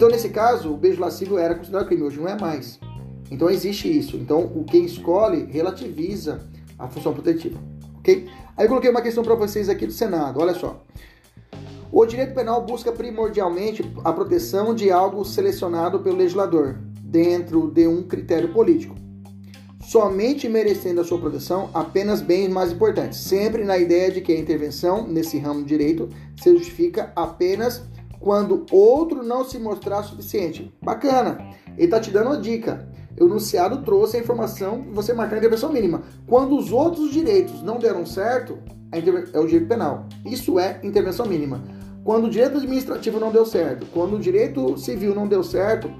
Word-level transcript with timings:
Então, 0.00 0.08
nesse 0.08 0.30
caso, 0.30 0.72
o 0.72 0.78
beijo 0.78 0.98
lascivo 0.98 1.36
era 1.36 1.54
considerado 1.54 1.86
crime, 1.86 2.04
hoje 2.04 2.18
não 2.18 2.26
é 2.26 2.34
mais. 2.34 2.80
Então, 3.30 3.50
existe 3.50 3.86
isso. 3.86 4.16
Então, 4.16 4.44
o 4.44 4.64
quem 4.64 4.86
escolhe 4.86 5.44
relativiza 5.44 6.40
a 6.78 6.88
função 6.88 7.12
protetiva, 7.12 7.60
ok? 7.98 8.26
Aí 8.56 8.64
eu 8.64 8.68
coloquei 8.70 8.88
uma 8.88 9.02
questão 9.02 9.22
para 9.22 9.34
vocês 9.34 9.68
aqui 9.68 9.86
do 9.86 9.92
Senado, 9.92 10.40
olha 10.40 10.54
só. 10.54 10.82
O 11.92 12.06
direito 12.06 12.32
penal 12.32 12.64
busca 12.64 12.90
primordialmente 12.90 13.84
a 14.02 14.10
proteção 14.10 14.74
de 14.74 14.90
algo 14.90 15.22
selecionado 15.22 16.00
pelo 16.00 16.16
legislador, 16.16 16.78
dentro 17.02 17.70
de 17.70 17.86
um 17.86 18.02
critério 18.02 18.54
político. 18.54 18.94
Somente 19.82 20.48
merecendo 20.48 21.02
a 21.02 21.04
sua 21.04 21.18
proteção 21.18 21.68
apenas 21.74 22.22
bens 22.22 22.48
mais 22.48 22.72
importantes, 22.72 23.18
sempre 23.18 23.64
na 23.64 23.76
ideia 23.76 24.10
de 24.10 24.22
que 24.22 24.32
a 24.32 24.38
intervenção 24.38 25.06
nesse 25.06 25.36
ramo 25.36 25.60
de 25.60 25.68
direito 25.68 26.08
se 26.40 26.50
justifica 26.54 27.12
apenas 27.14 27.82
quando 28.20 28.66
outro 28.70 29.22
não 29.24 29.44
se 29.44 29.58
mostrar 29.58 30.02
suficiente. 30.02 30.72
Bacana. 30.82 31.38
Ele 31.76 31.86
está 31.86 31.98
te 31.98 32.10
dando 32.10 32.26
uma 32.26 32.36
dica. 32.36 32.88
O 33.18 33.24
enunciado 33.24 33.82
trouxe 33.82 34.16
a 34.16 34.20
informação 34.20 34.84
você 34.92 35.12
marcar 35.12 35.36
a 35.36 35.38
intervenção 35.38 35.72
mínima. 35.72 36.02
Quando 36.26 36.56
os 36.56 36.70
outros 36.70 37.10
direitos 37.10 37.62
não 37.62 37.78
deram 37.78 38.04
certo, 38.06 38.58
é 38.92 39.38
o 39.38 39.46
direito 39.46 39.68
penal. 39.68 40.06
Isso 40.24 40.58
é 40.58 40.78
intervenção 40.82 41.26
mínima. 41.26 41.62
Quando 42.04 42.26
o 42.26 42.30
direito 42.30 42.58
administrativo 42.58 43.18
não 43.18 43.30
deu 43.30 43.44
certo, 43.44 43.86
quando 43.92 44.16
o 44.16 44.20
direito 44.20 44.76
civil 44.78 45.14
não 45.14 45.26
deu 45.26 45.42
certo, 45.42 45.90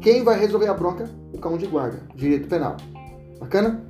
quem 0.00 0.22
vai 0.22 0.38
resolver 0.38 0.68
a 0.68 0.74
bronca? 0.74 1.08
O 1.32 1.38
cão 1.38 1.56
de 1.56 1.66
guarda, 1.66 2.00
direito 2.14 2.48
penal. 2.48 2.76
Bacana? 3.38 3.84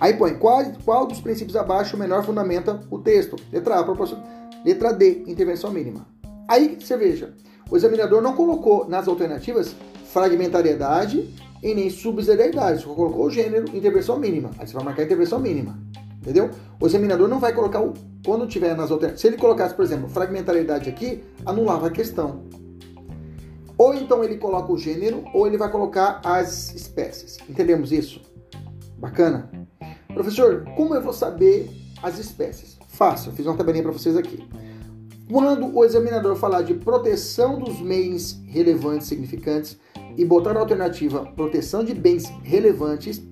Aí 0.00 0.14
põe 0.14 0.34
qual, 0.34 0.64
qual 0.84 1.06
dos 1.06 1.20
princípios 1.20 1.56
abaixo 1.56 1.96
melhor 1.96 2.24
fundamenta 2.24 2.80
o 2.90 2.98
texto? 2.98 3.36
Letra 3.52 3.78
A, 3.78 3.84
proporção. 3.84 4.22
Letra 4.64 4.92
D, 4.92 5.24
intervenção 5.26 5.70
mínima. 5.70 6.06
Aí 6.52 6.76
você 6.78 6.98
veja, 6.98 7.32
o 7.70 7.78
examinador 7.78 8.20
não 8.20 8.36
colocou 8.36 8.86
nas 8.86 9.08
alternativas 9.08 9.74
fragmentariedade 10.12 11.34
e 11.62 11.74
nem 11.74 11.88
subsidiariedade, 11.88 12.82
só 12.82 12.92
colocou 12.92 13.24
o 13.24 13.30
gênero 13.30 13.74
intervenção 13.74 14.18
mínima. 14.18 14.50
Aí 14.58 14.66
você 14.66 14.74
vai 14.74 14.84
marcar 14.84 15.04
intervenção 15.04 15.38
mínima. 15.38 15.78
Entendeu? 16.20 16.50
O 16.78 16.86
examinador 16.86 17.26
não 17.26 17.40
vai 17.40 17.54
colocar 17.54 17.80
o. 17.80 17.94
Quando 18.22 18.46
tiver 18.46 18.76
nas 18.76 18.90
alternativas. 18.90 19.22
Se 19.22 19.28
ele 19.28 19.38
colocasse, 19.38 19.74
por 19.74 19.82
exemplo, 19.82 20.10
fragmentariedade 20.10 20.90
aqui, 20.90 21.24
anulava 21.46 21.86
a 21.86 21.90
questão. 21.90 22.42
Ou 23.78 23.94
então 23.94 24.22
ele 24.22 24.36
coloca 24.36 24.70
o 24.70 24.76
gênero, 24.76 25.24
ou 25.32 25.46
ele 25.46 25.56
vai 25.56 25.70
colocar 25.70 26.20
as 26.22 26.74
espécies. 26.74 27.38
Entendemos 27.48 27.92
isso? 27.92 28.20
Bacana? 28.98 29.50
Professor, 30.12 30.66
como 30.76 30.94
eu 30.94 31.00
vou 31.00 31.14
saber 31.14 31.70
as 32.02 32.18
espécies? 32.18 32.78
Fácil, 32.88 33.32
fiz 33.32 33.46
uma 33.46 33.56
tabelinha 33.56 33.84
para 33.84 33.92
vocês 33.92 34.18
aqui. 34.18 34.46
Quando 35.32 35.74
o 35.74 35.82
examinador 35.82 36.36
falar 36.36 36.60
de 36.60 36.74
proteção 36.74 37.58
dos 37.58 37.80
bens 37.80 38.38
relevantes 38.44 39.08
significantes 39.08 39.78
e 40.14 40.26
botar 40.26 40.52
na 40.52 40.60
alternativa 40.60 41.24
proteção 41.24 41.82
de 41.82 41.94
bens 41.94 42.26
relevantes, 42.42 43.22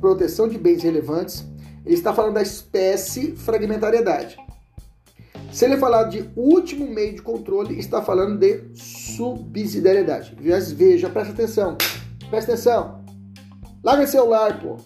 proteção 0.00 0.46
de 0.46 0.56
bens 0.56 0.84
relevantes, 0.84 1.44
ele 1.84 1.96
está 1.96 2.14
falando 2.14 2.34
da 2.34 2.42
espécie 2.42 3.34
fragmentariedade. 3.34 4.36
Se 5.50 5.64
ele 5.64 5.76
falar 5.78 6.04
de 6.04 6.30
último 6.36 6.86
meio 6.86 7.16
de 7.16 7.22
controle, 7.22 7.76
está 7.76 8.00
falando 8.00 8.38
de 8.38 8.62
subsidiariedade. 8.76 10.36
Veja, 10.40 11.10
presta 11.10 11.32
atenção. 11.32 11.76
Presta 12.30 12.52
atenção. 12.52 13.04
Larga 13.82 14.04
o 14.04 14.06
celular, 14.06 14.60
pô. 14.60 14.76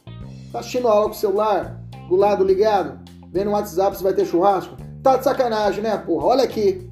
Tá 0.51 0.61
assistindo 0.61 0.89
aula 0.89 1.11
com 1.11 1.15
o 1.15 1.19
celular, 1.19 1.85
do 2.09 2.17
lado 2.17 2.43
ligado, 2.43 2.99
vendo 3.31 3.49
o 3.49 3.53
WhatsApp 3.53 3.95
se 3.95 4.03
vai 4.03 4.15
ter 4.15 4.25
churrasco. 4.25 4.82
Tá 5.03 5.17
de 5.17 5.25
sacanagem, 5.25 5.83
né, 5.83 5.97
porra? 5.99 6.27
Olha 6.27 6.45
aqui. 6.45 6.91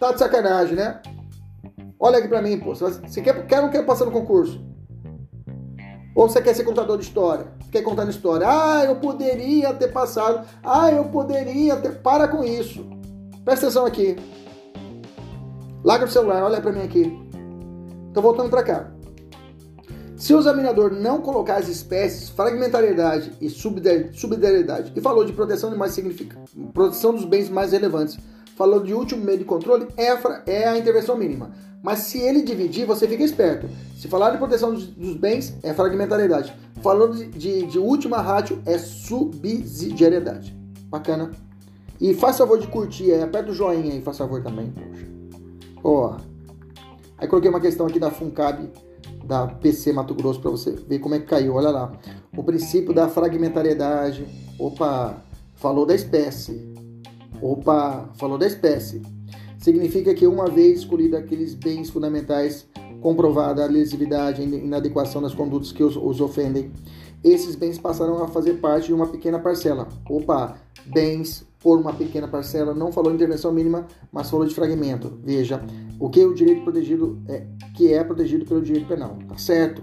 Tá 0.00 0.12
de 0.12 0.18
sacanagem, 0.18 0.74
né? 0.74 1.00
Olha 2.00 2.18
aqui 2.18 2.28
pra 2.28 2.40
mim, 2.40 2.58
pô. 2.58 2.74
Você 2.74 3.20
quer, 3.20 3.46
quer 3.46 3.56
ou 3.56 3.62
não 3.62 3.70
quer 3.70 3.84
passar 3.84 4.04
no 4.04 4.12
concurso? 4.12 4.64
Ou 6.14 6.28
você 6.28 6.40
quer 6.40 6.54
ser 6.54 6.64
contador 6.64 6.96
de 6.96 7.04
história? 7.04 7.46
Quer 7.70 7.82
contar 7.82 8.08
história? 8.08 8.46
Ah, 8.48 8.84
eu 8.84 8.96
poderia 8.96 9.74
ter 9.74 9.88
passado. 9.88 10.46
Ah, 10.62 10.90
eu 10.90 11.04
poderia 11.04 11.76
ter. 11.76 12.00
Para 12.00 12.28
com 12.28 12.42
isso. 12.42 12.86
Presta 13.44 13.66
atenção 13.66 13.84
aqui. 13.84 14.16
Larga 15.84 16.06
o 16.06 16.08
celular, 16.08 16.42
olha 16.42 16.60
pra 16.60 16.72
mim 16.72 16.82
aqui. 16.82 17.12
Tô 18.14 18.22
voltando 18.22 18.50
pra 18.50 18.62
cá. 18.62 18.90
Se 20.18 20.34
o 20.34 20.38
examinador 20.40 20.90
não 20.92 21.20
colocar 21.20 21.58
as 21.58 21.68
espécies, 21.68 22.28
fragmentariedade 22.28 23.32
e 23.40 23.48
subsidiariedade, 23.48 24.92
e 24.94 25.00
falou 25.00 25.24
de 25.24 25.32
proteção 25.32 25.70
de 25.70 25.76
mais 25.76 25.92
significativos, 25.92 26.50
proteção 26.74 27.14
dos 27.14 27.24
bens 27.24 27.48
mais 27.48 27.70
relevantes, 27.70 28.18
falou 28.56 28.82
de 28.82 28.92
último 28.92 29.24
meio 29.24 29.38
de 29.38 29.44
controle, 29.44 29.86
é 29.96 30.10
a, 30.10 30.42
é 30.44 30.76
intervenção 30.76 31.16
mínima. 31.16 31.52
Mas 31.80 32.00
se 32.00 32.18
ele 32.18 32.42
dividir, 32.42 32.84
você 32.84 33.06
fica 33.06 33.22
esperto. 33.22 33.68
Se 33.96 34.08
falar 34.08 34.30
de 34.30 34.38
proteção 34.38 34.74
dos, 34.74 35.14
bens, 35.14 35.56
é 35.62 35.72
fragmentariedade. 35.72 36.52
Falando 36.82 37.14
de, 37.14 37.26
de, 37.28 37.66
de 37.66 37.78
última 37.78 38.20
rádio, 38.20 38.60
é 38.66 38.76
subsidiariedade. 38.76 40.52
Bacana? 40.86 41.30
E 42.00 42.12
faça 42.12 42.38
favor 42.38 42.58
de 42.58 42.66
curtir 42.66 43.12
aí, 43.12 43.22
aperta 43.22 43.52
o 43.52 43.54
joinha 43.54 43.92
aí, 43.92 44.02
faça 44.02 44.18
favor 44.18 44.42
também. 44.42 44.74
Ó. 45.84 46.16
Aí 47.16 47.28
coloquei 47.28 47.48
uma 47.48 47.60
questão 47.60 47.86
aqui 47.86 48.00
da 48.00 48.10
FUNCAB 48.10 48.87
da 49.28 49.46
PC 49.46 49.92
Mato 49.92 50.14
Grosso 50.14 50.40
para 50.40 50.50
você 50.50 50.72
ver 50.72 50.98
como 51.00 51.14
é 51.14 51.20
que 51.20 51.26
caiu. 51.26 51.54
Olha 51.54 51.68
lá. 51.68 51.92
O 52.34 52.42
princípio 52.42 52.94
da 52.94 53.08
fragmentariedade. 53.08 54.26
Opa, 54.58 55.22
falou 55.54 55.84
da 55.84 55.94
espécie. 55.94 56.72
Opa, 57.42 58.08
falou 58.16 58.38
da 58.38 58.46
espécie. 58.46 59.02
Significa 59.58 60.14
que 60.14 60.26
uma 60.26 60.46
vez 60.46 60.80
escolhido 60.80 61.16
aqueles 61.16 61.54
bens 61.54 61.90
fundamentais, 61.90 62.66
comprovada 63.02 63.62
a 63.62 63.66
lesividade 63.66 64.40
e 64.40 64.44
inadequação 64.44 65.20
das 65.20 65.34
condutas 65.34 65.72
que 65.72 65.82
os, 65.82 65.94
os 65.96 66.20
ofendem, 66.20 66.72
esses 67.22 67.54
bens 67.54 67.78
passaram 67.78 68.22
a 68.22 68.28
fazer 68.28 68.54
parte 68.54 68.86
de 68.86 68.94
uma 68.94 69.08
pequena 69.08 69.38
parcela. 69.38 69.88
Opa, 70.08 70.56
bens 70.86 71.46
por 71.60 71.78
uma 71.78 71.92
pequena 71.92 72.28
parcela, 72.28 72.74
não 72.74 72.92
falou 72.92 73.12
intervenção 73.12 73.52
mínima, 73.52 73.86
mas 74.12 74.30
falou 74.30 74.46
de 74.46 74.54
fragmento. 74.54 75.18
Veja, 75.24 75.62
o 75.98 76.08
que 76.08 76.24
o 76.24 76.34
direito 76.34 76.62
protegido 76.62 77.20
é, 77.28 77.44
que 77.74 77.92
é 77.92 78.04
protegido 78.04 78.44
pelo 78.44 78.62
direito 78.62 78.86
penal, 78.86 79.18
tá 79.28 79.36
certo? 79.36 79.82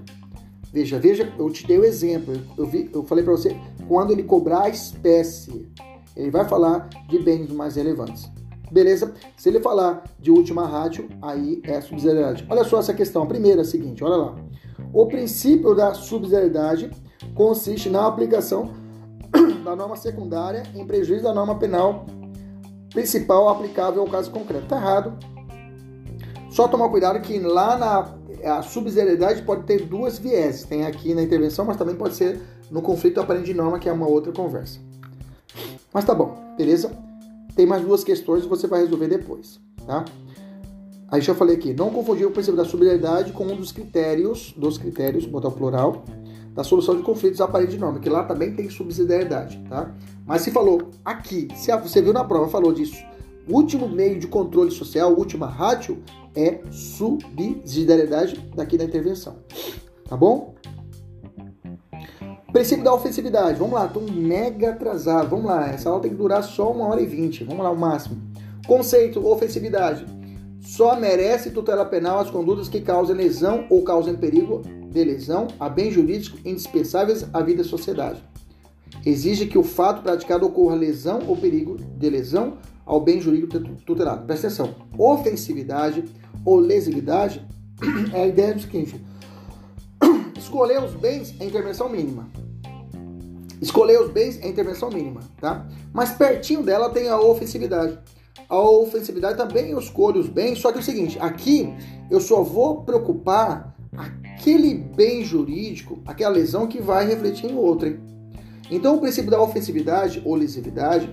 Veja, 0.72 1.00
veja, 1.00 1.33
eu 1.38 1.50
te 1.50 1.66
dei 1.66 1.77
o 1.77 1.86
exemplo. 1.86 2.33
Eu, 2.57 2.66
vi, 2.66 2.89
eu 2.94 3.04
falei 3.04 3.24
para 3.24 3.33
você, 3.33 3.56
quando 3.88 4.12
ele 4.12 4.24
cobrar 4.24 4.63
a 4.63 4.69
espécie, 4.69 5.68
ele 6.16 6.30
vai 6.30 6.48
falar 6.48 6.89
de 7.10 7.19
bens 7.19 7.50
mais 7.51 7.75
relevantes. 7.75 8.30
Beleza? 8.72 9.13
Se 9.38 9.48
ele 9.48 9.60
falar 9.60 10.04
de 10.19 10.31
última 10.31 10.68
rádio, 10.68 11.07
aí 11.22 11.62
é 11.63 11.80
subsidiariedade. 11.81 12.45
Olha 12.50 12.63
só 12.63 12.80
essa 12.80 12.94
questão. 12.94 13.24
A 13.24 13.25
primeira 13.25 13.62
é 13.62 13.63
a 13.63 13.66
seguinte, 13.66 14.04
olha 14.04 14.16
lá. 14.16 14.36
O 14.92 15.06
princípio 15.06 15.74
da 15.75 15.94
subsidiariedade 15.94 16.89
consiste 17.33 17.89
na 17.89 18.07
aplicação 18.07 18.74
da 19.65 19.75
norma 19.75 19.95
secundária 19.95 20.63
em 20.73 20.85
prejuízo 20.85 21.23
da 21.23 21.33
norma 21.33 21.56
penal 21.56 22.06
principal 22.91 23.50
aplicável 23.50 24.01
ao 24.01 24.07
caso 24.07 24.31
concreto. 24.31 24.67
Tá 24.67 24.77
errado. 24.77 25.13
Só 26.50 26.67
tomar 26.67 26.88
cuidado 26.88 27.19
que 27.19 27.38
lá 27.39 27.77
na 27.77 28.15
a 28.45 28.62
subsidiariedade 28.62 29.41
pode 29.41 29.63
ter 29.63 29.85
duas 29.85 30.19
vieses. 30.19 30.63
Tem 30.63 30.85
aqui 30.85 31.13
na 31.13 31.23
intervenção, 31.23 31.65
mas 31.65 31.77
também 31.77 31.95
pode 31.95 32.15
ser 32.15 32.39
no 32.69 32.81
conflito 32.81 33.19
aparente 33.19 33.47
de 33.47 33.53
norma, 33.53 33.79
que 33.79 33.89
é 33.89 33.91
uma 33.91 34.07
outra 34.07 34.31
conversa. 34.31 34.79
Mas 35.94 36.06
tá 36.06 36.13
bom, 36.13 36.38
beleza? 36.57 36.91
Tem 37.56 37.65
mais 37.65 37.81
duas 37.81 38.03
questões 38.03 38.44
que 38.44 38.50
você 38.50 38.67
vai 38.67 38.81
resolver 38.81 39.07
depois, 39.07 39.59
tá? 39.85 40.06
Aí 41.07 41.21
já 41.21 41.33
falei 41.33 41.56
aqui, 41.56 41.73
não 41.73 41.89
confundir 41.89 42.27
o 42.27 42.31
princípio 42.31 42.57
da 42.57 42.65
subsidiariedade 42.65 43.31
com 43.31 43.45
um 43.45 43.56
dos 43.56 43.71
critérios, 43.71 44.53
dos 44.57 44.77
critérios, 44.77 45.25
botar 45.25 45.47
o 45.47 45.51
plural, 45.51 46.03
da 46.56 46.63
solução 46.63 46.96
de 46.96 47.04
conflitos 47.04 47.42
aparente 47.42 47.74
de 47.74 47.78
norma, 47.78 48.00
que 48.00 48.10
lá 48.10 48.24
também 48.24 48.56
tem 48.56 48.69
subsidiariedade, 48.69 49.62
tá? 49.69 49.94
Mas 50.25 50.42
se 50.42 50.52
falou 50.52 50.90
aqui, 51.04 51.50
se 51.54 51.75
você 51.75 52.02
viu 52.02 52.13
na 52.13 52.24
prova, 52.24 52.48
falou 52.48 52.72
disso, 52.72 52.96
o 53.48 53.54
último 53.54 53.90
meio 53.90 54.18
de 54.18 54.25
controle 54.25 54.72
social, 54.72 55.13
última 55.13 55.48
ratio, 55.48 56.02
é 56.34 56.62
subsidiariedade 56.72 58.38
daqui 58.56 58.78
da 58.78 58.86
intervenção. 58.86 59.36
Tá 60.07 60.16
bom? 60.16 60.56
Princípio 62.52 62.86
da 62.86 62.94
ofensividade. 62.94 63.60
Vamos 63.60 63.74
lá, 63.74 63.86
estou 63.86 64.01
mega 64.10 64.72
atrasado. 64.72 65.30
Vamos 65.30 65.46
lá, 65.46 65.68
essa 65.68 65.90
aula 65.90 66.01
tem 66.01 66.12
que 66.12 66.18
durar 66.18 66.42
só 66.42 66.72
uma 66.72 66.88
hora 66.88 67.01
e 67.01 67.06
vinte. 67.06 67.44
Vamos 67.44 67.63
lá, 67.63 67.69
o 67.69 67.78
máximo. 67.78 68.22
Conceito, 68.66 69.28
ofensividade. 69.28 70.06
Só 70.62 70.96
merece 70.96 71.51
tutela 71.51 71.86
penal 71.86 72.19
as 72.19 72.31
condutas 72.31 72.69
que 72.69 72.81
causem 72.81 73.16
lesão 73.16 73.66
ou 73.69 73.84
causem 73.84 74.16
perigo 74.16 74.63
de 74.95 75.03
lesão 75.03 75.47
a 75.59 75.68
bens 75.68 75.94
jurídicos 75.94 76.39
indispensáveis 76.45 77.25
à 77.33 77.42
vida 77.42 77.62
da 77.62 77.69
sociedade. 77.69 78.24
Exige 79.06 79.45
que 79.45 79.57
o 79.57 79.63
fato 79.63 80.01
praticado 80.01 80.45
ocorra 80.45 80.74
lesão 80.74 81.19
ou 81.27 81.36
perigo 81.36 81.77
de 81.77 82.09
lesão 82.09 82.57
ao 82.86 83.01
bem 83.01 83.19
jurídico 83.19 83.59
tutelado. 83.86 84.25
Presta 84.25 84.47
atenção. 84.47 84.74
Ofensividade 84.97 86.06
ou 86.45 86.57
lesividade 86.57 87.45
é 88.13 88.24
a 88.24 88.27
ideia 88.27 88.53
do 88.53 88.62
seguinte: 88.62 89.03
escolher 90.39 90.81
os 90.81 90.94
bens 90.94 91.36
é 91.41 91.45
intervenção 91.45 91.89
mínima. 91.89 92.30
Escolher 93.62 94.00
os 94.00 94.12
bens 94.12 94.39
é 94.41 94.48
intervenção 94.48 94.89
mínima, 94.89 95.21
tá? 95.41 95.68
Mas 95.91 96.12
pertinho 96.12 96.63
dela 96.63 96.89
tem 96.89 97.09
a 97.09 97.19
ofensividade. 97.19 98.00
A 98.48 98.59
ofensividade 98.59 99.38
também 99.38 99.71
eu 99.71 99.80
escolho 99.80 100.21
os 100.21 100.30
bens, 100.30 100.59
só 100.59 100.71
que 100.71 100.77
é 100.77 100.81
o 100.81 100.83
seguinte, 100.83 101.18
aqui 101.19 101.74
eu 102.12 102.21
só 102.21 102.44
vou 102.44 102.83
preocupar 102.83 103.75
aquele 104.45 104.75
bem 104.75 105.24
jurídico, 105.25 106.00
aquela 106.06 106.36
lesão 106.36 106.68
que 106.68 106.80
vai 106.80 107.07
refletir 107.07 107.50
em 107.50 107.56
outra. 107.56 107.97
Então 108.69 108.95
o 108.95 109.01
princípio 109.01 109.31
da 109.31 109.42
ofensividade 109.42 110.21
ou 110.24 110.36
lesividade 110.36 111.09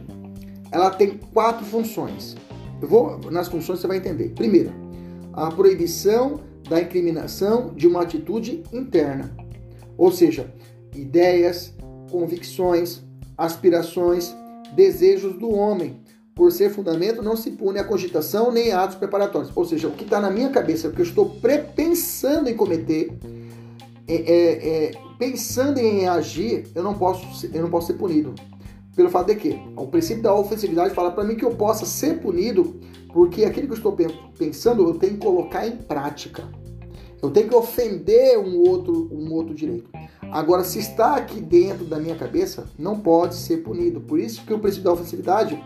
ela 0.70 0.90
tem 0.90 1.18
quatro 1.32 1.64
funções. 1.64 2.36
Eu 2.80 2.88
vou 2.88 3.18
nas 3.30 3.48
funções 3.48 3.80
você 3.80 3.86
vai 3.86 3.96
entender. 3.96 4.32
Primeiro, 4.34 4.70
a 5.32 5.50
proibição 5.50 6.40
da 6.68 6.78
incriminação 6.82 7.72
de 7.74 7.86
uma 7.86 8.02
atitude 8.02 8.62
interna, 8.70 9.34
ou 9.96 10.12
seja, 10.12 10.52
ideias, 10.94 11.72
convicções, 12.10 13.00
aspirações, 13.36 14.34
desejos 14.74 15.38
do 15.38 15.50
homem. 15.50 16.01
Por 16.34 16.50
ser 16.50 16.70
fundamento, 16.70 17.22
não 17.22 17.36
se 17.36 17.50
pune 17.50 17.78
a 17.78 17.84
cogitação 17.84 18.50
nem 18.50 18.72
atos 18.72 18.96
preparatórios. 18.96 19.52
Ou 19.54 19.64
seja, 19.64 19.88
o 19.88 19.92
que 19.92 20.04
está 20.04 20.20
na 20.20 20.30
minha 20.30 20.48
cabeça, 20.48 20.88
o 20.88 20.92
que 20.92 21.00
eu 21.00 21.04
estou 21.04 21.28
pensando 21.76 22.48
em 22.48 22.56
cometer, 22.56 23.12
é, 24.08 24.14
é, 24.14 24.68
é, 24.68 24.92
pensando 25.18 25.78
em 25.78 26.08
agir, 26.08 26.66
eu 26.74 26.82
não 26.82 26.94
posso, 26.94 27.46
eu 27.52 27.62
não 27.62 27.70
posso 27.70 27.88
ser 27.88 27.94
punido 27.94 28.34
pelo 28.94 29.08
fato 29.08 29.28
de 29.28 29.36
que 29.36 29.58
o 29.76 29.86
princípio 29.86 30.22
da 30.22 30.34
ofensividade 30.34 30.94
fala 30.94 31.10
para 31.10 31.24
mim 31.24 31.34
que 31.34 31.44
eu 31.44 31.54
possa 31.54 31.86
ser 31.86 32.20
punido 32.20 32.78
porque 33.12 33.44
aquilo 33.44 33.66
que 33.66 33.72
eu 33.72 33.76
estou 33.76 33.96
pensando 34.38 34.82
eu 34.82 34.94
tenho 34.94 35.14
que 35.14 35.24
colocar 35.24 35.66
em 35.66 35.76
prática. 35.76 36.48
Eu 37.22 37.30
tenho 37.30 37.48
que 37.48 37.54
ofender 37.54 38.38
um 38.38 38.58
outro, 38.58 39.08
um 39.12 39.32
outro 39.32 39.54
direito. 39.54 39.88
Agora, 40.32 40.64
se 40.64 40.80
está 40.80 41.14
aqui 41.14 41.40
dentro 41.40 41.84
da 41.84 41.98
minha 41.98 42.16
cabeça, 42.16 42.66
não 42.76 42.98
pode 42.98 43.36
ser 43.36 43.58
punido. 43.58 44.00
Por 44.00 44.18
isso 44.18 44.44
que 44.44 44.52
o 44.52 44.58
princípio 44.58 44.84
da 44.84 44.92
ofensividade, 44.92 45.62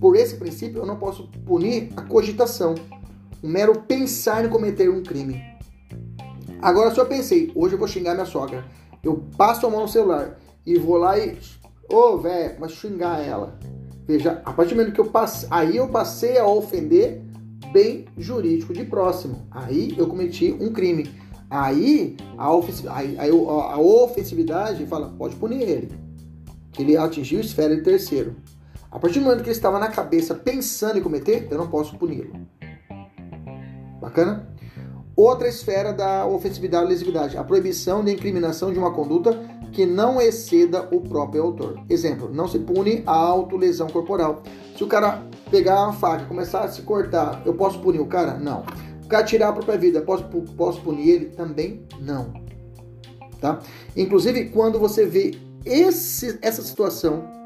por 0.00 0.16
esse 0.16 0.36
princípio, 0.36 0.78
eu 0.78 0.86
não 0.86 0.96
posso 0.96 1.28
punir 1.46 1.90
a 1.96 2.02
cogitação, 2.02 2.74
o 3.42 3.48
mero 3.48 3.80
pensar 3.82 4.44
em 4.44 4.48
cometer 4.48 4.88
um 4.88 5.02
crime. 5.02 5.42
Agora, 6.60 6.92
se 6.92 6.98
eu 6.98 7.06
pensei, 7.06 7.52
hoje 7.54 7.74
eu 7.74 7.78
vou 7.78 7.88
xingar 7.88 8.14
minha 8.14 8.26
sogra, 8.26 8.64
eu 9.02 9.22
passo 9.36 9.66
a 9.66 9.70
mão 9.70 9.82
no 9.82 9.88
celular 9.88 10.38
e 10.64 10.78
vou 10.78 10.96
lá 10.96 11.18
e 11.18 11.36
Ô, 11.90 11.96
oh, 11.96 12.18
velho, 12.18 12.56
mas 12.58 12.72
xingar 12.72 13.20
ela. 13.20 13.58
Veja, 14.06 14.42
a 14.44 14.52
partir 14.52 14.74
do 14.74 14.78
momento 14.78 14.94
que 14.94 15.00
eu 15.00 15.06
passei, 15.06 15.48
aí 15.50 15.76
eu 15.76 15.88
passei 15.88 16.38
a 16.38 16.46
ofender 16.46 17.22
bem 17.72 18.06
jurídico 18.16 18.72
de 18.72 18.84
próximo. 18.84 19.46
Aí 19.50 19.94
eu 19.96 20.06
cometi 20.06 20.56
um 20.58 20.72
crime. 20.72 21.10
Aí 21.50 22.16
a, 22.38 22.50
aí, 22.96 23.18
aí 23.18 23.30
a 23.30 23.78
ofensividade 23.78 24.86
fala, 24.86 25.10
pode 25.10 25.36
punir 25.36 25.62
ele. 25.62 25.92
Que 26.72 26.82
ele 26.82 26.96
atingiu 26.96 27.40
esfera 27.40 27.76
de 27.76 27.82
terceiro. 27.82 28.34
A 28.94 28.98
partir 29.00 29.18
do 29.18 29.24
momento 29.24 29.42
que 29.42 29.48
ele 29.48 29.56
estava 29.56 29.80
na 29.80 29.88
cabeça 29.88 30.36
pensando 30.36 30.96
em 30.96 31.02
cometer, 31.02 31.48
eu 31.50 31.58
não 31.58 31.66
posso 31.66 31.98
puni-lo. 31.98 32.32
Bacana? 34.00 34.48
Outra 35.16 35.48
esfera 35.48 35.92
da 35.92 36.24
ofensividade 36.24 36.86
e 36.86 36.88
lesividade, 36.90 37.36
a 37.36 37.42
proibição 37.42 38.04
de 38.04 38.12
incriminação 38.12 38.72
de 38.72 38.78
uma 38.78 38.92
conduta 38.92 39.32
que 39.72 39.84
não 39.84 40.20
exceda 40.20 40.88
o 40.92 41.00
próprio 41.00 41.42
autor. 41.42 41.84
Exemplo, 41.90 42.30
não 42.32 42.46
se 42.46 42.60
pune 42.60 43.02
a 43.04 43.16
autolesão 43.16 43.88
corporal. 43.88 44.44
Se 44.76 44.84
o 44.84 44.86
cara 44.86 45.24
pegar 45.50 45.82
uma 45.82 45.92
faca 45.92 46.22
e 46.22 46.26
começar 46.26 46.60
a 46.60 46.68
se 46.68 46.82
cortar, 46.82 47.42
eu 47.44 47.54
posso 47.54 47.80
punir 47.80 47.98
o 48.00 48.06
cara? 48.06 48.38
Não. 48.38 48.64
O 49.04 49.08
cara 49.08 49.24
tirar 49.24 49.48
a 49.48 49.52
própria 49.52 49.76
vida, 49.76 50.02
posso, 50.02 50.22
posso 50.56 50.80
punir 50.82 51.08
ele? 51.10 51.26
Também 51.30 51.84
não. 52.00 52.32
Tá? 53.40 53.58
Inclusive, 53.96 54.50
quando 54.50 54.78
você 54.78 55.04
vê 55.04 55.36
esse, 55.64 56.38
essa 56.40 56.62
situação, 56.62 57.43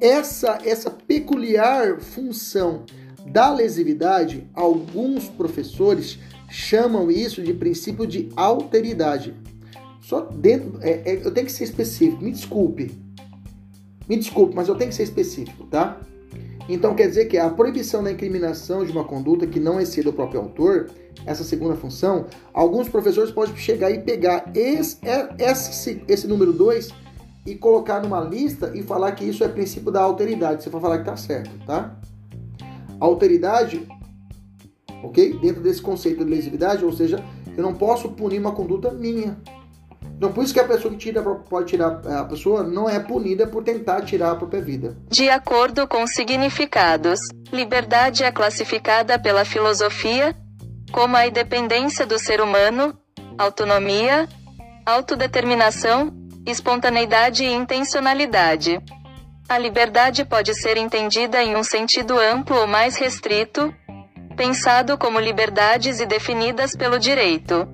essa, 0.00 0.58
essa 0.64 0.90
peculiar 0.90 2.00
função 2.00 2.84
da 3.26 3.52
lesividade, 3.52 4.48
alguns 4.54 5.28
professores 5.28 6.18
chamam 6.50 7.10
isso 7.10 7.42
de 7.42 7.52
princípio 7.52 8.06
de 8.06 8.30
alteridade. 8.34 9.34
Só 10.00 10.22
dentro. 10.22 10.78
É, 10.80 11.02
é, 11.04 11.20
eu 11.22 11.30
tenho 11.30 11.46
que 11.46 11.52
ser 11.52 11.64
específico. 11.64 12.22
Me 12.22 12.32
desculpe. 12.32 12.90
Me 14.08 14.16
desculpe, 14.16 14.54
mas 14.54 14.68
eu 14.68 14.74
tenho 14.74 14.88
que 14.88 14.96
ser 14.96 15.02
específico, 15.02 15.66
tá? 15.66 16.00
Então 16.66 16.94
quer 16.94 17.08
dizer 17.08 17.26
que 17.26 17.36
a 17.36 17.50
proibição 17.50 18.02
da 18.02 18.10
incriminação 18.10 18.84
de 18.84 18.92
uma 18.92 19.04
conduta 19.04 19.46
que 19.46 19.60
não 19.60 19.80
exceda 19.80 20.08
o 20.08 20.12
próprio 20.12 20.40
autor, 20.40 20.90
essa 21.26 21.44
segunda 21.44 21.74
função, 21.76 22.26
alguns 22.52 22.88
professores 22.88 23.30
podem 23.30 23.54
chegar 23.56 23.90
e 23.90 23.98
pegar 24.00 24.50
esse, 24.54 24.98
é, 25.02 25.28
esse, 25.38 26.02
esse 26.08 26.26
número 26.26 26.52
2 26.52 26.90
e 27.46 27.54
colocar 27.54 28.00
numa 28.00 28.20
lista 28.20 28.72
e 28.74 28.82
falar 28.82 29.12
que 29.12 29.24
isso 29.24 29.42
é 29.42 29.48
princípio 29.48 29.90
da 29.90 30.02
alteridade. 30.02 30.62
Você 30.62 30.70
vai 30.70 30.80
falar 30.80 30.98
que 30.98 31.04
tá 31.04 31.16
certo, 31.16 31.50
tá? 31.66 31.96
Alteridade, 33.00 33.86
ok? 35.02 35.38
Dentro 35.38 35.62
desse 35.62 35.80
conceito 35.80 36.24
de 36.24 36.30
lesividade, 36.30 36.84
ou 36.84 36.92
seja, 36.92 37.24
eu 37.56 37.62
não 37.62 37.74
posso 37.74 38.10
punir 38.10 38.38
uma 38.38 38.52
conduta 38.52 38.90
minha. 38.90 39.36
Então, 40.16 40.32
por 40.32 40.42
isso 40.42 40.52
que 40.52 40.58
a 40.58 40.66
pessoa 40.66 40.92
que 40.92 40.98
tira, 40.98 41.22
pode 41.22 41.68
tirar, 41.68 42.04
a 42.06 42.24
pessoa 42.24 42.64
não 42.64 42.88
é 42.88 42.98
punida 42.98 43.46
por 43.46 43.62
tentar 43.62 44.02
tirar 44.02 44.32
a 44.32 44.34
própria 44.34 44.60
vida. 44.60 44.96
De 45.08 45.30
acordo 45.30 45.86
com 45.86 46.04
significados, 46.08 47.20
liberdade 47.52 48.24
é 48.24 48.32
classificada 48.32 49.16
pela 49.16 49.44
filosofia 49.44 50.34
como 50.92 51.16
a 51.16 51.26
independência 51.26 52.04
do 52.04 52.18
ser 52.18 52.40
humano, 52.40 52.98
autonomia, 53.36 54.28
autodeterminação, 54.84 56.12
espontaneidade 56.50 57.44
e 57.44 57.52
intencionalidade. 57.52 58.80
A 59.48 59.58
liberdade 59.58 60.24
pode 60.24 60.54
ser 60.54 60.76
entendida 60.76 61.42
em 61.42 61.56
um 61.56 61.62
sentido 61.62 62.18
amplo 62.18 62.56
ou 62.56 62.66
mais 62.66 62.96
restrito, 62.96 63.72
pensado 64.36 64.98
como 64.98 65.18
liberdades 65.18 66.00
e 66.00 66.06
definidas 66.06 66.76
pelo 66.76 66.98
direito. 66.98 67.66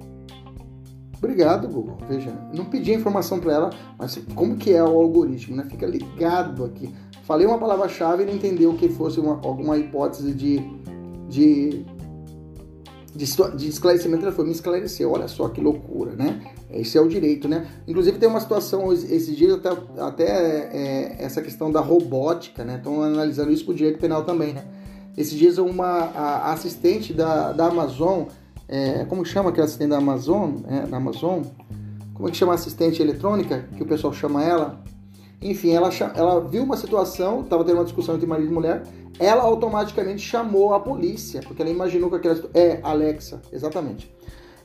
Obrigado, 1.16 1.69
Google. 1.69 1.99
Veja, 2.09 2.33
não 2.52 2.66
pedi 2.66 2.93
a 2.93 2.95
informação 2.95 3.40
para 3.40 3.52
ela, 3.52 3.71
mas 3.99 4.16
como 4.35 4.57
que 4.57 4.73
é 4.73 4.83
o 4.83 5.00
algoritmo, 5.00 5.57
né? 5.57 5.64
Fica 5.71 5.87
ligado 5.87 6.64
aqui. 6.64 6.95
Falei 7.25 7.47
uma 7.47 7.59
palavra-chave 7.59 8.23
e 8.23 8.26
não 8.26 8.35
entendeu 8.35 8.75
que 8.75 8.88
fosse 8.90 9.19
uma, 9.19 9.40
alguma 9.43 9.78
hipótese 9.78 10.35
de, 10.35 10.59
de, 11.28 11.85
de, 13.14 13.26
de 13.56 13.68
esclarecimento. 13.68 14.25
Ela 14.25 14.35
foi 14.35 14.44
me 14.44 14.52
esclareceu. 14.52 15.12
Olha 15.12 15.28
só 15.28 15.49
que 15.49 15.61
loucura, 15.61 16.12
né? 16.12 16.40
Esse 16.71 16.99
é 16.99 17.00
o 17.00 17.09
direito, 17.09 17.49
né? 17.49 17.66
Inclusive 17.87 18.18
tem 18.18 18.28
uma 18.28 18.40
situação, 18.40 18.92
esses 18.92 19.37
dias 19.37 19.54
até, 19.54 19.71
até 20.00 20.25
é, 20.25 21.16
essa 21.18 21.40
questão 21.40 21.71
da 21.71 21.80
robótica, 21.80 22.64
né? 22.64 22.76
Estão 22.76 23.02
analisando 23.02 23.52
isso 23.52 23.64
com 23.64 23.73
o 23.73 23.75
direito 23.75 23.99
penal 23.99 24.25
também, 24.25 24.52
né? 24.52 24.64
Esses 25.16 25.38
dias 25.38 25.59
uma 25.59 26.50
assistente 26.50 27.12
da, 27.12 27.52
da 27.52 27.66
Amazon 27.66 28.25
é, 28.68 29.04
como 29.04 29.25
chama 29.25 29.50
aquela 29.50 29.66
assistente 29.66 29.90
da 29.90 29.99
Amazon, 29.99 30.56
é, 30.68 30.87
da 30.87 30.97
Amazon? 30.97 31.42
Como 32.14 32.28
é 32.28 32.30
que 32.30 32.37
chama 32.37 32.52
a 32.52 32.54
assistente 32.54 33.02
eletrônica, 33.02 33.68
que 33.76 33.83
o 33.83 33.87
pessoal 33.87 34.12
chama 34.12 34.42
ela? 34.42 34.83
Enfim, 35.44 35.72
ela, 35.72 35.90
ela 36.16 36.40
viu 36.40 36.62
uma 36.62 36.76
situação, 36.76 37.42
estava 37.42 37.62
tendo 37.62 37.76
uma 37.76 37.84
discussão 37.84 38.14
entre 38.14 38.26
marido 38.26 38.50
e 38.50 38.54
mulher, 38.54 38.82
ela 39.18 39.42
automaticamente 39.42 40.22
chamou 40.22 40.72
a 40.72 40.80
polícia, 40.80 41.42
porque 41.46 41.60
ela 41.60 41.70
imaginou 41.70 42.08
que 42.08 42.16
aquela 42.16 42.40
é 42.54 42.80
Alexa, 42.82 43.42
exatamente. 43.52 44.10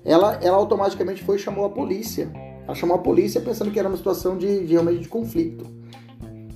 Ela, 0.06 0.40
ela 0.42 0.56
automaticamente 0.56 1.22
foi 1.22 1.36
e 1.36 1.40
chamou 1.40 1.66
a 1.66 1.70
polícia. 1.70 2.32
Ela 2.64 2.74
chamou 2.74 2.96
a 2.96 3.00
polícia 3.00 3.42
pensando 3.42 3.72
que 3.72 3.78
era 3.78 3.90
uma 3.90 3.98
situação 3.98 4.38
de, 4.38 4.66
de 4.66 4.72
realmente 4.72 5.02
de 5.02 5.10
conflito. 5.10 5.66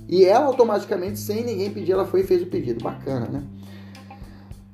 E 0.08 0.24
ela 0.24 0.46
automaticamente, 0.46 1.18
sem 1.18 1.44
ninguém 1.44 1.70
pedir, 1.70 1.92
ela 1.92 2.06
foi 2.06 2.20
e 2.20 2.24
fez 2.24 2.42
o 2.42 2.46
pedido. 2.46 2.82
Bacana, 2.82 3.26
né? 3.26 3.44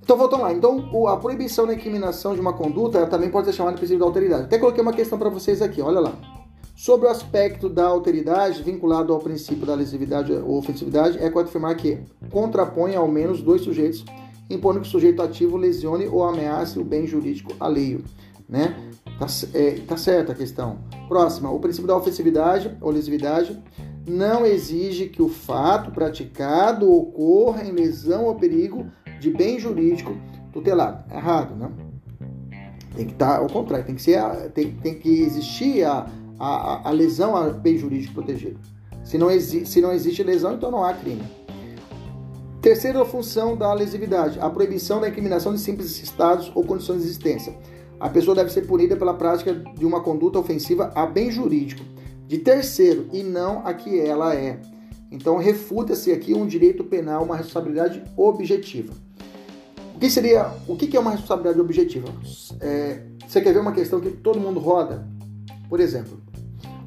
Então, 0.00 0.16
voltando 0.16 0.42
lá. 0.42 0.52
Então, 0.52 1.06
a 1.08 1.16
proibição 1.16 1.66
da 1.66 1.74
incriminação 1.74 2.34
de 2.34 2.40
uma 2.40 2.52
conduta 2.52 3.04
também 3.06 3.30
pode 3.30 3.46
ser 3.46 3.52
chamada 3.52 3.74
de 3.74 3.80
princípio 3.80 3.98
da 4.00 4.06
alteridade. 4.06 4.44
Até 4.44 4.58
coloquei 4.58 4.80
uma 4.82 4.92
questão 4.92 5.18
para 5.18 5.28
vocês 5.28 5.60
aqui, 5.60 5.82
olha 5.82 5.98
lá. 5.98 6.12
Sobre 6.80 7.06
o 7.06 7.10
aspecto 7.10 7.68
da 7.68 7.84
alteridade 7.84 8.62
vinculado 8.62 9.12
ao 9.12 9.18
princípio 9.18 9.66
da 9.66 9.74
lesividade 9.74 10.32
ou 10.32 10.56
ofensividade, 10.56 11.18
é 11.18 11.28
correto 11.28 11.50
afirmar 11.50 11.76
que 11.76 11.98
contrapõe 12.30 12.96
ao 12.96 13.06
menos 13.06 13.42
dois 13.42 13.60
sujeitos, 13.60 14.02
impondo 14.48 14.80
que 14.80 14.86
o 14.86 14.90
sujeito 14.90 15.20
ativo 15.20 15.58
lesione 15.58 16.06
ou 16.06 16.24
ameace 16.24 16.78
o 16.78 16.84
bem 16.84 17.06
jurídico 17.06 17.52
alheio. 17.60 18.02
Né? 18.48 18.74
Tá, 19.18 19.26
é, 19.52 19.72
tá 19.86 19.98
certa 19.98 20.32
a 20.32 20.34
questão. 20.34 20.78
Próxima, 21.06 21.50
o 21.50 21.60
princípio 21.60 21.86
da 21.86 21.94
ofensividade 21.94 22.74
ou 22.80 22.90
lesividade 22.90 23.62
não 24.08 24.46
exige 24.46 25.10
que 25.10 25.20
o 25.20 25.28
fato 25.28 25.90
praticado 25.90 26.90
ocorra 26.90 27.62
em 27.62 27.72
lesão 27.72 28.24
ou 28.24 28.36
perigo 28.36 28.86
de 29.20 29.28
bem 29.28 29.58
jurídico 29.58 30.16
tutelado. 30.50 31.04
Errado, 31.14 31.54
né? 31.54 31.70
Tem 32.96 33.06
que 33.06 33.12
estar 33.12 33.34
tá 33.34 33.38
ao 33.38 33.48
contrário, 33.48 33.84
tem 33.84 33.94
que, 33.94 34.02
ser, 34.02 34.18
tem, 34.52 34.72
tem 34.72 34.94
que 34.94 35.20
existir 35.22 35.84
a, 35.84 36.06
a, 36.40 36.88
a 36.88 36.90
lesão 36.90 37.36
a 37.36 37.50
bem 37.50 37.76
jurídico 37.76 38.14
protegido. 38.14 38.58
Se 39.04 39.18
não, 39.18 39.28
se 39.38 39.80
não 39.80 39.92
existe 39.92 40.22
lesão, 40.22 40.54
então 40.54 40.70
não 40.70 40.82
há 40.82 40.94
crime. 40.94 41.22
Terceira 42.62 43.04
função 43.04 43.56
da 43.56 43.72
lesividade, 43.72 44.38
a 44.40 44.48
proibição 44.48 45.00
da 45.00 45.08
incriminação 45.08 45.54
de 45.54 45.60
simples 45.60 46.02
estados 46.02 46.50
ou 46.54 46.64
condições 46.64 46.98
de 46.98 47.04
existência. 47.04 47.54
A 47.98 48.08
pessoa 48.08 48.34
deve 48.34 48.50
ser 48.50 48.66
punida 48.66 48.96
pela 48.96 49.14
prática 49.14 49.54
de 49.54 49.84
uma 49.84 50.02
conduta 50.02 50.38
ofensiva 50.38 50.90
a 50.94 51.06
bem 51.06 51.30
jurídico 51.30 51.84
de 52.26 52.38
terceiro 52.38 53.08
e 53.12 53.22
não 53.22 53.66
a 53.66 53.74
que 53.74 53.98
ela 53.98 54.34
é. 54.34 54.60
Então 55.10 55.36
refuta-se 55.36 56.12
aqui 56.12 56.32
um 56.32 56.46
direito 56.46 56.84
penal, 56.84 57.24
uma 57.24 57.36
responsabilidade 57.36 58.02
objetiva. 58.16 58.92
O 59.94 59.98
que 59.98 60.08
seria, 60.08 60.50
o 60.68 60.76
que 60.76 60.96
é 60.96 61.00
uma 61.00 61.10
responsabilidade 61.10 61.60
objetiva? 61.60 62.08
É, 62.60 63.02
você 63.26 63.40
quer 63.40 63.52
ver 63.52 63.60
uma 63.60 63.72
questão 63.72 64.00
que 64.00 64.10
todo 64.10 64.38
mundo 64.38 64.60
roda? 64.60 65.06
Por 65.68 65.80
exemplo, 65.80 66.19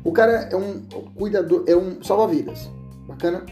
o 0.03 0.11
cara 0.11 0.49
é 0.51 0.55
um 0.55 0.81
cuidador, 1.15 1.63
é 1.67 1.75
um 1.75 2.01
salva-vidas, 2.03 2.69
bacana? 3.07 3.45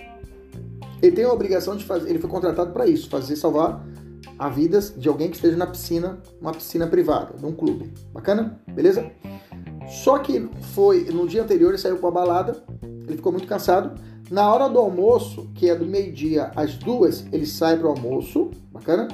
Ele 1.02 1.16
tem 1.16 1.26
a 1.26 1.32
obrigação 1.32 1.76
de 1.76 1.84
fazer, 1.84 2.10
ele 2.10 2.20
foi 2.20 2.30
contratado 2.30 2.72
para 2.72 2.86
isso, 2.86 3.10
fazer 3.10 3.36
salvar 3.36 3.84
a 4.38 4.50
vidas 4.50 4.94
de 4.96 5.08
alguém 5.08 5.30
que 5.30 5.36
esteja 5.36 5.56
na 5.56 5.66
piscina, 5.66 6.20
uma 6.40 6.52
piscina 6.52 6.88
privada, 6.88 7.38
de 7.38 7.46
um 7.46 7.54
clube, 7.54 7.94
bacana? 8.14 8.60
Beleza? 8.68 9.12
Só 9.88 10.20
que 10.20 10.50
foi 10.74 11.06
no 11.06 11.28
dia 11.28 11.44
anterior 11.44 11.70
ele 11.70 11.78
saiu 11.78 11.98
com 11.98 12.08
a 12.08 12.12
balada, 12.12 12.64
ele 12.84 13.18
ficou 13.18 13.32
muito 13.32 13.48
cansado. 13.48 14.00
Na 14.30 14.54
hora 14.54 14.70
do 14.70 14.80
almoço, 14.80 15.50
que 15.56 15.70
é 15.70 15.76
do 15.76 15.86
meio-dia 15.86 16.52
às 16.56 16.76
duas, 16.76 17.26
ele 17.32 17.46
sai 17.46 17.78
para 17.78 17.88
o 17.88 17.92
almoço, 17.92 18.52
bacana? 18.72 19.08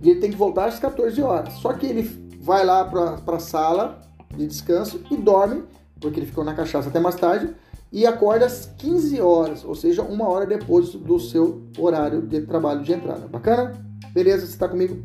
E 0.00 0.10
ele 0.10 0.20
tem 0.20 0.30
que 0.30 0.36
voltar 0.36 0.66
às 0.66 0.78
14 0.78 1.20
horas. 1.20 1.54
Só 1.54 1.72
que 1.72 1.86
ele 1.86 2.02
vai 2.40 2.64
lá 2.64 2.84
para 2.84 3.36
a 3.36 3.40
sala 3.40 4.00
de 4.36 4.46
descanso 4.46 5.00
e 5.10 5.16
dorme, 5.16 5.64
porque 6.00 6.20
ele 6.20 6.26
ficou 6.26 6.44
na 6.44 6.54
cachaça 6.54 6.88
até 6.88 7.00
mais 7.00 7.16
tarde, 7.16 7.54
e 7.90 8.06
acorda 8.06 8.46
às 8.46 8.66
15 8.78 9.20
horas, 9.20 9.64
ou 9.64 9.74
seja, 9.74 10.02
uma 10.02 10.28
hora 10.28 10.46
depois 10.46 10.90
do 10.90 11.18
seu 11.18 11.62
horário 11.78 12.20
de 12.22 12.42
trabalho 12.42 12.82
de 12.82 12.92
entrada. 12.92 13.26
Bacana? 13.26 13.72
Beleza? 14.12 14.46
Você 14.46 14.52
está 14.52 14.68
comigo? 14.68 15.02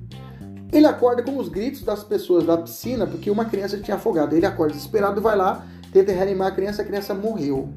Ele 0.72 0.88
acorda 0.88 1.22
com 1.22 1.38
os 1.38 1.48
gritos 1.50 1.84
das 1.84 2.04
pessoas 2.04 2.46
da 2.46 2.58
piscina 2.58 3.06
porque 3.06 3.30
uma 3.30 3.46
criança 3.46 3.78
tinha 3.78 3.96
afogado. 3.96 4.36
Ele 4.36 4.46
acorda 4.46 4.74
desesperado, 4.74 5.22
vai 5.22 5.38
lá, 5.38 5.66
tenta 5.92 6.12
reanimar 6.12 6.48
a 6.48 6.52
criança, 6.52 6.82
a 6.82 6.86
criança 6.86 7.14
morreu. 7.14 7.70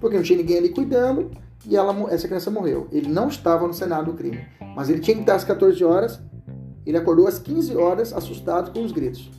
Porque 0.00 0.16
não 0.16 0.22
tinha 0.22 0.38
ninguém 0.38 0.58
ali 0.58 0.68
cuidando 0.68 1.30
e 1.66 1.76
ela, 1.76 1.94
essa 2.12 2.28
criança 2.28 2.50
morreu. 2.50 2.86
Ele 2.92 3.08
não 3.08 3.28
estava 3.28 3.66
no 3.66 3.74
cenário 3.74 4.06
do 4.06 4.14
crime, 4.14 4.46
mas 4.76 4.88
ele 4.88 5.00
tinha 5.00 5.16
que 5.16 5.22
estar 5.22 5.34
às 5.34 5.44
14 5.44 5.82
horas. 5.84 6.20
Ele 6.86 6.96
acordou 6.96 7.26
às 7.26 7.38
15 7.38 7.76
horas, 7.76 8.12
assustado 8.12 8.72
com 8.72 8.84
os 8.84 8.92
gritos. 8.92 9.30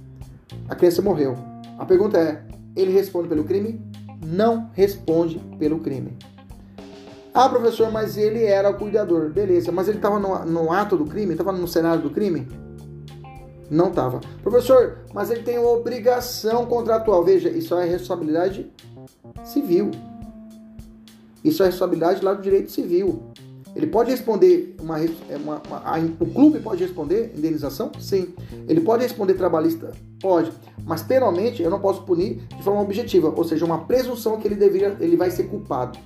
A 0.67 0.75
criança 0.75 1.01
morreu. 1.01 1.35
A 1.79 1.85
pergunta 1.85 2.17
é: 2.17 2.43
ele 2.75 2.91
responde 2.91 3.27
pelo 3.27 3.43
crime? 3.43 3.81
Não 4.25 4.69
responde 4.73 5.39
pelo 5.59 5.79
crime. 5.79 6.17
Ah, 7.33 7.49
professor, 7.49 7.91
mas 7.91 8.15
ele 8.15 8.43
era 8.43 8.69
o 8.69 8.75
cuidador. 8.75 9.29
Beleza, 9.29 9.71
mas 9.71 9.87
ele 9.87 9.97
estava 9.97 10.19
no, 10.19 10.45
no, 10.45 10.71
ato 10.71 10.95
do 10.95 11.05
crime? 11.05 11.31
Estava 11.31 11.51
no 11.51 11.67
cenário 11.67 12.03
do 12.03 12.11
crime? 12.11 12.47
Não 13.71 13.89
estava. 13.89 14.21
Professor, 14.43 14.99
mas 15.13 15.31
ele 15.31 15.41
tem 15.41 15.57
uma 15.57 15.71
obrigação 15.71 16.65
contratual. 16.67 17.23
Veja, 17.23 17.49
isso 17.49 17.75
é 17.75 17.85
responsabilidade 17.85 18.71
civil. 19.43 19.89
Isso 21.43 21.63
é 21.63 21.65
responsabilidade 21.65 22.23
lá 22.23 22.33
do 22.33 22.41
direito 22.41 22.71
civil. 22.71 23.23
Ele 23.75 23.87
pode 23.87 24.11
responder 24.11 24.75
uma, 24.79 24.99
é, 24.99 25.09
uma, 25.35 25.61
uma 25.67 25.77
a, 25.83 25.99
o 26.19 26.25
clube 26.27 26.59
pode 26.59 26.83
responder 26.83 27.33
indenização? 27.35 27.91
Sim. 27.99 28.33
Ele 28.67 28.81
pode 28.81 29.03
responder 29.03 29.33
trabalhista? 29.33 29.91
Pode. 30.21 30.51
Mas 30.85 31.01
penalmente 31.01 31.63
eu 31.63 31.69
não 31.69 31.79
posso 31.79 32.03
punir 32.03 32.41
de 32.55 32.63
forma 32.63 32.81
objetiva, 32.81 33.33
ou 33.35 33.43
seja, 33.43 33.65
uma 33.65 33.85
presunção 33.85 34.37
que 34.37 34.47
ele 34.47 34.55
deveria, 34.55 34.95
ele 34.99 35.17
vai 35.17 35.31
ser 35.31 35.45
culpado. 35.45 35.97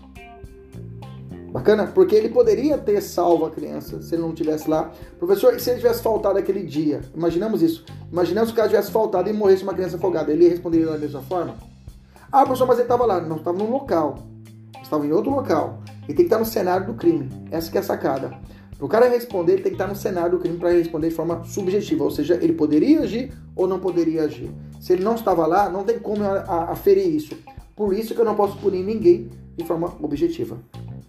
Bacana? 1.52 1.88
Porque 1.88 2.16
ele 2.16 2.30
poderia 2.30 2.78
ter 2.78 3.02
salvo 3.02 3.46
a 3.46 3.52
criança 3.52 4.02
se 4.02 4.16
ele 4.16 4.22
não 4.22 4.34
tivesse 4.34 4.70
lá. 4.70 4.92
Professor, 5.18 5.60
se 5.60 5.70
ele 5.70 5.80
tivesse 5.80 6.04
faltado 6.04 6.38
aquele 6.38 6.64
dia, 6.64 7.02
imaginamos 7.16 7.62
isso. 7.62 7.84
Imaginamos 8.12 8.52
que 8.52 8.54
o 8.54 8.58
cara 8.58 8.70
tivesse 8.70 8.92
faltado 8.92 9.30
e 9.30 9.34
morresse 9.34 9.64
uma 9.64 9.74
criança 9.74 9.98
afogada. 9.98 10.32
Ele 10.32 10.48
responderia 10.48 10.88
da 10.88 10.98
mesma 10.98 11.22
forma? 11.22 11.56
Ah, 12.32 12.44
professor, 12.44 12.68
mas 12.68 12.78
ele 12.78 12.84
estava 12.84 13.06
lá. 13.06 13.22
Não, 13.22 13.38
estava 13.38 13.58
num 13.58 13.72
local. 13.72 14.20
Estava 14.82 15.06
em 15.06 15.12
outro 15.12 15.32
local. 15.32 15.80
Ele 16.08 16.16
tem 16.16 16.16
que 16.16 16.24
estar 16.24 16.40
no 16.40 16.46
cenário 16.46 16.88
do 16.88 16.94
crime. 16.94 17.30
Essa 17.52 17.70
que 17.70 17.78
é 17.78 17.82
a 17.82 17.84
sacada. 17.84 18.40
Para 18.78 18.86
o 18.86 18.88
cara 18.88 19.10
responder, 19.10 19.54
ele 19.54 19.62
tem 19.64 19.72
que 19.72 19.76
estar 19.76 19.88
no 19.88 19.96
cenário 19.96 20.32
do 20.32 20.40
crime 20.40 20.58
para 20.58 20.72
responder 20.72 21.10
de 21.10 21.16
forma 21.16 21.44
subjetiva. 21.44 22.04
Ou 22.04 22.12
seja, 22.12 22.36
ele 22.42 22.54
poderia 22.54 23.02
agir 23.02 23.34
ou 23.56 23.68
não 23.68 23.80
poderia 23.80 24.24
agir. 24.24 24.52
Se 24.80 24.94
ele 24.94 25.04
não 25.04 25.16
estava 25.16 25.46
lá, 25.48 25.70
não 25.70 25.84
tem 25.84 26.00
como 26.00 26.24
aferir 26.24 27.08
isso. 27.08 27.36
Por 27.76 27.94
isso 27.94 28.14
que 28.14 28.22
eu 28.22 28.26
não 28.26 28.36
posso 28.36 28.58
punir 28.58 28.84
ninguém 28.84 29.30
de 29.58 29.66
forma 29.66 29.94
objetiva. 30.02 30.58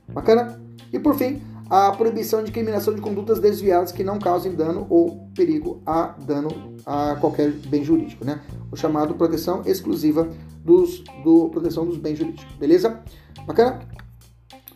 Bacana? 0.09 0.61
E 0.93 0.99
por 0.99 1.15
fim, 1.15 1.41
a 1.69 1.93
proibição 1.93 2.43
de 2.43 2.51
incriminação 2.51 2.95
de 2.95 3.01
condutas 3.01 3.39
desviadas 3.39 3.93
que 3.93 4.03
não 4.03 4.19
causem 4.19 4.55
dano 4.55 4.87
ou 4.89 5.29
perigo 5.35 5.83
a 5.85 6.15
dano 6.27 6.49
a 6.87 7.17
qualquer 7.17 7.51
bem 7.51 7.85
jurídico, 7.85 8.25
né? 8.25 8.41
O 8.73 8.77
chamado 8.77 9.15
proteção 9.15 9.63
exclusiva 9.67 10.27
dos, 10.65 11.05
do 11.23 11.51
proteção 11.51 11.85
dos 11.85 11.99
bens 11.99 12.19
jurídicos, 12.19 12.55
beleza? 12.59 13.01
Bacana? 13.47 13.81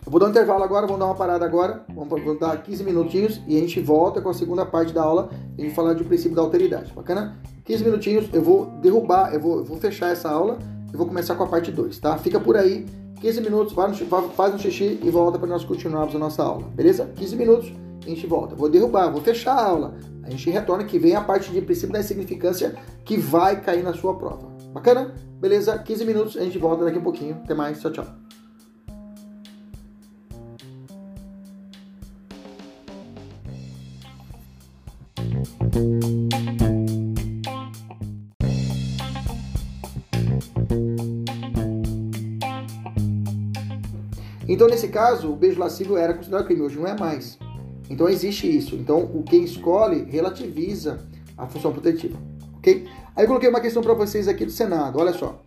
Eu 0.04 0.11
vou 0.11 0.18
dar 0.18 0.26
um 0.26 0.30
intervalo 0.30 0.64
agora, 0.64 0.85
vamos 0.85 0.99
dar 0.99 1.06
uma 1.06 1.14
parada 1.14 1.44
agora, 1.44 1.85
vamos, 1.94 2.38
dar 2.40 2.61
15 2.61 2.82
minutinhos 2.82 3.40
e 3.47 3.56
a 3.56 3.61
gente 3.61 3.80
volta 3.80 4.21
com 4.21 4.28
a 4.28 4.35
segunda 4.35 4.66
parte 4.66 4.92
da 4.92 5.00
aula 5.00 5.30
e 5.56 5.62
a 5.62 5.64
gente 5.64 5.76
falar 5.76 5.94
do 5.94 6.04
princípio 6.04 6.35
da 6.35 6.42
alteridade, 6.42 6.92
bacana? 6.92 7.40
15 7.64 7.85
minutinhos, 7.85 8.28
eu 8.32 8.42
vou 8.42 8.66
derrubar, 8.82 9.32
eu 9.32 9.40
vou, 9.40 9.59
eu 9.59 9.64
vou 9.64 9.76
fechar 9.76 10.11
essa 10.11 10.28
aula 10.28 10.59
e 10.92 10.97
vou 10.97 11.06
começar 11.06 11.37
com 11.37 11.44
a 11.44 11.47
parte 11.47 11.71
2, 11.71 11.99
tá? 12.00 12.18
Fica 12.18 12.40
por 12.40 12.56
aí 12.56 12.85
15 13.21 13.40
minutos, 13.42 13.73
vai 13.75 13.88
no, 13.88 13.94
faz 14.30 14.52
um 14.52 14.59
xixi 14.59 14.99
e 15.00 15.09
volta 15.09 15.38
para 15.38 15.49
nós 15.49 15.64
continuarmos 15.64 16.16
a 16.16 16.18
nossa 16.18 16.42
aula, 16.42 16.66
beleza? 16.75 17.09
15 17.14 17.37
minutos, 17.37 17.73
a 18.04 18.09
gente 18.09 18.26
volta. 18.26 18.56
Vou 18.56 18.68
derrubar, 18.68 19.09
vou 19.09 19.21
fechar 19.21 19.54
a 19.54 19.64
aula. 19.64 19.94
A 20.25 20.30
gente 20.30 20.50
retorna 20.50 20.82
que 20.82 20.99
vem 20.99 21.14
a 21.14 21.21
parte 21.21 21.52
de 21.52 21.61
princípio 21.61 21.92
da 21.92 22.00
insignificância 22.00 22.75
que 23.04 23.16
vai 23.16 23.61
cair 23.61 23.85
na 23.85 23.92
sua 23.92 24.14
prova. 24.14 24.50
Bacana? 24.73 25.14
Beleza? 25.40 25.78
15 25.78 26.04
minutos, 26.04 26.37
a 26.37 26.40
gente 26.40 26.59
volta 26.59 26.85
daqui 26.85 26.99
a 26.99 27.02
pouquinho. 27.02 27.37
Até 27.44 27.54
mais, 27.54 27.80
tchau, 27.80 27.92
tchau. 27.92 28.21
Então, 44.48 44.68
nesse 44.68 44.88
caso, 44.88 45.32
o 45.32 45.36
beijo 45.36 45.58
lascivo 45.58 45.96
era 45.96 46.12
considerado 46.12 46.44
crime, 46.44 46.60
hoje 46.60 46.78
não 46.78 46.86
é 46.86 46.94
mais. 46.98 47.38
Então, 47.88 48.08
existe 48.08 48.46
isso. 48.46 48.74
Então, 48.74 49.02
o 49.02 49.22
quem 49.22 49.44
escolhe 49.44 50.04
relativiza 50.04 50.98
a 51.38 51.46
função 51.46 51.72
protetiva, 51.72 52.18
ok? 52.58 52.86
Aí 53.16 53.24
eu 53.24 53.28
coloquei 53.28 53.48
uma 53.48 53.60
questão 53.60 53.82
para 53.82 53.94
vocês 53.94 54.28
aqui 54.28 54.44
do 54.44 54.50
Senado, 54.50 54.98
olha 54.98 55.14
só. 55.14 55.42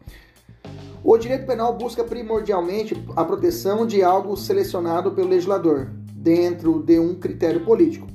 O 1.03 1.17
direito 1.20 1.46
penal 1.46 1.77
busca 1.77 2.03
primordialmente 2.03 2.96
a 3.15 3.24
proteção 3.24 3.86
de 3.86 4.01
algo 4.01 4.36
selecionado 4.36 5.12
pelo 5.12 5.29
legislador, 5.29 5.91
dentro 6.13 6.82
de 6.82 7.00
um 7.00 7.13
critério 7.13 7.63
político. 7.63 8.15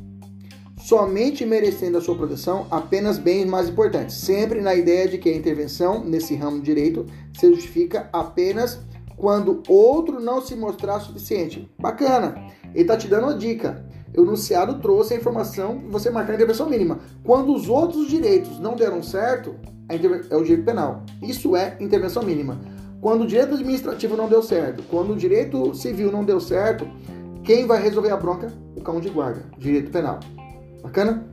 Somente 0.81 1.45
merecendo 1.45 1.99
a 1.99 2.01
sua 2.01 2.15
proteção 2.15 2.67
apenas 2.71 3.19
bens 3.19 3.45
mais 3.45 3.69
importantes, 3.69 4.17
sempre 4.17 4.61
na 4.61 4.75
ideia 4.75 5.07
de 5.07 5.19
que 5.19 5.29
a 5.29 5.37
intervenção 5.37 6.03
nesse 6.03 6.35
ramo 6.35 6.59
de 6.59 6.65
direito 6.65 7.07
se 7.39 7.49
justifica 7.49 8.09
apenas 8.13 8.81
quando 9.17 9.63
outro 9.69 10.19
não 10.19 10.41
se 10.41 10.57
mostrar 10.57 10.99
suficiente. 11.01 11.71
Bacana. 11.79 12.35
Ele 12.73 12.83
está 12.83 12.97
te 12.97 13.07
dando 13.07 13.25
uma 13.25 13.35
dica. 13.35 13.85
O 14.17 14.23
enunciado 14.23 14.81
trouxe 14.81 15.13
a 15.13 15.17
informação 15.19 15.81
para 15.81 15.91
você 15.91 16.11
marcar 16.11 16.33
a 16.33 16.37
intervenção 16.37 16.69
mínima. 16.69 16.99
Quando 17.23 17.55
os 17.55 17.69
outros 17.69 18.09
direitos 18.09 18.59
não 18.59 18.75
deram 18.75 19.03
certo, 19.03 19.55
é 19.89 20.37
o 20.37 20.43
direito 20.43 20.65
penal. 20.65 21.05
Isso 21.23 21.55
é 21.55 21.77
intervenção 21.79 22.23
mínima. 22.23 22.59
Quando 23.01 23.23
o 23.23 23.27
direito 23.27 23.55
administrativo 23.55 24.17
não 24.17 24.29
deu 24.29 24.43
certo, 24.43 24.83
quando 24.91 25.13
o 25.13 25.17
direito 25.17 25.75
civil 25.75 26.11
não 26.11 26.25
deu 26.25 26.41
certo, 26.41 26.89
quem 27.45 27.67
vai 27.67 27.83
resolver 27.83 28.11
a 28.11 28.17
bronca? 28.17 28.53
O 28.77 28.81
cão 28.81 29.01
de 29.01 29.11
guarda, 29.11 29.43
direito 29.59 29.91
penal. 29.91 30.21
Bacana? 30.83 31.27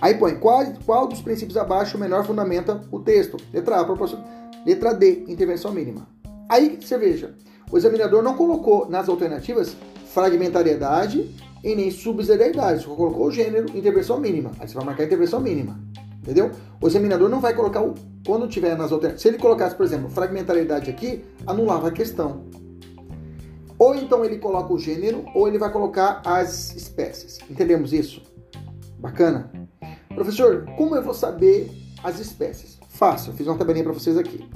Aí 0.00 0.14
põe, 0.14 0.36
qual, 0.36 0.64
qual 0.84 1.06
dos 1.06 1.22
princípios 1.22 1.56
abaixo 1.56 1.98
menor 1.98 2.24
fundamenta 2.24 2.82
o 2.90 3.00
texto? 3.00 3.36
Letra 3.52 3.80
A, 3.80 3.84
proporção. 3.84 4.22
Letra 4.64 4.92
D, 4.92 5.24
intervenção 5.28 5.72
mínima. 5.72 6.06
Aí 6.48 6.78
você 6.80 6.98
veja, 6.98 7.34
o 7.70 7.76
examinador 7.78 8.22
não 8.22 8.36
colocou 8.36 8.88
nas 8.88 9.08
alternativas 9.08 9.76
fragmentariedade 10.12 11.34
e 11.62 11.74
nem 11.74 11.90
subsidiariedade, 11.90 12.82
só 12.82 12.94
colocou 12.94 13.26
o 13.26 13.30
gênero 13.30 13.76
intervenção 13.76 14.18
mínima. 14.20 14.52
Aí 14.58 14.68
você 14.68 14.74
vai 14.74 14.84
marcar 14.84 15.04
intervenção 15.04 15.40
mínima. 15.40 15.78
Entendeu? 16.22 16.50
O 16.80 16.86
examinador 16.86 17.28
não 17.28 17.40
vai 17.40 17.54
colocar 17.54 17.82
o. 17.82 17.94
Quando 18.26 18.48
tiver 18.48 18.76
nas 18.76 18.90
alternativas. 18.90 19.22
Se 19.22 19.28
ele 19.28 19.38
colocasse, 19.38 19.76
por 19.76 19.86
exemplo, 19.86 20.10
fragmentariedade 20.10 20.90
aqui, 20.90 21.24
anulava 21.46 21.88
a 21.88 21.90
questão. 21.92 22.44
Ou 23.78 23.94
então 23.94 24.24
ele 24.24 24.38
coloca 24.38 24.72
o 24.72 24.78
gênero, 24.78 25.24
ou 25.34 25.46
ele 25.46 25.58
vai 25.58 25.70
colocar 25.70 26.22
as 26.24 26.74
espécies. 26.74 27.38
Entendemos 27.50 27.92
isso? 27.92 28.22
Bacana? 28.98 29.50
Professor, 30.14 30.64
como 30.76 30.96
eu 30.96 31.02
vou 31.02 31.14
saber 31.14 31.70
as 32.02 32.18
espécies? 32.18 32.78
Fácil, 32.88 33.32
fiz 33.34 33.46
uma 33.46 33.58
tabelinha 33.58 33.84
para 33.84 33.92
vocês 33.92 34.16
aqui. 34.16 34.48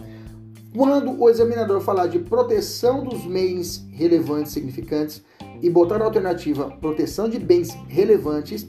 Quando 0.75 1.21
o 1.21 1.29
examinador 1.29 1.81
falar 1.81 2.07
de 2.07 2.21
proteção 2.21 3.05
dos 3.05 3.27
bens 3.27 3.87
relevantes 3.91 4.53
significantes 4.53 5.23
e 5.61 5.69
botar 5.69 5.99
na 5.99 6.05
alternativa 6.05 6.71
proteção 6.81 7.29
de 7.29 7.39
bens 7.39 7.77
relevantes, 7.89 8.67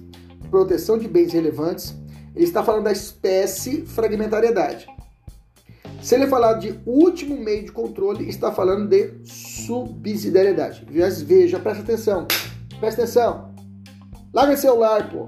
proteção 0.50 0.98
de 0.98 1.08
bens 1.08 1.32
relevantes, 1.32 1.96
ele 2.36 2.46
está 2.46 2.64
falando 2.64 2.86
da 2.86 2.92
espécie 2.92 3.86
fragmentariedade. 3.86 4.88
Se 6.02 6.16
ele 6.16 6.26
falar 6.26 6.54
de 6.54 6.80
último 6.86 7.38
meio 7.38 7.64
de 7.64 7.72
controle, 7.72 8.28
está 8.28 8.52
falando 8.52 8.90
de 8.90 9.24
subsidiariedade. 9.24 10.84
Veja, 10.90 11.60
presta 11.60 11.84
atenção. 11.84 12.28
Presta 12.80 13.04
atenção. 13.04 13.54
Larga 14.34 14.54
o 14.54 14.58
celular, 14.58 15.12
pô. 15.12 15.28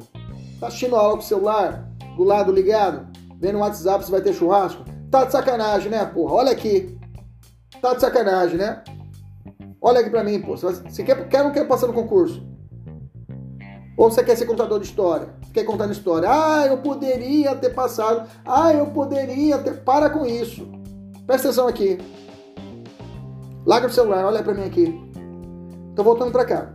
Tá 0.59 0.67
assistindo 0.67 0.95
aula 0.95 1.13
com 1.13 1.19
o 1.19 1.25
celular, 1.25 1.89
do 2.17 2.23
lado 2.23 2.51
ligado, 2.51 3.07
vendo 3.39 3.57
o 3.57 3.61
WhatsApp 3.61 4.03
se 4.03 4.09
vai 4.09 4.21
ter 4.21 4.33
churrasco. 4.33 4.83
Tá 5.11 5.25
de 5.25 5.31
sacanagem, 5.31 5.91
né, 5.91 6.03
porra? 6.05 6.33
Olha 6.33 6.51
aqui. 6.51 6.97
Tá 7.79 7.93
de 7.93 8.01
sacanagem, 8.01 8.57
né? 8.57 8.83
Olha 9.79 9.99
aqui 9.99 10.09
pra 10.09 10.23
mim, 10.23 10.41
pô. 10.41 10.57
Você 10.57 11.03
quer, 11.03 11.27
quer 11.27 11.39
ou 11.39 11.43
não 11.45 11.51
quer 11.51 11.67
passar 11.67 11.85
no 11.85 11.93
concurso? 11.93 12.43
Ou 13.95 14.09
você 14.09 14.23
quer 14.23 14.35
ser 14.35 14.47
contador 14.47 14.79
de 14.79 14.85
história? 14.87 15.35
Quer 15.53 15.63
contar 15.65 15.89
história? 15.91 16.27
Ah, 16.29 16.65
eu 16.65 16.77
poderia 16.79 17.55
ter 17.55 17.69
passado. 17.69 18.27
Ah, 18.43 18.73
eu 18.73 18.87
poderia 18.87 19.59
ter. 19.59 19.83
Para 19.83 20.09
com 20.09 20.25
isso. 20.25 20.67
Presta 21.27 21.49
atenção 21.49 21.67
aqui. 21.67 21.99
Larga 23.65 23.87
o 23.87 23.91
celular, 23.91 24.25
olha 24.25 24.41
pra 24.41 24.53
mim 24.53 24.65
aqui. 24.65 24.99
Tô 25.95 26.03
voltando 26.03 26.31
pra 26.31 26.43
cá. 26.43 26.73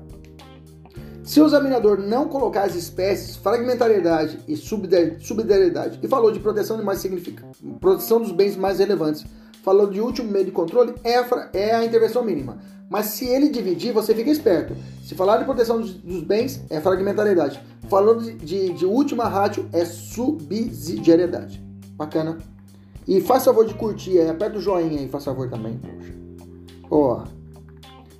Se 1.25 1.41
o 1.43 1.47
examinador 1.47 1.99
não 1.99 2.29
colocar 2.29 2.63
as 2.63 2.75
espécies, 2.75 3.37
fragmentariedade 3.37 4.39
e 4.49 4.57
subsidiariedade, 4.57 5.99
e 6.03 6.09
falou 6.09 6.31
de 6.31 6.41
proteção 6.41 6.79
de 6.79 6.83
mais 6.83 7.01
significativos, 7.01 7.79
proteção 7.79 8.19
dos 8.19 8.33
bens 8.33 8.57
mais 8.57 8.79
relevantes, 8.79 9.27
falou 9.63 9.89
de 9.89 10.01
último 10.01 10.31
meio 10.31 10.47
de 10.47 10.51
controle, 10.53 10.95
é 11.05 11.19
a, 11.19 11.51
é 11.53 11.75
a 11.75 11.85
intervenção 11.85 12.25
mínima. 12.25 12.57
Mas 12.89 13.07
se 13.07 13.27
ele 13.27 13.49
dividir, 13.51 13.93
você 13.93 14.15
fica 14.15 14.31
esperto. 14.31 14.75
Se 15.03 15.15
falar 15.15 15.39
de 15.39 15.45
proteção 15.45 15.81
dos, 15.81 15.93
bens, 16.23 16.63
é 16.71 16.81
fragmentariedade. 16.81 17.61
Falando 17.89 18.23
de, 18.23 18.35
de, 18.35 18.73
de 18.73 18.87
última 18.87 19.29
rádio, 19.29 19.69
é 19.73 19.85
subsidiariedade. 19.85 21.63
Bacana? 21.97 22.39
E 23.07 23.21
faz 23.21 23.45
favor 23.45 23.67
de 23.67 23.75
curtir 23.75 24.19
aí, 24.19 24.29
aperta 24.29 24.59
o 24.59 24.61
joinha 24.61 25.01
aí, 25.01 25.09
faz 25.09 25.25
favor 25.25 25.49
também, 25.49 25.79
poxa. 25.79 26.15
Ó. 26.91 27.25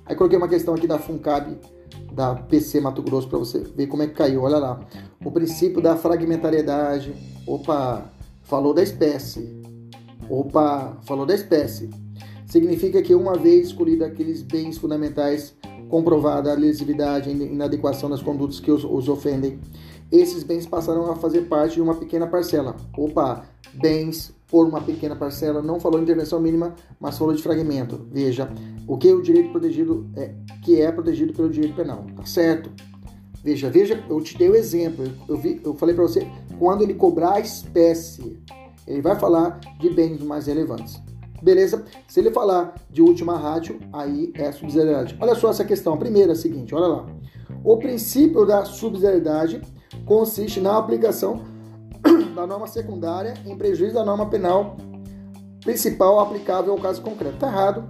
Aí 0.05 0.15
coloquei 0.15 0.37
uma 0.37 0.47
questão 0.47 0.73
aqui 0.73 0.87
da 0.87 0.97
FUNCAB 0.97 1.57
da 2.11 2.35
PC 2.35 2.81
Mato 2.81 3.01
Grosso 3.01 3.29
para 3.29 3.39
você 3.39 3.59
ver 3.59 3.87
como 3.87 4.03
é 4.03 4.07
que 4.07 4.13
caiu. 4.13 4.43
Olha 4.43 4.57
lá. 4.57 4.79
O 5.23 5.31
princípio 5.31 5.81
da 5.81 5.95
fragmentariedade. 5.95 7.13
Opa, 7.47 8.11
falou 8.43 8.73
da 8.73 8.83
espécie. 8.83 9.61
Opa, 10.29 10.97
falou 11.03 11.25
da 11.25 11.35
espécie. 11.35 11.89
Significa 12.49 13.01
que 13.01 13.13
uma 13.13 13.37
vez 13.37 13.67
escolhido 13.67 14.03
aqueles 14.03 14.41
bens 14.41 14.77
fundamentais, 14.77 15.55
comprovada 15.87 16.51
a 16.51 16.55
lesividade 16.55 17.29
e 17.29 17.33
inadequação 17.33 18.09
das 18.09 18.21
condutas 18.21 18.59
que 18.59 18.71
os, 18.71 18.83
os 18.83 19.07
ofendem, 19.07 19.59
esses 20.11 20.43
bens 20.43 20.65
passaram 20.65 21.11
a 21.11 21.15
fazer 21.15 21.41
parte 21.41 21.75
de 21.75 21.81
uma 21.81 21.93
pequena 21.93 22.25
parcela. 22.25 22.75
Opa, 22.97 23.45
bens 23.75 24.33
por 24.47 24.65
uma 24.67 24.81
pequena 24.81 25.15
parcela, 25.15 25.61
não 25.61 25.79
falou 25.79 26.01
intervenção 26.01 26.39
mínima, 26.39 26.73
mas 26.99 27.19
falou 27.19 27.35
de 27.35 27.43
fragmento. 27.43 28.07
Veja, 28.11 28.51
o 28.87 28.97
que 28.97 29.13
o 29.13 29.21
direito 29.21 29.51
protegido 29.51 30.09
é, 30.15 30.33
que 30.63 30.81
é 30.81 30.91
protegido 30.91 31.33
pelo 31.33 31.51
direito 31.51 31.75
penal, 31.75 32.03
tá 32.15 32.25
certo? 32.25 32.71
Veja, 33.43 33.69
veja, 33.69 34.03
eu 34.09 34.19
te 34.21 34.35
dei 34.35 34.49
o 34.49 34.55
exemplo. 34.55 35.05
Eu, 35.27 35.37
vi, 35.37 35.61
eu 35.63 35.75
falei 35.75 35.93
para 35.93 36.03
você, 36.03 36.27
quando 36.57 36.81
ele 36.81 36.95
cobrar 36.95 37.33
a 37.33 37.39
espécie, 37.39 38.39
ele 38.87 39.01
vai 39.01 39.17
falar 39.19 39.59
de 39.79 39.89
bens 39.91 40.19
mais 40.23 40.47
relevantes. 40.47 40.99
Beleza? 41.41 41.83
Se 42.07 42.19
ele 42.19 42.31
falar 42.31 42.75
de 42.89 43.01
última 43.01 43.37
rádio, 43.37 43.79
aí 43.93 44.31
é 44.35 44.51
subsidiariedade. 44.51 45.17
Olha 45.19 45.35
só 45.35 45.49
essa 45.49 45.63
questão. 45.63 45.93
A 45.93 45.97
primeira 45.97 46.31
é 46.31 46.33
a 46.33 46.35
seguinte, 46.35 46.75
olha 46.75 46.87
lá. 46.87 47.05
O 47.63 47.77
princípio 47.77 48.45
da 48.45 48.65
subsidiariedade 48.65 49.61
consiste 50.05 50.59
na 50.59 50.77
aplicação 50.77 51.43
da 52.35 52.45
norma 52.45 52.67
secundária 52.67 53.33
em 53.45 53.57
prejuízo 53.57 53.93
da 53.93 54.05
norma 54.05 54.29
penal 54.29 54.77
principal 55.63 56.19
aplicável 56.19 56.73
ao 56.73 56.79
caso 56.79 57.01
concreto. 57.01 57.37
Tá 57.37 57.47
errado. 57.47 57.89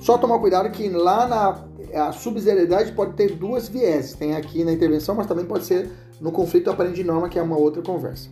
Só 0.00 0.16
tomar 0.16 0.38
cuidado 0.38 0.70
que 0.70 0.88
lá 0.88 1.26
na 1.26 1.68
a 1.94 2.12
subsidiariedade 2.12 2.92
pode 2.92 3.14
ter 3.14 3.34
duas 3.34 3.68
vieses. 3.68 4.14
Tem 4.14 4.34
aqui 4.34 4.62
na 4.62 4.72
intervenção, 4.72 5.14
mas 5.14 5.26
também 5.26 5.44
pode 5.44 5.64
ser 5.64 5.90
no 6.20 6.30
conflito 6.30 6.70
aparente 6.70 6.96
de 6.96 7.04
norma, 7.04 7.28
que 7.28 7.38
é 7.38 7.42
uma 7.42 7.56
outra 7.56 7.82
conversa. 7.82 8.28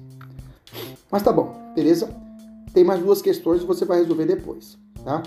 Mas 1.11 1.23
tá 1.23 1.33
bom, 1.33 1.55
beleza? 1.75 2.09
Tem 2.77 2.85
mais 2.85 3.01
duas 3.01 3.23
questões 3.23 3.63
que 3.63 3.67
você 3.67 3.87
vai 3.87 4.01
resolver 4.01 4.27
depois, 4.27 4.77
tá? 5.03 5.23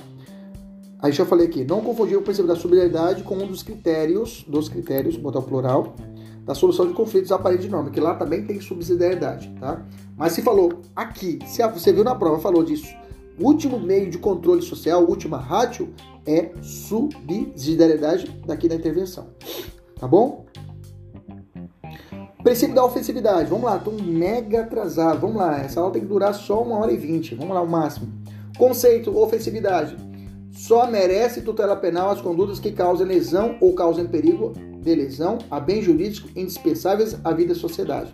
Aí 1.00 1.12
já 1.12 1.26
falei 1.26 1.48
aqui, 1.48 1.64
não 1.64 1.82
confundir 1.82 2.16
o 2.16 2.22
princípio 2.22 2.48
da 2.48 2.56
subsidiariedade 2.56 3.24
com 3.24 3.34
um 3.34 3.48
dos 3.48 3.64
critérios, 3.64 4.46
dos 4.48 4.70
critérios, 4.70 5.18
botar 5.18 5.40
o 5.40 5.42
plural, 5.42 5.96
da 6.46 6.54
solução 6.54 6.88
de 6.88 6.94
conflitos 6.94 7.32
aparente 7.32 7.64
de 7.64 7.70
norma, 7.70 7.90
que 7.90 8.00
lá 8.00 8.14
também 8.14 8.46
tem 8.46 8.62
subsidiariedade, 8.62 9.52
tá? 9.60 9.84
Mas 10.16 10.34
se 10.34 10.44
falou 10.44 10.74
aqui, 10.96 11.40
se 11.48 11.68
você 11.70 11.92
viu 11.92 12.04
na 12.04 12.14
prova, 12.14 12.38
falou 12.38 12.64
disso. 12.64 12.94
O 13.40 13.48
último 13.48 13.80
meio 13.80 14.12
de 14.12 14.20
controle 14.20 14.62
social, 14.62 15.04
última 15.04 15.40
ratio, 15.40 15.92
é 16.28 16.52
subsidiariedade 16.62 18.30
daqui 18.46 18.70
da 18.70 18.76
intervenção. 18.76 19.26
Tá 20.00 20.08
bom? 20.08 20.46
Princípio 22.50 22.74
da 22.74 22.84
ofensividade. 22.84 23.48
Vamos 23.48 23.66
lá, 23.66 23.78
estou 23.78 23.94
mega 23.94 24.62
atrasado. 24.62 25.20
Vamos 25.20 25.36
lá, 25.36 25.60
essa 25.60 25.80
aula 25.80 25.94
tem 25.94 26.02
que 26.02 26.08
durar 26.08 26.34
só 26.34 26.64
uma 26.64 26.80
hora 26.80 26.92
e 26.92 26.98
vinte. 26.98 27.36
Vamos 27.36 27.54
lá, 27.54 27.62
o 27.62 27.70
máximo. 27.70 28.12
Conceito, 28.58 29.16
ofensividade. 29.16 29.96
Só 30.52 30.90
merece 30.90 31.44
tutela 31.44 31.76
penal 31.76 32.10
as 32.10 32.22
condutas 32.22 32.60
que 32.60 32.72
causem 32.72 33.06
lesão 33.06 33.56
ou 33.62 33.76
causem 33.76 34.08
perigo 34.08 34.54
de 34.82 34.96
lesão 34.96 35.38
a 35.52 35.60
bens 35.60 35.86
jurídicos 35.86 36.32
indispensáveis 36.36 37.16
à 37.24 37.32
vida 37.34 37.54
da 37.54 37.60
sociedade. 37.60 38.12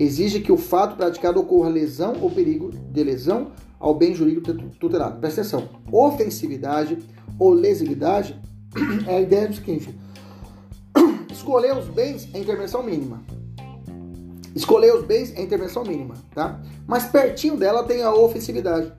Exige 0.00 0.40
que 0.40 0.50
o 0.50 0.56
fato 0.56 0.96
praticado 0.96 1.38
ocorra 1.38 1.68
lesão 1.68 2.14
ou 2.22 2.30
perigo 2.30 2.70
de 2.70 3.04
lesão 3.04 3.48
ao 3.78 3.94
bem 3.94 4.14
jurídico 4.14 4.50
tutelado. 4.80 5.20
Presta 5.20 5.42
atenção. 5.42 5.68
Ofensividade 5.92 6.96
ou 7.38 7.52
lesividade 7.52 8.34
é 9.06 9.16
a 9.16 9.20
ideia 9.20 9.46
do 9.46 9.54
seguinte: 9.54 9.94
escolher 11.30 11.76
os 11.76 11.88
bens 11.88 12.30
é 12.32 12.38
intervenção 12.38 12.82
mínima. 12.82 13.22
Escolher 14.54 14.94
os 14.94 15.04
bens 15.04 15.32
é 15.36 15.42
intervenção 15.42 15.82
mínima, 15.84 16.14
tá? 16.34 16.60
Mas 16.86 17.04
pertinho 17.04 17.56
dela 17.56 17.84
tem 17.84 18.02
a 18.02 18.12
ofensividade. 18.12 18.92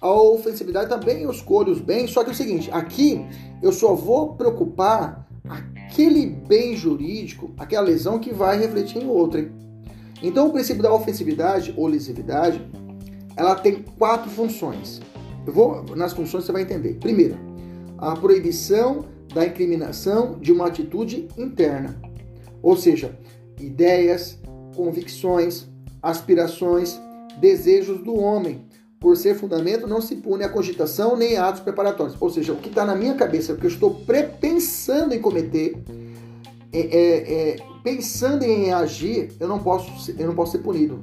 A 0.00 0.10
ofensividade 0.10 0.88
também 0.88 1.22
eu 1.22 1.30
escolho 1.30 1.72
os 1.72 1.80
bens, 1.80 2.10
só 2.10 2.22
que 2.22 2.30
é 2.30 2.32
o 2.32 2.36
seguinte, 2.36 2.70
aqui 2.72 3.24
eu 3.62 3.72
só 3.72 3.94
vou 3.94 4.34
preocupar 4.34 5.28
aquele 5.48 6.26
bem 6.26 6.76
jurídico, 6.76 7.52
aquela 7.58 7.86
lesão 7.86 8.18
que 8.18 8.32
vai 8.32 8.58
refletir 8.58 9.02
em 9.02 9.08
outra. 9.08 9.50
Então, 10.22 10.48
o 10.48 10.52
princípio 10.52 10.82
da 10.82 10.92
ofensividade 10.92 11.74
ou 11.76 11.86
lesividade, 11.86 12.64
ela 13.36 13.54
tem 13.54 13.82
quatro 13.98 14.30
funções. 14.30 15.00
Eu 15.46 15.52
vou 15.52 15.96
nas 15.96 16.12
funções 16.12 16.44
você 16.44 16.52
vai 16.52 16.62
entender. 16.62 16.94
Primeiro, 16.94 17.36
a 17.98 18.14
proibição 18.14 19.04
da 19.34 19.46
incriminação 19.46 20.38
de 20.38 20.52
uma 20.52 20.66
atitude 20.66 21.28
interna, 21.36 22.00
ou 22.62 22.76
seja, 22.76 23.18
ideias, 23.58 24.38
convicções, 24.80 25.66
aspirações, 26.02 26.98
desejos 27.38 28.02
do 28.02 28.14
homem. 28.16 28.64
Por 28.98 29.14
ser 29.14 29.34
fundamento, 29.34 29.86
não 29.86 30.00
se 30.00 30.16
pune 30.16 30.42
a 30.42 30.48
cogitação 30.48 31.16
nem 31.16 31.36
atos 31.36 31.60
preparatórios. 31.60 32.16
Ou 32.18 32.30
seja, 32.30 32.52
o 32.54 32.56
que 32.56 32.68
está 32.68 32.84
na 32.86 32.94
minha 32.94 33.14
cabeça, 33.14 33.52
o 33.52 33.56
que 33.56 33.66
eu 33.66 33.70
estou 33.70 33.94
pensando 34.40 35.14
em 35.14 35.20
cometer, 35.20 35.76
é, 36.72 36.80
é, 36.80 37.32
é, 37.32 37.56
pensando 37.82 38.42
em 38.42 38.72
agir, 38.72 39.32
eu 39.38 39.48
não 39.48 39.58
posso, 39.58 40.10
eu 40.18 40.26
não 40.26 40.34
posso 40.34 40.52
ser 40.52 40.58
punido. 40.58 40.98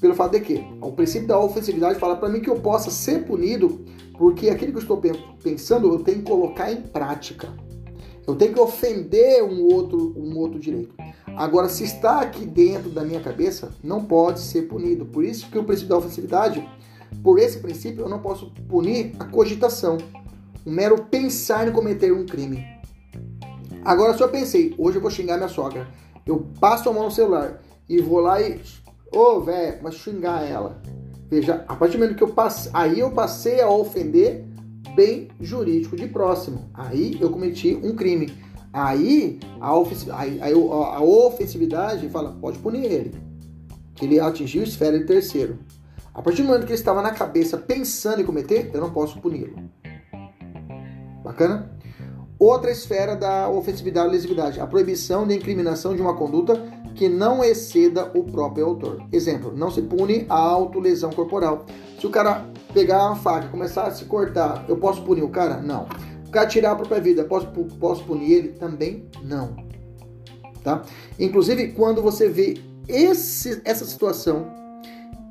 Pelo 0.00 0.14
fato 0.14 0.32
de 0.32 0.40
que 0.40 0.64
o 0.80 0.92
princípio 0.92 1.28
da 1.28 1.38
ofensividade 1.38 1.98
fala 1.98 2.16
para 2.16 2.30
mim 2.30 2.40
que 2.40 2.48
eu 2.48 2.56
possa 2.56 2.90
ser 2.90 3.24
punido 3.24 3.84
porque 4.16 4.48
aquilo 4.48 4.72
que 4.72 4.78
eu 4.78 4.82
estou 4.82 5.02
pensando 5.42 5.92
eu 5.92 5.98
tenho 5.98 6.18
que 6.18 6.24
colocar 6.24 6.72
em 6.72 6.80
prática. 6.80 7.48
Eu 8.26 8.34
tenho 8.34 8.52
que 8.52 8.60
ofender 8.60 9.42
um 9.42 9.64
outro, 9.64 10.14
um 10.16 10.36
outro 10.38 10.58
direito. 10.58 10.94
Agora, 11.36 11.68
se 11.68 11.84
está 11.84 12.20
aqui 12.20 12.44
dentro 12.44 12.90
da 12.90 13.02
minha 13.02 13.20
cabeça, 13.20 13.70
não 13.82 14.04
pode 14.04 14.40
ser 14.40 14.62
punido. 14.62 15.06
Por 15.06 15.24
isso 15.24 15.50
que 15.50 15.58
o 15.58 15.64
princípio 15.64 15.88
da 15.88 15.98
ofensividade, 15.98 16.68
por 17.22 17.38
esse 17.38 17.58
princípio, 17.58 18.04
eu 18.04 18.08
não 18.08 18.20
posso 18.20 18.52
punir 18.68 19.12
a 19.18 19.24
cogitação. 19.24 19.98
O 20.64 20.70
mero 20.70 21.04
pensar 21.04 21.66
em 21.66 21.72
cometer 21.72 22.12
um 22.12 22.26
crime. 22.26 22.64
Agora, 23.84 24.14
se 24.14 24.22
eu 24.22 24.28
pensei, 24.28 24.74
hoje 24.76 24.98
eu 24.98 25.02
vou 25.02 25.10
xingar 25.10 25.36
minha 25.36 25.48
sogra, 25.48 25.88
eu 26.26 26.46
passo 26.60 26.88
a 26.88 26.92
mão 26.92 27.04
no 27.04 27.10
celular 27.10 27.62
e 27.88 28.00
vou 28.00 28.20
lá 28.20 28.40
e. 28.40 28.60
Ô, 29.12 29.18
oh, 29.18 29.40
velho, 29.40 29.78
mas 29.82 29.94
xingar 29.94 30.46
ela. 30.48 30.80
Veja, 31.28 31.64
a 31.66 31.74
partir 31.74 31.96
do 31.96 32.00
momento 32.00 32.16
que 32.16 32.22
eu 32.22 32.28
passei. 32.28 32.70
Aí 32.74 33.00
eu 33.00 33.10
passei 33.12 33.60
a 33.60 33.70
ofender 33.70 34.44
bem 34.94 35.28
jurídico 35.40 35.96
de 35.96 36.06
próximo. 36.06 36.70
Aí 36.74 37.16
eu 37.20 37.30
cometi 37.30 37.78
um 37.82 37.94
crime. 37.94 38.32
Aí 38.72 39.40
a, 39.60 39.74
ofensividade, 39.76 40.38
aí, 40.40 40.52
a 40.52 41.02
ofensividade 41.02 42.08
fala, 42.08 42.32
pode 42.40 42.58
punir 42.58 42.84
ele. 42.84 43.14
Que 43.94 44.04
ele 44.04 44.20
atingiu 44.20 44.62
esfera 44.62 44.98
de 44.98 45.04
terceiro. 45.04 45.58
A 46.14 46.22
partir 46.22 46.42
do 46.42 46.48
momento 46.48 46.62
que 46.62 46.72
ele 46.72 46.78
estava 46.78 47.02
na 47.02 47.10
cabeça 47.10 47.56
pensando 47.56 48.20
em 48.20 48.24
cometer, 48.24 48.70
eu 48.72 48.80
não 48.80 48.90
posso 48.90 49.20
puni-lo. 49.20 49.56
Bacana? 51.22 51.70
Outra 52.38 52.70
esfera 52.70 53.14
da 53.14 53.48
ofensividade 53.50 54.08
e 54.08 54.12
lesividade, 54.12 54.60
a 54.60 54.66
proibição 54.66 55.26
de 55.26 55.34
incriminação 55.34 55.94
de 55.94 56.00
uma 56.00 56.16
conduta 56.16 56.54
que 57.00 57.08
não 57.08 57.42
exceda 57.42 58.10
o 58.14 58.22
próprio 58.24 58.66
autor. 58.66 59.02
Exemplo, 59.10 59.56
não 59.56 59.70
se 59.70 59.80
pune 59.80 60.26
a 60.28 60.36
autolesão 60.38 61.10
corporal. 61.10 61.64
Se 61.98 62.06
o 62.06 62.10
cara 62.10 62.44
pegar 62.74 63.06
uma 63.06 63.16
faca 63.16 63.46
e 63.46 63.48
começar 63.48 63.84
a 63.84 63.90
se 63.90 64.04
cortar, 64.04 64.66
eu 64.68 64.76
posso 64.76 65.00
punir 65.00 65.22
o 65.22 65.30
cara? 65.30 65.56
Não. 65.62 65.88
O 66.28 66.30
cara 66.30 66.46
tirar 66.46 66.72
a 66.72 66.76
própria 66.76 67.00
vida, 67.00 67.24
posso, 67.24 67.46
posso 67.46 68.04
punir 68.04 68.32
ele? 68.32 68.48
Também 68.48 69.08
não. 69.24 69.56
Tá? 70.62 70.82
Inclusive, 71.18 71.68
quando 71.68 72.02
você 72.02 72.28
vê 72.28 72.60
esse, 72.86 73.62
essa 73.64 73.86
situação, 73.86 74.52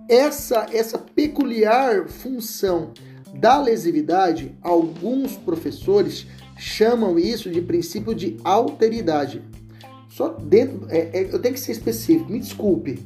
essa, 0.10 0.65
essa 0.73 0.97
peculiar 0.97 2.08
função 2.08 2.93
da 3.32 3.62
lesividade, 3.62 4.58
alguns 4.63 5.38
professores 5.38 6.25
chamam 6.58 7.19
isso 7.19 7.47
de 7.47 7.62
princípio 7.62 8.15
de 8.15 8.38
alteridade. 8.43 9.43
Só 10.19 10.27
dentro. 10.27 10.86
É, 10.89 11.17
é, 11.17 11.29
eu 11.34 11.39
tenho 11.39 11.53
que 11.53 11.62
ser 11.62 11.71
específico. 11.71 12.29
Me 12.29 12.39
desculpe. 12.39 12.99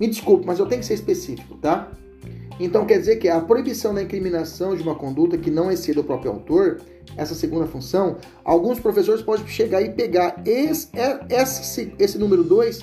Me 0.00 0.08
desculpe, 0.08 0.44
mas 0.44 0.58
eu 0.58 0.66
tenho 0.66 0.80
que 0.80 0.86
ser 0.86 0.94
específico, 0.94 1.56
tá? 1.58 1.92
Então 2.58 2.84
quer 2.84 2.98
dizer 2.98 3.16
que 3.18 3.28
a 3.28 3.40
proibição 3.40 3.94
da 3.94 4.02
incriminação 4.02 4.74
de 4.74 4.82
uma 4.82 4.96
conduta 4.96 5.38
que 5.38 5.48
não 5.48 5.70
exceda 5.70 6.00
o 6.00 6.04
próprio 6.04 6.32
autor, 6.32 6.80
essa 7.16 7.36
segunda 7.36 7.66
função, 7.66 8.16
alguns 8.44 8.80
professores 8.80 9.22
podem 9.22 9.46
chegar 9.46 9.80
e 9.80 9.90
pegar 9.90 10.42
esse, 10.44 10.88
é, 10.92 11.20
esse, 11.40 11.94
esse 11.96 12.18
número 12.18 12.42
2 12.42 12.80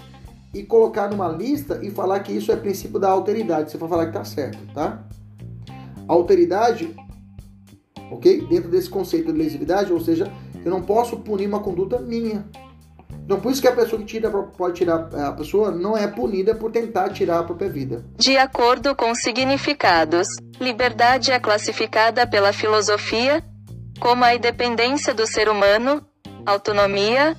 e 0.53 0.63
colocar 0.63 1.10
numa 1.10 1.27
lista 1.27 1.77
e 1.84 1.91
falar 1.91 2.21
que 2.21 2.32
isso 2.32 2.53
é 2.53 2.55
princípio 2.55 3.01
da 3.01 3.10
alteridade. 3.10 3.69
Você 3.69 3.77
vai 3.77 3.89
falar 3.89 4.05
que 4.05 4.13
tá 4.13 4.23
certo, 4.23 4.60
tá? 4.73 5.05
Alteridade, 6.08 6.95
ok? 8.10 8.47
Dentro 8.47 8.71
desse 8.71 8.89
conceito 8.89 9.34
de 9.34 9.38
lesividade, 9.38 9.91
ou 9.91 9.99
seja, 9.99 10.32
eu 10.63 10.71
não 10.71 10.82
posso 10.82 11.17
punir 11.17 11.47
uma 11.47 11.60
conduta 11.60 11.99
minha. 11.99 12.45
Então, 13.29 13.39
por 13.39 13.51
isso 13.51 13.61
que 13.61 13.67
a 13.67 13.75
pessoa 13.75 14.01
que 14.01 14.07
tira, 14.07 14.27
pode 14.31 14.73
tirar, 14.73 15.07
a 15.13 15.31
pessoa 15.33 15.69
não 15.69 15.95
é 15.95 16.07
punida 16.07 16.55
por 16.55 16.71
tentar 16.71 17.09
tirar 17.09 17.37
a 17.37 17.43
própria 17.43 17.69
vida. 17.69 18.03
De 18.17 18.35
acordo 18.35 18.95
com 18.95 19.13
significados, 19.13 20.27
liberdade 20.59 21.31
é 21.31 21.39
classificada 21.39 22.25
pela 22.25 22.51
filosofia 22.51 23.43
como 23.99 24.23
a 24.25 24.33
independência 24.33 25.13
do 25.13 25.27
ser 25.27 25.47
humano, 25.47 26.03
autonomia, 26.43 27.37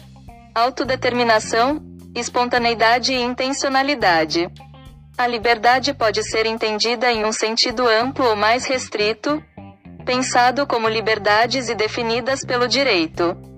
autodeterminação, 0.55 1.83
espontaneidade 2.15 3.13
e 3.13 3.21
intencionalidade. 3.21 4.49
A 5.19 5.27
liberdade 5.27 5.93
pode 5.93 6.23
ser 6.23 6.47
entendida 6.47 7.11
em 7.11 7.25
um 7.25 7.33
sentido 7.33 7.89
amplo 7.89 8.27
ou 8.27 8.37
mais 8.37 8.65
restrito, 8.65 9.43
pensado 10.07 10.69
como 10.69 10.89
liberdades 10.89 11.69
e 11.69 11.75
definidas 11.75 12.45
pelo 12.45 12.69
direito. 12.69 13.50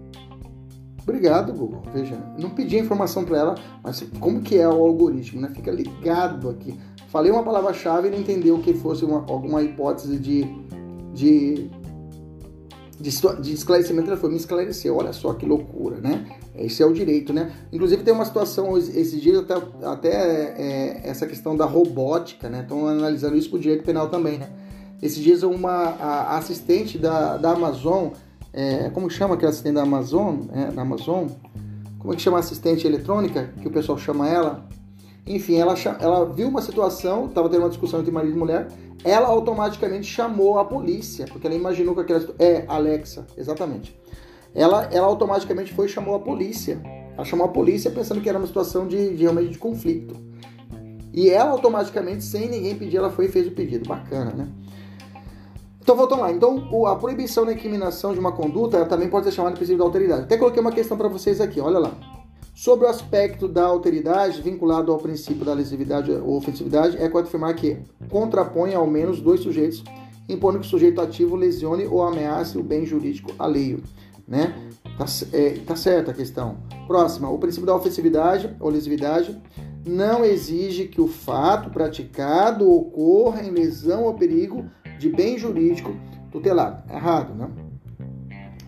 Obrigado, 1.02 1.52
Google. 1.52 1.82
Veja, 1.92 2.16
não 2.38 2.50
pedi 2.50 2.76
a 2.76 2.80
informação 2.80 3.24
para 3.24 3.38
ela, 3.38 3.54
mas 3.82 4.04
como 4.20 4.40
que 4.40 4.56
é 4.56 4.68
o 4.68 4.84
algoritmo, 4.84 5.40
né? 5.40 5.50
Fica 5.54 5.70
ligado 5.70 6.48
aqui. 6.48 6.78
Falei 7.08 7.30
uma 7.30 7.42
palavra-chave 7.42 8.08
e 8.08 8.12
ele 8.12 8.20
entendeu 8.20 8.58
que 8.58 8.72
fosse 8.74 9.04
uma, 9.04 9.18
alguma 9.28 9.62
hipótese 9.62 10.16
de, 10.16 10.44
de, 11.12 11.68
de, 12.98 13.10
de 13.40 13.52
esclarecimento. 13.52 14.08
Ele 14.08 14.16
foi 14.16 14.30
me 14.30 14.36
esclarecer. 14.36 14.94
Olha 14.94 15.12
só 15.12 15.34
que 15.34 15.44
loucura, 15.44 15.98
né? 15.98 16.24
Esse 16.54 16.82
é 16.82 16.86
o 16.86 16.92
direito, 16.92 17.32
né? 17.32 17.52
Inclusive 17.72 18.04
tem 18.04 18.14
uma 18.14 18.24
situação 18.24 18.78
esses 18.78 19.20
dias 19.20 19.38
até, 19.38 19.54
até 19.84 20.10
é, 20.56 21.00
essa 21.04 21.26
questão 21.26 21.56
da 21.56 21.64
robótica, 21.64 22.48
né? 22.48 22.60
Estão 22.60 22.86
analisando 22.86 23.36
isso 23.36 23.50
com 23.50 23.56
o 23.56 23.60
direito 23.60 23.84
penal 23.84 24.08
também, 24.08 24.38
né? 24.38 24.50
Esses 25.02 25.22
dias 25.22 25.42
uma 25.42 25.72
a 25.72 26.38
assistente 26.38 26.96
da, 26.96 27.36
da 27.36 27.50
Amazon 27.50 28.10
é, 28.52 28.90
como 28.90 29.08
chama 29.08 29.34
aquela 29.34 29.50
assistente 29.50 29.74
da 29.74 29.82
Amazon, 29.82 30.40
é, 30.52 30.66
da 30.72 30.82
Amazon? 30.82 31.28
Como 31.98 32.12
é 32.12 32.16
que 32.16 32.22
chama 32.22 32.36
a 32.36 32.40
assistente 32.40 32.86
eletrônica, 32.86 33.52
que 33.60 33.68
o 33.68 33.70
pessoal 33.70 33.96
chama 33.96 34.28
ela? 34.28 34.66
Enfim, 35.26 35.56
ela, 35.56 35.74
ela 36.00 36.24
viu 36.26 36.48
uma 36.48 36.60
situação, 36.60 37.26
estava 37.26 37.48
tendo 37.48 37.62
uma 37.62 37.68
discussão 37.68 38.00
entre 38.00 38.10
marido 38.10 38.34
e 38.34 38.38
mulher, 38.38 38.68
ela 39.04 39.28
automaticamente 39.28 40.06
chamou 40.06 40.58
a 40.58 40.64
polícia, 40.64 41.26
porque 41.26 41.46
ela 41.46 41.56
imaginou 41.56 41.94
que 41.94 42.00
aquela... 42.00 42.34
É, 42.38 42.64
Alexa, 42.68 43.26
exatamente. 43.36 43.96
Ela, 44.54 44.84
ela 44.92 45.06
automaticamente 45.06 45.72
foi 45.72 45.86
e 45.86 45.88
chamou 45.88 46.14
a 46.14 46.18
polícia. 46.20 46.80
Ela 47.14 47.24
chamou 47.24 47.46
a 47.46 47.48
polícia 47.48 47.90
pensando 47.90 48.20
que 48.20 48.28
era 48.28 48.38
uma 48.38 48.46
situação 48.46 48.86
de, 48.86 49.14
de 49.14 49.22
realmente 49.22 49.50
de 49.50 49.58
conflito. 49.58 50.14
E 51.12 51.28
ela 51.28 51.50
automaticamente, 51.50 52.24
sem 52.24 52.48
ninguém 52.48 52.74
pedir, 52.74 52.96
ela 52.96 53.10
foi 53.10 53.26
e 53.26 53.28
fez 53.28 53.46
o 53.46 53.52
pedido. 53.52 53.88
Bacana, 53.88 54.32
né? 54.32 54.48
Então, 55.82 55.96
voltando 55.96 56.20
lá. 56.20 56.30
Então, 56.30 56.86
a 56.86 56.94
proibição 56.94 57.44
da 57.44 57.52
incriminação 57.52 58.12
de 58.14 58.20
uma 58.20 58.30
conduta 58.30 58.84
também 58.84 59.08
pode 59.08 59.24
ser 59.24 59.32
chamada 59.32 59.54
de 59.54 59.58
princípio 59.58 59.78
da 59.78 59.84
alteridade. 59.84 60.22
Até 60.22 60.36
coloquei 60.36 60.60
uma 60.60 60.70
questão 60.70 60.96
para 60.96 61.08
vocês 61.08 61.40
aqui, 61.40 61.60
olha 61.60 61.80
lá. 61.80 61.92
Sobre 62.54 62.86
o 62.86 62.88
aspecto 62.88 63.48
da 63.48 63.64
alteridade 63.64 64.40
vinculado 64.40 64.92
ao 64.92 64.98
princípio 64.98 65.44
da 65.44 65.52
lesividade 65.52 66.12
ou 66.12 66.36
ofensividade, 66.36 66.96
é 66.98 67.08
correto 67.08 67.28
afirmar 67.28 67.54
que 67.54 67.78
contrapõe 68.08 68.74
ao 68.74 68.86
menos 68.86 69.20
dois 69.20 69.40
sujeitos, 69.40 69.82
impondo 70.28 70.60
que 70.60 70.66
o 70.66 70.68
sujeito 70.68 71.00
ativo 71.00 71.34
lesione 71.34 71.84
ou 71.86 72.02
ameace 72.02 72.56
o 72.56 72.62
bem 72.62 72.86
jurídico 72.86 73.32
alheio. 73.36 73.82
Né? 74.28 74.54
Tá, 74.96 75.06
é, 75.32 75.50
tá 75.66 75.74
certa 75.74 76.12
a 76.12 76.14
questão. 76.14 76.58
Próxima, 76.86 77.28
o 77.28 77.38
princípio 77.38 77.66
da 77.66 77.74
ofensividade 77.74 78.54
ou 78.60 78.70
lesividade 78.70 79.36
não 79.84 80.24
exige 80.24 80.86
que 80.86 81.00
o 81.00 81.08
fato 81.08 81.70
praticado 81.70 82.70
ocorra 82.70 83.42
em 83.42 83.50
lesão 83.50 84.04
ou 84.04 84.14
perigo 84.14 84.64
de 85.02 85.08
bem 85.08 85.36
jurídico 85.36 85.94
tutelado. 86.30 86.82
É 86.88 86.94
errado, 86.94 87.34
né? 87.34 87.50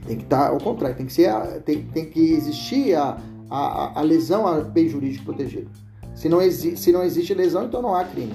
Tem 0.06 0.18
que 0.18 0.24
estar 0.24 0.46
tá 0.46 0.48
ao 0.48 0.58
contrário, 0.58 0.96
tem 0.96 1.06
que, 1.06 1.12
ser, 1.12 1.32
tem, 1.64 1.82
tem 1.82 2.04
que 2.04 2.32
existir 2.32 2.94
a, 2.94 3.16
a, 3.48 4.00
a 4.00 4.02
lesão 4.02 4.46
a 4.46 4.60
bem 4.60 4.88
jurídico 4.88 5.24
protegido. 5.24 5.70
Se 6.14 6.28
não, 6.28 6.38
se 6.50 6.92
não 6.92 7.02
existe 7.02 7.32
lesão, 7.32 7.64
então 7.64 7.80
não 7.80 7.94
há 7.94 8.04
crime. 8.04 8.34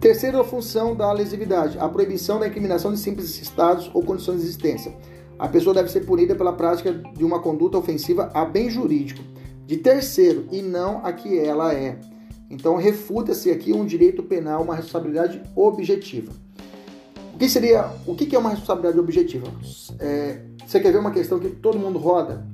Terceira 0.00 0.42
função 0.42 0.96
da 0.96 1.12
lesividade, 1.12 1.78
a 1.78 1.88
proibição 1.88 2.40
da 2.40 2.48
incriminação 2.48 2.92
de 2.92 2.98
simples 2.98 3.40
estados 3.40 3.90
ou 3.92 4.02
condições 4.02 4.38
de 4.38 4.44
existência. 4.44 4.96
A 5.38 5.48
pessoa 5.48 5.74
deve 5.74 5.90
ser 5.90 6.00
punida 6.06 6.34
pela 6.34 6.52
prática 6.52 6.92
de 6.92 7.24
uma 7.24 7.40
conduta 7.40 7.76
ofensiva 7.76 8.30
a 8.32 8.44
bem 8.44 8.70
jurídico 8.70 9.22
de 9.66 9.76
terceiro 9.76 10.46
e 10.50 10.62
não 10.62 11.04
a 11.04 11.12
que 11.12 11.38
ela 11.38 11.74
é. 11.74 11.98
Então 12.50 12.76
refuta-se 12.76 13.50
aqui 13.50 13.72
um 13.72 13.84
direito 13.84 14.22
penal, 14.22 14.62
uma 14.62 14.74
responsabilidade 14.74 15.42
objetiva. 15.54 16.32
O 17.42 17.44
que 17.44 17.48
seria, 17.48 17.90
o 18.06 18.14
que 18.14 18.36
é 18.36 18.38
uma 18.38 18.50
responsabilidade 18.50 19.00
objetiva? 19.00 19.48
É, 19.98 20.42
você 20.64 20.78
quer 20.78 20.92
ver 20.92 20.98
uma 20.98 21.10
questão 21.10 21.40
que 21.40 21.48
todo 21.48 21.76
mundo 21.76 21.98
roda? 21.98 22.46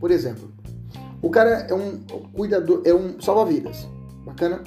Por 0.00 0.10
exemplo, 0.10 0.50
o 1.22 1.30
cara 1.30 1.68
é 1.70 1.72
um 1.72 2.00
cuidador, 2.32 2.82
é 2.84 2.92
um 2.92 3.20
salva-vidas, 3.20 3.86
bacana? 4.26 4.60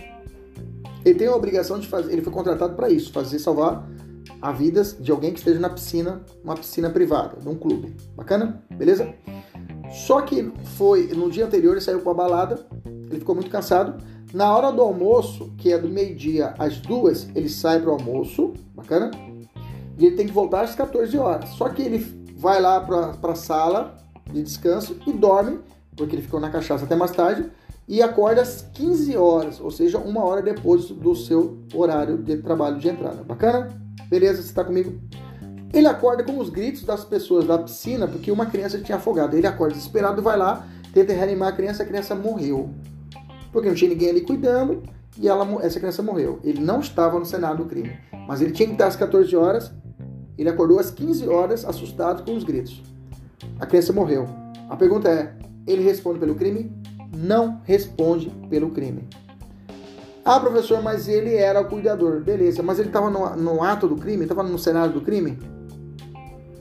Ele 1.03 1.19
tem 1.19 1.27
a 1.27 1.35
obrigação 1.35 1.79
de 1.79 1.85
fazer, 1.85 2.13
ele 2.13 2.21
foi 2.21 2.31
contratado 2.31 2.75
para 2.75 2.89
isso, 2.89 3.11
fazer 3.11 3.39
salvar 3.39 3.85
a 4.41 4.53
vidas 4.53 4.95
de 4.97 5.11
alguém 5.11 5.33
que 5.33 5.39
esteja 5.39 5.59
na 5.59 5.69
piscina, 5.69 6.21
uma 6.41 6.55
piscina 6.55 6.89
privada, 6.89 7.35
de 7.37 7.49
um 7.49 7.55
clube, 7.55 7.93
bacana? 8.15 8.63
Beleza? 8.69 9.13
Só 9.91 10.21
que 10.21 10.49
foi 10.77 11.07
no 11.07 11.29
dia 11.29 11.45
anterior 11.45 11.73
ele 11.73 11.81
saiu 11.81 11.99
com 11.99 12.09
a 12.09 12.13
balada, 12.13 12.65
ele 12.85 13.19
ficou 13.19 13.35
muito 13.35 13.49
cansado. 13.49 14.01
Na 14.33 14.55
hora 14.55 14.71
do 14.71 14.81
almoço, 14.81 15.51
que 15.57 15.73
é 15.73 15.77
do 15.77 15.89
meio-dia 15.89 16.53
às 16.57 16.77
duas, 16.77 17.27
ele 17.35 17.49
sai 17.49 17.81
para 17.81 17.89
o 17.89 17.93
almoço, 17.93 18.53
bacana? 18.73 19.26
E 19.97 20.05
ele 20.05 20.15
tem 20.15 20.27
que 20.27 20.33
voltar 20.33 20.61
às 20.61 20.75
14 20.75 21.17
horas. 21.17 21.49
Só 21.51 21.69
que 21.69 21.81
ele 21.81 21.99
vai 22.37 22.61
lá 22.61 22.79
para 22.81 23.31
a 23.31 23.35
sala 23.35 23.97
de 24.31 24.41
descanso 24.43 24.97
e 25.05 25.11
dorme, 25.11 25.59
porque 25.95 26.15
ele 26.15 26.21
ficou 26.21 26.39
na 26.39 26.49
cachaça 26.49 26.85
até 26.85 26.95
mais 26.95 27.11
tarde, 27.11 27.49
e 27.87 28.01
acorda 28.01 28.41
às 28.41 28.61
15 28.73 29.15
horas, 29.15 29.61
ou 29.61 29.71
seja, 29.71 29.97
uma 29.97 30.23
hora 30.23 30.41
depois 30.41 30.85
do 30.89 31.15
seu 31.15 31.59
horário 31.73 32.17
de 32.17 32.37
trabalho 32.37 32.77
de 32.77 32.89
entrada. 32.89 33.23
Bacana? 33.23 33.69
Beleza? 34.09 34.41
Você 34.41 34.49
está 34.49 34.63
comigo? 34.63 34.99
Ele 35.73 35.87
acorda 35.87 36.23
com 36.23 36.37
os 36.37 36.49
gritos 36.49 36.83
das 36.83 37.03
pessoas 37.03 37.45
da 37.45 37.57
piscina 37.57 38.07
porque 38.07 38.31
uma 38.31 38.45
criança 38.45 38.79
tinha 38.79 38.97
afogado. 38.97 39.35
Ele 39.35 39.47
acorda 39.47 39.73
desesperado, 39.73 40.21
vai 40.21 40.37
lá, 40.37 40.67
tenta 40.93 41.13
reanimar 41.13 41.49
a 41.49 41.51
criança, 41.51 41.83
a 41.83 41.85
criança 41.85 42.15
morreu. 42.15 42.69
Porque 43.51 43.67
não 43.67 43.75
tinha 43.75 43.89
ninguém 43.89 44.09
ali 44.09 44.21
cuidando 44.21 44.83
e 45.17 45.27
ela, 45.27 45.45
essa 45.63 45.79
criança 45.79 46.01
morreu. 46.01 46.39
Ele 46.43 46.61
não 46.61 46.79
estava 46.79 47.19
no 47.19 47.25
cenário 47.25 47.57
do 47.57 47.65
crime, 47.65 47.97
mas 48.27 48.41
ele 48.41 48.51
tinha 48.51 48.67
que 48.67 48.73
estar 48.73 48.87
às 48.87 48.95
14 48.95 49.35
horas. 49.35 49.71
Ele 50.37 50.49
acordou 50.49 50.79
às 50.79 50.91
15 50.91 51.27
horas, 51.27 51.65
assustado 51.65 52.23
com 52.23 52.35
os 52.35 52.43
gritos. 52.43 52.81
A 53.59 53.65
criança 53.65 53.91
morreu. 53.91 54.25
A 54.69 54.75
pergunta 54.75 55.09
é: 55.09 55.33
ele 55.65 55.83
responde 55.83 56.19
pelo 56.19 56.35
crime? 56.35 56.71
Não 57.15 57.61
responde 57.63 58.29
pelo 58.49 58.71
crime. 58.71 59.07
Ah, 60.23 60.39
professor, 60.39 60.81
mas 60.81 61.07
ele 61.07 61.35
era 61.35 61.61
o 61.61 61.65
cuidador. 61.65 62.21
Beleza, 62.21 62.61
mas 62.61 62.79
ele 62.79 62.89
estava 62.89 63.09
no, 63.09 63.35
no, 63.35 63.63
ato 63.63 63.87
do 63.87 63.95
crime? 63.95 64.23
Estava 64.23 64.43
no 64.43 64.59
cenário 64.59 64.93
do 64.93 64.99
crime? 64.99 65.39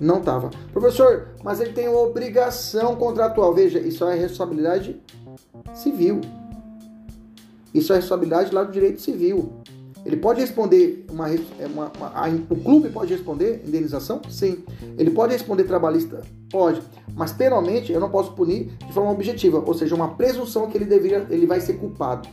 Não 0.01 0.19
estava. 0.19 0.51
Professor, 0.73 1.31
mas 1.43 1.61
ele 1.61 1.73
tem 1.73 1.89
uma 1.89 1.99
obrigação 1.99 2.95
contratual. 2.95 3.53
Veja, 3.53 3.81
isso 3.81 4.05
é 4.05 4.15
responsabilidade 4.15 5.01
civil. 5.75 6.21
Isso 7.75 7.93
é 7.93 7.97
responsabilidade 7.97 8.55
lá 8.55 8.63
do 8.63 8.71
direito 8.71 9.01
civil. 9.01 9.53
Ele 10.07 10.17
pode 10.17 10.41
responder 10.41 11.05
uma, 11.11 11.29
é 11.29 11.67
uma, 11.67 11.91
uma 11.97 12.13
a, 12.15 12.29
o 12.29 12.57
clube 12.57 12.91
pode 12.91 13.13
responder 13.13 13.61
indenização? 13.67 14.23
Sim. 14.31 14.65
Ele 14.97 15.11
pode 15.11 15.33
responder 15.33 15.65
trabalhista? 15.65 16.23
Pode. 16.49 16.81
Mas 17.13 17.33
penalmente 17.33 17.93
eu 17.93 17.99
não 17.99 18.09
posso 18.09 18.33
punir 18.33 18.71
de 18.87 18.93
forma 18.93 19.11
objetiva, 19.11 19.61
ou 19.67 19.75
seja, 19.75 19.97
uma 19.97 20.15
presunção 20.15 20.71
que 20.71 20.79
ele 20.79 20.85
deveria, 20.85 21.27
ele 21.29 21.45
vai 21.45 21.61
ser 21.61 21.73
culpado. 21.73 22.29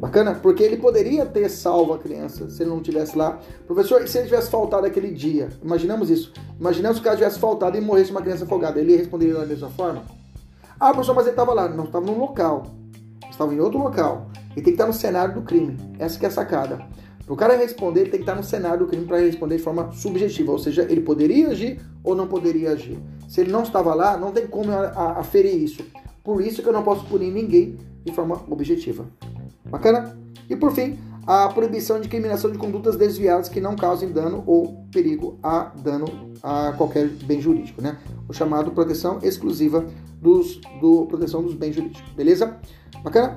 Bacana? 0.00 0.34
Porque 0.34 0.62
ele 0.64 0.76
poderia 0.76 1.24
ter 1.24 1.48
salvo 1.48 1.92
a 1.92 1.98
criança 1.98 2.50
se 2.50 2.64
ele 2.64 2.70
não 2.70 2.80
tivesse 2.80 3.16
lá. 3.16 3.38
Professor, 3.64 4.06
se 4.08 4.18
ele 4.18 4.26
tivesse 4.26 4.50
faltado 4.50 4.86
aquele 4.86 5.12
dia, 5.12 5.50
imaginamos 5.62 6.10
isso. 6.10 6.32
Imaginamos 6.58 6.98
que 6.98 7.02
o 7.02 7.04
cara 7.04 7.16
tivesse 7.16 7.38
faltado 7.38 7.76
e 7.76 7.80
morresse 7.80 8.10
uma 8.10 8.22
criança 8.22 8.44
afogada. 8.44 8.80
Ele 8.80 8.96
responderia 8.96 9.34
da 9.34 9.46
mesma 9.46 9.70
forma? 9.70 10.02
Ah, 10.80 10.90
professor, 10.90 11.14
mas 11.14 11.26
ele 11.26 11.32
estava 11.32 11.52
lá. 11.52 11.68
Não, 11.68 11.84
estava 11.84 12.04
no 12.04 12.18
local. 12.18 12.66
Estava 13.30 13.54
em 13.54 13.60
outro 13.60 13.78
local. 13.78 14.28
Tem 14.60 14.72
que 14.72 14.80
estar 14.80 14.86
no 14.86 14.92
cenário 14.92 15.34
do 15.34 15.42
crime. 15.42 15.76
Essa 15.98 16.18
que 16.18 16.24
é 16.24 16.28
a 16.28 16.30
sacada. 16.30 16.86
Para 17.24 17.34
o 17.34 17.36
cara 17.36 17.56
responder, 17.56 18.00
ele 18.00 18.10
tem 18.10 18.20
que 18.20 18.24
estar 18.24 18.34
no 18.34 18.42
cenário 18.42 18.78
do 18.78 18.86
crime 18.86 19.04
para 19.04 19.18
responder 19.18 19.56
de 19.58 19.62
forma 19.62 19.92
subjetiva. 19.92 20.52
Ou 20.52 20.58
seja, 20.58 20.86
ele 20.88 21.02
poderia 21.02 21.48
agir 21.48 21.80
ou 22.02 22.14
não 22.14 22.26
poderia 22.26 22.70
agir. 22.70 22.98
Se 23.28 23.42
ele 23.42 23.52
não 23.52 23.62
estava 23.62 23.94
lá, 23.94 24.16
não 24.16 24.32
tem 24.32 24.46
como 24.46 24.72
aferir 24.72 25.54
isso. 25.54 25.84
Por 26.24 26.40
isso 26.40 26.62
que 26.62 26.68
eu 26.68 26.72
não 26.72 26.82
posso 26.82 27.04
punir 27.04 27.30
ninguém 27.30 27.76
de 28.04 28.12
forma 28.12 28.42
objetiva. 28.48 29.06
Bacana? 29.66 30.16
E 30.48 30.56
por 30.56 30.72
fim, 30.72 30.98
a 31.26 31.48
proibição 31.48 32.00
de 32.00 32.06
incriminação 32.06 32.50
de 32.50 32.56
condutas 32.56 32.96
desviadas 32.96 33.50
que 33.50 33.60
não 33.60 33.76
causem 33.76 34.10
dano 34.10 34.42
ou 34.46 34.86
perigo 34.90 35.38
a 35.42 35.70
dano 35.76 36.06
a 36.42 36.72
qualquer 36.72 37.08
bem 37.08 37.38
jurídico, 37.38 37.82
né? 37.82 37.98
O 38.26 38.32
chamado 38.32 38.70
proteção 38.70 39.18
exclusiva 39.22 39.84
dos 40.22 40.58
do 40.80 41.04
proteção 41.04 41.42
dos 41.42 41.52
bens 41.52 41.74
jurídicos. 41.74 42.10
Beleza? 42.16 42.56
Bacana? 43.04 43.36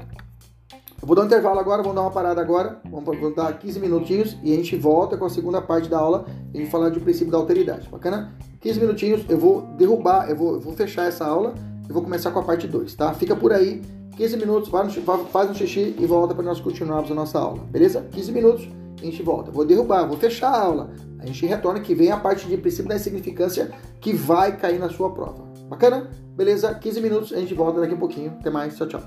Eu 1.01 1.07
vou 1.07 1.15
dar 1.15 1.23
um 1.23 1.25
intervalo 1.25 1.59
agora, 1.59 1.81
vamos 1.81 1.95
dar 1.95 2.01
uma 2.03 2.11
parada 2.11 2.39
agora, 2.39 2.79
vamos, 2.85 3.35
dar 3.35 3.57
15 3.57 3.79
minutinhos 3.79 4.37
e 4.43 4.53
a 4.53 4.55
gente 4.55 4.75
volta 4.75 5.17
com 5.17 5.25
a 5.25 5.29
segunda 5.31 5.59
parte 5.59 5.89
da 5.89 5.97
aula 5.97 6.25
e 6.53 6.59
a 6.59 6.61
gente 6.61 6.69
falar 6.69 6.89
do 6.89 7.01
princípio 7.01 7.31
da 7.31 7.39
alteridade. 7.39 7.89
Bacana? 7.89 8.31
15 8.59 8.79
minutinhos, 8.79 9.25
eu 9.27 9.39
vou 9.39 9.63
derrubar, 9.79 10.29
eu 10.29 10.35
vou, 10.35 10.53
eu 10.53 10.59
vou 10.59 10.73
fechar 10.73 11.07
essa 11.07 11.25
aula 11.25 11.55
e 11.89 11.91
vou 11.91 12.03
começar 12.03 12.29
com 12.29 12.37
a 12.37 12.43
parte 12.43 12.67
2, 12.67 12.93
tá? 12.93 13.11
Fica 13.15 13.35
por 13.35 13.51
aí 13.51 13.81
15 14.15 14.37
minutos, 14.37 14.69
vai 14.69 14.85
no, 14.85 14.91
faz 14.91 15.49
um 15.49 15.55
xixi 15.55 15.95
e 15.97 16.05
volta 16.05 16.35
para 16.35 16.43
nós 16.43 16.59
continuarmos 16.59 17.09
a 17.09 17.15
nossa 17.15 17.39
aula, 17.39 17.63
beleza? 17.71 18.05
15 18.11 18.31
minutos, 18.31 18.69
a 19.01 19.03
gente 19.03 19.23
volta. 19.23 19.49
Vou 19.49 19.65
derrubar, 19.65 20.05
vou 20.05 20.17
fechar 20.17 20.49
a 20.49 20.61
aula. 20.61 20.91
A 21.17 21.25
gente 21.25 21.43
retorna 21.47 21.79
que 21.79 21.95
vem 21.95 22.11
a 22.11 22.17
parte 22.17 22.47
de 22.47 22.55
princípio 22.57 22.89
da 22.89 22.95
insignificância 22.95 23.71
que 23.99 24.13
vai 24.13 24.55
cair 24.55 24.77
na 24.77 24.89
sua 24.89 25.09
prova. 25.09 25.45
Bacana? 25.67 26.11
Beleza? 26.35 26.75
15 26.75 27.01
minutos, 27.01 27.33
a 27.33 27.37
gente 27.37 27.55
volta 27.55 27.81
daqui 27.81 27.95
a 27.95 27.97
pouquinho. 27.97 28.35
Até 28.39 28.51
mais, 28.51 28.77
tchau, 28.77 28.87
tchau. 28.87 29.01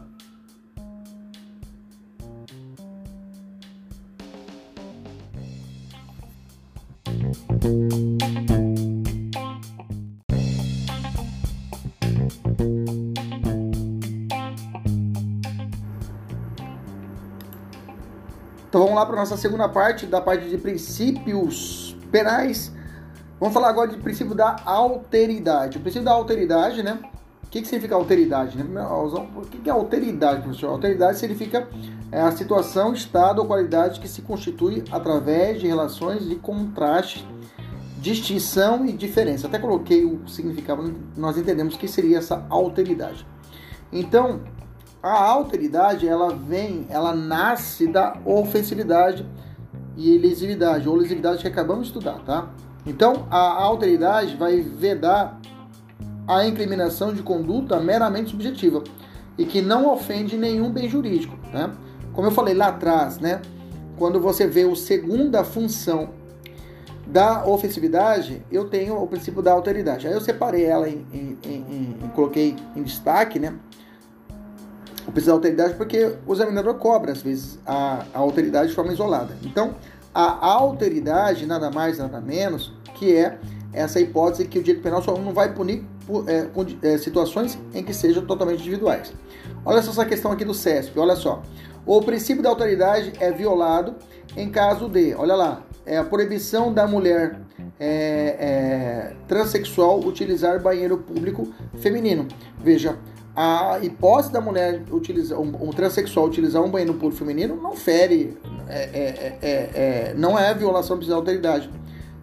Então 7.65 7.79
vamos 18.83 18.97
lá 18.97 19.07
para 19.07 19.15
a 19.15 19.21
nossa 19.21 19.39
segunda 19.39 19.67
parte, 19.67 20.05
da 20.05 20.21
parte 20.21 20.47
de 20.47 20.59
princípios 20.59 21.97
penais. 22.13 22.71
Vamos 23.41 23.55
falar 23.55 23.71
agora 23.71 23.89
de 23.89 23.97
princípio 23.97 24.35
da 24.35 24.57
alteridade. 24.67 25.79
O 25.79 25.81
princípio 25.81 26.05
da 26.05 26.13
alteridade, 26.13 26.83
né? 26.83 26.99
O 27.45 27.47
que, 27.47 27.63
que 27.63 27.69
significa 27.69 27.95
alteridade? 27.95 28.59
Né? 28.59 28.83
O 28.83 29.41
que 29.43 29.71
é 29.71 29.73
alteridade, 29.73 30.43
professor? 30.43 30.71
Alteridade 30.71 31.19
significa 31.19 31.67
é, 32.13 32.21
a 32.21 32.33
situação, 32.33 32.93
estado 32.93 33.39
ou 33.39 33.47
qualidade 33.47 34.01
que 34.01 34.09
se 34.09 34.21
constitui 34.21 34.85
através 34.91 35.61
de 35.61 35.67
relações 35.67 36.29
de 36.29 36.37
contraste, 36.37 37.27
distinção 38.05 38.85
e 38.85 38.93
diferença. 38.93 39.47
Até 39.47 39.59
coloquei 39.59 40.05
o 40.05 40.29
significado, 40.29 40.95
nós 41.17 41.39
entendemos 41.39 41.75
que 41.75 41.89
seria 41.89 42.19
essa 42.19 42.45
alteridade. 42.51 43.27
Então, 43.91 44.43
a 45.03 45.23
alteridade, 45.23 46.07
ela 46.07 46.35
vem, 46.35 46.85
ela 46.91 47.15
nasce 47.15 47.87
da 47.87 48.19
ofensividade 48.27 49.27
e 49.97 50.19
lesividade, 50.19 50.87
ou 50.87 50.95
lesividade 50.97 51.41
que 51.41 51.49
acabamos 51.49 51.85
de 51.85 51.89
estudar, 51.95 52.19
tá? 52.27 52.51
Então, 52.85 53.27
a 53.31 53.63
alteridade 53.63 54.37
vai 54.37 54.61
vedar 54.61 55.41
a 56.29 56.47
incriminação 56.47 57.15
de 57.15 57.23
conduta 57.23 57.81
meramente 57.81 58.33
subjetiva 58.33 58.85
e 59.39 59.47
que 59.47 59.63
não 59.63 59.91
ofende 59.91 60.37
nenhum 60.37 60.71
bem 60.71 60.91
jurídico, 60.91 61.39
né? 61.51 61.73
Como 62.13 62.27
eu 62.29 62.33
falei 62.33 62.53
lá 62.53 62.67
atrás, 62.67 63.19
né? 63.19 63.41
Quando 63.97 64.21
você 64.21 64.47
vê 64.47 64.67
o 64.67 64.77
segunda 64.77 65.43
função 65.43 66.11
da 67.07 67.45
ofensividade, 67.47 68.45
eu 68.51 68.69
tenho 68.69 69.01
o 69.01 69.07
princípio 69.07 69.43
da 69.43 69.53
alteridade. 69.53 70.07
Aí 70.07 70.13
eu 70.13 70.21
separei 70.21 70.65
ela 70.65 70.89
em, 70.89 71.07
em, 71.13 71.39
em, 71.45 71.97
em 72.03 72.09
coloquei 72.15 72.57
em 72.75 72.83
destaque, 72.83 73.39
né? 73.39 73.55
o 75.07 75.13
princípio 75.13 75.27
da 75.27 75.33
alteridade 75.33 75.75
porque 75.75 76.17
o 76.27 76.33
examinador 76.33 76.75
cobra, 76.75 77.13
às 77.13 77.23
vezes, 77.23 77.59
a, 77.67 78.05
a 78.13 78.19
alteridade 78.19 78.71
de 78.71 78.75
forma 78.75 78.93
isolada. 78.93 79.37
Então, 79.43 79.75
a 80.15 80.47
alteridade, 80.47 81.45
nada 81.45 81.71
mais, 81.71 81.99
nada 81.99 82.21
menos, 82.21 82.73
que 82.95 83.15
é 83.15 83.39
essa 83.73 84.01
hipótese 84.01 84.47
que 84.47 84.59
o 84.59 84.63
direito 84.63 84.83
penal 84.83 85.03
só 85.03 85.17
não 85.19 85.33
vai 85.33 85.53
punir 85.53 85.85
por, 86.07 86.25
é, 86.29 86.49
é, 86.83 86.99
situações 86.99 87.59
em 87.75 87.83
que 87.83 87.93
sejam 87.93 88.25
totalmente 88.25 88.61
individuais. 88.61 89.13
Olha 89.65 89.83
só 89.83 89.91
essa 89.91 90.05
questão 90.05 90.31
aqui 90.31 90.45
do 90.45 90.55
CESP, 90.55 90.99
olha 90.99 91.17
só. 91.17 91.43
O 91.85 92.01
princípio 92.01 92.43
da 92.43 92.49
autoridade 92.49 93.13
é 93.19 93.33
violado 93.33 93.97
em 94.37 94.49
caso 94.49 94.89
de, 94.89 95.15
olha 95.15 95.35
lá, 95.35 95.63
é 95.87 95.97
a 95.97 96.05
proibição 96.05 96.73
da 96.73 96.87
mulher 96.87 97.41
é, 97.79 98.37
é, 98.39 99.17
transexual 99.29 100.01
utilizar 100.01 100.61
banheiro 100.63 100.99
público 100.99 101.49
feminino. 101.79 102.27
Veja, 102.59 102.97
a 103.37 103.79
hipótese 103.83 104.33
da 104.33 104.41
mulher 104.41 104.83
utilizar 104.91 105.39
um, 105.39 105.69
um 105.69 105.71
transexual 105.71 106.27
utilizar 106.27 106.63
um 106.63 106.71
banheiro 106.71 106.95
público 106.95 107.17
feminino 107.17 107.57
não 107.57 107.75
fere, 107.75 108.39
é, 108.69 108.83
é, 108.83 109.39
é, 109.43 109.49
é 110.11 110.15
não 110.17 110.39
é 110.39 110.55
violação 110.55 110.99
da 110.99 111.15
autoridade. 111.15 111.71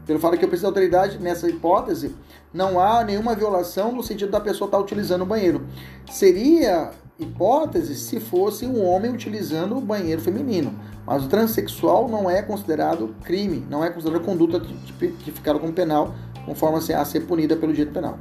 Pelo 0.06 0.20
fato 0.20 0.38
que 0.38 0.46
o 0.46 0.48
princípio 0.48 0.64
da 0.64 0.80
autoridade, 0.80 1.20
nessa 1.20 1.48
hipótese, 1.48 2.16
não 2.54 2.80
há 2.80 3.04
nenhuma 3.04 3.36
violação 3.36 3.92
no 3.92 4.02
sentido 4.02 4.32
da 4.32 4.42
pessoa 4.42 4.68
estar 4.68 4.80
utilizando 4.80 5.22
o 5.22 5.26
banheiro. 5.26 5.66
Seria 6.10 6.92
hipótese 7.22 7.96
se 7.96 8.20
fosse 8.20 8.66
um 8.66 8.84
homem 8.84 9.12
utilizando 9.12 9.78
o 9.78 9.82
banheiro 9.82 10.22
feminino. 10.22 10.74
Mas 11.06 11.24
o 11.24 11.30
transexual 11.30 12.08
não 12.08 12.30
é 12.30 12.42
considerado 12.42 13.16
crime, 13.24 13.66
não 13.70 13.84
é 13.84 13.90
considerado 13.90 14.24
conduta 14.24 14.60
tipificada 14.60 15.60
como 15.60 15.74
penal, 15.74 16.14
conforme 16.46 16.78
a 16.94 17.06
ser 17.06 17.22
punida 17.22 17.56
pelo 17.56 17.74
direito 17.74 17.94
penal. 17.94 18.18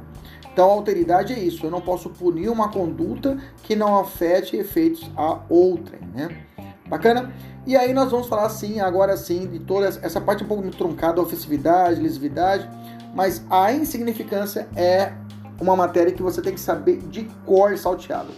Então, 0.51 0.69
a 0.69 0.73
alteridade 0.73 1.33
é 1.33 1.39
isso. 1.39 1.65
Eu 1.65 1.71
não 1.71 1.79
posso 1.79 2.09
punir 2.09 2.49
uma 2.49 2.69
conduta 2.69 3.37
que 3.63 3.75
não 3.75 3.97
afete 3.97 4.57
efeitos 4.57 5.09
a 5.15 5.39
outrem, 5.49 6.01
né? 6.13 6.43
Bacana? 6.89 7.33
E 7.65 7.75
aí 7.75 7.93
nós 7.93 8.11
vamos 8.11 8.27
falar 8.27 8.49
sim, 8.49 8.79
agora 8.81 9.15
sim, 9.15 9.47
de 9.47 9.59
toda 9.59 9.87
essa 9.87 10.19
parte 10.19 10.43
um 10.43 10.47
pouco 10.47 10.67
truncada, 10.71 11.21
ofensividade, 11.21 12.01
lesividade, 12.01 12.69
mas 13.15 13.45
a 13.49 13.71
insignificância 13.71 14.67
é 14.75 15.13
uma 15.59 15.75
matéria 15.75 16.11
que 16.11 16.21
você 16.21 16.41
tem 16.41 16.53
que 16.53 16.59
saber 16.59 16.97
de 16.97 17.23
cor 17.45 17.77
salteado. 17.77 18.31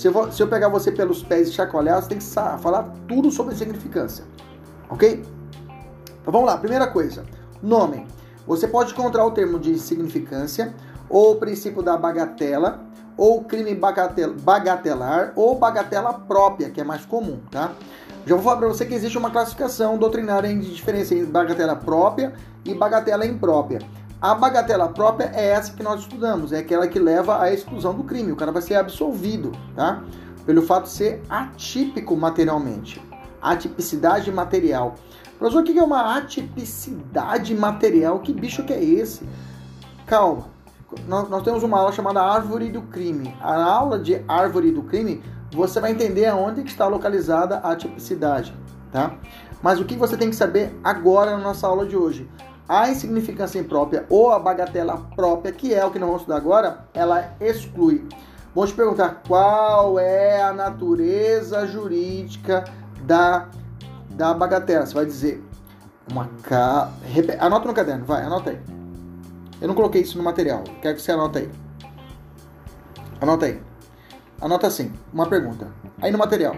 Se 0.00 0.08
eu, 0.08 0.32
se 0.32 0.42
eu 0.42 0.48
pegar 0.48 0.68
você 0.70 0.90
pelos 0.90 1.22
pés 1.22 1.50
e 1.50 1.52
chacoalhar, 1.52 2.00
você 2.00 2.08
tem 2.08 2.16
que 2.16 2.24
falar 2.24 2.90
tudo 3.06 3.30
sobre 3.30 3.52
insignificância, 3.52 4.24
ok? 4.88 5.22
Então 6.22 6.32
vamos 6.32 6.46
lá, 6.46 6.56
primeira 6.56 6.86
coisa, 6.86 7.26
nome. 7.62 8.06
Você 8.46 8.66
pode 8.66 8.92
encontrar 8.92 9.26
o 9.26 9.30
termo 9.32 9.58
de 9.58 9.78
significância 9.78 10.72
ou 11.06 11.32
o 11.32 11.36
princípio 11.36 11.82
da 11.82 11.98
bagatela, 11.98 12.80
ou 13.14 13.44
crime 13.44 13.74
bagatel, 13.74 14.32
bagatelar, 14.36 15.34
ou 15.36 15.58
bagatela 15.58 16.14
própria, 16.14 16.70
que 16.70 16.80
é 16.80 16.84
mais 16.84 17.04
comum, 17.04 17.38
tá? 17.50 17.72
Já 18.24 18.34
vou 18.36 18.42
falar 18.42 18.56
para 18.56 18.68
você 18.68 18.86
que 18.86 18.94
existe 18.94 19.18
uma 19.18 19.30
classificação 19.30 19.98
doutrinária 19.98 20.48
de 20.48 20.74
diferença 20.74 21.14
entre 21.14 21.26
bagatela 21.26 21.76
própria 21.76 22.32
e 22.64 22.72
bagatela 22.72 23.26
imprópria. 23.26 23.80
A 24.20 24.34
bagatela 24.34 24.86
própria 24.88 25.32
é 25.34 25.46
essa 25.46 25.72
que 25.72 25.82
nós 25.82 26.00
estudamos, 26.00 26.52
é 26.52 26.58
aquela 26.58 26.86
que 26.86 26.98
leva 26.98 27.40
à 27.40 27.50
exclusão 27.50 27.94
do 27.94 28.04
crime. 28.04 28.30
O 28.30 28.36
cara 28.36 28.52
vai 28.52 28.60
ser 28.60 28.74
absolvido, 28.74 29.50
tá? 29.74 30.04
Pelo 30.44 30.60
fato 30.60 30.84
de 30.84 30.90
ser 30.90 31.22
atípico 31.26 32.14
materialmente. 32.14 33.00
Atipicidade 33.40 34.30
material. 34.30 34.96
Professor, 35.38 35.62
o 35.62 35.64
que 35.64 35.78
é 35.78 35.82
uma 35.82 36.18
atipicidade 36.18 37.54
material? 37.54 38.18
Que 38.18 38.34
bicho 38.34 38.62
que 38.62 38.74
é 38.74 38.84
esse? 38.84 39.26
Calma. 40.06 40.48
Nós 41.08 41.42
temos 41.42 41.62
uma 41.62 41.78
aula 41.78 41.92
chamada 41.92 42.20
Árvore 42.20 42.68
do 42.68 42.82
Crime. 42.82 43.34
A 43.40 43.62
aula 43.62 43.98
de 43.98 44.22
Árvore 44.28 44.70
do 44.70 44.82
Crime, 44.82 45.22
você 45.50 45.80
vai 45.80 45.92
entender 45.92 46.26
aonde 46.26 46.60
está 46.60 46.86
localizada 46.86 47.56
a 47.60 47.70
atipicidade, 47.70 48.54
tá? 48.92 49.14
Mas 49.62 49.80
o 49.80 49.84
que 49.86 49.96
você 49.96 50.14
tem 50.16 50.28
que 50.28 50.36
saber 50.36 50.78
agora 50.84 51.30
na 51.38 51.42
nossa 51.42 51.66
aula 51.66 51.86
de 51.86 51.96
hoje? 51.96 52.28
A 52.70 52.88
insignificância 52.88 53.58
imprópria 53.58 54.06
ou 54.08 54.30
a 54.30 54.38
bagatela 54.38 54.96
própria, 55.16 55.50
que 55.50 55.74
é 55.74 55.84
o 55.84 55.90
que 55.90 55.98
nós 55.98 56.06
vamos 56.06 56.22
estudar 56.22 56.36
agora, 56.36 56.84
ela 56.94 57.34
exclui. 57.40 58.06
Vou 58.54 58.64
te 58.64 58.72
perguntar 58.72 59.22
qual 59.26 59.98
é 59.98 60.40
a 60.40 60.52
natureza 60.52 61.66
jurídica 61.66 62.62
da, 63.02 63.48
da 64.10 64.32
bagatela. 64.32 64.86
Você 64.86 64.94
vai 64.94 65.04
dizer 65.04 65.42
uma 66.08 66.30
ca... 66.44 66.92
Anota 67.40 67.66
no 67.66 67.74
caderno, 67.74 68.04
vai, 68.04 68.22
anota 68.22 68.50
aí. 68.50 68.60
Eu 69.60 69.66
não 69.66 69.74
coloquei 69.74 70.02
isso 70.02 70.16
no 70.16 70.22
material, 70.22 70.62
quero 70.80 70.94
que 70.94 71.02
você 71.02 71.10
anote 71.10 71.38
aí. 71.38 71.50
Anota 73.20 73.46
aí. 73.46 73.60
Anota 74.40 74.68
assim, 74.68 74.92
uma 75.12 75.26
pergunta. 75.26 75.72
Aí 76.00 76.12
no 76.12 76.18
material. 76.18 76.54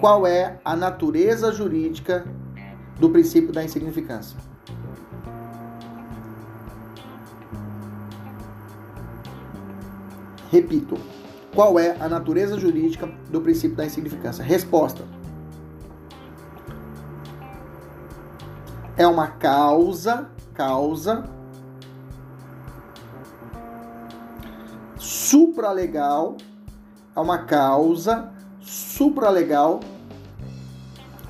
Qual 0.00 0.26
é 0.26 0.58
a 0.64 0.74
natureza 0.74 1.52
jurídica 1.52 2.24
do 2.98 3.10
princípio 3.10 3.52
da 3.52 3.62
insignificância? 3.62 4.47
Repito, 10.50 10.96
qual 11.54 11.78
é 11.78 11.96
a 12.00 12.08
natureza 12.08 12.58
jurídica 12.58 13.06
do 13.30 13.40
princípio 13.40 13.76
da 13.76 13.84
insignificância? 13.84 14.42
Resposta: 14.42 15.04
é 18.96 19.06
uma 19.06 19.28
causa, 19.28 20.28
causa 20.54 21.24
supralegal, 24.98 26.36
é 27.14 27.20
uma 27.20 27.38
causa 27.38 28.32
supralegal, 28.60 29.80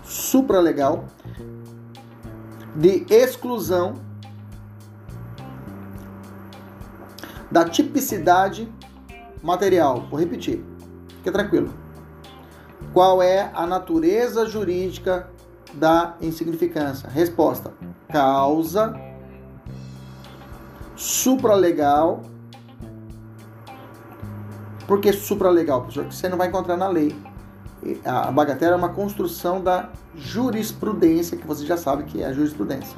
supralegal 0.04 1.04
de 2.76 3.04
exclusão 3.12 3.94
da 7.50 7.68
tipicidade 7.68 8.68
material. 9.42 10.06
Vou 10.10 10.18
repetir. 10.18 10.64
Fique 11.16 11.30
tranquilo. 11.30 11.72
Qual 12.92 13.22
é 13.22 13.50
a 13.54 13.66
natureza 13.66 14.46
jurídica 14.46 15.28
da 15.74 16.14
insignificância? 16.20 17.08
Resposta: 17.08 17.72
causa 18.10 18.94
supralegal. 20.96 22.22
Por 24.86 25.00
que 25.00 25.12
supralegal, 25.12 25.82
professor? 25.82 26.04
Porque 26.04 26.16
você 26.16 26.28
não 26.28 26.38
vai 26.38 26.48
encontrar 26.48 26.76
na 26.76 26.88
lei. 26.88 27.14
A 28.04 28.32
bagatela 28.32 28.72
é 28.72 28.76
uma 28.76 28.88
construção 28.88 29.62
da 29.62 29.90
jurisprudência, 30.16 31.36
que 31.36 31.46
você 31.46 31.64
já 31.64 31.76
sabe 31.76 32.04
que 32.04 32.22
é 32.22 32.26
a 32.26 32.32
jurisprudência. 32.32 32.96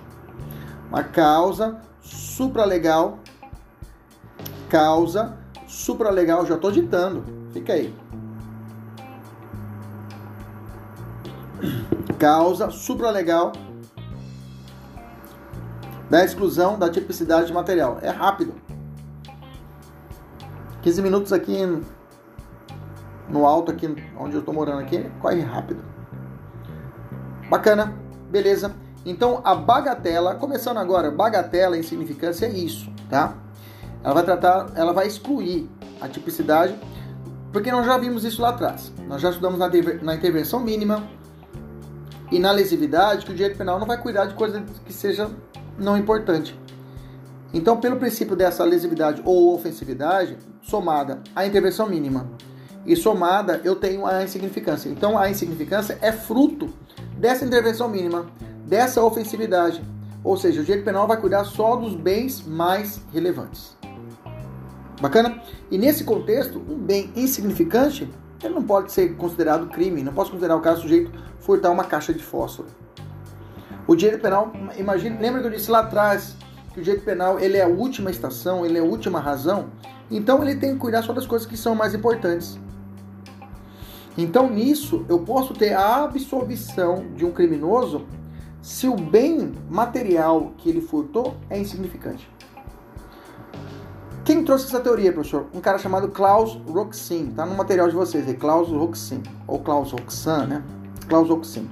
Uma 0.88 1.02
causa 1.02 1.80
supralegal, 2.00 3.18
causa 4.68 5.36
supralegal, 5.70 6.44
já 6.44 6.56
estou 6.56 6.72
ditando. 6.72 7.24
Fica 7.52 7.72
aí. 7.72 7.94
Causa 12.18 12.70
supralegal 12.70 13.52
da 16.10 16.24
exclusão 16.24 16.76
da 16.76 16.90
tipicidade 16.90 17.52
material. 17.52 17.98
É 18.02 18.10
rápido. 18.10 18.52
15 20.82 21.02
minutos 21.02 21.32
aqui 21.32 21.56
no 23.28 23.46
alto, 23.46 23.70
aqui 23.70 23.86
onde 24.18 24.34
eu 24.34 24.40
estou 24.40 24.52
morando 24.52 24.80
aqui, 24.80 25.08
corre 25.20 25.40
rápido. 25.40 25.84
Bacana, 27.48 27.94
beleza. 28.28 28.74
Então 29.06 29.40
a 29.44 29.54
bagatela, 29.54 30.34
começando 30.34 30.78
agora, 30.78 31.10
bagatela 31.10 31.78
em 31.78 31.82
significância 31.82 32.46
é 32.46 32.50
isso, 32.50 32.90
tá? 33.08 33.34
Ela 34.02 34.14
vai 34.14 34.24
tratar, 34.24 34.70
ela 34.74 34.92
vai 34.92 35.06
excluir 35.06 35.68
a 36.00 36.08
tipicidade, 36.08 36.74
porque 37.52 37.70
nós 37.70 37.84
já 37.84 37.98
vimos 37.98 38.24
isso 38.24 38.40
lá 38.40 38.50
atrás. 38.50 38.92
Nós 39.06 39.20
já 39.20 39.30
estudamos 39.30 39.58
na, 39.58 39.68
na 40.02 40.14
intervenção 40.14 40.60
mínima 40.60 41.02
e 42.30 42.38
na 42.38 42.52
lesividade 42.52 43.26
que 43.26 43.32
o 43.32 43.34
direito 43.34 43.58
penal 43.58 43.78
não 43.78 43.86
vai 43.86 44.00
cuidar 44.00 44.26
de 44.26 44.34
coisa 44.34 44.62
que 44.86 44.92
seja 44.92 45.30
não 45.78 45.96
importante. 45.96 46.58
Então, 47.52 47.78
pelo 47.78 47.96
princípio 47.96 48.36
dessa 48.36 48.64
lesividade 48.64 49.20
ou 49.24 49.54
ofensividade, 49.54 50.38
somada 50.62 51.20
à 51.34 51.44
intervenção 51.44 51.88
mínima 51.88 52.30
e 52.86 52.94
somada, 52.94 53.60
eu 53.64 53.74
tenho 53.74 54.06
a 54.06 54.22
insignificância. 54.22 54.88
Então, 54.88 55.18
a 55.18 55.28
insignificância 55.28 55.98
é 56.00 56.12
fruto 56.12 56.70
dessa 57.16 57.44
intervenção 57.44 57.88
mínima, 57.88 58.26
dessa 58.64 59.02
ofensividade. 59.02 59.82
Ou 60.22 60.36
seja, 60.36 60.60
o 60.60 60.64
direito 60.64 60.84
penal 60.84 61.08
vai 61.08 61.16
cuidar 61.20 61.44
só 61.44 61.74
dos 61.76 61.94
bens 61.94 62.46
mais 62.46 63.00
relevantes. 63.12 63.79
Bacana? 65.00 65.42
E 65.70 65.78
nesse 65.78 66.04
contexto, 66.04 66.58
um 66.68 66.76
bem 66.76 67.10
insignificante, 67.16 68.08
ele 68.42 68.54
não 68.54 68.62
pode 68.62 68.92
ser 68.92 69.16
considerado 69.16 69.68
crime. 69.68 70.02
Não 70.02 70.12
posso 70.12 70.30
considerar 70.30 70.56
o 70.56 70.60
caso 70.60 70.82
sujeito 70.82 71.10
furtar 71.40 71.70
uma 71.70 71.84
caixa 71.84 72.12
de 72.12 72.22
fósforo. 72.22 72.68
O 73.86 73.96
direito 73.96 74.20
penal, 74.20 74.52
imagine, 74.76 75.18
lembra 75.18 75.40
que 75.40 75.46
eu 75.46 75.50
disse 75.50 75.70
lá 75.70 75.80
atrás 75.80 76.36
que 76.72 76.80
o 76.80 76.82
direito 76.82 77.04
penal 77.04 77.40
ele 77.40 77.56
é 77.56 77.62
a 77.62 77.68
última 77.68 78.10
estação, 78.10 78.64
ele 78.64 78.78
é 78.78 78.80
a 78.80 78.84
última 78.84 79.18
razão. 79.18 79.70
Então 80.10 80.42
ele 80.42 80.56
tem 80.56 80.74
que 80.74 80.78
cuidar 80.78 81.02
só 81.02 81.12
das 81.12 81.26
coisas 81.26 81.48
que 81.48 81.56
são 81.56 81.74
mais 81.74 81.94
importantes. 81.94 82.58
Então 84.18 84.50
nisso 84.50 85.04
eu 85.08 85.20
posso 85.20 85.54
ter 85.54 85.72
a 85.72 86.04
absolvição 86.04 87.06
de 87.16 87.24
um 87.24 87.32
criminoso 87.32 88.06
se 88.60 88.86
o 88.86 88.94
bem 88.94 89.54
material 89.68 90.52
que 90.58 90.68
ele 90.68 90.80
furtou 90.80 91.36
é 91.48 91.58
insignificante. 91.58 92.28
Quem 94.30 94.44
trouxe 94.44 94.66
essa 94.66 94.78
teoria, 94.78 95.12
professor? 95.12 95.48
Um 95.52 95.60
cara 95.60 95.76
chamado 95.76 96.06
Klaus 96.06 96.54
Roxin. 96.68 97.32
Tá 97.32 97.44
no 97.44 97.56
material 97.56 97.88
de 97.88 97.96
vocês 97.96 98.28
aí, 98.28 98.34
Klaus 98.34 98.68
Roxin. 98.68 99.24
Ou 99.44 99.58
Klaus 99.58 99.90
Roxan, 99.90 100.46
né? 100.46 100.62
Klaus 101.08 101.28
Roxin. 101.28 101.68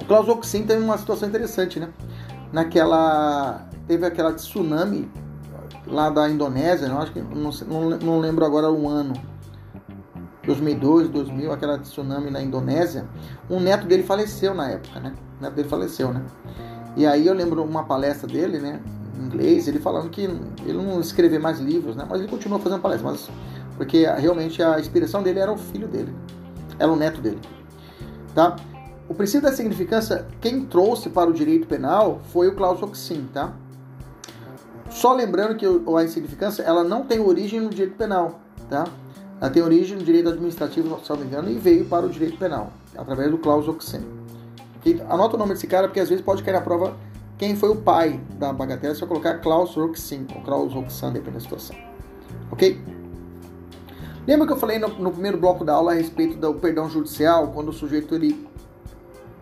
O 0.00 0.04
Klaus 0.04 0.26
Roxin 0.26 0.66
teve 0.66 0.82
uma 0.82 0.98
situação 0.98 1.28
interessante, 1.28 1.78
né? 1.78 1.90
Naquela... 2.52 3.64
Teve 3.86 4.04
aquela 4.04 4.32
tsunami 4.32 5.08
lá 5.86 6.10
da 6.10 6.28
Indonésia, 6.28 6.88
não 6.88 7.00
acho 7.00 7.12
que 7.12 7.22
não, 7.22 7.50
não, 7.68 7.90
não 7.96 8.18
lembro 8.18 8.44
agora 8.44 8.68
o 8.68 8.88
ano. 8.88 9.12
2002, 10.44 11.10
2000, 11.10 11.52
aquela 11.52 11.78
tsunami 11.78 12.28
na 12.28 12.42
Indonésia. 12.42 13.06
Um 13.48 13.60
neto 13.60 13.86
dele 13.86 14.02
faleceu 14.02 14.52
na 14.52 14.68
época, 14.68 14.98
né? 14.98 15.14
O 15.38 15.42
neto 15.44 15.54
dele 15.54 15.68
faleceu, 15.68 16.12
né? 16.12 16.24
E 16.96 17.06
aí 17.06 17.24
eu 17.24 17.34
lembro 17.34 17.62
uma 17.62 17.84
palestra 17.84 18.26
dele, 18.26 18.58
né? 18.58 18.80
Inglês, 19.18 19.68
ele 19.68 19.78
falando 19.78 20.10
que 20.10 20.22
ele 20.22 20.72
não 20.72 21.00
escrever 21.00 21.38
mais 21.38 21.58
livros, 21.58 21.96
né? 21.96 22.06
Mas 22.08 22.20
ele 22.20 22.28
continua 22.28 22.58
fazendo 22.58 22.80
palestras, 22.80 23.12
mas 23.12 23.30
porque 23.76 24.06
realmente 24.06 24.62
a 24.62 24.78
inspiração 24.78 25.22
dele 25.22 25.38
era 25.38 25.52
o 25.52 25.56
filho 25.56 25.88
dele, 25.88 26.14
era 26.78 26.90
o 26.90 26.96
neto 26.96 27.20
dele, 27.20 27.40
tá? 28.34 28.56
O 29.08 29.14
princípio 29.14 29.42
da 29.42 29.54
significância, 29.54 30.26
quem 30.40 30.64
trouxe 30.64 31.10
para 31.10 31.28
o 31.28 31.32
direito 31.32 31.66
penal 31.66 32.20
foi 32.32 32.48
o 32.48 32.54
Klaus 32.54 32.82
Oxin, 32.82 33.28
tá? 33.32 33.52
Só 34.88 35.14
lembrando 35.14 35.56
que 35.56 35.66
a 35.66 36.04
insignificância, 36.04 36.62
ela 36.62 36.84
não 36.84 37.04
tem 37.04 37.18
origem 37.18 37.60
no 37.60 37.70
direito 37.70 37.96
penal, 37.96 38.40
tá? 38.68 38.86
Ela 39.40 39.50
tem 39.50 39.62
origem 39.62 39.96
no 39.96 40.04
direito 40.04 40.28
administrativo, 40.28 41.00
se 41.02 41.10
não 41.10 41.16
me 41.16 41.24
engano, 41.24 41.50
e 41.50 41.54
veio 41.58 41.84
para 41.86 42.06
o 42.06 42.08
direito 42.08 42.38
penal, 42.38 42.72
através 42.96 43.30
do 43.30 43.38
Klaus 43.38 43.66
Oxin. 43.66 44.02
Anota 45.08 45.36
o 45.36 45.38
nome 45.38 45.54
desse 45.54 45.66
cara, 45.66 45.88
porque 45.88 46.00
às 46.00 46.08
vezes 46.08 46.24
pode 46.24 46.42
cair 46.42 46.54
na 46.54 46.60
prova 46.60 46.94
quem 47.42 47.56
foi 47.56 47.70
o 47.70 47.74
pai 47.74 48.20
da 48.38 48.52
bagatela, 48.52 48.94
se 48.94 49.02
eu 49.02 49.08
colocar 49.08 49.38
Klaus 49.40 49.74
Roxin, 49.74 50.28
ou 50.32 50.42
Klaus 50.42 50.72
Roxan, 50.72 51.10
dependendo 51.10 51.38
da 51.38 51.40
situação. 51.40 51.74
Ok? 52.52 52.80
Lembra 54.24 54.46
que 54.46 54.52
eu 54.52 54.56
falei 54.56 54.78
no, 54.78 54.86
no, 54.86 55.10
primeiro 55.10 55.38
bloco 55.38 55.64
da 55.64 55.72
aula 55.72 55.90
a 55.90 55.94
respeito 55.96 56.36
do 56.36 56.54
perdão 56.54 56.88
judicial, 56.88 57.48
quando 57.48 57.70
o 57.70 57.72
sujeito 57.72 58.14
ele 58.14 58.48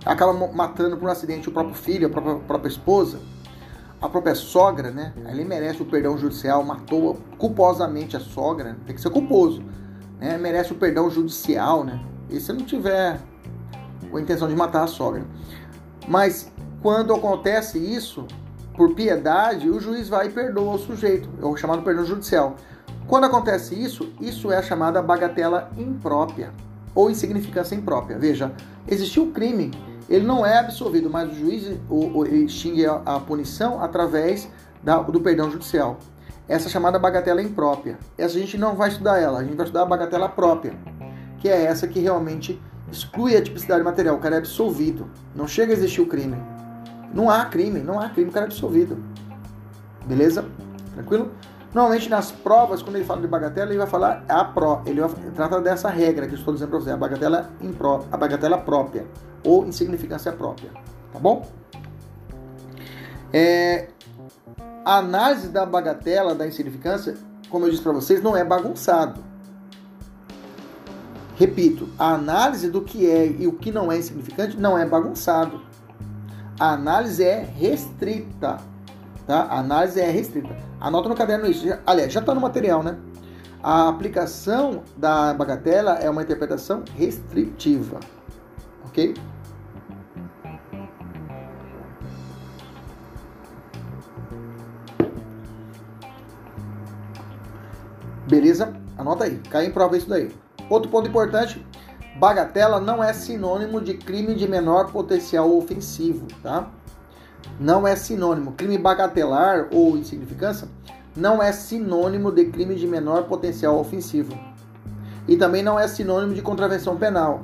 acaba 0.03 0.33
matando 0.33 0.97
por 0.97 1.11
um 1.11 1.13
acidente 1.13 1.51
o 1.51 1.53
próprio 1.53 1.75
filho, 1.75 2.07
a 2.07 2.11
própria, 2.11 2.37
a 2.37 2.39
própria 2.39 2.71
esposa, 2.71 3.21
a 4.01 4.09
própria 4.09 4.35
sogra, 4.35 4.91
né? 4.91 5.13
Ele 5.29 5.45
merece 5.45 5.83
o 5.83 5.85
perdão 5.85 6.17
judicial, 6.17 6.65
matou 6.65 7.19
culposamente 7.37 8.17
a 8.17 8.21
sogra, 8.21 8.79
tem 8.87 8.95
que 8.95 9.03
ser 9.03 9.11
culposo, 9.11 9.63
né? 10.19 10.39
Merece 10.39 10.73
o 10.73 10.77
perdão 10.77 11.11
judicial, 11.11 11.85
né? 11.85 12.03
E 12.31 12.41
se 12.41 12.51
não 12.51 12.65
tiver 12.65 13.21
a 14.11 14.19
intenção 14.19 14.49
de 14.49 14.57
matar 14.57 14.85
a 14.85 14.87
sogra. 14.87 15.23
Mas 16.09 16.51
quando 16.83 17.15
acontece 17.15 17.79
isso, 17.79 18.27
por 18.75 18.95
piedade, 18.95 19.69
o 19.69 19.79
juiz 19.79 20.09
vai 20.09 20.29
e 20.29 20.31
perdoa 20.31 20.75
o 20.75 20.79
sujeito, 20.79 21.29
é 21.41 21.45
o 21.45 21.57
chamado 21.57 21.83
perdão 21.83 22.07
judicial. 22.07 22.57
Quando 23.07 23.25
acontece 23.25 23.75
isso, 23.75 24.11
isso 24.21 24.51
é 24.51 24.57
a 24.57 24.63
chamada 24.63 25.03
bagatela 25.03 25.71
imprópria 25.77 26.51
ou 26.95 27.11
insignificância 27.11 27.75
imprópria. 27.75 28.19
Veja, 28.19 28.53
existiu 28.89 29.25
um 29.25 29.33
crime, 29.33 29.71
ele 30.09 30.27
não 30.27 30.47
é 30.47 30.59
absolvido, 30.59 31.11
mas 31.11 31.31
o 31.31 31.35
juiz 31.35 31.79
o, 31.89 32.19
o, 32.21 32.27
extingue 32.27 32.87
a, 32.87 33.03
a, 33.05 33.21
punição 33.21 33.83
através 33.83 34.49
da, 34.83 34.99
do 34.99 35.21
perdão 35.21 35.51
judicial. 35.51 35.99
Essa 36.49 36.69
é 36.69 36.71
chamada 36.71 36.99
bagatela 36.99 37.43
imprópria. 37.43 37.99
Essa 38.17 38.39
a 38.39 38.41
gente 38.41 38.57
não 38.57 38.75
vai 38.75 38.89
estudar 38.89 39.19
ela, 39.19 39.41
a 39.41 39.45
gente 39.45 39.57
vai 39.57 39.67
estudar 39.67 39.83
a 39.83 39.87
bagatela 39.87 40.29
própria, 40.29 40.73
que 41.39 41.49
é 41.49 41.65
essa 41.65 41.87
que 41.87 42.01
realmente 42.01 42.61
exclui 42.91 43.37
a 43.37 43.43
tipicidade 43.43 43.85
material, 43.85 44.17
o 44.17 44.19
cara 44.19 44.37
é 44.37 44.39
absolvido. 44.39 45.11
Não 45.35 45.47
chega 45.47 45.73
a 45.73 45.77
existir 45.77 46.01
o 46.01 46.07
crime. 46.07 46.37
Não 47.13 47.31
há 47.31 47.45
crime, 47.47 47.81
não 47.81 48.01
há 48.01 48.09
crime, 48.09 48.31
o 48.31 48.33
cara 48.33 48.47
é 48.47 48.49
absolvido. 48.49 48.97
Beleza? 50.07 50.45
Tranquilo? 50.95 51.31
Normalmente 51.73 52.09
nas 52.09 52.33
provas, 52.33 52.83
quando 52.83 52.97
ele 52.97 53.05
fala 53.05 53.21
de 53.21 53.29
bagatela, 53.29 53.71
ele 53.71 53.79
vai 53.79 53.87
falar 53.87 54.25
a 54.29 54.45
pró, 54.45 54.83
ele 54.85 55.01
trata 55.37 55.61
dessa 55.61 55.89
regra 55.89 56.27
que 56.27 56.35
eu 56.35 56.39
estou 56.39 56.53
dizendo 56.53 56.71
para 56.71 56.81
você, 56.81 56.91
a 56.91 56.97
bagatela 56.97 57.51
impró, 57.61 58.05
a 58.11 58.17
bagatela 58.17 58.59
própria 58.59 59.07
ou 59.45 59.65
insignificância 59.65 60.33
própria, 60.33 60.71
tá 61.13 61.19
bom? 61.21 61.49
É, 63.33 63.89
a 64.85 64.99
análise 64.99 65.49
da 65.49 65.65
bagatela, 65.65 66.35
da 66.35 66.47
insignificância, 66.47 67.17
como 67.49 67.67
eu 67.67 67.71
disse 67.71 67.83
para 67.83 67.93
vocês, 67.93 68.21
não 68.21 68.37
é 68.37 68.45
bagunçado. 68.45 69.23
Repito, 71.37 71.89
a 71.99 72.15
análise 72.15 72.69
do 72.69 72.83
que 72.83 73.09
é 73.09 73.27
e 73.27 73.47
o 73.47 73.53
que 73.53 73.71
não 73.71 73.91
é 73.91 73.97
insignificante 73.97 74.57
não 74.59 74.77
é 74.77 74.85
bagunçado. 74.85 75.63
A 76.61 76.75
análise 76.75 77.25
é 77.25 77.41
restrita. 77.57 78.59
Tá? 79.27 79.45
A 79.45 79.61
análise 79.61 79.99
é 79.99 80.11
restrita. 80.11 80.55
Anota 80.79 81.09
no 81.09 81.15
caderno 81.15 81.47
isso. 81.47 81.67
Aliás, 81.87 82.13
já 82.13 82.21
está 82.21 82.35
no 82.35 82.41
material, 82.43 82.83
né? 82.83 82.99
A 83.63 83.89
aplicação 83.89 84.83
da 84.95 85.33
bagatela 85.33 85.95
é 85.95 86.11
uma 86.11 86.21
interpretação 86.21 86.85
restritiva. 86.99 87.99
Ok? 88.85 89.15
Beleza? 98.29 98.75
Anota 98.99 99.25
aí. 99.25 99.39
Cai 99.49 99.65
em 99.65 99.71
prova 99.71 99.97
isso 99.97 100.11
daí. 100.11 100.31
Outro 100.69 100.91
ponto 100.91 101.09
importante: 101.09 101.65
bagatela 102.17 102.81
não 102.81 103.03
é 103.03 103.13
sinônimo 103.13 103.81
de 103.81 103.95
crime 103.95 104.35
de 104.35 104.49
menor 104.49 104.91
potencial 104.91 105.57
ofensivo, 105.57 106.27
tá? 106.43 106.71
Não 107.59 107.87
é 107.87 107.95
sinônimo. 107.97 108.53
Crime 108.53 108.79
bagatelar 108.79 109.69
ou 109.73 109.97
insignificância 109.97 110.69
não 111.17 111.43
é 111.43 111.53
sinônimo 111.53 112.31
de 112.31 112.47
crime 112.47 112.75
de 112.75 112.87
menor 112.87 113.25
potencial 113.25 113.79
ofensivo. 113.79 114.39
E 115.29 115.37
também 115.37 115.63
não 115.63 115.79
é 115.79 115.87
sinônimo 115.87 116.35
de 116.35 116.43
contravenção 116.43 116.97
penal. 116.97 117.43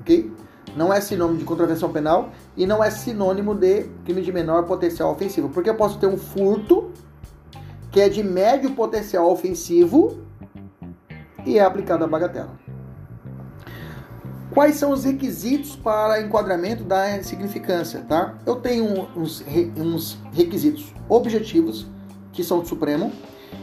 Ok? 0.00 0.32
Não 0.76 0.92
é 0.92 1.00
sinônimo 1.00 1.38
de 1.38 1.44
contravenção 1.44 1.90
penal 1.90 2.30
e 2.56 2.66
não 2.66 2.82
é 2.82 2.90
sinônimo 2.90 3.54
de 3.54 3.84
crime 4.04 4.22
de 4.22 4.32
menor 4.32 4.64
potencial 4.64 5.10
ofensivo. 5.10 5.48
Porque 5.48 5.70
eu 5.70 5.74
posso 5.74 5.98
ter 5.98 6.06
um 6.06 6.16
furto 6.16 6.90
que 7.90 8.00
é 8.00 8.08
de 8.08 8.22
médio 8.22 8.70
potencial 8.72 9.30
ofensivo 9.30 10.18
e 11.44 11.58
é 11.58 11.64
aplicado 11.64 12.04
a 12.04 12.06
bagatela. 12.06 12.59
Quais 14.52 14.74
são 14.76 14.90
os 14.90 15.04
requisitos 15.04 15.76
para 15.76 16.20
enquadramento 16.20 16.82
da 16.82 17.16
insignificância? 17.16 18.00
Tá? 18.08 18.34
Eu 18.44 18.56
tenho 18.56 19.08
uns, 19.16 19.44
uns 19.76 20.18
requisitos 20.32 20.92
objetivos, 21.08 21.86
que 22.32 22.42
são 22.42 22.58
do 22.58 22.66
Supremo, 22.66 23.12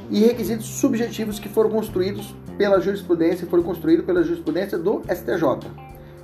e 0.09 0.21
requisitos 0.21 0.65
subjetivos 0.65 1.39
que 1.39 1.49
foram 1.49 1.69
construídos 1.69 2.33
pela 2.57 2.79
jurisprudência, 2.79 3.45
foram 3.47 3.63
construídos 3.63 4.05
pela 4.05 4.23
jurisprudência 4.23 4.77
do 4.77 5.01
STJ. 5.01 5.69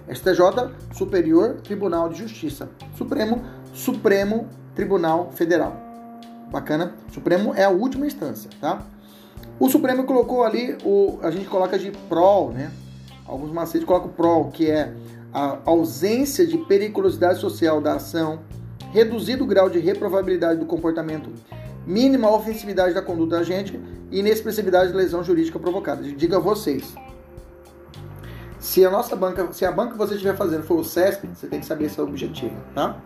STJ, 0.09 0.71
Superior 0.93 1.55
Tribunal 1.61 2.07
de 2.07 2.19
Justiça. 2.19 2.69
Supremo, 2.97 3.41
Supremo 3.73 4.47
Tribunal 4.73 5.31
Federal. 5.33 5.75
Bacana? 6.49 6.93
Supremo 7.11 7.53
é 7.53 7.65
a 7.65 7.69
última 7.69 8.05
instância, 8.05 8.49
tá? 8.61 8.81
O 9.59 9.69
Supremo 9.69 10.05
colocou 10.05 10.43
ali, 10.43 10.77
o, 10.85 11.19
a 11.21 11.31
gente 11.31 11.47
coloca 11.47 11.77
de 11.77 11.91
prol, 12.07 12.51
né? 12.51 12.71
Alguns 13.25 13.51
macetes 13.51 13.85
colocam 13.85 14.09
prol, 14.09 14.49
que 14.51 14.69
é 14.69 14.93
a 15.33 15.59
ausência 15.65 16.45
de 16.45 16.57
periculosidade 16.57 17.39
social 17.39 17.81
da 17.81 17.95
ação, 17.95 18.39
reduzido 18.91 19.45
grau 19.45 19.69
de 19.69 19.79
reprovabilidade 19.79 20.59
do 20.59 20.65
comportamento, 20.65 21.29
mínima 21.85 22.29
ofensividade 22.29 22.93
da 22.93 23.01
conduta 23.01 23.37
agente 23.39 23.79
e 24.11 24.19
inexpressividade 24.19 24.91
de 24.91 24.97
lesão 24.97 25.23
jurídica 25.23 25.57
provocada. 25.57 26.03
Diga 26.03 26.37
a 26.37 26.39
vocês, 26.39 26.93
se 28.59 28.85
a 28.85 28.89
nossa 28.89 29.15
banca, 29.15 29.51
se 29.51 29.65
a 29.65 29.71
banca 29.71 29.91
que 29.93 29.97
você 29.97 30.13
estiver 30.13 30.37
fazendo 30.37 30.63
for 30.63 30.79
o 30.79 30.83
CESP, 30.85 31.27
você 31.27 31.47
tem 31.47 31.59
que 31.59 31.65
saber 31.65 31.85
esse 31.85 31.99
objetivo, 31.99 32.55
tá? 32.73 32.97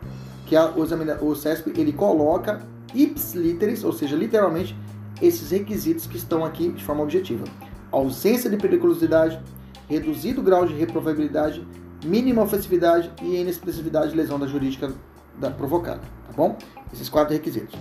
Que 0.46 0.56
a, 0.56 0.70
o, 0.70 1.30
o 1.30 1.36
CESP 1.36 1.74
ele 1.80 1.94
coloca 1.94 2.62
ips 2.94 3.34
literis, 3.34 3.84
ou 3.84 3.92
seja, 3.92 4.16
literalmente 4.16 4.78
esses 5.22 5.50
requisitos 5.50 6.06
que 6.06 6.18
estão 6.18 6.46
aqui 6.46 6.70
de 6.72 6.84
forma 6.84 7.02
objetiva. 7.02 7.44
Ausência 7.92 8.50
de 8.50 8.58
periculosidade, 8.58 9.40
reduzido 9.88 10.42
grau 10.42 10.66
de 10.66 10.74
reprovabilidade, 10.74 11.66
mínima 12.04 12.44
ofensividade 12.44 13.12
e 13.22 13.38
inexpressividade 13.38 14.12
de 14.12 14.18
lesão 14.18 14.40
da 14.40 14.48
jurídica 14.48 14.92
da 15.40 15.50
provocada, 15.50 16.02
tá 16.28 16.34
bom? 16.36 16.58
Esses 16.92 17.10
quatro 17.10 17.34
requisitos. 17.34 17.78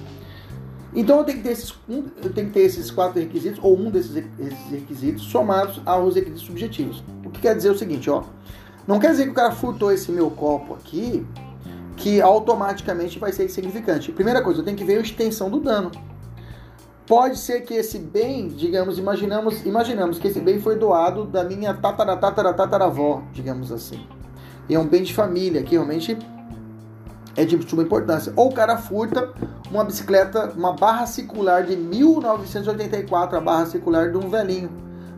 Então 0.94 1.18
eu 1.18 1.24
tenho 1.24 1.38
que 1.38 1.44
ter 1.44 1.52
esses, 1.52 1.74
um, 1.88 2.04
eu 2.22 2.32
tenho 2.32 2.46
que 2.46 2.54
ter 2.54 2.60
esses 2.60 2.90
quatro 2.90 3.20
requisitos, 3.20 3.58
ou 3.62 3.78
um 3.78 3.90
desses 3.90 4.14
requisitos, 4.70 5.24
somados 5.24 5.80
aos 5.84 6.14
requisitos 6.14 6.46
subjetivos. 6.46 7.04
O 7.24 7.30
que 7.30 7.40
quer 7.40 7.54
dizer 7.54 7.70
o 7.70 7.78
seguinte, 7.78 8.08
ó. 8.08 8.24
Não 8.86 8.98
quer 8.98 9.10
dizer 9.10 9.24
que 9.24 9.30
o 9.30 9.34
cara 9.34 9.50
furtou 9.50 9.92
esse 9.92 10.10
meu 10.12 10.30
copo 10.30 10.74
aqui, 10.74 11.26
que 11.96 12.20
automaticamente 12.20 13.18
vai 13.18 13.32
ser 13.32 13.44
insignificante. 13.44 14.12
Primeira 14.12 14.42
coisa, 14.42 14.60
eu 14.60 14.64
tenho 14.64 14.76
que 14.76 14.84
ver 14.84 14.98
a 14.98 15.00
extensão 15.00 15.50
do 15.50 15.60
dano. 15.60 15.90
Pode 17.06 17.38
ser 17.38 17.60
que 17.60 17.72
esse 17.72 18.00
bem, 18.00 18.48
digamos, 18.48 18.98
imaginamos, 18.98 19.64
imaginamos 19.64 20.18
que 20.18 20.26
esse 20.26 20.40
bem 20.40 20.60
foi 20.60 20.76
doado 20.76 21.24
da 21.24 21.44
minha 21.44 21.72
tatara, 21.72 22.16
tatara, 22.16 22.52
tataravó, 22.52 23.22
digamos 23.32 23.70
assim. 23.70 24.04
E 24.68 24.74
é 24.74 24.78
um 24.78 24.86
bem 24.86 25.04
de 25.04 25.14
família, 25.14 25.62
que 25.62 25.76
realmente 25.76 26.18
é 27.36 27.44
de 27.44 27.68
suma 27.68 27.84
importância. 27.84 28.32
Ou 28.34 28.48
o 28.48 28.52
cara 28.52 28.76
furta 28.76 29.32
uma 29.70 29.84
bicicleta, 29.84 30.52
uma 30.56 30.72
barra 30.72 31.06
circular 31.06 31.62
de 31.62 31.76
1984, 31.76 33.38
a 33.38 33.40
barra 33.40 33.66
circular 33.66 34.10
de 34.10 34.16
um 34.16 34.28
velhinho. 34.28 34.70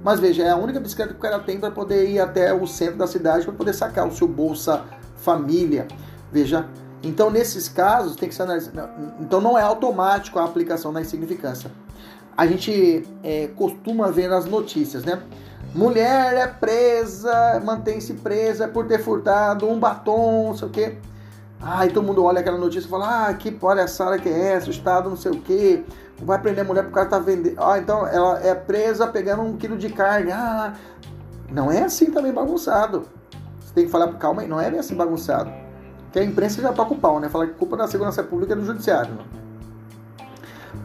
Mas 0.05 0.21
veja, 0.21 0.43
é 0.43 0.51
a 0.51 0.57
única 0.57 0.81
bicicleta 0.81 1.13
que 1.13 1.19
o 1.19 1.23
cara 1.23 1.39
tem 1.39 1.59
para 1.59 1.71
poder 1.71 2.09
ir 2.11 2.21
até 2.21 2.53
o 2.53 2.67
centro 2.67 2.99
da 2.99 3.07
cidade 3.07 3.47
para 3.47 3.55
poder 3.55 3.73
sacar 3.73 4.07
o 4.07 4.13
seu 4.13 4.29
Bolsa 4.29 4.85
Família. 5.17 5.89
Veja, 6.31 6.67
então, 7.03 7.31
nesses 7.31 7.69
casos, 7.69 8.17
tem 8.17 8.29
que 8.29 8.35
ser 8.35 8.43
analisado. 8.43 8.91
Então, 9.21 9.41
não 9.41 9.57
é 9.57 9.63
automático 9.63 10.39
a 10.39 10.45
aplicação 10.45 10.93
da 10.93 11.01
insignificância. 11.01 11.71
A 12.37 12.47
gente 12.47 13.07
é, 13.23 13.49
costuma 13.57 14.11
ver 14.11 14.29
nas 14.29 14.47
notícias, 14.47 15.05
né? 15.05 15.21
Mulher 15.75 16.35
é 16.35 16.47
presa, 16.47 17.61
mantém-se 17.65 18.15
presa 18.15 18.67
por 18.67 18.87
ter 18.87 18.99
furtado 18.99 19.69
um 19.69 19.79
batom, 19.79 20.49
não 20.49 20.57
sei 20.57 20.69
o 20.69 20.71
quê. 20.71 20.97
E 21.85 21.89
todo 21.91 22.07
mundo 22.07 22.25
olha 22.25 22.41
aquela 22.41 22.57
notícia 22.57 22.87
e 22.87 22.91
fala: 22.91 23.27
Ah, 23.27 23.35
que 23.35 23.51
palhaçada 23.51 24.19
que 24.19 24.29
é 24.29 24.53
essa? 24.55 24.69
O 24.69 24.71
Estado 24.71 25.11
não 25.11 25.17
sei 25.17 25.33
o 25.33 25.41
quê. 25.41 25.85
Vai 26.23 26.41
prender 26.41 26.65
a 26.65 26.67
mulher 26.67 26.83
porque 26.83 26.95
cara 26.95 27.09
tá 27.09 27.19
vendendo. 27.19 27.57
Ah, 27.59 27.79
então 27.79 28.07
ela 28.07 28.41
é 28.41 28.55
presa 28.55 29.07
pegando 29.07 29.43
um 29.43 29.57
quilo 29.57 29.77
de 29.77 29.89
carne. 29.91 30.33
Ah, 30.33 30.75
não 31.51 31.71
é 31.71 31.83
assim 31.83 32.07
também 32.07 32.33
bagunçado. 32.33 33.05
Você 33.61 33.75
tem 33.75 33.85
que 33.85 33.91
falar, 33.91 34.13
calma 34.15 34.43
aí, 34.43 34.49
não 34.49 34.61
é 34.61 34.69
assim 34.79 34.95
bagunçado 34.95 35.68
que 36.13 36.19
a 36.19 36.25
imprensa 36.25 36.61
já 36.63 36.73
toca 36.73 36.95
o 36.95 36.99
pau, 36.99 37.21
né? 37.21 37.29
Fala 37.29 37.47
que 37.47 37.55
culpa 37.55 37.77
da 37.77 37.87
segurança 37.87 38.23
pública 38.23 38.55
é 38.55 38.57
do 38.57 38.65
judiciário. 38.65 39.19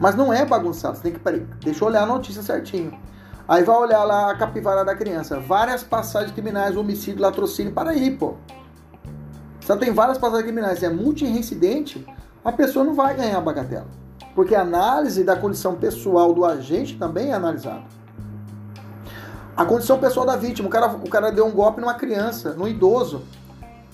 Mas 0.00 0.14
não 0.14 0.32
é 0.32 0.44
bagunçado, 0.44 0.96
você 0.96 1.02
tem 1.02 1.12
que, 1.12 1.18
peraí, 1.18 1.46
deixa 1.60 1.84
eu 1.84 1.88
olhar 1.88 2.02
a 2.02 2.06
notícia 2.06 2.42
certinho. 2.42 2.98
Aí 3.46 3.62
vai 3.62 3.76
olhar 3.76 4.04
lá 4.04 4.30
a 4.30 4.36
capivara 4.36 4.84
da 4.84 4.94
criança, 4.94 5.38
várias 5.38 5.82
passagens 5.82 6.32
criminais, 6.32 6.76
homicídio, 6.76 7.20
latrocínio, 7.20 7.72
para 7.72 7.90
aí, 7.90 8.10
pô. 8.10 8.34
Se 9.60 9.74
tem 9.76 9.92
várias 9.92 10.18
passagens 10.18 10.44
criminais 10.44 10.82
e 10.82 10.86
é 10.86 10.90
multireincidente, 10.90 12.06
a 12.44 12.52
pessoa 12.52 12.84
não 12.84 12.94
vai 12.94 13.14
ganhar 13.14 13.38
a 13.38 13.40
bagatela. 13.40 13.86
Porque 14.34 14.54
a 14.54 14.62
análise 14.62 15.22
da 15.22 15.36
condição 15.36 15.74
pessoal 15.76 16.32
do 16.34 16.44
agente 16.44 16.98
também 16.98 17.30
é 17.30 17.34
analisada. 17.34 17.84
A 19.56 19.64
condição 19.64 19.98
pessoal 19.98 20.26
da 20.26 20.36
vítima, 20.36 20.68
o 20.68 20.70
cara, 20.70 20.88
o 20.88 21.08
cara 21.08 21.30
deu 21.30 21.46
um 21.46 21.52
golpe 21.52 21.80
numa 21.80 21.94
criança, 21.94 22.54
num 22.54 22.66
idoso 22.66 23.22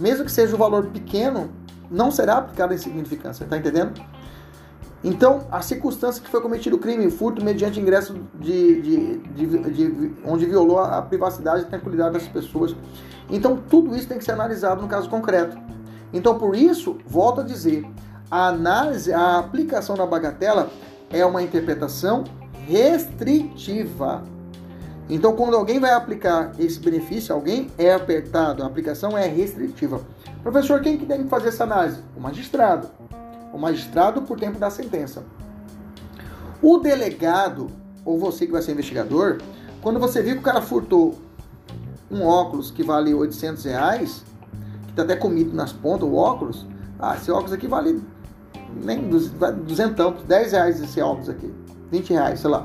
mesmo 0.00 0.24
que 0.24 0.32
seja 0.32 0.54
um 0.54 0.58
valor 0.58 0.86
pequeno, 0.86 1.50
não 1.90 2.10
será 2.10 2.38
aplicado 2.38 2.72
em 2.72 2.78
significância, 2.78 3.46
tá 3.46 3.56
entendendo? 3.56 4.00
Então, 5.02 5.46
a 5.50 5.62
circunstância 5.62 6.22
que 6.22 6.28
foi 6.28 6.40
cometido 6.42 6.76
o 6.76 6.78
crime, 6.78 7.10
furto 7.10 7.42
mediante 7.42 7.80
ingresso 7.80 8.20
de, 8.34 8.82
de, 8.82 9.18
de, 9.18 9.58
de, 9.70 10.12
onde 10.26 10.44
violou 10.44 10.78
a 10.78 11.00
privacidade 11.00 11.62
e 11.62 11.64
tranquilidade 11.64 12.12
das 12.12 12.28
pessoas. 12.28 12.76
Então, 13.30 13.56
tudo 13.56 13.96
isso 13.96 14.06
tem 14.06 14.18
que 14.18 14.24
ser 14.24 14.32
analisado 14.32 14.82
no 14.82 14.88
caso 14.88 15.08
concreto. 15.08 15.56
Então, 16.12 16.38
por 16.38 16.54
isso, 16.54 16.98
volto 17.06 17.40
a 17.40 17.44
dizer, 17.44 17.86
a 18.30 18.48
análise, 18.48 19.12
a 19.12 19.38
aplicação 19.38 19.96
da 19.96 20.04
bagatela 20.04 20.68
é 21.08 21.24
uma 21.24 21.42
interpretação 21.42 22.24
restritiva. 22.66 24.22
Então, 25.10 25.34
quando 25.34 25.56
alguém 25.56 25.80
vai 25.80 25.90
aplicar 25.90 26.52
esse 26.56 26.78
benefício, 26.78 27.34
alguém 27.34 27.68
é 27.76 27.92
apertado, 27.92 28.62
a 28.62 28.66
aplicação 28.66 29.18
é 29.18 29.26
restritiva. 29.26 30.00
Professor, 30.40 30.80
quem 30.80 30.96
que 30.96 31.04
tem 31.04 31.24
que 31.24 31.28
fazer 31.28 31.48
essa 31.48 31.64
análise? 31.64 32.00
O 32.16 32.20
magistrado. 32.20 32.88
O 33.52 33.58
magistrado 33.58 34.22
por 34.22 34.38
tempo 34.38 34.56
da 34.56 34.70
sentença. 34.70 35.24
O 36.62 36.78
delegado, 36.78 37.66
ou 38.04 38.20
você 38.20 38.46
que 38.46 38.52
vai 38.52 38.62
ser 38.62 38.70
investigador, 38.70 39.38
quando 39.82 39.98
você 39.98 40.22
viu 40.22 40.34
que 40.34 40.40
o 40.40 40.44
cara 40.44 40.62
furtou 40.62 41.18
um 42.08 42.24
óculos 42.24 42.70
que 42.70 42.84
vale 42.84 43.12
800 43.12 43.64
reais, 43.64 44.24
que 44.84 44.90
está 44.90 45.02
até 45.02 45.16
comido 45.16 45.52
nas 45.52 45.72
pontas, 45.72 46.08
o 46.08 46.14
óculos, 46.14 46.66
ah, 47.00 47.16
esse 47.16 47.32
óculos 47.32 47.52
aqui 47.52 47.66
vale 47.66 48.00
nem 48.76 49.10
duzentão, 49.66 50.14
10 50.28 50.52
reais 50.52 50.80
esse 50.80 51.00
óculos 51.00 51.28
aqui, 51.28 51.52
20 51.90 52.10
reais, 52.10 52.38
sei 52.38 52.50
lá. 52.50 52.62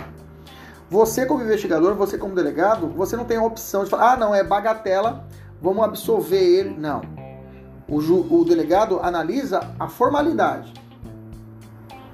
Você 0.89 1.25
como 1.25 1.43
investigador, 1.43 1.95
você 1.95 2.17
como 2.17 2.35
delegado, 2.35 2.87
você 2.87 3.15
não 3.15 3.25
tem 3.25 3.37
a 3.37 3.43
opção 3.43 3.83
de 3.83 3.89
falar, 3.89 4.13
ah, 4.13 4.17
não, 4.17 4.35
é 4.35 4.43
bagatela, 4.43 5.27
vamos 5.61 5.83
absolver 5.83 6.41
ele. 6.41 6.75
Não. 6.77 7.01
O, 7.87 8.01
ju, 8.01 8.25
o 8.29 8.45
delegado 8.45 8.99
analisa 9.01 9.73
a 9.79 9.87
formalidade. 9.87 10.73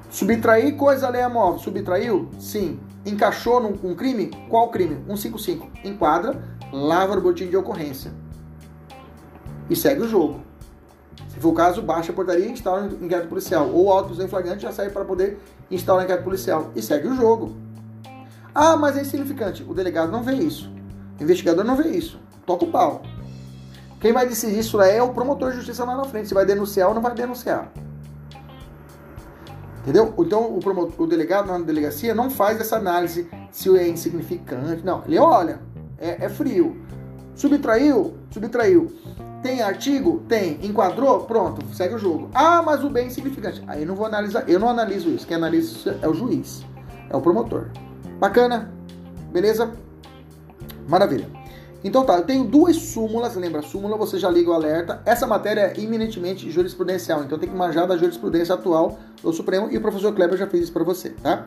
Subtrair 0.10 0.76
coisa 0.76 1.08
alheia 1.08 1.30
móvel. 1.30 1.60
Subtraiu? 1.60 2.30
Sim. 2.40 2.80
Encaixou 3.06 3.62
num 3.62 3.92
um 3.92 3.96
crime? 3.96 4.30
Qual 4.50 4.70
crime? 4.70 4.96
155. 5.08 5.70
Enquadra, 5.86 6.42
lava 6.72 7.18
o 7.18 7.22
boletim 7.22 7.48
de 7.48 7.58
ocorrência. 7.58 8.12
E 9.70 9.76
segue 9.76 10.02
o 10.02 10.08
jogo. 10.08 10.42
Se 11.30 11.40
for 11.40 11.50
o 11.50 11.54
caso, 11.54 11.82
baixa 11.82 12.12
a 12.12 12.16
portaria 12.16 12.46
e 12.46 12.52
instala 12.52 12.84
o 12.84 13.06
inquérito 13.06 13.30
policial. 13.30 13.70
Ou 13.70 13.90
autos 13.90 14.20
em 14.20 14.28
flagrante 14.28 14.64
já 14.64 14.72
sai 14.72 14.90
para 14.90 15.06
poder 15.06 15.40
instalar 15.70 16.02
o 16.02 16.04
inquérito 16.04 16.26
policial. 16.26 16.72
E 16.76 16.82
segue 16.82 17.08
o 17.08 17.16
jogo. 17.16 17.56
Ah, 18.54 18.76
mas 18.76 18.98
é 18.98 19.02
insignificante. 19.02 19.64
O 19.68 19.74
delegado 19.74 20.12
não 20.12 20.24
vê 20.24 20.34
isso. 20.34 20.72
O 21.20 21.24
investigador 21.24 21.64
não 21.64 21.76
vê 21.76 21.90
isso. 21.90 22.20
Toca 22.46 22.66
o 22.66 22.72
pau. 22.72 23.02
Quem 24.00 24.12
vai 24.12 24.28
decidir 24.28 24.60
isso 24.60 24.82
é 24.82 25.02
o 25.02 25.14
promotor 25.14 25.52
de 25.52 25.58
justiça 25.58 25.86
lá 25.86 25.96
na 25.96 26.04
frente. 26.04 26.28
Se 26.28 26.34
vai 26.34 26.46
denunciar 26.46 26.90
ou 26.90 26.96
não 26.96 27.02
vai 27.02 27.14
denunciar. 27.14 27.72
Entendeu? 29.82 30.14
Então 30.20 30.56
o, 30.56 30.60
promotor, 30.60 31.06
o 31.06 31.08
delegado 31.08 31.48
na 31.48 31.58
delegacia 31.60 32.14
não 32.14 32.30
faz 32.30 32.60
essa 32.60 32.78
análise 32.78 33.28
se 33.52 33.76
é 33.78 33.88
insignificante. 33.88 34.84
Não, 34.86 35.04
ele 35.06 35.18
olha, 35.18 35.60
é, 35.98 36.26
é 36.26 36.30
frio. 36.30 36.78
Subtraiu? 37.36 38.16
Subtraiu. 38.30 38.92
Tem 39.42 39.62
artigo? 39.62 40.24
Tem. 40.28 40.60
Enquadrou? 40.64 41.22
Pronto, 41.22 41.66
segue 41.74 41.96
o 41.96 41.98
jogo. 41.98 42.30
Ah, 42.34 42.62
mas 42.62 42.84
o 42.84 42.90
bem 42.90 43.06
é 43.06 43.08
insignificante. 43.08 43.64
Aí 43.68 43.82
eu 43.82 43.88
não 43.88 43.96
vou 43.96 44.06
analisar, 44.06 44.48
eu 44.48 44.60
não 44.60 44.70
analiso 44.70 45.10
isso. 45.10 45.26
Quem 45.26 45.38
analisa 45.38 45.72
isso 45.72 45.90
é 46.02 46.08
o 46.08 46.14
juiz, 46.14 46.64
é 47.10 47.18
o 47.18 47.22
promotor. 47.22 47.70
Bacana? 48.22 48.72
Beleza? 49.32 49.72
Maravilha. 50.88 51.28
Então 51.84 52.06
tá, 52.06 52.18
eu 52.18 52.24
tenho 52.24 52.44
duas 52.44 52.76
súmulas, 52.76 53.36
lembra? 53.36 53.64
Súmula 53.64 53.98
você 53.98 54.20
já 54.20 54.30
liga 54.30 54.52
o 54.52 54.54
alerta. 54.54 55.02
Essa 55.08 55.26
matéria 55.26 55.74
é 55.76 55.82
eminentemente 55.82 56.52
jurisprudencial, 56.52 57.24
então 57.24 57.40
tem 57.40 57.50
que 57.50 57.56
manjar 57.56 57.88
da 57.88 57.98
jurisprudência 57.98 58.54
atual 58.54 59.00
do 59.24 59.34
Supremo 59.34 59.72
e 59.72 59.78
o 59.78 59.82
professor 59.82 60.14
Kleber 60.14 60.38
já 60.38 60.46
fez 60.46 60.66
isso 60.66 60.72
para 60.72 60.84
você, 60.84 61.10
tá? 61.10 61.44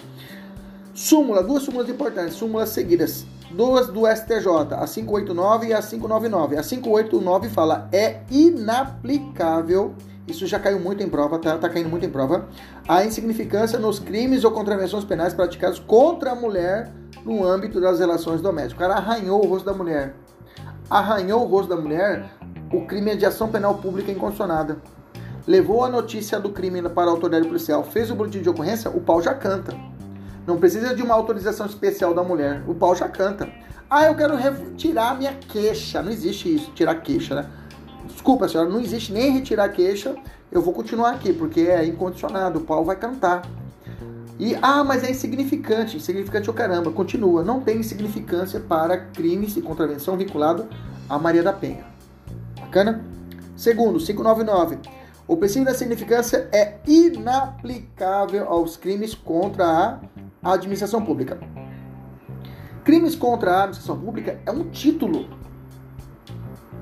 Súmula, 0.93 1.45
duas 1.45 1.62
súmulas 1.62 1.89
importantes, 1.89 2.35
súmulas 2.35 2.70
seguidas. 2.70 3.25
Duas 3.53 3.87
do 3.87 4.09
STJ, 4.09 4.75
a 4.75 4.85
589 4.85 5.68
e 5.68 5.72
a 5.72 5.81
599. 5.81 6.57
A 6.57 6.62
589 6.64 7.49
fala 7.51 7.89
é 7.93 8.22
inaplicável 8.33 9.95
isso 10.27 10.47
já 10.47 10.59
caiu 10.59 10.81
muito 10.81 11.03
em 11.03 11.09
prova, 11.09 11.39
tá, 11.39 11.59
tá 11.59 11.68
caindo 11.68 11.89
muito 11.89 12.07
em 12.07 12.11
prova. 12.11 12.49
A 12.89 13.05
insignificância 13.05 13.79
nos 13.79 13.99
crimes 13.99 14.45
ou 14.45 14.51
contravenções 14.51 15.05
penais 15.05 15.35
praticados 15.35 15.79
contra 15.79 16.33
a 16.33 16.35
mulher 16.35 16.91
no 17.25 17.45
âmbito 17.47 17.81
das 17.81 17.99
relações 17.99 18.41
domésticas. 18.41 18.77
O 18.77 18.79
cara 18.79 18.95
arranhou 18.95 19.45
o 19.45 19.49
rosto 19.49 19.66
da 19.66 19.75
mulher. 19.75 20.14
Arranhou 20.89 21.43
o 21.43 21.47
rosto 21.47 21.68
da 21.68 21.77
mulher, 21.77 22.27
o 22.72 22.87
crime 22.87 23.12
é 23.12 23.16
de 23.16 23.27
ação 23.27 23.49
penal 23.49 23.77
pública 23.77 24.11
incondicionada. 24.11 24.79
Levou 25.47 25.85
a 25.85 25.89
notícia 25.89 26.41
do 26.41 26.51
crime 26.51 26.83
para 26.89 27.09
a 27.09 27.11
autoridade 27.11 27.47
policial, 27.47 27.85
fez 27.85 28.11
o 28.11 28.14
boletim 28.14 28.41
de 28.41 28.49
ocorrência, 28.49 28.91
o 28.91 29.01
pau 29.01 29.20
já 29.20 29.35
canta. 29.35 29.77
Não 30.47 30.59
precisa 30.59 30.95
de 30.95 31.03
uma 31.03 31.14
autorização 31.14 31.66
especial 31.66 32.14
da 32.14 32.22
mulher, 32.22 32.62
o 32.66 32.75
pau 32.75 32.95
já 32.95 33.09
canta. 33.09 33.49
Ah, 33.89 34.07
eu 34.07 34.14
quero 34.14 34.35
retirar 34.37 35.16
minha 35.16 35.35
queixa. 35.35 36.03
Não 36.03 36.11
existe 36.11 36.55
isso, 36.55 36.70
tirar 36.72 36.97
queixa, 36.97 37.35
né? 37.35 37.47
Desculpa, 38.25 38.49
senhora, 38.49 38.70
não 38.70 38.81
existe 38.81 39.12
nem 39.12 39.31
retirar 39.33 39.68
queixa, 39.68 40.16
eu 40.51 40.62
vou 40.62 40.72
continuar 40.72 41.11
aqui, 41.11 41.31
porque 41.31 41.61
é 41.61 41.85
incondicionado, 41.85 42.59
o 42.59 42.62
pau 42.62 42.83
vai 42.83 42.97
cantar. 42.97 43.47
E, 44.39 44.57
ah, 44.62 44.83
mas 44.83 45.05
é 45.05 45.11
insignificante, 45.11 45.99
insignificante 45.99 46.49
o 46.49 46.55
caramba, 46.55 46.91
continua, 46.91 47.45
não 47.45 47.61
tem 47.61 47.81
insignificância 47.81 48.59
para 48.61 48.97
crimes 48.97 49.59
e 49.59 49.61
contravenção 49.61 50.16
vinculado 50.16 50.66
a 51.07 51.18
Maria 51.18 51.43
da 51.43 51.53
Penha. 51.53 51.85
Bacana? 52.59 53.05
Segundo, 53.55 53.99
599. 53.99 54.79
O 55.29 55.37
princípio 55.37 55.66
da 55.66 55.75
significância 55.75 56.49
é 56.51 56.79
inaplicável 56.87 58.49
aos 58.49 58.79
crimes 58.79 59.14
contra 59.14 60.01
a 60.43 60.53
administração 60.55 61.05
pública. 61.05 61.39
Crimes 62.85 63.14
contra 63.14 63.51
a 63.51 63.59
administração 63.64 64.01
pública 64.01 64.41
é 64.47 64.51
um 64.51 64.70
título 64.70 65.43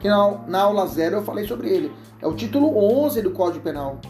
que 0.02 0.08
na, 0.08 0.58
aula 0.60 0.84
zero 0.88 1.18
eu 1.18 1.22
falei 1.22 1.46
sobre 1.46 1.68
ele. 1.68 1.92
É 2.20 2.26
o 2.26 2.34
título 2.34 2.76
11 2.76 3.22
do 3.22 3.30
Código 3.30 3.62
Penal. 3.62 4.00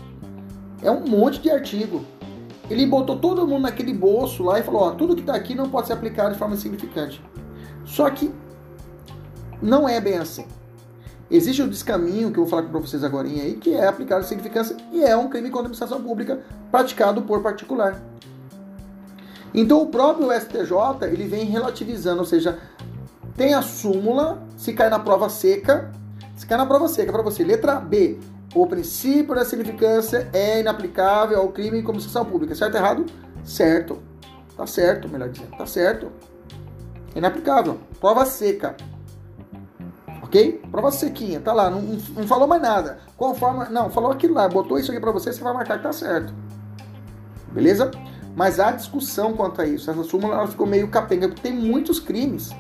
É 0.83 0.91
um 0.91 1.07
monte 1.07 1.39
de 1.39 1.51
artigo. 1.51 2.03
Ele 2.71 2.87
botou 2.87 3.19
todo 3.19 3.47
mundo 3.47 3.63
naquele 3.63 3.93
bolso 3.93 4.43
lá 4.43 4.59
e 4.59 4.63
falou: 4.63 4.85
ó, 4.85 4.91
tudo 4.93 5.15
que 5.15 5.21
está 5.21 5.35
aqui 5.35 5.55
não 5.55 5.69
pode 5.69 5.89
ser 5.89 5.93
aplicado 5.93 6.33
de 6.33 6.39
forma 6.39 6.57
significante. 6.57 7.23
Só 7.85 8.09
que 8.09 8.33
não 9.61 9.87
é 9.87 10.01
bem 10.01 10.17
assim. 10.17 10.47
Existe 11.31 11.63
o 11.63 11.69
descaminho 11.69 12.33
que 12.33 12.39
eu 12.39 12.45
vou 12.45 12.51
falar 12.51 12.63
para 12.63 12.81
vocês 12.81 13.05
agora 13.05 13.29
aí, 13.29 13.57
que 13.57 13.75
é 13.75 13.87
aplicar 13.87 14.17
a 14.17 14.23
significância 14.23 14.75
e 14.93 15.05
é 15.05 15.15
um 15.15 15.29
crime 15.29 15.51
contra 15.51 15.65
a 15.65 15.69
administração 15.69 16.03
pública 16.03 16.41
praticado 16.71 17.21
por 17.23 17.43
particular. 17.43 18.01
Então 19.55 19.83
o 19.83 19.87
próprio 19.89 20.33
STJ 20.33 21.07
ele 21.13 21.27
vem 21.27 21.45
relativizando, 21.45 22.21
ou 22.21 22.27
seja, 22.27 22.59
tem 23.37 23.55
a 23.55 23.63
súmula, 23.63 24.43
se 24.57 24.73
cai 24.73 24.91
na 24.91 24.99
prova 24.99 25.29
seca, 25.29 25.91
se 26.37 26.47
cai 26.47 26.59
na 26.59 26.67
prova 26.67 26.89
seca 26.89 27.11
para 27.11 27.23
você. 27.23 27.43
Letra 27.43 27.77
B. 27.77 28.19
O 28.55 28.67
princípio 28.67 29.35
da 29.35 29.45
significância 29.45 30.29
é 30.33 30.61
inaplicável 30.61 31.39
ao 31.39 31.49
crime 31.49 31.79
em 31.79 31.83
comissão 31.83 32.25
pública. 32.25 32.55
Certo 32.55 32.77
errado? 32.77 33.07
Certo. 33.45 33.99
Tá 34.57 34.67
certo, 34.67 35.09
melhor 35.09 35.31
dizendo. 35.31 35.57
Tá 35.57 35.65
certo. 35.65 36.13
Inaplicável. 37.17 37.79
Prova 37.99 38.27
seca. 38.27 38.77
Ok? 40.23 40.61
Prova 40.71 40.91
sequinha. 40.91 41.41
Tá 41.41 41.55
lá. 41.55 41.71
Não, 41.71 41.81
não 41.81 42.27
falou 42.27 42.47
mais 42.47 42.61
nada. 42.61 42.99
Forma? 43.39 43.71
Não, 43.71 43.89
falou 43.89 44.11
aquilo 44.13 44.35
lá. 44.35 44.47
Botou 44.49 44.79
isso 44.79 44.91
aqui 44.91 45.01
para 45.01 45.13
você, 45.13 45.33
você 45.33 45.43
vai 45.43 45.55
marcar 45.55 45.79
que 45.79 45.85
tá 45.85 45.93
certo. 45.93 46.35
Beleza? 47.51 47.91
Mas 48.37 48.61
há 48.61 48.73
discussão 48.73 49.33
quanto 49.33 49.63
a 49.63 49.67
isso. 49.67 49.91
Essa 49.91 50.03
súmula 50.03 50.35
ela 50.35 50.49
ficou 50.49 50.67
meio 50.67 50.89
capenga, 50.89 51.29
porque 51.29 51.43
tem 51.43 51.55
muitos 51.55 51.99
crimes 51.99 52.51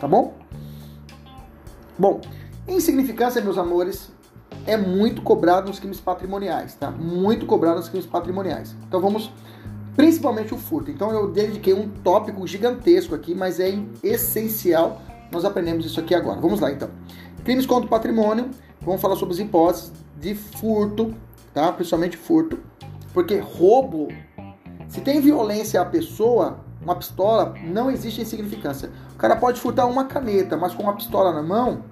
Tá 0.00 0.06
bom? 0.06 0.34
Bom, 1.98 2.20
insignificância, 2.68 3.42
meus 3.42 3.58
amores, 3.58 4.10
é 4.66 4.76
muito 4.76 5.22
cobrado 5.22 5.68
nos 5.68 5.80
crimes 5.80 6.00
patrimoniais, 6.00 6.74
tá? 6.74 6.90
Muito 6.90 7.46
cobrado 7.46 7.78
nos 7.78 7.88
crimes 7.88 8.06
patrimoniais. 8.06 8.76
Então 8.86 9.00
vamos 9.00 9.32
principalmente 9.96 10.54
o 10.54 10.56
furto. 10.56 10.90
Então 10.90 11.10
eu 11.10 11.30
dediquei 11.32 11.74
um 11.74 11.88
tópico 11.88 12.46
gigantesco 12.46 13.14
aqui, 13.14 13.34
mas 13.34 13.58
é 13.58 13.76
essencial 14.02 15.02
nós 15.32 15.44
aprendemos 15.44 15.84
isso 15.84 16.00
aqui 16.00 16.14
agora. 16.14 16.40
Vamos 16.40 16.60
lá 16.60 16.70
então. 16.70 16.88
Crimes 17.44 17.66
contra 17.66 17.86
o 17.86 17.88
patrimônio, 17.88 18.50
vamos 18.80 19.00
falar 19.00 19.16
sobre 19.16 19.34
as 19.34 19.40
hipóteses 19.40 19.92
de 20.18 20.34
furto, 20.34 21.14
tá? 21.52 21.72
Principalmente 21.72 22.16
furto, 22.16 22.58
porque 23.12 23.38
roubo, 23.38 24.08
se 24.86 25.00
tem 25.00 25.20
violência 25.20 25.80
à 25.80 25.84
pessoa, 25.84 26.60
uma 26.88 26.96
pistola, 26.96 27.54
não 27.62 27.90
existe 27.90 28.20
insignificância. 28.20 28.90
O 29.14 29.18
cara 29.18 29.36
pode 29.36 29.60
furtar 29.60 29.86
uma 29.86 30.04
caneta, 30.04 30.56
mas 30.56 30.74
com 30.74 30.82
uma 30.82 30.94
pistola 30.94 31.32
na 31.32 31.42
mão, 31.42 31.84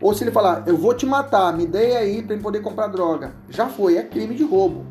ou 0.00 0.14
se 0.14 0.24
ele 0.24 0.30
falar, 0.30 0.62
eu 0.66 0.76
vou 0.76 0.94
te 0.94 1.04
matar, 1.04 1.52
me 1.52 1.66
dê 1.66 1.96
aí 1.96 2.22
para 2.22 2.36
poder 2.38 2.60
comprar 2.60 2.86
droga, 2.86 3.34
já 3.48 3.68
foi, 3.68 3.96
é 3.96 4.02
crime 4.02 4.34
de 4.34 4.44
roubo. 4.44 4.86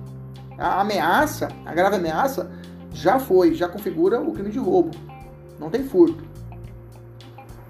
A 0.58 0.82
ameaça, 0.82 1.48
a 1.66 1.74
grave 1.74 1.96
ameaça, 1.96 2.52
já 2.92 3.20
foi, 3.20 3.54
já 3.54 3.68
configura 3.68 4.22
o 4.22 4.32
crime 4.32 4.50
de 4.50 4.60
roubo. 4.60 4.92
Não 5.60 5.70
tem 5.70 5.84
furto. 5.84 6.24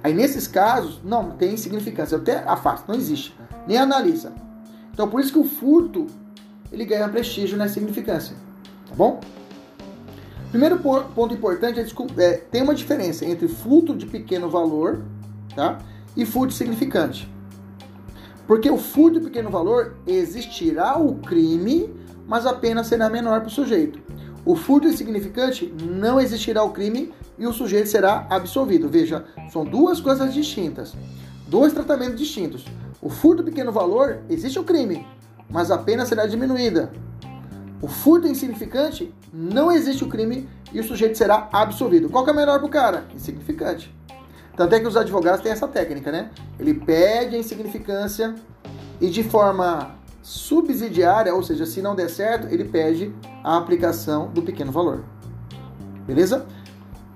Aí 0.03 0.13
nesses 0.13 0.47
casos, 0.47 1.01
não 1.03 1.31
tem 1.31 1.53
insignificância. 1.53 2.15
Eu 2.15 2.21
até 2.21 2.43
afasto, 2.45 2.87
não 2.87 2.95
existe. 2.95 3.37
Nem 3.67 3.77
analisa. 3.77 4.31
Então 4.93 5.07
por 5.07 5.19
isso 5.19 5.31
que 5.31 5.39
o 5.39 5.43
furto 5.43 6.07
ele 6.71 6.85
ganha 6.85 7.07
prestígio 7.09 7.57
na 7.57 7.65
insignificância. 7.65 8.35
Tá 8.89 8.95
bom? 8.95 9.19
Primeiro 10.49 10.79
ponto 10.79 11.33
importante 11.33 11.79
é, 11.79 12.23
é 12.23 12.33
tem 12.37 12.61
uma 12.61 12.73
diferença 12.73 13.25
entre 13.25 13.47
furto 13.47 13.95
de 13.95 14.05
pequeno 14.05 14.49
valor 14.49 15.01
tá? 15.53 15.79
e 16.15 16.25
furto 16.25 16.53
significante. 16.53 17.29
Porque 18.47 18.69
o 18.69 18.77
furto 18.77 19.19
de 19.19 19.25
pequeno 19.25 19.49
valor 19.49 19.97
existirá 20.07 20.97
o 20.97 21.15
crime, 21.15 21.93
mas 22.25 22.45
apenas 22.45 22.87
será 22.87 23.09
menor 23.09 23.41
para 23.41 23.49
o 23.49 23.51
sujeito. 23.51 23.99
O 24.45 24.55
furto 24.55 24.87
insignificante 24.87 25.73
não 25.83 26.17
existirá 26.17 26.63
o 26.63 26.69
crime 26.69 27.13
e 27.37 27.45
o 27.45 27.51
sujeito 27.51 27.89
será 27.89 28.25
absolvido. 28.29 28.87
Veja, 28.87 29.25
são 29.51 29.65
duas 29.65 29.99
coisas 29.99 30.33
distintas, 30.33 30.95
dois 31.45 31.73
tratamentos 31.73 32.17
distintos. 32.17 32.63
O 33.01 33.09
furto 33.09 33.43
de 33.43 33.51
pequeno 33.51 33.73
valor 33.73 34.19
existe 34.29 34.57
o 34.57 34.63
crime, 34.63 35.05
mas 35.49 35.69
apenas 35.69 36.07
será 36.07 36.25
diminuída. 36.25 36.89
O 37.81 37.87
furto 37.87 38.27
insignificante 38.27 39.13
não 39.31 39.71
existe 39.71 40.03
o 40.03 40.07
crime 40.07 40.49
e 40.73 40.79
o 40.79 40.83
sujeito 40.83 41.17
será 41.17 41.47
absolvido. 41.51 42.09
Qual 42.09 42.23
que 42.23 42.31
é 42.31 42.33
melhor 42.33 42.57
para 42.57 42.65
o 42.65 42.69
cara? 42.69 43.05
Insignificante. 43.15 43.95
Tanto 44.55 44.73
é 44.73 44.79
que 44.79 44.87
os 44.87 44.97
advogados 44.97 45.41
têm 45.41 45.51
essa 45.51 45.67
técnica, 45.67 46.11
né? 46.11 46.31
Ele 46.59 46.73
pede 46.73 47.35
a 47.35 47.39
insignificância 47.39 48.33
e 48.99 49.07
de 49.09 49.23
forma 49.23 49.95
subsidiária, 50.23 51.33
ou 51.33 51.43
seja, 51.43 51.65
se 51.67 51.81
não 51.81 51.95
der 51.95 52.09
certo, 52.09 52.47
ele 52.47 52.63
pede 52.65 53.13
a 53.43 53.57
aplicação 53.57 54.31
do 54.31 54.41
pequeno 54.41 54.71
valor. 54.71 55.03
Beleza? 56.07 56.47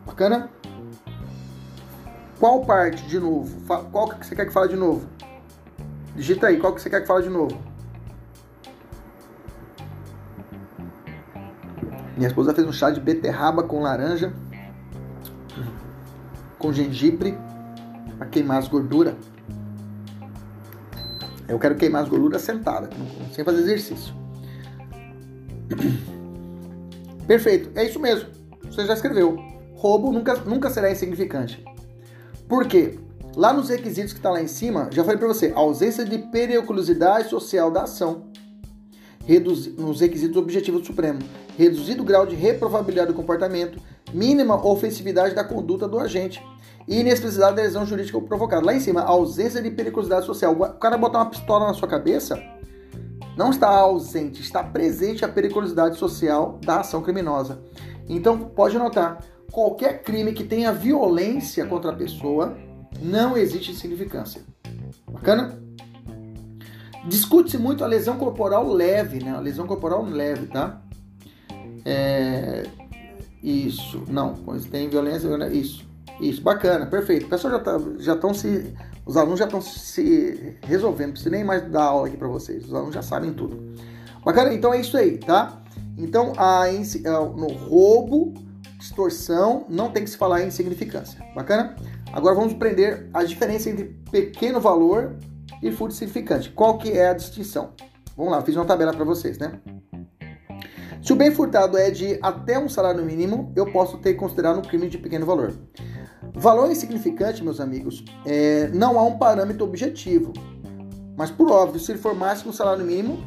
Bacana? 0.05 0.49
Qual 2.39 2.64
parte 2.64 3.03
de 3.07 3.20
novo? 3.20 3.59
Qual 3.91 4.09
que 4.09 4.26
você 4.26 4.36
quer 4.36 4.45
que 4.45 4.53
fale 4.53 4.70
de 4.70 4.76
novo? 4.76 5.07
Digita 6.16 6.47
aí, 6.47 6.57
qual 6.57 6.74
que 6.74 6.82
você 6.82 6.89
quer 6.89 7.01
que 7.01 7.07
fale 7.07 7.24
de 7.24 7.30
novo? 7.30 7.57
Minha 12.22 12.30
esposa 12.30 12.54
fez 12.54 12.68
um 12.68 12.72
chá 12.72 12.92
de 12.92 13.00
beterraba 13.00 13.64
com 13.64 13.82
laranja 13.82 14.32
com 16.60 16.72
gengibre 16.72 17.36
para 18.16 18.28
queimar 18.28 18.60
as 18.60 18.68
gorduras. 18.68 19.16
Eu 21.48 21.58
quero 21.58 21.74
queimar 21.74 22.04
as 22.04 22.10
gorduras 22.10 22.44
sentada, 22.44 22.92
sem 23.34 23.44
fazer 23.44 23.62
exercício. 23.62 24.14
Perfeito, 27.26 27.72
é 27.74 27.86
isso 27.86 28.00
mesmo. 28.00 28.30
Você 28.66 28.86
já 28.86 28.94
escreveu. 28.94 29.36
Roubo 29.74 30.12
nunca, 30.12 30.36
nunca 30.42 30.70
será 30.70 30.92
insignificante. 30.92 31.66
Por 32.48 32.68
quê? 32.68 33.00
Lá 33.36 33.52
nos 33.52 33.70
requisitos 33.70 34.14
que 34.14 34.20
está 34.20 34.30
lá 34.30 34.44
em 34.44 34.48
cima, 34.48 34.90
já 34.92 35.04
falei 35.04 35.18
para 35.18 35.28
você, 35.28 35.52
ausência 35.56 36.06
de 36.06 36.20
periculosidade 36.20 37.30
social 37.32 37.72
da 37.72 37.82
ação. 37.82 38.30
Reduz, 39.26 39.68
nos 39.76 40.00
requisitos 40.02 40.38
objetivos 40.38 40.82
do 40.82 40.88
Supremo. 40.88 41.20
Reduzido 41.58 42.04
grau 42.04 42.26
de 42.26 42.36
reprovabilidade 42.36 43.10
do 43.10 43.14
comportamento, 43.14 43.80
mínima 44.14 44.66
ofensividade 44.66 45.36
da 45.36 45.44
conduta 45.44 45.88
do 45.88 46.00
agente 46.00 46.44
e 46.88 47.00
inexpressividade 47.00 47.56
da 47.56 47.62
lesão 47.62 47.86
jurídica 47.86 48.20
provocada. 48.22 48.66
Lá 48.66 48.74
em 48.74 48.80
cima, 48.80 49.02
ausência 49.02 49.62
de 49.62 49.70
periculosidade 49.70 50.26
social. 50.26 50.54
O 50.54 50.74
cara 50.74 50.98
botar 50.98 51.20
uma 51.20 51.30
pistola 51.30 51.68
na 51.68 51.74
sua 51.74 51.88
cabeça, 51.88 52.42
não 53.38 53.50
está 53.50 53.68
ausente, 53.68 54.42
está 54.42 54.64
presente 54.64 55.24
a 55.24 55.28
periculosidade 55.28 55.98
social 55.98 56.60
da 56.64 56.80
ação 56.80 57.02
criminosa. 57.02 57.62
Então, 58.10 58.40
pode 58.40 58.78
notar, 58.78 59.24
qualquer 59.52 60.02
crime 60.04 60.34
que 60.34 60.44
tenha 60.44 60.74
violência 60.74 61.66
contra 61.66 61.92
a 61.92 61.96
pessoa, 61.96 62.58
não 63.02 63.38
existe 63.38 63.74
significância. 63.76 64.42
Bacana? 65.10 65.61
Discute-se 67.06 67.58
muito 67.58 67.84
a 67.84 67.88
lesão 67.88 68.18
corporal 68.18 68.68
leve, 68.72 69.24
né? 69.24 69.32
A 69.32 69.39
lesão 69.39 69.66
corporal 69.66 70.04
leve, 70.04 70.47
tá? 70.47 70.82
É... 71.84 72.64
Isso, 73.43 74.04
não, 74.08 74.36
pois 74.36 74.66
tem 74.66 74.88
violência, 74.88 75.28
isso. 75.52 75.89
Isso, 76.20 76.41
bacana, 76.41 76.86
perfeito. 76.86 77.26
O 77.26 77.30
pessoal 77.30 77.54
já 77.54 77.60
tá, 77.60 77.80
já 77.97 78.14
estão 78.14 78.34
se. 78.34 78.74
Os 79.04 79.18
alunos 79.18 79.39
já 79.39 79.45
estão 79.45 79.60
se 79.60 80.56
resolvendo, 80.62 81.08
não 81.08 81.14
preciso 81.14 81.32
nem 81.32 81.43
mais 81.43 81.68
dar 81.68 81.86
aula 81.86 82.08
aqui 82.08 82.16
para 82.16 82.28
vocês. 82.28 82.66
Os 82.66 82.74
alunos 82.74 82.93
já 82.93 83.02
sabem 83.02 83.34
tudo. 83.34 83.58
Bacana? 84.24 84.54
Então 84.54 84.72
é 84.72 84.80
isso 84.80 84.95
aí, 84.95 85.18
tá? 85.18 85.60
Então, 85.97 86.34
a, 86.38 86.66
no 87.36 87.47
roubo, 87.47 88.36
extorsão, 88.80 89.66
não 89.68 89.89
tem 89.89 90.04
que 90.04 90.12
se 90.12 90.18
falar 90.18 90.43
em 90.43 90.47
insignificância. 90.47 91.24
Bacana? 91.34 91.76
Agora 92.14 92.36
vamos 92.36 92.54
aprender 92.54 93.10
a 93.12 93.24
diferença 93.24 93.70
entre 93.70 93.86
pequeno 94.12 94.60
valor 94.60 95.16
e 95.62 95.72
furto 95.72 95.93
significante. 95.93 96.49
Qual 96.52 96.78
que 96.78 96.91
é 96.91 97.10
a 97.10 97.14
distinção? 97.14 97.72
Vamos 98.16 98.32
lá, 98.32 98.41
fiz 98.41 98.56
uma 98.56 98.66
tabela 98.66 98.93
para 98.93 99.06
vocês, 99.06 99.38
né? 99.38 99.60
Se 101.02 101.12
o 101.12 101.16
bem 101.16 101.32
furtado 101.32 101.78
é 101.78 101.89
de 101.89 102.20
até 102.22 102.60
um 102.60 102.70
salário 102.70 103.04
mínimo, 103.04 103.52
eu 103.56 103.72
posso 103.72 103.97
ter 103.97 104.14
considerado 104.14 104.60
um 104.60 104.62
crime 104.62 104.88
de 104.88 104.99
pequeno 104.99 105.26
valor. 105.26 105.54
Valor 106.36 106.72
insignificante, 106.72 107.43
meus 107.43 107.60
amigos, 107.60 108.06
é, 108.26 108.68
não 108.68 108.99
há 108.99 109.04
um 109.04 109.18
parâmetro 109.18 109.66
objetivo. 109.66 110.32
Mas, 111.18 111.32
por 111.32 111.52
óbvio, 111.52 111.80
se 111.80 111.91
ele 111.91 111.99
for 111.99 112.14
mais 112.14 112.41
que 112.41 112.49
um 112.49 112.54
salário 112.54 112.86
mínimo, 112.86 113.18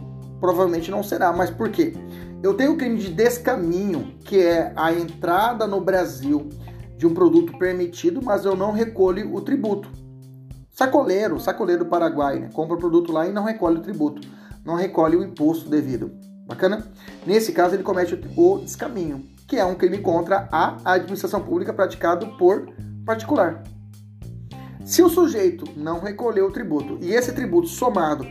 provavelmente 0.40 0.90
não 0.90 1.02
será. 1.02 1.32
Mas 1.32 1.50
por 1.50 1.68
quê? 1.68 1.94
Eu 2.42 2.54
tenho 2.54 2.72
o 2.72 2.76
crime 2.76 2.98
de 2.98 3.08
descaminho, 3.08 4.14
que 4.24 4.38
é 4.40 4.72
a 4.76 4.92
entrada 4.92 5.66
no 5.66 5.80
Brasil 5.80 6.48
de 6.96 7.06
um 7.06 7.14
produto 7.14 7.58
permitido, 7.58 8.20
mas 8.22 8.44
eu 8.44 8.54
não 8.54 8.70
recolho 8.70 9.34
o 9.34 9.40
tributo. 9.40 9.90
Sacoleiro, 10.74 11.38
sacoleiro 11.38 11.84
do 11.84 11.88
Paraguai, 11.88 12.40
né? 12.40 12.50
compra 12.52 12.74
o 12.74 12.78
produto 12.78 13.12
lá 13.12 13.28
e 13.28 13.32
não 13.32 13.44
recolhe 13.44 13.78
o 13.78 13.80
tributo, 13.80 14.26
não 14.64 14.74
recolhe 14.74 15.14
o 15.14 15.22
imposto 15.22 15.70
devido. 15.70 16.10
Bacana? 16.48 16.84
Nesse 17.24 17.52
caso, 17.52 17.76
ele 17.76 17.84
comete 17.84 18.20
o 18.36 18.58
descaminho, 18.58 19.24
que 19.46 19.56
é 19.56 19.64
um 19.64 19.76
crime 19.76 19.98
contra 19.98 20.48
a 20.50 20.76
administração 20.84 21.40
pública 21.40 21.72
praticado 21.72 22.36
por 22.36 22.66
particular. 23.06 23.62
Se 24.84 25.00
o 25.00 25.08
sujeito 25.08 25.64
não 25.76 26.00
recolheu 26.00 26.46
o 26.46 26.52
tributo 26.52 26.98
e 27.00 27.12
esse 27.14 27.32
tributo 27.32 27.68
somado 27.68 28.26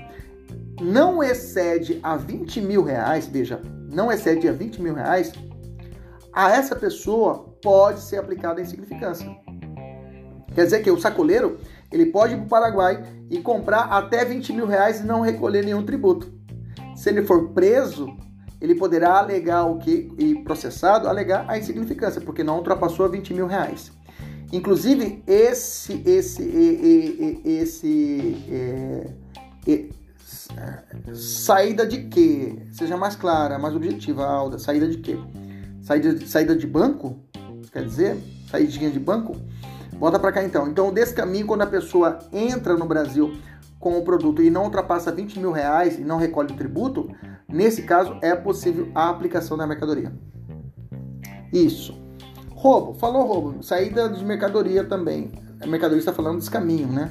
não 0.81 1.23
excede 1.23 2.01
a 2.03 2.17
20 2.17 2.59
mil 2.59 2.83
reais, 2.83 3.25
veja, 3.25 3.61
não 3.89 4.11
excede 4.11 4.49
a 4.49 4.51
20 4.51 4.81
mil 4.81 4.93
reais, 4.93 5.31
a 6.33 6.51
essa 6.51 6.75
pessoa 6.75 7.55
pode 7.61 8.01
ser 8.01 8.17
aplicada 8.17 8.59
a 8.59 8.63
insignificância. 8.63 9.33
Quer 10.53 10.65
dizer 10.65 10.83
que 10.83 10.91
o 10.91 10.99
sacoleiro 10.99 11.57
ele 11.93 12.07
pode 12.07 12.33
ir 12.33 12.37
para 12.37 12.45
o 12.45 12.49
Paraguai 12.49 13.03
e 13.29 13.39
comprar 13.39 13.83
até 13.83 14.25
20 14.25 14.51
mil 14.51 14.65
reais 14.65 14.99
e 14.99 15.05
não 15.05 15.21
recolher 15.21 15.63
nenhum 15.63 15.83
tributo. 15.83 16.33
Se 16.95 17.09
ele 17.09 17.21
for 17.23 17.49
preso, 17.49 18.07
ele 18.59 18.75
poderá 18.75 19.19
alegar 19.19 19.65
o 19.65 19.77
que 19.77 20.11
e 20.17 20.35
processado 20.43 21.07
alegar 21.07 21.45
a 21.47 21.57
insignificância, 21.57 22.19
porque 22.19 22.43
não 22.43 22.57
ultrapassou 22.57 23.05
a 23.05 23.09
20 23.09 23.33
mil 23.33 23.45
reais. 23.45 23.91
Inclusive, 24.51 25.23
esse, 25.27 26.01
esse, 26.05 26.43
esse, 27.45 28.35
é, 28.49 29.13
é, 29.67 31.13
saída 31.13 31.85
de 31.85 32.03
quê? 32.03 32.59
Seja 32.71 32.95
mais 32.95 33.15
clara, 33.15 33.57
mais 33.57 33.75
objetiva, 33.75 34.25
Alda. 34.25 34.59
Saída 34.59 34.87
de 34.87 34.97
quê? 34.97 35.17
Saída, 35.81 36.25
saída 36.25 36.55
de 36.55 36.67
banco? 36.67 37.19
Quer 37.71 37.85
dizer, 37.85 38.17
saída 38.49 38.91
de 38.91 38.99
banco? 38.99 39.35
Bota 40.03 40.19
para 40.19 40.33
cá 40.33 40.43
então. 40.43 40.67
Então, 40.67 40.91
desse 40.91 41.13
caminho, 41.13 41.47
quando 41.47 41.61
a 41.61 41.65
pessoa 41.65 42.19
entra 42.33 42.75
no 42.75 42.85
Brasil 42.85 43.37
com 43.79 43.97
o 43.97 44.03
produto 44.03 44.43
e 44.43 44.49
não 44.49 44.65
ultrapassa 44.65 45.13
20 45.13 45.39
mil 45.39 45.53
reais 45.53 45.97
e 45.97 46.01
não 46.01 46.17
recolhe 46.17 46.51
o 46.51 46.57
tributo, 46.57 47.09
nesse 47.47 47.83
caso 47.83 48.17
é 48.21 48.35
possível 48.35 48.91
a 48.93 49.07
aplicação 49.07 49.55
da 49.55 49.65
mercadoria. 49.65 50.11
Isso. 51.53 51.97
Roubo, 52.51 52.93
falou 52.95 53.25
roubo, 53.25 53.63
saída 53.63 54.09
de 54.09 54.25
mercadoria 54.25 54.83
também. 54.83 55.31
A 55.61 55.67
mercadoria 55.67 55.99
está 55.99 56.11
falando 56.11 56.39
descaminho, 56.39 56.89
né? 56.89 57.09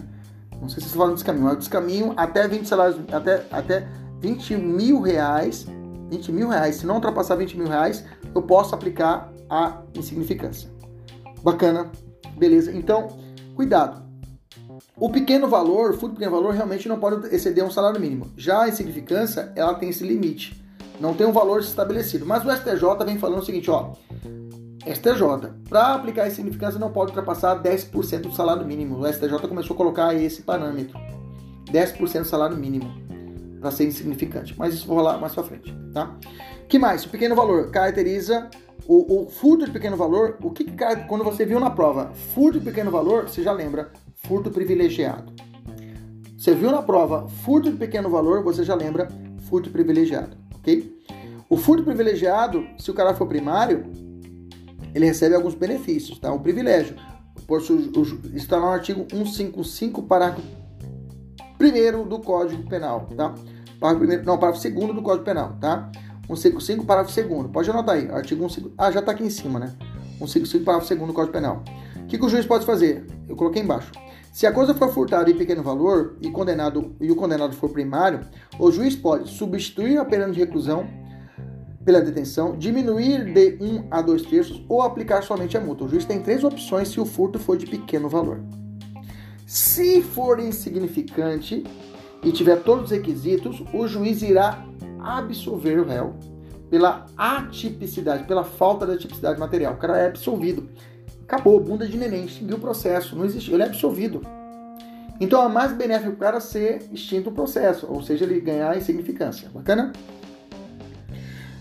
Não 0.60 0.68
sei 0.68 0.82
se 0.82 0.88
está 0.88 0.98
falando 0.98 1.14
descaminho, 1.14 1.46
mas 1.46 1.56
descaminho 1.60 2.12
até 2.14 2.46
20 2.46 2.68
salários, 2.68 3.00
até, 3.10 3.46
até 3.50 3.88
20 4.20 4.54
mil 4.58 5.00
reais, 5.00 5.66
20 6.10 6.30
mil 6.30 6.48
reais, 6.50 6.74
se 6.74 6.86
não 6.86 6.96
ultrapassar 6.96 7.36
20 7.36 7.56
mil 7.56 7.68
reais, 7.68 8.04
eu 8.34 8.42
posso 8.42 8.74
aplicar 8.74 9.32
a 9.48 9.80
insignificância. 9.94 10.70
Bacana, 11.42 11.90
beleza. 12.36 12.72
Então, 12.72 13.08
cuidado. 13.54 14.02
O 14.96 15.10
pequeno 15.10 15.48
valor, 15.48 15.94
furto 15.94 16.14
pequeno 16.16 16.30
valor, 16.32 16.54
realmente 16.54 16.88
não 16.88 16.98
pode 16.98 17.34
exceder 17.34 17.64
um 17.64 17.70
salário 17.70 18.00
mínimo. 18.00 18.30
Já 18.36 18.62
a 18.62 18.68
insignificância, 18.68 19.52
ela 19.56 19.74
tem 19.74 19.88
esse 19.88 20.04
limite. 20.04 20.62
Não 21.00 21.14
tem 21.14 21.26
um 21.26 21.32
valor 21.32 21.60
estabelecido. 21.60 22.24
Mas 22.24 22.44
o 22.44 22.50
STJ 22.50 23.04
vem 23.04 23.18
falando 23.18 23.40
o 23.40 23.44
seguinte, 23.44 23.70
ó. 23.70 23.92
STJ. 24.86 25.52
Para 25.68 25.94
aplicar 25.94 26.26
essa 26.26 26.36
significância 26.36 26.78
não 26.78 26.90
pode 26.90 27.10
ultrapassar 27.10 27.62
10% 27.62 28.22
do 28.22 28.32
salário 28.32 28.64
mínimo. 28.66 28.98
O 28.98 29.12
STJ 29.12 29.48
começou 29.48 29.74
a 29.74 29.76
colocar 29.76 30.14
esse 30.14 30.42
parâmetro. 30.42 30.98
10% 31.70 32.22
do 32.22 32.24
salário 32.26 32.56
mínimo 32.56 32.92
para 33.60 33.70
ser 33.70 33.86
insignificante. 33.86 34.54
Mas 34.58 34.74
isso 34.74 34.86
vou 34.86 34.96
rolar 34.96 35.18
mais 35.18 35.34
para 35.34 35.44
frente, 35.44 35.74
tá? 35.94 36.14
Que 36.68 36.78
mais? 36.78 37.04
O 37.04 37.08
pequeno 37.08 37.34
valor 37.34 37.70
caracteriza 37.70 38.50
o, 38.86 39.22
o 39.22 39.30
furto 39.30 39.64
de 39.64 39.70
pequeno 39.70 39.96
valor. 39.96 40.36
O 40.42 40.50
que, 40.50 40.64
quando 41.08 41.24
você 41.24 41.44
viu 41.44 41.60
na 41.60 41.70
prova 41.70 42.12
furto 42.34 42.58
de 42.58 42.64
pequeno 42.64 42.90
valor, 42.90 43.28
você 43.28 43.42
já 43.42 43.52
lembra 43.52 43.90
furto 44.14 44.50
privilegiado. 44.50 45.32
Você 46.36 46.54
viu 46.54 46.70
na 46.70 46.82
prova 46.82 47.28
furto 47.28 47.70
de 47.70 47.76
pequeno 47.76 48.10
valor, 48.10 48.42
você 48.42 48.64
já 48.64 48.74
lembra 48.74 49.08
furto 49.48 49.70
privilegiado, 49.70 50.36
ok? 50.56 51.00
O 51.48 51.56
furto 51.56 51.84
privilegiado, 51.84 52.66
se 52.78 52.90
o 52.90 52.94
cara 52.94 53.14
for 53.14 53.26
primário, 53.26 53.84
ele 54.94 55.06
recebe 55.06 55.34
alguns 55.34 55.54
benefícios, 55.54 56.18
tá? 56.18 56.32
Um 56.32 56.40
privilégio. 56.40 56.96
Está 58.34 58.58
no 58.58 58.66
artigo 58.66 59.06
155, 59.10 60.02
parágrafo 60.02 60.42
1 61.60 62.08
do 62.08 62.18
Código 62.18 62.68
Penal, 62.68 63.06
tá? 63.16 63.34
Parágrafo 63.78 63.98
primeiro, 63.98 64.24
não, 64.24 64.38
parágrafo 64.38 64.70
2 64.70 64.94
do 64.94 65.02
Código 65.02 65.24
Penal, 65.24 65.56
tá? 65.60 65.90
155, 66.26 66.84
parágrafo 66.84 67.20
2 67.20 67.50
Pode 67.50 67.70
anotar 67.70 67.96
aí, 67.96 68.10
artigo 68.10 68.42
155. 68.48 68.74
Ah, 68.78 68.90
já 68.90 69.00
está 69.00 69.12
aqui 69.12 69.24
em 69.24 69.30
cima, 69.30 69.58
né? 69.58 69.74
155, 70.18 70.64
parágrafo 70.64 70.94
2 70.94 71.06
do 71.08 71.14
Código 71.14 71.32
Penal. 71.32 71.62
O 71.96 72.06
que, 72.06 72.18
que 72.18 72.24
o 72.24 72.28
juiz 72.28 72.46
pode 72.46 72.64
fazer? 72.64 73.06
Eu 73.28 73.36
coloquei 73.36 73.62
embaixo. 73.62 73.90
Se 74.32 74.46
a 74.46 74.52
coisa 74.52 74.74
for 74.74 74.92
furtada 74.92 75.30
em 75.30 75.34
pequeno 75.34 75.62
valor 75.62 76.16
e, 76.20 76.30
condenado, 76.30 76.96
e 77.00 77.10
o 77.10 77.16
condenado 77.16 77.54
for 77.54 77.68
primário, 77.68 78.20
o 78.58 78.70
juiz 78.70 78.96
pode 78.96 79.28
substituir 79.28 79.98
a 79.98 80.04
pena 80.04 80.30
de 80.30 80.38
reclusão 80.38 80.86
pela 81.84 82.00
detenção, 82.00 82.56
diminuir 82.56 83.24
de 83.32 83.58
1 83.60 83.66
um 83.66 83.86
a 83.90 84.00
2 84.00 84.22
terços 84.22 84.64
ou 84.68 84.80
aplicar 84.80 85.22
somente 85.22 85.56
a 85.56 85.60
multa. 85.60 85.84
O 85.84 85.88
juiz 85.88 86.04
tem 86.04 86.22
três 86.22 86.44
opções 86.44 86.88
se 86.88 87.00
o 87.00 87.04
furto 87.04 87.38
for 87.38 87.56
de 87.56 87.66
pequeno 87.66 88.08
valor. 88.08 88.40
Se 89.46 90.00
for 90.00 90.40
insignificante 90.40 91.64
e 92.22 92.32
tiver 92.32 92.62
todos 92.62 92.84
os 92.84 92.90
requisitos, 92.90 93.62
o 93.74 93.86
juiz 93.86 94.22
irá 94.22 94.64
absolver 95.02 95.78
o 95.80 95.84
réu 95.84 96.14
pela 96.70 97.06
atipicidade, 97.18 98.24
pela 98.24 98.44
falta 98.44 98.86
da 98.86 98.96
tipicidade 98.96 99.38
material. 99.38 99.74
O 99.74 99.76
cara 99.76 99.98
é 99.98 100.06
absolvido. 100.06 100.68
Acabou, 101.24 101.60
bunda 101.60 101.86
de 101.86 101.96
neném, 101.96 102.24
extinguiu 102.24 102.56
o 102.56 102.60
processo, 102.60 103.14
não 103.14 103.24
existe, 103.24 103.52
ele 103.52 103.62
é 103.62 103.66
absolvido. 103.66 104.22
Então 105.20 105.42
é 105.42 105.48
mais 105.48 105.72
benéfico 105.72 106.12
o 106.12 106.16
cara 106.16 106.40
ser 106.40 106.88
extinto 106.90 107.30
o 107.30 107.32
processo, 107.32 107.86
ou 107.88 108.02
seja, 108.02 108.24
ele 108.24 108.40
ganhar 108.40 108.76
insignificância. 108.76 109.50
Bacana? 109.52 109.92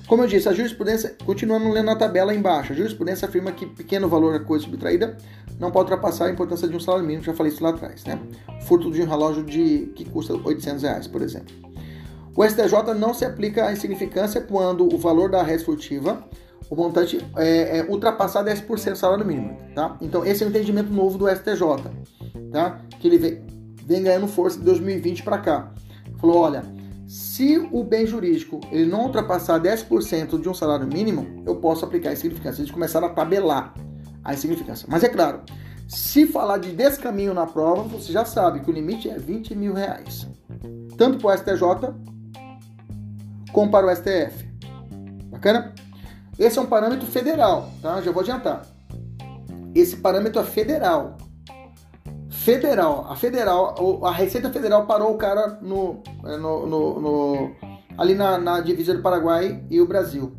Como 0.08 0.24
eu 0.24 0.28
disse, 0.28 0.50
a 0.50 0.54
jurisprudência, 0.54 1.16
continuando 1.26 1.70
lendo 1.70 1.86
na 1.86 1.96
tabela 1.96 2.34
embaixo, 2.34 2.74
a 2.74 2.76
jurisprudência 2.76 3.28
afirma 3.28 3.52
que 3.52 3.66
pequeno 3.66 4.10
valor 4.10 4.38
da 4.38 4.44
coisa 4.44 4.66
subtraída 4.66 5.16
não 5.60 5.72
pode 5.72 5.92
ultrapassar 5.92 6.26
a 6.26 6.32
importância 6.32 6.68
de 6.68 6.76
um 6.76 6.80
salário 6.80 7.06
mínimo, 7.06 7.24
já 7.24 7.34
falei 7.34 7.52
isso 7.52 7.64
lá 7.64 7.70
atrás, 7.70 8.04
né? 8.04 8.20
Furto 8.64 8.92
de 8.92 9.02
um 9.02 9.06
relógio 9.06 9.44
de, 9.44 9.92
que 9.96 10.04
custa 10.04 10.34
800 10.34 10.84
reais, 10.84 11.08
por 11.08 11.22
exemplo. 11.22 11.71
O 12.36 12.44
STJ 12.44 12.94
não 12.98 13.14
se 13.14 13.26
aplica 13.26 13.66
à 13.66 13.74
insignificância 13.74 14.42
quando 14.42 14.94
o 14.94 14.98
valor 14.98 15.30
da 15.30 15.44
res 15.44 15.64
furtiva 15.64 16.24
o 16.72 16.76
montante 16.76 17.20
é, 17.36 17.80
é 17.80 17.84
ultrapassar 17.84 18.46
10% 18.46 18.92
do 18.92 18.96
salário 18.96 19.26
mínimo, 19.26 19.58
tá? 19.76 19.98
Então 20.00 20.26
esse 20.26 20.42
é 20.42 20.48
o 20.48 20.50
entendimento 20.50 20.90
novo 20.90 21.18
do 21.18 21.28
STJ, 21.28 21.60
tá? 22.50 22.80
Que 22.98 23.10
ele 23.10 23.18
vem, 23.18 23.46
vem 23.86 24.02
ganhando 24.02 24.26
força 24.26 24.58
de 24.58 24.64
2020 24.64 25.22
para 25.22 25.38
cá. 25.40 25.74
Falou, 26.18 26.38
olha, 26.38 26.64
se 27.06 27.58
o 27.74 27.84
bem 27.84 28.08
jurídico 28.08 28.62
ele 28.72 28.86
não 28.86 29.04
ultrapassar 29.04 29.60
10% 29.60 30.40
de 30.40 30.48
um 30.48 30.54
salário 30.54 30.88
mínimo, 30.88 31.44
eu 31.46 31.58
posso 31.58 31.84
aplicar 31.84 32.12
a 32.12 32.14
insignificância. 32.14 32.62
Eles 32.62 32.72
começaram 32.72 33.08
a 33.08 33.10
tabelar 33.10 33.74
a 34.24 34.34
insignificância. 34.34 34.88
Mas 34.90 35.04
é 35.04 35.10
claro, 35.10 35.42
se 35.90 36.26
falar 36.26 36.58
de 36.58 36.72
descaminho 36.72 37.34
na 37.34 37.46
prova, 37.46 37.84
você 37.84 38.14
já 38.14 38.24
sabe 38.24 38.62
que 38.62 38.72
o 38.72 38.74
limite 38.74 39.10
é 39.10 39.18
20 39.18 39.54
mil 39.56 39.74
reais. 39.74 40.26
Tanto 40.96 41.18
para 41.18 41.36
o 41.36 41.38
STJ 41.38 41.94
como 43.52 43.72
para 43.72 43.88
o 43.88 43.96
STF. 43.96 44.50
Bacana? 45.30 45.74
Esse 46.38 46.58
é 46.58 46.62
um 46.62 46.66
parâmetro 46.66 47.06
federal, 47.08 47.70
tá? 47.82 48.02
Já 48.02 48.12
vou 48.12 48.22
adiantar. 48.22 48.64
Esse 49.76 49.98
parâmetro 49.98 50.42
é 50.42 50.44
federal. 50.44 51.18
Federal. 52.30 53.06
A 53.10 53.16
federal, 53.16 54.06
a 54.06 54.12
Receita 54.12 54.50
Federal 54.50 54.86
parou 54.86 55.14
o 55.14 55.18
cara 55.18 55.60
no, 55.62 56.02
é, 56.26 56.38
no, 56.38 56.66
no, 56.66 57.00
no 57.00 57.56
ali 57.98 58.16
na, 58.16 58.38
na, 58.38 58.60
divisa 58.60 58.94
do 58.94 59.02
Paraguai 59.02 59.64
e 59.70 59.80
o 59.80 59.86
Brasil. 59.86 60.36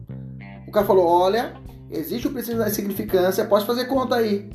O 0.67 0.73
cara 0.73 0.85
falou: 0.85 1.07
olha, 1.07 1.55
existe 1.91 2.27
o 2.27 2.33
princípio 2.33 2.59
da 2.59 2.71
significância, 2.71 3.45
pode 3.45 3.65
fazer 3.65 3.85
conta 3.85 4.17
aí. 4.17 4.51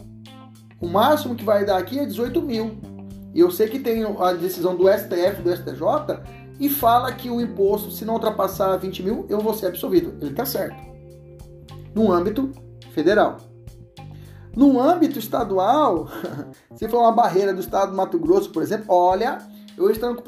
O 0.82 0.88
máximo 0.88 1.36
que 1.36 1.44
vai 1.44 1.66
dar 1.66 1.78
aqui 1.78 2.00
é 2.00 2.06
18 2.06 2.42
mil. 2.42 2.78
E 3.34 3.40
eu 3.40 3.50
sei 3.50 3.68
que 3.68 3.80
tem 3.80 4.04
a 4.04 4.34
decisão 4.34 4.76
do 4.76 4.92
STF, 4.92 5.42
do 5.42 5.56
STJ, 5.56 6.20
e 6.60 6.70
fala 6.70 7.12
que 7.12 7.30
o 7.30 7.40
imposto, 7.40 7.92
se 7.92 8.06
não 8.06 8.16
ultrapassar 8.16 8.76
20 8.78 9.04
mil, 9.04 9.26
eu 9.30 9.40
vou 9.40 9.54
ser 9.54 9.68
absolvido. 9.68 10.16
Ele 10.22 10.34
tá 10.34 10.46
certo 10.46 10.88
no 11.98 12.12
âmbito 12.12 12.52
federal. 12.94 13.38
No 14.56 14.80
âmbito 14.80 15.18
estadual, 15.18 16.08
se 16.76 16.88
for 16.88 17.00
uma 17.00 17.12
barreira 17.12 17.54
do 17.54 17.60
estado 17.60 17.92
do 17.92 17.98
Mato 17.98 18.20
Grosso, 18.20 18.52
por 18.52 18.62
exemplo, 18.62 18.86
olha, 18.90 19.40
eu 19.76 19.90
estando, 19.90 20.24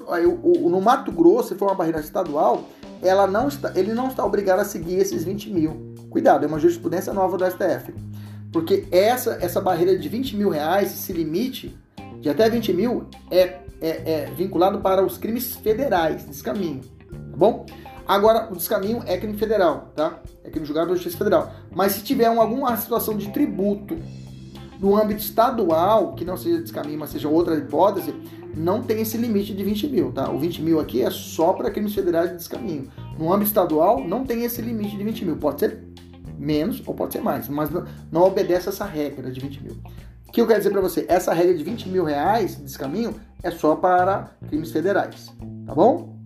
no 0.70 0.82
Mato 0.82 1.12
Grosso, 1.12 1.50
se 1.50 1.56
for 1.56 1.66
uma 1.66 1.76
barreira 1.76 2.00
estadual, 2.00 2.64
ela 3.02 3.28
não 3.28 3.48
está, 3.48 3.72
ele 3.76 3.94
não 3.94 4.08
está 4.08 4.26
obrigado 4.26 4.60
a 4.60 4.66
seguir 4.66 4.96
esses 4.96 5.24
20 5.24 5.52
mil. 5.52 5.94
Cuidado, 6.10 6.44
é 6.44 6.48
uma 6.48 6.60
jurisprudência 6.60 7.14
nova 7.14 7.38
do 7.38 7.46
STF. 7.46 7.94
Porque 8.52 8.88
essa, 8.92 9.38
essa 9.42 9.62
barreira 9.62 9.98
de 9.98 10.10
20 10.10 10.36
mil 10.36 10.50
reais, 10.50 10.92
esse 10.92 11.14
limite 11.14 11.78
de 12.20 12.30
até 12.30 12.50
20 12.50 12.74
mil, 12.74 13.08
é, 13.30 13.60
é, 13.82 14.12
é 14.12 14.32
vinculado 14.36 14.80
para 14.80 15.04
os 15.04 15.18
crimes 15.18 15.56
federais, 15.56 16.26
nesse 16.26 16.44
caminho. 16.44 16.82
Tá 17.10 17.38
bom? 17.38 17.66
Agora, 18.08 18.52
o 18.52 18.56
descaminho 18.56 19.04
é 19.06 19.18
crime 19.18 19.38
federal, 19.38 19.92
tá? 19.96 20.20
É 20.44 20.50
crime 20.50 20.66
julgado 20.66 20.88
pela 20.88 20.98
Justiça 20.98 21.18
Federal. 21.18 21.52
Mas 21.72 21.92
se 21.92 22.04
tiver 22.04 22.26
alguma 22.26 22.76
situação 22.76 23.16
de 23.16 23.30
tributo 23.32 23.96
no 24.80 24.98
âmbito 24.98 25.22
estadual, 25.22 26.14
que 26.16 26.26
não 26.26 26.36
seja 26.36 26.60
descaminho, 26.60 26.98
mas 26.98 27.12
seja 27.12 27.30
outra 27.30 27.56
hipótese, 27.56 28.16
não 28.56 28.82
tem 28.82 29.02
esse 29.02 29.16
limite 29.16 29.54
de 29.54 29.64
20 29.64 29.88
mil, 29.90 30.12
tá? 30.12 30.30
O 30.32 30.40
20 30.40 30.62
mil 30.62 30.80
aqui 30.80 31.04
é 31.04 31.12
só 31.12 31.54
para 31.54 31.70
crimes 31.70 31.94
federais 31.94 32.32
de 32.32 32.38
descaminho. 32.38 32.90
No 33.18 33.32
âmbito 33.32 33.50
estadual, 33.50 34.04
não 34.04 34.26
tem 34.26 34.44
esse 34.44 34.62
limite 34.62 34.98
de 34.98 35.04
20 35.04 35.26
mil. 35.26 35.38
Pode 35.38 35.60
ser 35.60 35.84
menos 36.38 36.82
ou 36.86 36.96
pode 36.96 37.14
ser 37.14 37.22
mais, 37.22 37.48
mas 37.48 37.70
não, 37.70 37.86
não 38.12 38.24
obedece 38.24 38.70
essa 38.70 38.86
regra 38.86 39.30
de 39.30 39.40
20 39.40 39.64
mil. 39.64 39.78
O 40.28 40.32
que 40.32 40.42
eu 40.42 40.48
quero 40.48 40.60
dizer 40.60 40.72
para 40.72 40.82
você? 40.82 41.06
Essa 41.08 41.34
regra 41.34 41.56
de 41.56 41.64
20 41.64 41.90
mil 41.90 42.04
reais 42.04 42.56
de 42.56 42.64
descaminho 42.64 43.14
é 43.44 43.52
só 43.52 43.76
para 43.76 44.32
crimes 44.48 44.72
federais, 44.72 45.34
tá 45.66 45.74
bom? 45.74 46.20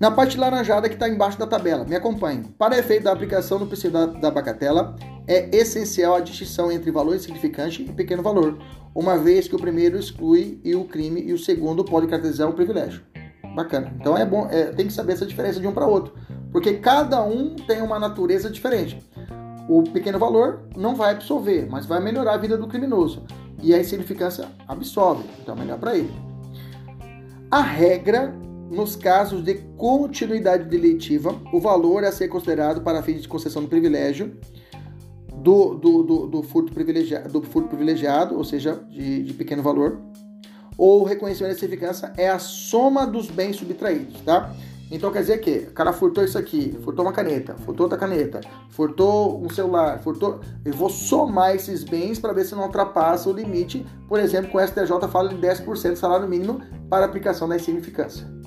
Na 0.00 0.12
parte 0.12 0.38
laranjada 0.38 0.88
que 0.88 0.94
está 0.94 1.08
embaixo 1.08 1.38
da 1.38 1.46
tabela, 1.46 1.84
me 1.84 1.96
acompanhe. 1.96 2.44
Para 2.56 2.78
efeito 2.78 3.04
da 3.04 3.12
aplicação 3.12 3.58
do 3.58 3.66
princípio 3.66 3.90
da, 3.90 4.06
da 4.06 4.30
bagatela, 4.30 4.94
é 5.26 5.54
essencial 5.54 6.14
a 6.14 6.20
distinção 6.20 6.70
entre 6.70 6.90
valor 6.92 7.16
insignificante 7.16 7.82
e 7.82 7.92
pequeno 7.92 8.22
valor, 8.22 8.58
uma 8.94 9.18
vez 9.18 9.48
que 9.48 9.56
o 9.56 9.58
primeiro 9.58 9.98
exclui 9.98 10.60
e 10.64 10.74
o 10.74 10.84
crime 10.84 11.20
e 11.20 11.32
o 11.32 11.38
segundo 11.38 11.84
pode 11.84 12.06
caracterizar 12.06 12.48
o 12.48 12.52
privilégio. 12.52 13.02
Bacana. 13.56 13.92
Então 14.00 14.16
é 14.16 14.24
bom, 14.24 14.46
é, 14.50 14.66
tem 14.66 14.86
que 14.86 14.92
saber 14.92 15.14
essa 15.14 15.26
diferença 15.26 15.58
de 15.58 15.66
um 15.66 15.72
para 15.72 15.86
outro, 15.86 16.14
porque 16.52 16.74
cada 16.74 17.22
um 17.24 17.56
tem 17.56 17.82
uma 17.82 17.98
natureza 17.98 18.48
diferente. 18.48 19.04
O 19.68 19.82
pequeno 19.82 20.18
valor 20.18 20.62
não 20.76 20.94
vai 20.94 21.10
absorver, 21.10 21.66
mas 21.68 21.84
vai 21.84 22.00
melhorar 22.00 22.34
a 22.34 22.38
vida 22.38 22.56
do 22.56 22.68
criminoso. 22.68 23.26
E 23.62 23.74
a 23.74 23.78
insignificância 23.78 24.48
absorve, 24.66 25.24
então 25.40 25.54
é 25.54 25.58
melhor 25.58 25.78
para 25.78 25.96
ele. 25.96 26.12
A 27.50 27.60
regra 27.60 28.34
nos 28.70 28.94
casos 28.94 29.42
de 29.42 29.54
continuidade 29.76 30.64
deletiva, 30.64 31.34
o 31.52 31.60
valor 31.60 32.04
a 32.04 32.12
ser 32.12 32.28
considerado 32.28 32.82
para 32.82 33.02
fins 33.02 33.22
de 33.22 33.28
concessão 33.28 33.62
do 33.62 33.68
privilégio 33.68 34.38
do, 35.34 35.74
do, 35.74 36.02
do, 36.02 36.26
do 36.26 36.42
furto, 36.42 36.72
privilegiado, 36.72 37.32
do 37.32 37.42
furto 37.42 37.68
privilegiado, 37.68 38.36
ou 38.36 38.44
seja, 38.44 38.74
de, 38.90 39.22
de 39.22 39.32
pequeno 39.32 39.62
valor, 39.62 40.00
ou 40.76 41.04
reconhecimento 41.04 41.54
da 41.54 41.58
significância 41.58 42.12
é 42.16 42.28
a 42.28 42.38
soma 42.38 43.06
dos 43.06 43.30
bens 43.30 43.56
subtraídos, 43.56 44.20
tá? 44.20 44.54
Então 44.90 45.12
quer 45.12 45.20
dizer 45.20 45.38
que 45.38 45.68
o 45.68 45.72
cara 45.72 45.92
furtou 45.92 46.24
isso 46.24 46.38
aqui, 46.38 46.78
furtou 46.82 47.04
uma 47.04 47.12
caneta, 47.12 47.54
furtou 47.58 47.84
outra 47.84 47.98
caneta, 47.98 48.40
furtou 48.70 49.44
um 49.44 49.50
celular, 49.50 49.98
furtou. 50.00 50.40
Eu 50.64 50.72
vou 50.72 50.88
somar 50.88 51.54
esses 51.54 51.84
bens 51.84 52.18
para 52.18 52.32
ver 52.32 52.44
se 52.44 52.54
não 52.54 52.64
ultrapassa 52.64 53.28
o 53.28 53.32
limite. 53.32 53.86
Por 54.08 54.18
exemplo, 54.18 54.50
com 54.50 54.58
o 54.58 54.66
STJ 54.66 55.08
fala 55.10 55.28
de 55.28 55.36
10% 55.36 55.90
do 55.90 55.96
salário 55.96 56.26
mínimo 56.26 56.60
para 56.88 57.04
aplicação 57.04 57.46
da 57.46 57.56
insignificância 57.56 58.38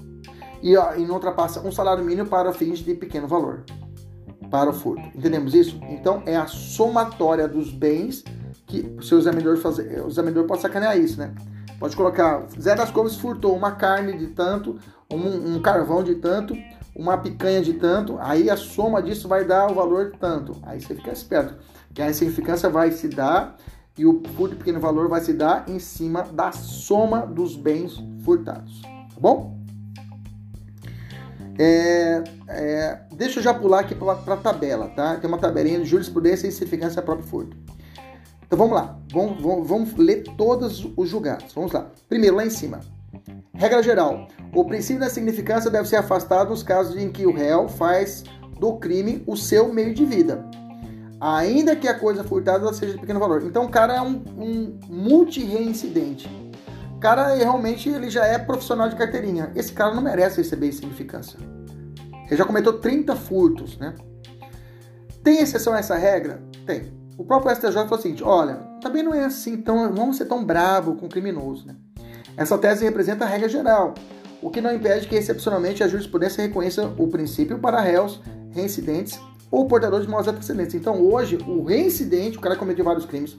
e, 0.62 0.74
e 0.74 1.06
não 1.06 1.16
ultrapassa 1.16 1.60
um 1.62 1.72
salário 1.72 2.04
mínimo 2.04 2.30
para 2.30 2.54
fins 2.54 2.80
de 2.80 2.94
pequeno 2.94 3.28
valor, 3.28 3.64
para 4.50 4.70
o 4.70 4.74
furto. 4.74 5.02
Entendemos 5.16 5.54
isso? 5.54 5.80
Então 5.90 6.22
é 6.26 6.36
a 6.36 6.48
somatória 6.48 7.48
dos 7.48 7.72
bens 7.72 8.24
que 8.68 8.82
o 8.98 9.02
seu 9.02 9.18
examinador 9.18 9.58
fazer. 9.58 10.02
O 10.02 10.08
examinador 10.08 10.46
pode 10.46 10.62
sacanear 10.62 10.98
isso, 10.98 11.20
né? 11.20 11.34
Pode 11.80 11.96
colocar 11.96 12.46
Zé 12.60 12.76
das 12.76 12.92
Couves 12.92 13.16
furtou 13.16 13.56
uma 13.56 13.72
carne 13.72 14.16
de 14.16 14.28
tanto, 14.28 14.78
um, 15.12 15.56
um, 15.56 15.62
carvão 15.62 16.04
de 16.04 16.16
tanto, 16.16 16.56
uma 16.96 17.18
picanha 17.18 17.62
de 17.62 17.74
tanto, 17.74 18.18
aí 18.20 18.50
a 18.50 18.58
soma 18.58 19.02
disso 19.02 19.28
vai 19.28 19.46
dar 19.46 19.72
o 19.72 19.76
valor 19.76 20.12
de 20.12 20.18
tanto. 20.18 20.58
Aí 20.64 20.82
você 20.82 20.96
fica 20.96 21.12
esperto, 21.12 21.56
que 21.94 22.02
a 22.02 22.10
insignificância 22.10 22.70
vai 22.70 22.92
se 22.92 23.08
dar 23.08 23.58
e 23.98 24.06
o 24.06 24.22
furto 24.36 24.56
de 24.56 24.56
pequeno 24.56 24.80
valor 24.80 25.08
vai 25.08 25.22
se 25.22 25.34
dar 25.34 25.70
em 25.70 25.80
cima 25.80 26.24
da 26.24 26.52
soma 26.52 27.26
dos 27.26 27.56
bens 27.56 28.02
furtados. 28.24 28.82
Tá 28.82 29.20
bom? 29.20 29.60
É, 31.60 32.24
é, 32.48 33.02
deixa 33.12 33.40
eu 33.40 33.44
já 33.44 33.54
pular 33.54 33.82
aqui 33.82 33.94
para 33.94 34.14
a 34.34 34.38
tabela, 34.38 34.88
tá? 34.90 35.18
Tem 35.18 35.28
uma 35.28 35.38
tabelinha 35.38 35.80
de 35.80 35.86
jurisprudência 35.86 36.48
e 36.48 36.52
certificância 36.52 37.02
próprio 37.02 37.28
furto. 37.28 37.58
Então 38.46 38.58
vamos 38.58 38.74
lá, 38.74 38.98
vamos, 39.12 39.42
vamos, 39.42 39.68
vamos, 39.68 39.96
ler 39.96 40.24
todos 40.38 40.86
os 40.98 41.08
julgados. 41.08 41.54
Vamos 41.54 41.72
lá. 41.72 41.90
Primeiro, 42.10 42.36
lá 42.36 42.46
em 42.46 42.50
cima. 42.50 42.82
Regra 43.54 43.84
geral: 43.84 44.28
o 44.54 44.66
princípio 44.66 45.00
da 45.00 45.10
significância 45.10 45.70
deve 45.70 45.88
ser 45.88 45.98
afastado 45.98 46.50
nos 46.50 46.64
casos 46.64 46.96
em 46.96 47.12
que 47.12 47.26
o 47.26 47.34
réu 47.34 47.68
faz 47.68 48.24
do 48.60 48.78
crime 48.78 49.24
o 49.26 49.36
seu 49.36 49.74
meio 49.74 49.94
de 49.94 50.06
vida, 50.06 50.46
ainda 51.20 51.76
que 51.76 51.88
a 51.88 51.98
coisa 51.98 52.24
furtada 52.24 52.72
seja 52.74 52.94
de 52.94 53.00
pequeno 53.00 53.20
valor. 53.20 53.44
Então, 53.44 53.66
o 53.66 53.70
cara 53.70 53.96
é 53.96 54.02
um, 54.02 54.24
um 54.38 54.80
multi-reincidente. 54.88 56.30
O 56.96 57.00
cara 57.00 57.34
realmente 57.34 57.90
ele 57.90 58.10
já 58.10 58.26
é 58.26 58.38
profissional 58.38 58.88
de 58.88 58.96
carteirinha. 58.96 59.52
Esse 59.56 59.74
cara 59.74 59.96
não 59.96 60.04
merece 60.04 60.38
receber 60.38 60.72
significância. 60.72 61.40
Ele 62.28 62.38
já 62.38 62.46
cometeu 62.46 62.80
30 62.80 63.16
furtos, 63.16 63.78
né? 63.78 63.96
Tem 65.24 65.40
exceção 65.40 65.74
a 65.74 65.80
essa 65.80 65.96
regra? 65.96 66.42
Tem. 66.66 66.94
O 67.18 67.24
próprio 67.24 67.54
STJ 67.56 67.74
falou 67.74 67.98
o 67.98 68.02
seguinte: 68.02 68.24
olha, 68.24 68.56
também 68.82 69.04
não 69.04 69.14
é 69.14 69.26
assim, 69.26 69.58
tão, 69.58 69.94
vamos 69.94 70.18
ser 70.18 70.26
tão 70.26 70.44
bravo 70.46 70.96
com 70.96 71.08
o 71.08 71.10
criminoso, 71.10 71.68
né? 71.68 71.76
Essa 72.38 72.58
tese 72.58 72.84
representa 72.84 73.26
a 73.26 73.28
regra 73.28 73.50
geral, 73.50 73.94
o 74.42 74.50
que 74.50 74.62
não 74.62 74.74
impede 74.74 75.08
que, 75.08 75.16
excepcionalmente, 75.16 75.84
a 75.84 75.88
jurisprudência 75.88 76.42
reconheça 76.42 76.92
o 76.98 77.08
princípio 77.08 77.60
para 77.60 77.80
réus 77.80 78.22
reincidentes 78.52 79.20
ou 79.52 79.68
portadores 79.68 80.06
de 80.06 80.12
maus 80.12 80.28
antecedentes. 80.28 80.76
Então, 80.76 81.02
hoje, 81.02 81.38
o 81.46 81.64
reincidente, 81.64 82.38
o 82.38 82.42
cara 82.42 82.56
cometeu 82.56 82.86
vários 82.86 83.06
crimes, 83.06 83.36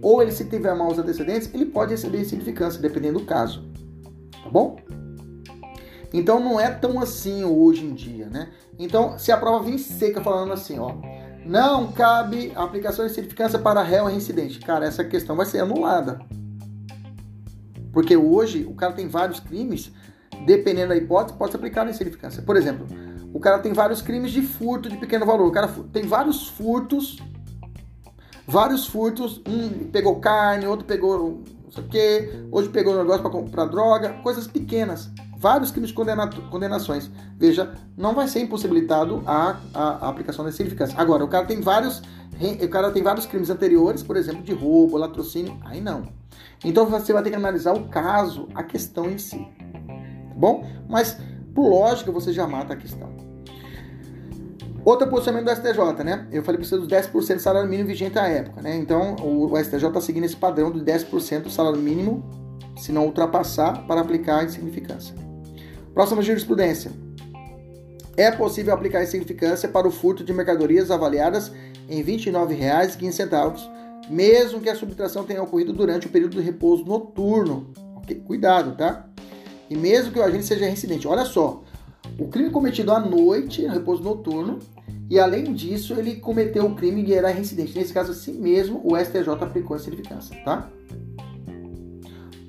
ou 0.00 0.22
ele 0.22 0.30
se 0.30 0.44
tiver 0.44 0.74
maus 0.74 0.98
antecedentes, 0.98 1.50
ele 1.52 1.66
pode 1.66 1.90
receber 1.90 2.20
insignificância, 2.20 2.80
dependendo 2.80 3.18
do 3.18 3.26
caso. 3.26 3.68
Tá 4.42 4.48
bom? 4.48 4.76
Então, 6.12 6.40
não 6.40 6.58
é 6.58 6.70
tão 6.70 7.00
assim 7.00 7.44
hoje 7.44 7.84
em 7.84 7.92
dia, 7.92 8.26
né? 8.26 8.48
Então, 8.78 9.18
se 9.18 9.30
a 9.32 9.36
prova 9.36 9.64
vir 9.64 9.78
seca 9.78 10.22
falando 10.22 10.52
assim, 10.52 10.78
ó, 10.78 10.94
não 11.44 11.92
cabe 11.92 12.52
aplicação 12.54 13.04
de 13.04 13.10
insignificância 13.10 13.58
para 13.58 13.82
réu 13.82 14.06
reincidente. 14.06 14.60
Cara, 14.60 14.86
essa 14.86 15.04
questão 15.04 15.36
vai 15.36 15.44
ser 15.44 15.60
anulada. 15.60 16.20
Porque 17.98 18.16
hoje 18.16 18.64
o 18.64 18.74
cara 18.74 18.92
tem 18.92 19.08
vários 19.08 19.40
crimes, 19.40 19.90
dependendo 20.46 20.90
da 20.90 20.96
hipótese, 20.96 21.36
pode 21.36 21.50
se 21.50 21.56
aplicar 21.56 21.84
a 21.84 21.90
insignificância. 21.90 22.40
Por 22.40 22.56
exemplo, 22.56 22.86
o 23.34 23.40
cara 23.40 23.58
tem 23.58 23.72
vários 23.72 24.00
crimes 24.00 24.30
de 24.30 24.40
furto 24.40 24.88
de 24.88 24.96
pequeno 24.96 25.26
valor. 25.26 25.48
O 25.48 25.50
cara 25.50 25.66
tem 25.92 26.06
vários 26.06 26.46
furtos, 26.46 27.18
vários 28.46 28.86
furtos. 28.86 29.42
Um 29.44 29.90
pegou 29.90 30.20
carne, 30.20 30.64
outro 30.64 30.86
pegou 30.86 31.42
não 31.64 31.72
sei 31.72 31.82
o 31.82 31.88
quê, 31.88 32.44
hoje 32.52 32.68
pegou 32.68 32.94
um 32.94 32.98
negócio 32.98 33.20
para 33.20 33.32
comprar 33.32 33.64
droga, 33.64 34.10
coisas 34.22 34.46
pequenas. 34.46 35.10
Vários 35.36 35.72
crimes 35.72 35.90
de 35.90 35.96
condena 35.96 36.30
condenações. 36.52 37.10
Veja, 37.36 37.74
não 37.96 38.14
vai 38.14 38.28
ser 38.28 38.42
impossibilitado 38.42 39.24
a, 39.26 39.56
a, 39.74 40.06
a 40.06 40.08
aplicação 40.08 40.44
da 40.44 40.52
insignificância. 40.52 40.94
Agora, 40.96 41.24
o 41.24 41.28
cara 41.28 41.46
tem 41.46 41.60
vários 41.60 42.00
o 42.64 42.68
cara 42.68 42.92
tem 42.92 43.02
vários 43.02 43.26
crimes 43.26 43.50
anteriores, 43.50 44.04
por 44.04 44.16
exemplo, 44.16 44.44
de 44.44 44.52
roubo, 44.52 44.96
latrocínio, 44.96 45.58
aí 45.64 45.80
não. 45.80 46.16
Então 46.64 46.86
você 46.86 47.12
vai 47.12 47.22
ter 47.22 47.30
que 47.30 47.36
analisar 47.36 47.74
o 47.74 47.88
caso, 47.88 48.48
a 48.54 48.62
questão 48.62 49.10
em 49.10 49.18
si. 49.18 49.38
Tá 49.38 50.34
bom? 50.34 50.64
Mas, 50.88 51.18
por 51.54 51.68
lógica, 51.68 52.10
você 52.10 52.32
já 52.32 52.46
mata 52.46 52.74
a 52.74 52.76
questão. 52.76 53.08
Outro 54.84 55.08
posicionamento 55.08 55.46
do 55.46 55.54
STJ, 55.54 56.04
né? 56.04 56.26
Eu 56.32 56.42
falei 56.42 56.58
para 56.58 56.66
você 56.66 56.76
dos 56.76 56.88
10% 56.88 57.34
do 57.34 57.40
salário 57.40 57.68
mínimo 57.68 57.88
vigente 57.88 58.18
à 58.18 58.26
época, 58.26 58.62
né? 58.62 58.76
Então, 58.76 59.16
o 59.16 59.54
STJ 59.62 59.88
está 59.88 60.00
seguindo 60.00 60.24
esse 60.24 60.36
padrão 60.36 60.70
do 60.70 60.82
10% 60.82 61.42
do 61.42 61.50
salário 61.50 61.78
mínimo, 61.78 62.24
se 62.76 62.90
não 62.90 63.04
ultrapassar, 63.04 63.86
para 63.86 64.00
aplicar 64.00 64.40
a 64.40 64.44
insignificância. 64.44 65.14
Próxima 65.92 66.22
jurisprudência. 66.22 66.90
É 68.16 68.30
possível 68.30 68.72
aplicar 68.72 69.00
a 69.00 69.02
insignificância 69.02 69.68
para 69.68 69.86
o 69.86 69.90
furto 69.90 70.24
de 70.24 70.32
mercadorias 70.32 70.90
avaliadas 70.90 71.52
em 71.88 72.00
R$ 72.00 72.16
29,15 72.16 73.77
mesmo 74.08 74.60
que 74.60 74.68
a 74.68 74.74
subtração 74.74 75.24
tenha 75.24 75.42
ocorrido 75.42 75.72
durante 75.72 76.06
o 76.06 76.10
período 76.10 76.36
de 76.36 76.42
repouso 76.42 76.84
noturno. 76.84 77.72
Cuidado, 78.26 78.76
tá? 78.76 79.08
E 79.68 79.76
mesmo 79.76 80.12
que 80.12 80.18
o 80.18 80.22
agente 80.22 80.44
seja 80.44 80.64
reincidente. 80.64 81.06
Olha 81.06 81.24
só, 81.24 81.62
o 82.18 82.28
crime 82.28 82.50
cometido 82.50 82.92
à 82.92 82.98
noite, 82.98 83.66
repouso 83.66 84.02
noturno, 84.02 84.58
e 85.10 85.18
além 85.18 85.52
disso, 85.52 85.94
ele 85.94 86.16
cometeu 86.16 86.64
o 86.66 86.74
crime 86.74 87.04
e 87.04 87.14
era 87.14 87.28
reincidente. 87.28 87.76
Nesse 87.76 87.92
caso, 87.92 88.12
assim 88.12 88.32
mesmo, 88.32 88.80
o 88.84 88.96
STJ 88.96 89.28
aplicou 89.40 89.76
a 89.76 89.78
significância, 89.78 90.36
tá? 90.44 90.70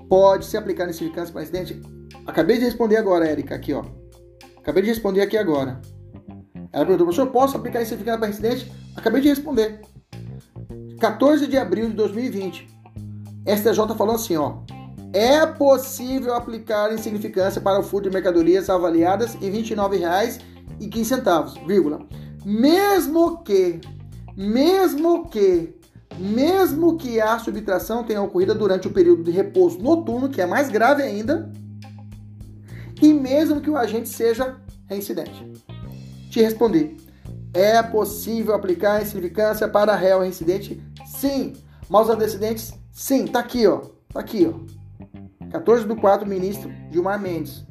Pode 0.07 0.45
se 0.45 0.57
aplicar 0.57 0.88
a 0.89 0.93
significância 0.93 1.32
para 1.32 1.43
incidente? 1.43 1.82
Acabei 2.26 2.57
de 2.57 2.66
responder 2.66 2.97
agora, 2.97 3.28
Érica, 3.28 3.55
aqui, 3.55 3.74
ó. 3.74 3.84
Acabei 4.57 4.84
de 4.84 4.89
responder 4.89 5.22
aqui 5.22 5.38
agora. 5.38 5.82
Ela 6.72 6.86
perguntou, 6.86 7.07
professor, 7.07 7.28
posso 7.28 7.57
aplicar 7.57 7.80
a 7.80 7.86
significância 7.86 8.20
para 8.20 8.30
incidente? 8.30 8.72
Acabei 8.95 9.22
de 9.22 9.30
responder. 9.30 9.82
14 11.00 11.47
de 11.47 11.58
abril 11.58 11.89
de 11.89 11.95
2020, 11.95 12.68
STJ 13.45 13.95
falou 13.97 14.16
assim, 14.16 14.36
ó. 14.36 14.58
É 15.14 15.45
possível 15.45 16.36
aplicar 16.36 16.93
insignificância 16.93 17.60
para 17.60 17.80
o 17.80 17.84
furto 17.84 18.10
de 18.10 18.14
mercadorias 18.14 18.70
avaliadas 18.70 19.36
em 19.41 19.50
R$ 19.50 19.64
29,15, 19.64 21.66
vírgula. 21.66 22.06
Mesmo 22.45 23.41
que, 23.41 23.82
mesmo 24.38 25.28
que, 25.28 25.74
mesmo 26.20 26.95
que 26.95 27.20
a 27.20 27.39
subtração 27.39 28.04
tenha 28.04 28.22
ocorrido 28.22 28.54
durante 28.54 28.88
o 28.88 28.91
período 28.91 29.24
de 29.24 29.32
repouso 29.32 29.80
noturno, 29.80 30.30
que 30.30 30.41
é 30.41 30.45
mais 30.45 30.70
grave 30.70 31.02
ainda, 31.02 31.52
e 33.02 33.14
mesmo 33.14 33.62
que 33.62 33.70
o 33.70 33.78
agente 33.78 34.10
seja 34.10 34.58
reincidente. 34.88 35.50
Te 36.30 36.41
respondi. 36.41 36.97
É 37.54 37.82
possível 37.82 38.54
aplicar 38.54 38.97
a 38.97 39.02
insignificância 39.02 39.68
para 39.68 39.95
réu 39.95 40.22
reincidente 40.22 40.82
Sim. 41.20 41.54
Maus 41.89 42.10
antecedentes? 42.10 42.74
Sim. 42.91 43.28
Tá 43.28 43.39
aqui, 43.39 43.68
ó. 43.68 43.82
Tá 44.14 44.20
aqui, 44.20 44.47
ó. 44.47 45.50
14 45.50 45.86
do 45.86 45.95
4, 45.95 46.28
ministro 46.28 46.72
Gilmar 46.91 47.20
Mendes. 47.20 47.66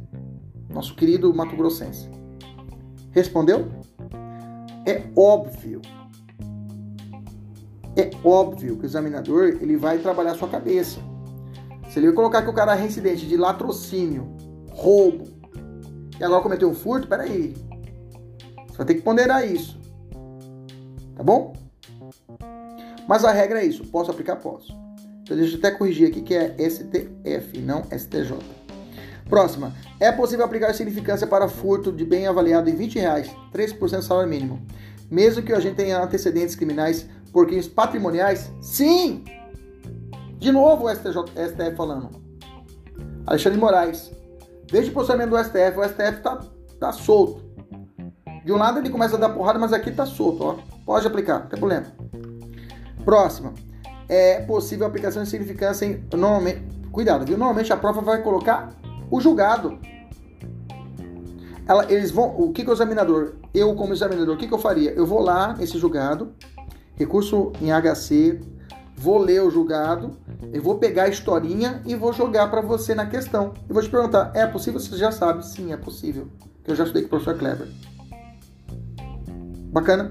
Nosso 0.69 0.95
querido 0.95 1.33
Mato 1.33 1.57
Grossense. 1.57 2.11
Respondeu? 3.11 3.69
É 4.85 5.05
óbvio. 5.17 5.81
É 7.97 8.11
óbvio 8.23 8.77
que 8.77 8.85
o 8.85 8.87
examinador 8.87 9.59
ele 9.61 9.77
vai 9.77 9.99
trabalhar 9.99 10.33
a 10.33 10.35
sua 10.35 10.49
cabeça. 10.49 11.01
Se 11.89 11.99
ele 11.99 12.13
colocar 12.13 12.43
que 12.43 12.51
o 12.51 12.55
cara 12.55 12.75
é 12.75 12.79
reincidente 12.79 13.27
de 13.27 13.37
latrocínio, 13.37 14.37
roubo, 14.71 15.25
e 16.19 16.25
agora 16.25 16.43
cometeu 16.43 16.69
um 16.69 16.75
furto, 16.75 17.09
peraí. 17.09 17.55
Você 18.79 18.85
ter 18.85 18.95
que 18.95 19.03
ponderar 19.03 19.45
isso. 19.45 19.77
Tá 21.17 21.23
bom? 21.25 21.53
Mas 23.09 23.25
a 23.25 23.33
regra 23.33 23.61
é 23.61 23.65
isso, 23.65 23.85
posso 23.87 24.11
aplicar? 24.13 24.37
Posso. 24.37 24.73
Então 25.23 25.37
deixa 25.37 25.57
eu 25.57 25.59
até 25.59 25.73
corrigir 25.73 26.09
aqui 26.09 26.23
que 26.23 26.33
é 26.33 26.55
STF, 26.71 27.59
não 27.61 27.83
STJ. 27.91 28.39
Próxima. 29.29 29.75
É 29.99 30.13
possível 30.13 30.45
aplicar 30.45 30.73
significância 30.75 31.27
para 31.27 31.49
furto 31.49 31.91
de 31.91 32.05
bem 32.05 32.29
avaliado 32.29 32.71
em 32.71 32.77
20 32.77 33.01
reais, 33.01 33.29
3% 33.53 33.97
do 33.97 34.03
salário 34.03 34.31
mínimo. 34.31 34.65
Mesmo 35.11 35.43
que 35.43 35.53
o 35.53 35.57
agente 35.57 35.75
tenha 35.75 36.01
antecedentes 36.01 36.55
criminais 36.55 37.09
por 37.33 37.47
crimes 37.47 37.67
patrimoniais? 37.67 38.53
Sim! 38.61 39.25
De 40.39 40.53
novo 40.53 40.85
o 40.85 40.95
STJ, 40.95 41.25
STF 41.49 41.77
falando. 41.77 42.11
Alexandre 43.27 43.59
Moraes. 43.59 44.13
Veja 44.71 44.89
o 44.89 44.95
posicionamento 44.95 45.31
do 45.31 45.45
STF. 45.45 45.79
O 45.79 45.85
STF 45.85 46.23
tá, 46.23 46.41
tá 46.79 46.93
solto. 46.93 47.48
De 48.49 48.53
um 48.55 48.57
lado 48.57 48.79
ele 48.79 48.89
começa 48.89 49.15
a 49.15 49.19
dar 49.19 49.29
porrada, 49.29 49.59
mas 49.59 49.75
aqui 49.75 49.91
tá 49.91 50.07
solto, 50.07 50.43
ó. 50.43 50.57
Pode 50.87 51.07
aplicar, 51.07 51.41
não 51.41 51.49
tem 51.49 51.59
problema. 51.59 51.85
Próxima. 53.05 53.53
É 54.09 54.41
possível 54.41 54.87
aplicação 54.87 55.23
de 55.23 55.29
significância 55.29 55.85
em. 55.85 56.03
Normalmente. 56.17 56.63
Cuidado, 56.91 57.27
viu? 57.27 57.37
Normalmente 57.37 57.71
a 57.75 57.77
prova 57.77 58.01
vai 58.01 58.23
colocar 58.23 58.73
o 59.11 59.21
julgado. 59.21 59.79
Ela, 61.67 61.93
eles 61.93 62.11
vão. 62.11 62.35
O 62.39 62.51
que, 62.51 62.65
que 62.65 62.71
o 62.71 62.73
examinador. 62.73 63.35
Eu, 63.53 63.75
como 63.75 63.93
examinador, 63.93 64.35
o 64.35 64.39
que, 64.39 64.49
que 64.49 64.55
eu 64.55 64.59
faria? 64.59 64.93
Eu 64.93 65.05
vou 65.05 65.21
lá 65.21 65.53
nesse 65.53 65.79
julgado, 65.79 66.33
recurso 66.97 67.53
em 67.61 67.69
HC, 67.71 68.41
vou 68.97 69.19
ler 69.19 69.43
o 69.43 69.51
julgado, 69.51 70.17
eu 70.55 70.63
vou 70.63 70.79
pegar 70.79 71.03
a 71.03 71.09
historinha 71.09 71.83
e 71.85 71.95
vou 71.95 72.15
jogar 72.15 72.51
para 72.51 72.63
você 72.63 72.95
na 72.95 73.05
questão. 73.05 73.53
E 73.69 73.75
vou 73.75 73.83
te 73.83 73.91
perguntar: 73.91 74.31
é 74.33 74.47
possível? 74.47 74.81
Você 74.81 74.97
já 74.97 75.13
sabe. 75.13 75.45
Sim, 75.45 75.71
é 75.71 75.77
possível. 75.77 76.29
Eu 76.67 76.75
já 76.75 76.85
estudei 76.85 77.03
com 77.03 77.09
o 77.09 77.11
professor 77.11 77.39
Kleber. 77.39 77.69
Bacana? 79.73 80.11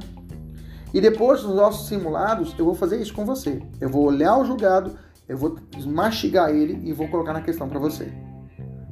E 0.93 1.01
depois 1.01 1.41
dos 1.41 1.55
nossos 1.55 1.87
simulados, 1.87 2.55
eu 2.57 2.65
vou 2.65 2.75
fazer 2.75 3.01
isso 3.01 3.13
com 3.13 3.25
você. 3.25 3.61
Eu 3.79 3.89
vou 3.89 4.05
olhar 4.05 4.37
o 4.37 4.45
julgado, 4.45 4.97
eu 5.27 5.37
vou 5.37 5.57
mastigar 5.85 6.49
ele 6.49 6.81
e 6.83 6.93
vou 6.93 7.07
colocar 7.07 7.33
na 7.33 7.41
questão 7.41 7.67
para 7.67 7.79
você. 7.79 8.11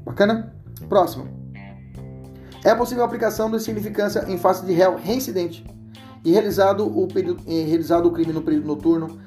Bacana? 0.03 0.53
Próximo. 0.89 1.27
É 2.63 2.73
possível 2.75 3.03
a 3.03 3.05
aplicação 3.07 3.49
da 3.49 3.59
significância 3.59 4.25
em 4.27 4.37
face 4.37 4.65
de 4.65 4.73
réu 4.73 4.97
reincidente 4.97 5.65
e 6.23 6.31
realizado 6.31 6.85
o, 6.85 7.07
período, 7.07 7.43
eh, 7.47 7.63
realizado 7.63 8.07
o 8.07 8.11
crime 8.11 8.33
no 8.33 8.41
período 8.41 8.65
noturno. 8.65 9.19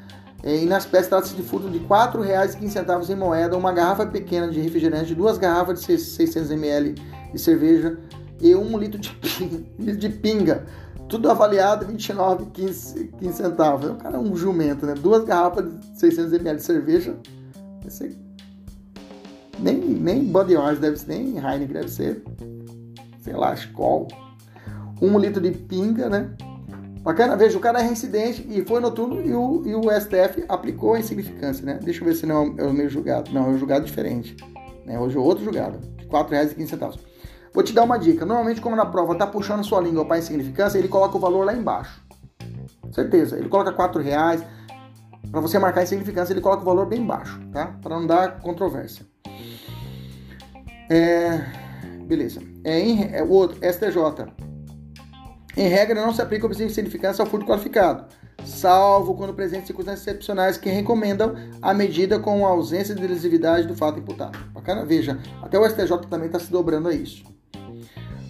Eh, 0.42 0.64
e 0.64 0.66
na 0.66 0.78
espécie 0.78 1.08
trata-se 1.08 1.34
de 1.34 1.42
furto 1.42 1.70
de 1.70 1.78
R$ 1.78 1.86
4,15 1.86 3.10
em 3.10 3.16
moeda, 3.16 3.56
uma 3.56 3.72
garrafa 3.72 4.04
pequena 4.06 4.48
de 4.48 4.60
refrigerante, 4.60 5.14
duas 5.14 5.38
garrafas 5.38 5.80
de 5.80 5.98
600 5.98 6.50
ml 6.50 6.94
de 7.32 7.38
cerveja 7.38 7.98
e 8.40 8.54
um 8.54 8.76
litro 8.76 8.98
de, 9.00 9.10
de 9.96 10.08
pinga 10.08 10.66
tudo 11.08 11.30
avaliado 11.30 11.86
29, 11.86 12.46
15, 12.52 13.12
15 13.18 13.36
centavos. 13.36 13.90
O 13.90 13.94
cara 13.94 14.16
é 14.16 14.20
um 14.20 14.36
jumento, 14.36 14.86
né? 14.86 14.94
Duas 14.94 15.24
garrafas 15.24 15.64
de 15.64 15.98
600 15.98 16.32
ml 16.34 16.56
de 16.58 16.62
cerveja. 16.62 17.16
Esse... 17.86 18.16
Nem, 19.58 19.76
nem 19.78 20.24
Budweiser 20.24 20.78
deve 20.78 20.96
ser, 20.98 21.08
nem 21.08 21.38
Heineken 21.38 21.68
deve 21.68 21.88
ser, 21.88 22.22
sei 23.20 23.34
lá, 23.34 23.54
Skol. 23.54 24.06
Um 25.00 25.18
litro 25.18 25.40
de 25.40 25.50
pinga, 25.50 26.08
né? 26.08 26.30
Bacana, 27.02 27.36
veja, 27.36 27.56
o 27.56 27.60
cara 27.60 27.80
é 27.80 27.82
reincidente 27.82 28.46
e 28.50 28.64
foi 28.64 28.80
noturno 28.80 29.24
e 29.24 29.32
o, 29.32 29.62
e 29.66 29.74
o 29.74 29.82
STF 30.00 30.44
aplicou 30.48 30.94
a 30.94 31.00
insignificância, 31.00 31.64
né? 31.64 31.80
Deixa 31.82 32.02
eu 32.02 32.06
ver 32.06 32.14
se 32.14 32.26
não 32.26 32.54
é 32.58 32.64
o 32.64 32.72
meu 32.72 32.88
julgado. 32.88 33.32
Não, 33.32 33.46
é 33.46 33.48
um 33.48 33.58
julgado 33.58 33.86
diferente. 33.86 34.36
Né? 34.84 34.98
Hoje 34.98 35.16
é 35.16 35.20
outro 35.20 35.42
julgado, 35.42 35.78
de 35.78 36.04
R$ 36.04 36.10
4,15. 36.10 37.07
Vou 37.52 37.62
te 37.62 37.72
dar 37.72 37.82
uma 37.82 37.98
dica. 37.98 38.24
Normalmente, 38.24 38.60
como 38.60 38.76
na 38.76 38.86
prova 38.86 39.14
tá 39.14 39.26
puxando 39.26 39.64
sua 39.64 39.80
língua 39.80 40.04
para 40.04 40.18
insignificância, 40.18 40.78
ele 40.78 40.88
coloca 40.88 41.16
o 41.16 41.20
valor 41.20 41.44
lá 41.44 41.54
embaixo. 41.54 42.02
Certeza. 42.92 43.36
Ele 43.36 43.48
coloca 43.48 43.70
R$ 43.70 44.02
reais. 44.02 44.42
Para 45.30 45.40
você 45.40 45.58
marcar 45.58 45.82
insignificância, 45.82 46.32
ele 46.32 46.40
coloca 46.40 46.62
o 46.62 46.64
valor 46.64 46.86
bem 46.86 47.04
baixo, 47.04 47.38
tá? 47.52 47.76
Para 47.82 47.98
não 47.98 48.06
dar 48.06 48.40
controvérsia. 48.40 49.04
É... 50.88 51.44
Beleza. 52.06 52.40
É, 52.64 52.80
em... 52.80 53.14
é 53.14 53.22
o 53.22 53.28
outro, 53.28 53.58
STJ. 53.62 54.32
Em 55.56 55.68
regra, 55.68 56.00
não 56.00 56.14
se 56.14 56.22
aplica 56.22 56.46
o 56.46 56.48
princípio 56.48 56.68
de 56.68 56.74
significância 56.74 57.20
ao 57.20 57.28
furto 57.28 57.44
qualificado, 57.44 58.04
salvo 58.44 59.14
quando 59.16 59.34
presentes 59.34 59.66
circunstâncias 59.66 60.06
excepcionais 60.06 60.56
que 60.56 60.70
recomendam 60.70 61.34
a 61.60 61.74
medida 61.74 62.18
com 62.20 62.46
a 62.46 62.50
ausência 62.50 62.94
de 62.94 63.04
lesividade 63.06 63.66
do 63.66 63.74
fato 63.74 63.98
imputado. 63.98 64.38
Bacana? 64.52 64.84
Veja, 64.84 65.18
até 65.42 65.58
o 65.58 65.68
STJ 65.68 66.06
também 66.08 66.26
está 66.26 66.38
se 66.38 66.50
dobrando 66.50 66.88
a 66.88 66.94
isso. 66.94 67.24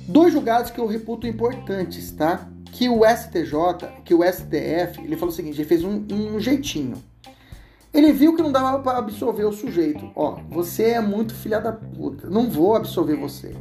Dois 0.09 0.33
julgados 0.33 0.71
que 0.71 0.81
eu 0.81 0.87
reputo 0.87 1.27
importantes, 1.27 2.11
tá? 2.13 2.49
Que 2.73 2.89
o 2.89 3.01
STJ, 3.05 4.03
que 4.07 4.15
o 4.15 4.23
STF, 4.23 5.05
ele 5.05 5.17
falou 5.17 5.31
o 5.31 5.37
seguinte, 5.37 5.61
ele 5.61 5.69
fez 5.69 5.85
um, 5.85 6.03
um 6.11 6.41
jeitinho. 6.41 6.97
Ele 7.93 8.11
viu 8.11 8.35
que 8.35 8.41
não 8.41 8.51
dava 8.51 8.79
para 8.79 8.97
absolver 8.97 9.45
o 9.45 9.53
sujeito. 9.53 10.11
Ó, 10.17 10.39
você 10.49 10.93
é 10.93 11.01
muito 11.01 11.35
filha 11.35 11.61
da 11.61 11.73
puta, 11.73 12.31
não 12.31 12.49
vou 12.49 12.75
absolver 12.75 13.17
você. 13.17 13.55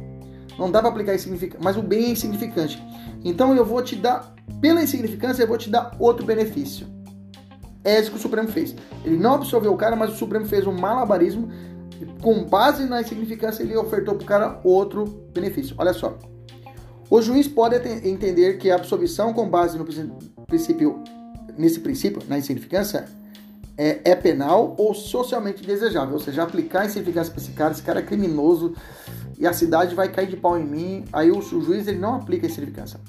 Não 0.58 0.70
dá 0.70 0.80
para 0.80 0.88
aplicar 0.88 1.14
insignificante, 1.14 1.62
mas 1.62 1.76
o 1.76 1.82
bem 1.82 2.06
é 2.06 2.10
insignificante. 2.12 2.82
Então 3.22 3.54
eu 3.54 3.64
vou 3.64 3.82
te 3.82 3.94
dar, 3.94 4.34
pela 4.58 4.82
insignificância, 4.82 5.42
eu 5.42 5.48
vou 5.48 5.58
te 5.58 5.68
dar 5.68 5.94
outro 5.98 6.24
benefício. 6.24 6.86
É 7.84 8.00
isso 8.00 8.10
que 8.10 8.16
o 8.16 8.20
Supremo 8.20 8.48
fez. 8.48 8.74
Ele 9.04 9.18
não 9.18 9.34
absolveu 9.34 9.74
o 9.74 9.76
cara, 9.76 9.94
mas 9.94 10.14
o 10.14 10.16
Supremo 10.16 10.46
fez 10.46 10.66
um 10.66 10.72
malabarismo. 10.72 11.50
Com 12.22 12.44
base 12.44 12.86
na 12.86 13.02
insignificância, 13.02 13.62
ele 13.62 13.76
ofertou 13.76 14.14
para 14.14 14.24
o 14.24 14.26
cara 14.26 14.60
outro 14.64 15.04
benefício. 15.34 15.74
Olha 15.78 15.92
só. 15.92 16.16
O 17.10 17.22
juiz 17.22 17.48
pode 17.48 17.76
entender 18.06 18.58
que 18.58 18.70
a 18.70 18.74
absolvição 18.74 19.32
com 19.32 19.48
base 19.48 19.78
no 19.78 19.86
princípio, 20.46 21.02
nesse 21.56 21.80
princípio, 21.80 22.22
na 22.28 22.38
insignificância, 22.38 23.06
é, 23.78 24.00
é 24.04 24.14
penal 24.14 24.74
ou 24.76 24.92
socialmente 24.92 25.64
desejável. 25.64 26.14
Ou 26.14 26.20
seja, 26.20 26.42
aplicar 26.42 26.84
insignificância 26.84 27.32
para 27.32 27.42
esse 27.42 27.52
cara, 27.52 27.72
esse 27.72 27.82
cara 27.82 28.00
é 28.00 28.02
criminoso, 28.02 28.74
e 29.38 29.46
a 29.46 29.52
cidade 29.52 29.94
vai 29.94 30.08
cair 30.08 30.26
de 30.26 30.36
pau 30.36 30.58
em 30.58 30.66
mim, 30.66 31.04
aí 31.12 31.30
o, 31.30 31.38
o 31.38 31.62
juiz 31.62 31.86
ele 31.86 31.98
não 31.98 32.16
aplica 32.16 32.46
insignificância. 32.46 33.00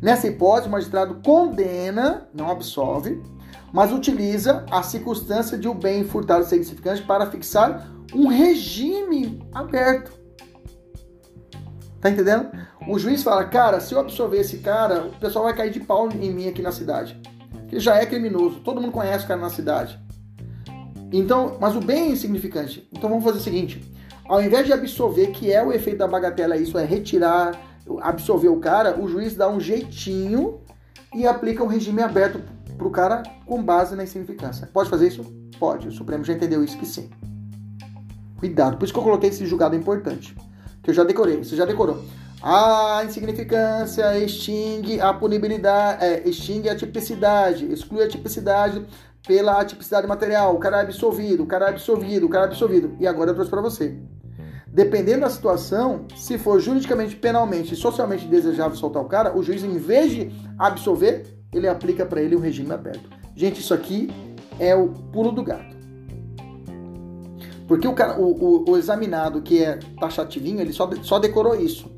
Nessa 0.00 0.26
hipótese, 0.26 0.68
o 0.68 0.72
magistrado 0.72 1.20
condena, 1.22 2.26
não 2.34 2.50
absolve, 2.50 3.22
mas 3.72 3.92
utiliza 3.92 4.64
a 4.70 4.82
circunstância 4.82 5.58
de 5.58 5.68
o 5.68 5.74
bem 5.74 6.04
furtado 6.04 6.44
ser 6.44 6.56
insignificante 6.56 7.02
para 7.02 7.30
fixar 7.30 7.88
um 8.14 8.28
regime 8.28 9.42
aberto. 9.52 10.12
Tá 12.00 12.10
entendendo? 12.10 12.50
O 12.86 12.98
juiz 12.98 13.22
fala, 13.22 13.44
cara, 13.44 13.80
se 13.80 13.94
eu 13.94 14.00
absolver 14.00 14.40
esse 14.40 14.58
cara, 14.58 15.04
o 15.04 15.18
pessoal 15.18 15.44
vai 15.44 15.56
cair 15.56 15.70
de 15.70 15.80
pau 15.80 16.08
em 16.10 16.32
mim 16.32 16.48
aqui 16.48 16.60
na 16.60 16.70
cidade. 16.70 17.18
Ele 17.70 17.80
já 17.80 17.96
é 17.96 18.04
criminoso, 18.04 18.60
todo 18.60 18.80
mundo 18.80 18.92
conhece 18.92 19.24
o 19.24 19.28
cara 19.28 19.40
na 19.40 19.48
cidade. 19.48 19.98
Então, 21.10 21.56
mas 21.60 21.74
o 21.74 21.80
bem 21.80 22.04
é 22.04 22.08
insignificante. 22.08 22.86
Então 22.92 23.08
vamos 23.08 23.24
fazer 23.24 23.38
o 23.38 23.42
seguinte: 23.42 23.82
ao 24.26 24.42
invés 24.42 24.66
de 24.66 24.72
absolver, 24.72 25.28
que 25.28 25.50
é 25.50 25.64
o 25.64 25.72
efeito 25.72 25.98
da 25.98 26.06
bagatela, 26.06 26.56
isso 26.56 26.76
é 26.76 26.84
retirar, 26.84 27.58
absolver 28.00 28.48
o 28.48 28.58
cara, 28.58 29.00
o 29.00 29.08
juiz 29.08 29.34
dá 29.34 29.48
um 29.48 29.58
jeitinho 29.58 30.60
e 31.14 31.26
aplica 31.26 31.62
um 31.62 31.68
regime 31.68 32.02
aberto 32.02 32.40
para 32.76 32.86
o 32.86 32.90
cara 32.90 33.22
com 33.46 33.62
base 33.62 33.96
na 33.96 34.04
insignificância. 34.04 34.68
Pode 34.72 34.90
fazer 34.90 35.08
isso? 35.08 35.24
Pode. 35.58 35.88
O 35.88 35.92
Supremo 35.92 36.24
já 36.24 36.32
entendeu 36.32 36.62
isso 36.62 36.76
que 36.76 36.86
sim. 36.86 37.08
Cuidado. 38.38 38.76
Por 38.76 38.84
isso 38.84 38.92
que 38.92 38.98
eu 38.98 39.04
coloquei 39.04 39.30
esse 39.30 39.46
julgado 39.46 39.76
importante. 39.76 40.36
Que 40.82 40.90
eu 40.90 40.94
já 40.94 41.04
decorei. 41.04 41.38
Você 41.38 41.56
já 41.56 41.64
decorou. 41.64 42.02
A 42.42 43.02
insignificância 43.06 44.18
extingue 44.18 45.00
a 45.00 45.12
punibilidade, 45.14 46.04
é, 46.04 46.28
extingue 46.28 46.68
a 46.68 46.76
tipicidade, 46.76 47.64
exclui 47.72 48.04
a 48.04 48.08
tipicidade 48.08 48.84
pela 49.26 49.60
atipicidade 49.60 50.06
material. 50.06 50.54
O 50.54 50.58
cara 50.58 50.78
é 50.78 50.80
absolvido, 50.82 51.42
o 51.42 51.46
cara 51.46 51.66
é 51.66 51.68
absolvido, 51.70 52.26
o 52.26 52.28
cara 52.28 52.44
é 52.44 52.48
absolvido. 52.48 52.96
E 53.00 53.06
agora 53.06 53.30
eu 53.30 53.34
trouxe 53.34 53.50
para 53.50 53.62
você. 53.62 53.96
Dependendo 54.66 55.20
da 55.20 55.30
situação, 55.30 56.04
se 56.16 56.36
for 56.36 56.60
juridicamente, 56.60 57.14
penalmente 57.16 57.74
e 57.74 57.76
socialmente 57.76 58.26
desejável 58.26 58.76
soltar 58.76 59.02
o 59.02 59.06
cara, 59.06 59.36
o 59.36 59.42
juiz, 59.42 59.62
em 59.62 59.78
vez 59.78 60.10
de 60.10 60.32
absolver, 60.58 61.26
ele 61.52 61.68
aplica 61.68 62.04
para 62.04 62.20
ele 62.20 62.34
um 62.34 62.40
regime 62.40 62.72
aberto. 62.72 63.08
Gente, 63.36 63.60
isso 63.60 63.72
aqui 63.72 64.10
é 64.58 64.74
o 64.74 64.88
pulo 64.88 65.30
do 65.30 65.42
gato. 65.42 65.74
Porque 67.68 67.86
o, 67.86 67.94
cara, 67.94 68.20
o, 68.20 68.32
o, 68.32 68.70
o 68.70 68.76
examinado 68.76 69.40
que 69.40 69.62
é 69.62 69.78
taxativinho, 69.98 70.60
ele 70.60 70.72
só, 70.72 70.90
só 71.02 71.18
decorou 71.18 71.54
isso. 71.54 71.90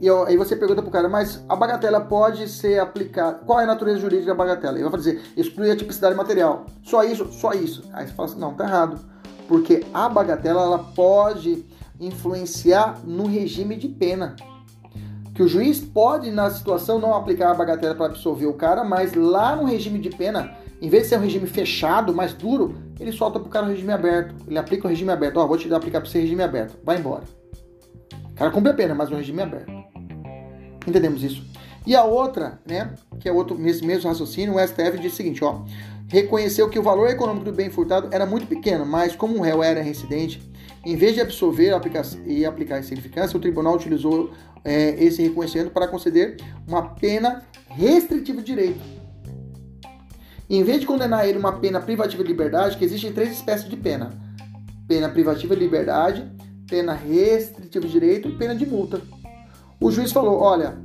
E 0.00 0.08
aí 0.08 0.36
você 0.36 0.54
pergunta 0.54 0.80
pro 0.80 0.90
cara, 0.90 1.08
mas 1.08 1.44
a 1.48 1.56
bagatela 1.56 2.00
pode 2.00 2.48
ser 2.48 2.78
aplicada. 2.78 3.40
Qual 3.44 3.60
é 3.60 3.64
a 3.64 3.66
natureza 3.66 3.98
jurídica 3.98 4.28
da 4.28 4.34
bagatela? 4.34 4.78
Ele 4.78 4.88
vai 4.88 4.98
dizer, 4.98 5.20
exclui 5.36 5.70
a 5.70 5.76
tipicidade 5.76 6.14
material. 6.14 6.66
Só 6.84 7.02
isso, 7.02 7.32
só 7.32 7.52
isso. 7.52 7.82
Aí 7.92 8.06
você 8.06 8.14
fala 8.14 8.28
assim, 8.28 8.38
não, 8.38 8.54
tá 8.54 8.64
errado. 8.64 9.00
Porque 9.48 9.84
a 9.92 10.08
bagatela 10.08 10.62
ela 10.62 10.78
pode 10.78 11.64
influenciar 11.98 13.00
no 13.04 13.26
regime 13.26 13.76
de 13.76 13.88
pena. 13.88 14.36
Que 15.34 15.42
o 15.42 15.48
juiz 15.48 15.80
pode, 15.80 16.30
na 16.30 16.48
situação, 16.50 17.00
não 17.00 17.14
aplicar 17.14 17.50
a 17.50 17.54
bagatela 17.54 17.94
para 17.94 18.06
absolver 18.06 18.46
o 18.46 18.54
cara, 18.54 18.84
mas 18.84 19.14
lá 19.14 19.56
no 19.56 19.64
regime 19.64 19.98
de 19.98 20.10
pena, 20.10 20.52
em 20.80 20.88
vez 20.88 21.04
de 21.04 21.08
ser 21.10 21.16
um 21.16 21.22
regime 21.22 21.46
fechado, 21.46 22.14
mais 22.14 22.32
duro, 22.32 22.76
ele 23.00 23.10
solta 23.10 23.40
pro 23.40 23.48
cara 23.48 23.66
o 23.66 23.68
regime 23.68 23.92
aberto. 23.92 24.34
Ele 24.46 24.58
aplica 24.58 24.86
o 24.86 24.90
regime 24.90 25.10
aberto. 25.10 25.38
Ó, 25.38 25.46
vou 25.46 25.56
te 25.56 25.68
dar 25.68 25.76
aplicar 25.76 26.00
para 26.00 26.10
você 26.10 26.20
regime 26.20 26.42
aberto. 26.42 26.76
Vai 26.84 26.98
embora. 26.98 27.24
O 28.30 28.34
cara 28.34 28.50
cumpre 28.50 28.70
a 28.70 28.74
pena, 28.74 28.94
mas 28.94 29.10
o 29.10 29.14
regime 29.14 29.42
aberto. 29.42 29.77
Entendemos 30.88 31.22
isso. 31.22 31.44
E 31.86 31.94
a 31.94 32.04
outra, 32.04 32.60
né, 32.66 32.94
que 33.20 33.28
é 33.28 33.32
outro 33.32 33.58
nesse 33.58 33.84
mesmo 33.84 34.08
raciocínio, 34.08 34.56
o 34.56 34.58
STF 34.58 34.98
diz 34.98 35.12
o 35.12 35.16
seguinte, 35.16 35.44
ó, 35.44 35.62
reconheceu 36.08 36.68
que 36.68 36.78
o 36.78 36.82
valor 36.82 37.08
econômico 37.08 37.44
do 37.44 37.52
bem 37.52 37.70
furtado 37.70 38.08
era 38.10 38.24
muito 38.24 38.46
pequeno, 38.46 38.86
mas 38.86 39.14
como 39.14 39.38
o 39.38 39.42
réu 39.42 39.62
era 39.62 39.82
residente, 39.82 40.40
em 40.84 40.96
vez 40.96 41.14
de 41.14 41.20
absolver 41.20 41.78
e 42.26 42.44
aplicar 42.46 42.76
a 42.76 42.78
insignificância, 42.80 43.36
o 43.36 43.40
tribunal 43.40 43.74
utilizou 43.74 44.30
é, 44.64 45.02
esse 45.02 45.22
reconhecimento 45.22 45.70
para 45.70 45.86
conceder 45.86 46.36
uma 46.66 46.94
pena 46.94 47.42
restritiva 47.68 48.40
de 48.40 48.46
direito. 48.46 48.80
Em 50.48 50.62
vez 50.62 50.80
de 50.80 50.86
condenar 50.86 51.28
ele 51.28 51.38
uma 51.38 51.52
pena 51.52 51.80
privativa 51.80 52.22
de 52.22 52.28
liberdade, 52.28 52.78
que 52.78 52.84
existem 52.84 53.12
três 53.12 53.32
espécies 53.32 53.68
de 53.68 53.76
pena: 53.76 54.12
pena 54.86 55.08
privativa 55.10 55.54
de 55.54 55.62
liberdade, 55.62 56.26
pena 56.66 56.94
restritiva 56.94 57.86
de 57.86 57.92
direito 57.92 58.28
e 58.28 58.36
pena 58.36 58.54
de 58.54 58.64
multa. 58.64 59.02
O 59.80 59.90
juiz 59.90 60.12
falou: 60.12 60.40
Olha, 60.40 60.78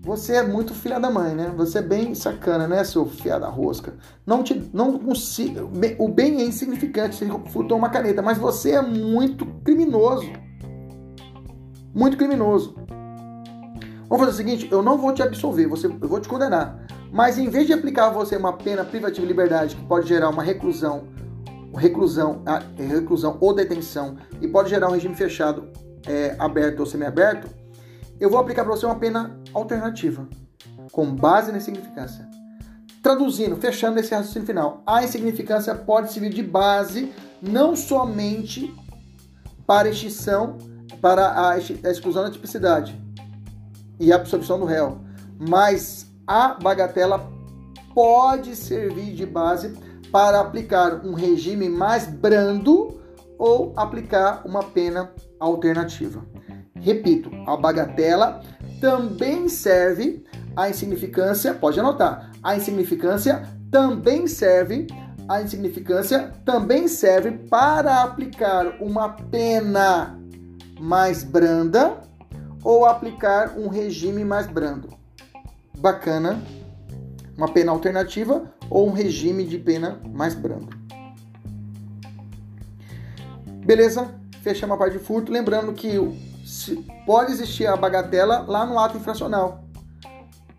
você 0.00 0.36
é 0.36 0.42
muito 0.42 0.74
filha 0.74 0.98
da 0.98 1.10
mãe, 1.10 1.34
né? 1.34 1.52
Você 1.56 1.78
é 1.78 1.82
bem 1.82 2.14
sacana, 2.14 2.66
né, 2.66 2.84
seu 2.84 3.04
filha 3.06 3.38
da 3.38 3.48
rosca? 3.48 3.94
Não 4.26 4.42
te, 4.42 4.70
não 4.72 4.98
consigo. 4.98 5.70
O 5.98 6.08
bem 6.08 6.40
é 6.40 6.44
insignificante, 6.44 7.16
você 7.16 7.26
furtou 7.50 7.76
uma 7.76 7.90
caneta, 7.90 8.22
mas 8.22 8.38
você 8.38 8.72
é 8.72 8.82
muito 8.82 9.44
criminoso. 9.64 10.30
Muito 11.94 12.16
criminoso. 12.16 12.74
Vamos 14.08 14.24
fazer 14.24 14.30
o 14.30 14.32
seguinte: 14.32 14.68
eu 14.70 14.82
não 14.82 14.96
vou 14.96 15.12
te 15.12 15.22
absolver, 15.22 15.66
você, 15.66 15.86
eu 15.86 16.08
vou 16.08 16.20
te 16.20 16.28
condenar. 16.28 16.86
Mas 17.12 17.38
em 17.38 17.48
vez 17.48 17.66
de 17.66 17.72
aplicar 17.72 18.06
a 18.06 18.10
você 18.10 18.36
uma 18.36 18.52
pena 18.52 18.84
privativa 18.84 19.26
de 19.26 19.26
liberdade 19.26 19.76
que 19.76 19.84
pode 19.84 20.06
gerar 20.06 20.28
uma 20.28 20.42
reclusão, 20.42 21.04
reclusão, 21.74 22.42
reclusão 22.76 23.38
ou 23.40 23.54
detenção 23.54 24.16
e 24.40 24.48
pode 24.48 24.70
gerar 24.70 24.88
um 24.88 24.92
regime 24.92 25.14
fechado, 25.14 25.68
é, 26.06 26.36
aberto 26.38 26.80
ou 26.80 26.86
semiaberto, 26.86 27.57
eu 28.20 28.30
vou 28.30 28.38
aplicar 28.38 28.64
para 28.64 28.74
você 28.74 28.86
uma 28.86 28.96
pena 28.96 29.38
alternativa, 29.52 30.28
com 30.92 31.14
base 31.14 31.52
na 31.52 31.58
insignificância. 31.58 32.28
Traduzindo, 33.02 33.56
fechando 33.56 33.98
esse 34.00 34.14
raciocínio 34.14 34.46
final, 34.46 34.82
a 34.86 35.04
insignificância 35.04 35.74
pode 35.74 36.12
servir 36.12 36.30
de 36.30 36.42
base 36.42 37.12
não 37.40 37.76
somente 37.76 38.74
para 39.66 39.88
extinção, 39.88 40.58
para 41.00 41.50
a 41.50 41.58
exclusão 41.58 42.24
da 42.24 42.30
tipicidade 42.30 43.00
e 44.00 44.12
a 44.12 44.16
absorção 44.16 44.58
do 44.58 44.64
réu, 44.64 44.98
mas 45.38 46.06
a 46.26 46.54
bagatela 46.54 47.30
pode 47.94 48.56
servir 48.56 49.14
de 49.14 49.24
base 49.24 49.76
para 50.10 50.40
aplicar 50.40 51.06
um 51.06 51.14
regime 51.14 51.68
mais 51.68 52.06
brando 52.06 53.00
ou 53.38 53.72
aplicar 53.76 54.42
uma 54.44 54.62
pena 54.62 55.12
alternativa. 55.38 56.24
Repito, 56.80 57.30
a 57.46 57.56
bagatela 57.56 58.42
também 58.80 59.48
serve 59.48 60.24
a 60.56 60.68
insignificância, 60.68 61.54
pode 61.54 61.78
anotar, 61.78 62.30
a 62.42 62.56
insignificância 62.56 63.42
também 63.70 64.26
serve 64.26 64.86
a 65.28 65.42
insignificância 65.42 66.32
também 66.42 66.88
serve 66.88 67.32
para 67.32 68.02
aplicar 68.02 68.80
uma 68.80 69.10
pena 69.10 70.18
mais 70.80 71.22
branda 71.22 72.00
ou 72.64 72.86
aplicar 72.86 73.58
um 73.58 73.68
regime 73.68 74.24
mais 74.24 74.46
brando. 74.46 74.88
Bacana. 75.78 76.42
Uma 77.36 77.52
pena 77.52 77.70
alternativa 77.70 78.50
ou 78.70 78.88
um 78.88 78.92
regime 78.92 79.44
de 79.44 79.58
pena 79.58 80.00
mais 80.12 80.34
brando. 80.34 80.70
Beleza? 83.64 84.08
Fechamos 84.42 84.74
a 84.74 84.78
parte 84.78 84.98
de 84.98 85.04
furto. 85.04 85.30
Lembrando 85.30 85.72
que 85.72 85.98
pode 87.06 87.32
existir 87.32 87.66
a 87.66 87.76
bagatela 87.76 88.44
lá 88.46 88.64
no 88.64 88.78
ato 88.78 88.96
infracional. 88.96 89.64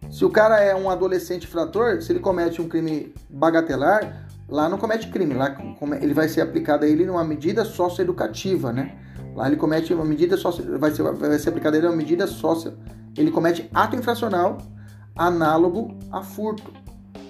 Se 0.09 0.25
o 0.25 0.29
cara 0.29 0.59
é 0.59 0.75
um 0.75 0.89
adolescente 0.89 1.43
infrator, 1.43 2.01
se 2.01 2.11
ele 2.11 2.19
comete 2.19 2.61
um 2.61 2.67
crime 2.67 3.13
bagatelar, 3.29 4.27
lá 4.47 4.67
não 4.67 4.77
comete 4.77 5.07
crime, 5.09 5.35
lá 5.35 5.55
ele 6.01 6.13
vai 6.13 6.27
ser 6.27 6.41
aplicado 6.41 6.85
a 6.85 6.87
ele 6.87 7.05
numa 7.05 7.23
medida 7.23 7.63
socioeducativa, 7.63 8.73
né? 8.73 8.97
Lá 9.35 9.47
ele 9.47 9.55
comete 9.55 9.93
uma 9.93 10.03
medida 10.03 10.35
socio, 10.35 10.79
vai 10.79 10.91
ser 10.91 11.03
vai 11.03 11.37
ser 11.37 11.49
aplicada 11.49 11.75
a 11.75 11.77
ele 11.77 11.87
uma 11.87 11.95
medida 11.95 12.25
sócio, 12.25 12.77
ele 13.15 13.31
comete 13.31 13.69
ato 13.73 13.95
infracional 13.95 14.57
análogo 15.15 15.97
a 16.11 16.21
furto. 16.21 16.73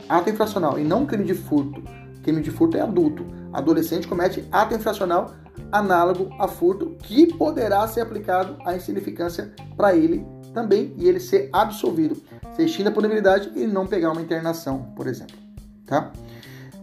Ato 0.07 0.29
infracional 0.29 0.79
e 0.79 0.83
não 0.83 1.05
crime 1.05 1.25
de 1.25 1.33
furto. 1.33 1.83
Crime 2.23 2.41
de 2.41 2.51
furto 2.51 2.77
é 2.77 2.81
adulto. 2.81 3.25
Adolescente 3.51 4.07
comete 4.07 4.47
ato 4.51 4.73
infracional 4.73 5.33
análogo 5.71 6.29
a 6.39 6.47
furto 6.47 6.95
que 7.03 7.33
poderá 7.33 7.87
ser 7.87 8.01
aplicado 8.01 8.57
a 8.65 8.75
insignificância 8.75 9.53
para 9.75 9.95
ele 9.95 10.25
também 10.53 10.93
e 10.97 11.07
ele 11.07 11.19
ser 11.19 11.49
absolvido, 11.53 12.17
ser 12.55 12.63
extinta 12.63 12.89
a 12.89 12.91
punibilidade 12.91 13.51
e 13.55 13.65
não 13.67 13.85
pegar 13.85 14.11
uma 14.11 14.21
internação, 14.21 14.91
por 14.95 15.07
exemplo, 15.07 15.37
tá? 15.85 16.11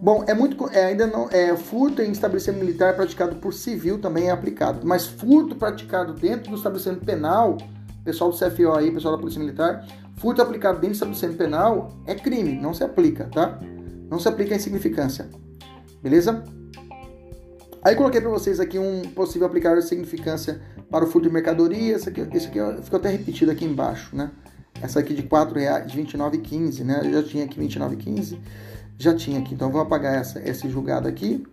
Bom, 0.00 0.24
é 0.26 0.34
muito 0.34 0.68
é, 0.70 0.86
ainda 0.86 1.06
não 1.06 1.28
é 1.30 1.56
furto 1.56 2.02
em 2.02 2.10
estabelecimento 2.10 2.60
militar 2.60 2.94
praticado 2.94 3.36
por 3.36 3.54
civil 3.54 3.98
também 3.98 4.28
é 4.28 4.30
aplicado, 4.30 4.86
mas 4.86 5.06
furto 5.06 5.56
praticado 5.56 6.12
dentro 6.12 6.50
do 6.50 6.56
estabelecimento 6.56 7.04
penal, 7.04 7.56
pessoal 8.04 8.30
do 8.30 8.36
CFO 8.36 8.74
aí, 8.76 8.90
pessoal 8.90 9.14
da 9.14 9.20
Polícia 9.20 9.40
Militar, 9.40 9.86
furto 10.16 10.42
aplicado 10.42 10.74
dentro 10.74 10.90
do 10.90 10.94
estabelecimento 10.94 11.38
penal 11.38 11.96
é 12.06 12.14
crime, 12.14 12.52
não 12.60 12.74
se 12.74 12.84
aplica, 12.84 13.24
tá? 13.32 13.58
Não 14.10 14.18
se 14.18 14.28
aplica 14.28 14.54
a 14.54 14.56
insignificância. 14.56 15.28
Beleza? 16.02 16.44
Aí 17.86 17.94
coloquei 17.94 18.20
para 18.20 18.30
vocês 18.30 18.58
aqui 18.58 18.80
um 18.80 19.02
possível 19.02 19.46
aplicar 19.46 19.76
de 19.76 19.82
significância 19.86 20.60
para 20.90 21.04
o 21.04 21.06
furto 21.06 21.28
de 21.28 21.32
mercadoria. 21.32 21.94
Isso 21.94 22.08
aqui, 22.08 22.20
isso 22.34 22.48
aqui 22.48 22.58
ficou 22.82 22.98
até 22.98 23.08
repetido 23.08 23.52
aqui 23.52 23.64
embaixo, 23.64 24.16
né? 24.16 24.32
Essa 24.82 24.98
aqui 24.98 25.14
de 25.14 25.22
R$ 25.22 25.28
4,00, 25.28 25.86
de 25.86 26.02
29,15, 26.02 26.82
né? 26.82 27.02
Eu 27.04 27.12
já 27.12 27.22
tinha 27.22 27.44
aqui 27.44 27.60
29,15. 27.60 28.40
Já 28.98 29.14
tinha 29.14 29.38
aqui, 29.38 29.54
então 29.54 29.70
vou 29.70 29.80
apagar 29.80 30.16
essa, 30.16 30.40
esse 30.40 30.68
julgado 30.68 31.06
aqui. 31.06 31.46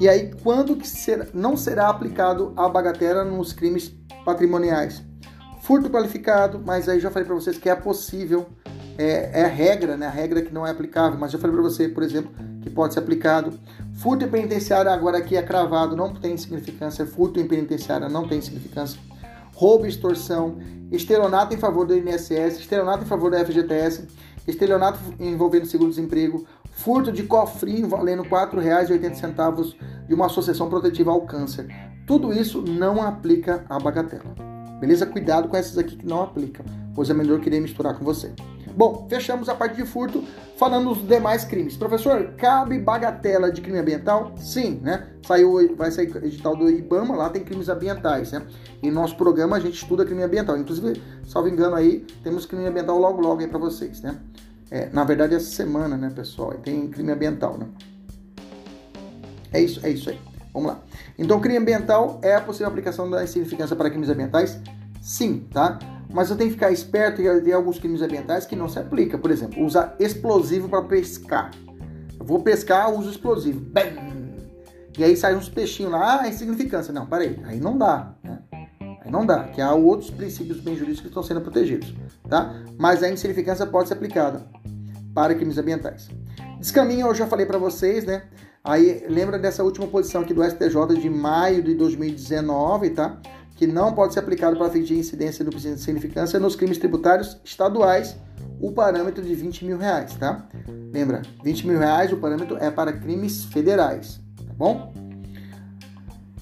E 0.00 0.08
aí, 0.08 0.32
quando 0.42 0.74
que 0.74 0.88
ser, 0.88 1.28
não 1.32 1.56
será 1.56 1.88
aplicado 1.88 2.52
a 2.56 2.68
bagatela 2.68 3.24
nos 3.24 3.52
crimes 3.52 3.94
patrimoniais? 4.24 5.00
Furto 5.62 5.88
qualificado, 5.88 6.60
mas 6.66 6.88
aí 6.88 6.98
já 6.98 7.08
falei 7.08 7.24
para 7.24 7.36
vocês 7.36 7.56
que 7.56 7.68
é 7.68 7.76
possível, 7.76 8.48
é, 8.98 9.40
é 9.40 9.44
a 9.44 9.48
regra, 9.48 9.96
né? 9.96 10.06
A 10.06 10.10
regra 10.10 10.42
que 10.42 10.52
não 10.52 10.66
é 10.66 10.70
aplicável, 10.70 11.18
mas 11.18 11.30
já 11.30 11.38
falei 11.38 11.54
para 11.54 11.62
você, 11.62 11.88
por 11.88 12.02
exemplo, 12.02 12.32
que 12.60 12.68
pode 12.68 12.92
ser 12.92 13.00
aplicado. 13.00 13.58
Furto 13.94 14.24
em 14.24 14.28
penitenciária, 14.28 14.92
agora 14.92 15.18
aqui 15.18 15.36
é 15.36 15.42
cravado, 15.42 15.96
não 15.96 16.12
tem 16.12 16.36
significância. 16.36 17.06
Furto 17.06 17.38
em 17.38 17.46
penitenciária 17.46 18.08
não 18.08 18.26
tem 18.26 18.40
significância. 18.40 19.00
Roubo 19.54 19.86
e 19.86 19.88
extorsão, 19.88 20.58
estelionato 20.90 21.54
em 21.54 21.58
favor 21.58 21.86
do 21.86 21.96
INSS, 21.96 22.58
estelionato 22.58 23.04
em 23.04 23.06
favor 23.06 23.30
da 23.30 23.44
FGTS, 23.44 24.06
estelionato 24.46 24.98
envolvendo 25.18 25.66
seguro-desemprego, 25.66 26.44
furto 26.70 27.12
de 27.12 27.22
cofrinho 27.22 27.88
valendo 27.88 28.22
R$ 28.22 28.30
4,80 28.30 29.74
de 30.06 30.14
uma 30.14 30.26
associação 30.26 30.68
protetiva 30.68 31.10
ao 31.10 31.22
câncer. 31.22 31.66
Tudo 32.06 32.32
isso 32.32 32.62
não 32.62 33.02
aplica 33.02 33.64
a 33.68 33.78
bagatela. 33.78 34.34
Beleza? 34.80 35.06
Cuidado 35.06 35.48
com 35.48 35.56
essas 35.56 35.76
aqui 35.76 35.96
que 35.96 36.06
não 36.06 36.22
aplicam, 36.22 36.64
pois 36.94 37.10
é 37.10 37.14
melhor 37.14 37.40
querer 37.40 37.60
misturar 37.60 37.98
com 37.98 38.04
você. 38.04 38.32
Bom, 38.78 39.08
fechamos 39.10 39.48
a 39.48 39.56
parte 39.56 39.74
de 39.74 39.84
furto 39.84 40.22
falando 40.56 40.94
dos 40.94 41.04
demais 41.04 41.44
crimes. 41.44 41.76
Professor, 41.76 42.34
cabe 42.36 42.78
bagatela 42.78 43.50
de 43.50 43.60
crime 43.60 43.80
ambiental? 43.80 44.32
Sim, 44.36 44.78
né? 44.80 45.08
Saiu, 45.26 45.74
vai 45.74 45.90
sair 45.90 46.06
edital 46.18 46.54
do 46.54 46.70
IBAMA, 46.70 47.16
lá 47.16 47.28
tem 47.28 47.42
crimes 47.42 47.68
ambientais, 47.68 48.30
né? 48.30 48.46
E 48.80 48.88
no 48.88 49.00
nosso 49.00 49.16
programa 49.16 49.56
a 49.56 49.58
gente 49.58 49.74
estuda 49.74 50.04
crime 50.04 50.22
ambiental. 50.22 50.56
Inclusive, 50.56 51.02
salvo 51.26 51.48
engano 51.48 51.74
aí, 51.74 52.06
temos 52.22 52.46
crime 52.46 52.66
ambiental 52.66 52.96
logo 52.96 53.20
logo 53.20 53.40
aí 53.40 53.48
para 53.48 53.58
vocês, 53.58 54.00
né? 54.00 54.16
É, 54.70 54.88
na 54.92 55.02
verdade, 55.02 55.34
essa 55.34 55.50
semana, 55.50 55.96
né, 55.96 56.12
pessoal? 56.14 56.52
Tem 56.52 56.86
crime 56.86 57.10
ambiental, 57.10 57.58
né? 57.58 57.66
É 59.52 59.60
isso, 59.60 59.84
é 59.84 59.90
isso 59.90 60.08
aí. 60.08 60.20
Vamos 60.54 60.68
lá. 60.68 60.78
Então, 61.18 61.40
crime 61.40 61.58
ambiental 61.58 62.20
é 62.22 62.36
a 62.36 62.40
possível 62.40 62.68
aplicação 62.68 63.10
da 63.10 63.24
insignificância 63.24 63.74
para 63.74 63.90
crimes 63.90 64.08
ambientais? 64.08 64.60
Sim, 65.02 65.48
tá? 65.52 65.80
Mas 66.10 66.30
eu 66.30 66.36
tenho 66.36 66.48
que 66.48 66.54
ficar 66.54 66.70
esperto 66.70 67.20
e 67.20 67.40
tem 67.42 67.52
alguns 67.52 67.78
crimes 67.78 68.00
ambientais 68.00 68.46
que 68.46 68.56
não 68.56 68.68
se 68.68 68.78
aplica. 68.78 69.18
Por 69.18 69.30
exemplo, 69.30 69.64
usar 69.64 69.94
explosivo 69.98 70.68
para 70.68 70.82
pescar. 70.82 71.50
Eu 72.18 72.24
vou 72.24 72.40
pescar, 72.40 72.92
uso 72.92 73.10
explosivo. 73.10 73.60
Bem! 73.60 74.18
E 74.96 75.04
aí 75.04 75.16
sai 75.16 75.36
uns 75.36 75.48
peixinhos 75.48 75.92
lá, 75.92 76.22
ah, 76.22 76.26
é 76.26 76.30
insignificância. 76.30 76.92
Não, 76.92 77.06
parei. 77.06 77.38
Aí 77.44 77.60
não 77.60 77.78
dá. 77.78 78.14
Né? 78.22 78.38
Aí 78.80 79.10
não 79.10 79.24
dá, 79.24 79.44
que 79.44 79.60
há 79.60 79.72
outros 79.72 80.10
princípios 80.10 80.60
bem 80.60 80.74
jurídicos 80.74 81.02
que 81.02 81.08
estão 81.08 81.22
sendo 81.22 81.40
protegidos. 81.40 81.94
Tá? 82.28 82.54
Mas 82.76 83.02
a 83.02 83.08
insignificância 83.08 83.64
pode 83.66 83.88
ser 83.88 83.94
aplicada 83.94 84.46
para 85.14 85.34
crimes 85.34 85.56
ambientais. 85.56 86.08
Descaminho, 86.58 87.06
eu 87.06 87.14
já 87.14 87.26
falei 87.26 87.46
para 87.46 87.58
vocês, 87.58 88.04
né? 88.04 88.24
Aí 88.64 89.06
lembra 89.08 89.38
dessa 89.38 89.62
última 89.62 89.86
posição 89.86 90.22
aqui 90.22 90.34
do 90.34 90.42
STJ 90.44 91.00
de 91.00 91.08
maio 91.08 91.62
de 91.62 91.74
2019, 91.74 92.90
tá? 92.90 93.20
Que 93.58 93.66
não 93.66 93.92
pode 93.92 94.14
ser 94.14 94.20
aplicado 94.20 94.56
para 94.56 94.70
fins 94.70 94.86
de 94.86 94.96
incidência 94.96 95.44
do 95.44 95.50
princípio 95.50 95.74
de 95.74 95.82
significância 95.82 96.38
nos 96.38 96.54
crimes 96.54 96.78
tributários 96.78 97.40
estaduais, 97.44 98.16
o 98.60 98.70
parâmetro 98.70 99.20
de 99.20 99.34
20 99.34 99.64
mil 99.64 99.76
reais, 99.76 100.14
tá? 100.14 100.46
Lembra, 100.92 101.22
20 101.42 101.66
mil 101.66 101.76
reais 101.76 102.12
o 102.12 102.18
parâmetro 102.18 102.56
é 102.56 102.70
para 102.70 102.92
crimes 102.92 103.46
federais, 103.46 104.20
tá 104.46 104.52
bom? 104.56 104.94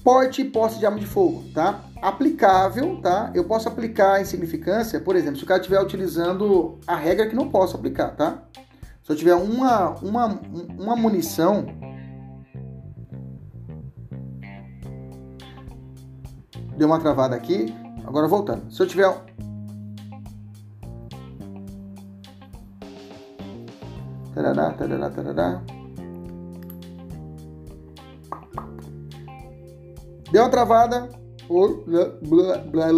Porte 0.03 0.43
e 0.43 0.45
posse 0.45 0.77
de 0.77 0.85
arma 0.85 0.99
de 0.99 1.07
fogo, 1.07 1.43
tá? 1.55 1.81
Aplicável, 1.99 3.01
tá? 3.01 3.31
Eu 3.33 3.45
posso 3.45 3.67
aplicar 3.67 4.13
a 4.13 4.21
insignificância, 4.21 4.99
por 4.99 5.15
exemplo, 5.15 5.37
se 5.37 5.43
o 5.43 5.47
cara 5.47 5.59
estiver 5.59 5.81
utilizando 5.81 6.77
a 6.85 6.95
regra 6.95 7.25
que 7.25 7.35
não 7.35 7.49
posso 7.49 7.75
aplicar, 7.75 8.09
tá? 8.09 8.43
Se 9.03 9.11
eu 9.11 9.15
tiver 9.15 9.33
uma, 9.33 9.95
uma, 10.03 10.39
uma 10.77 10.95
munição 10.95 11.65
Deu 16.77 16.87
uma 16.87 16.99
travada 16.99 17.35
aqui. 17.35 17.73
Agora 18.05 18.27
voltando. 18.27 18.71
Se 18.71 18.81
eu 18.81 18.87
tiver 18.87 19.11
Tarará, 24.33 24.71
tarará, 24.73 25.09
tarará. 25.09 25.61
Deu 30.31 30.43
uma 30.43 30.49
travada. 30.51 31.09
Blá, 31.49 32.91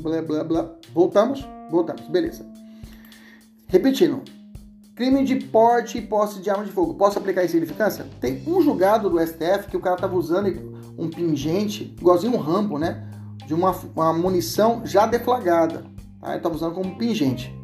blá, 0.00 0.22
blá, 0.22 0.44
blá. 0.44 0.70
Voltamos? 0.94 1.44
Voltamos. 1.70 2.02
Beleza. 2.08 2.46
Repetindo. 3.66 4.22
Crime 4.94 5.24
de 5.24 5.36
porte 5.36 5.98
e 5.98 6.02
posse 6.02 6.40
de 6.40 6.50
arma 6.50 6.64
de 6.64 6.70
fogo. 6.70 6.94
Posso 6.94 7.18
aplicar 7.18 7.44
insignificância? 7.44 8.06
Tem 8.20 8.42
um 8.46 8.60
julgado 8.60 9.10
do 9.10 9.18
STF 9.18 9.68
que 9.68 9.76
o 9.76 9.80
cara 9.80 9.96
estava 9.96 10.14
usando 10.16 10.48
um 10.98 11.08
pingente, 11.08 11.94
igualzinho 11.96 12.34
um 12.34 12.40
rambo, 12.40 12.78
né? 12.78 13.08
De 13.46 13.54
uma, 13.54 13.70
uma 13.94 14.12
munição 14.12 14.82
já 14.84 15.06
deflagrada. 15.06 15.84
Tá? 16.20 16.36
Estava 16.36 16.54
usando 16.54 16.74
como 16.74 16.98
pingente. 16.98 17.56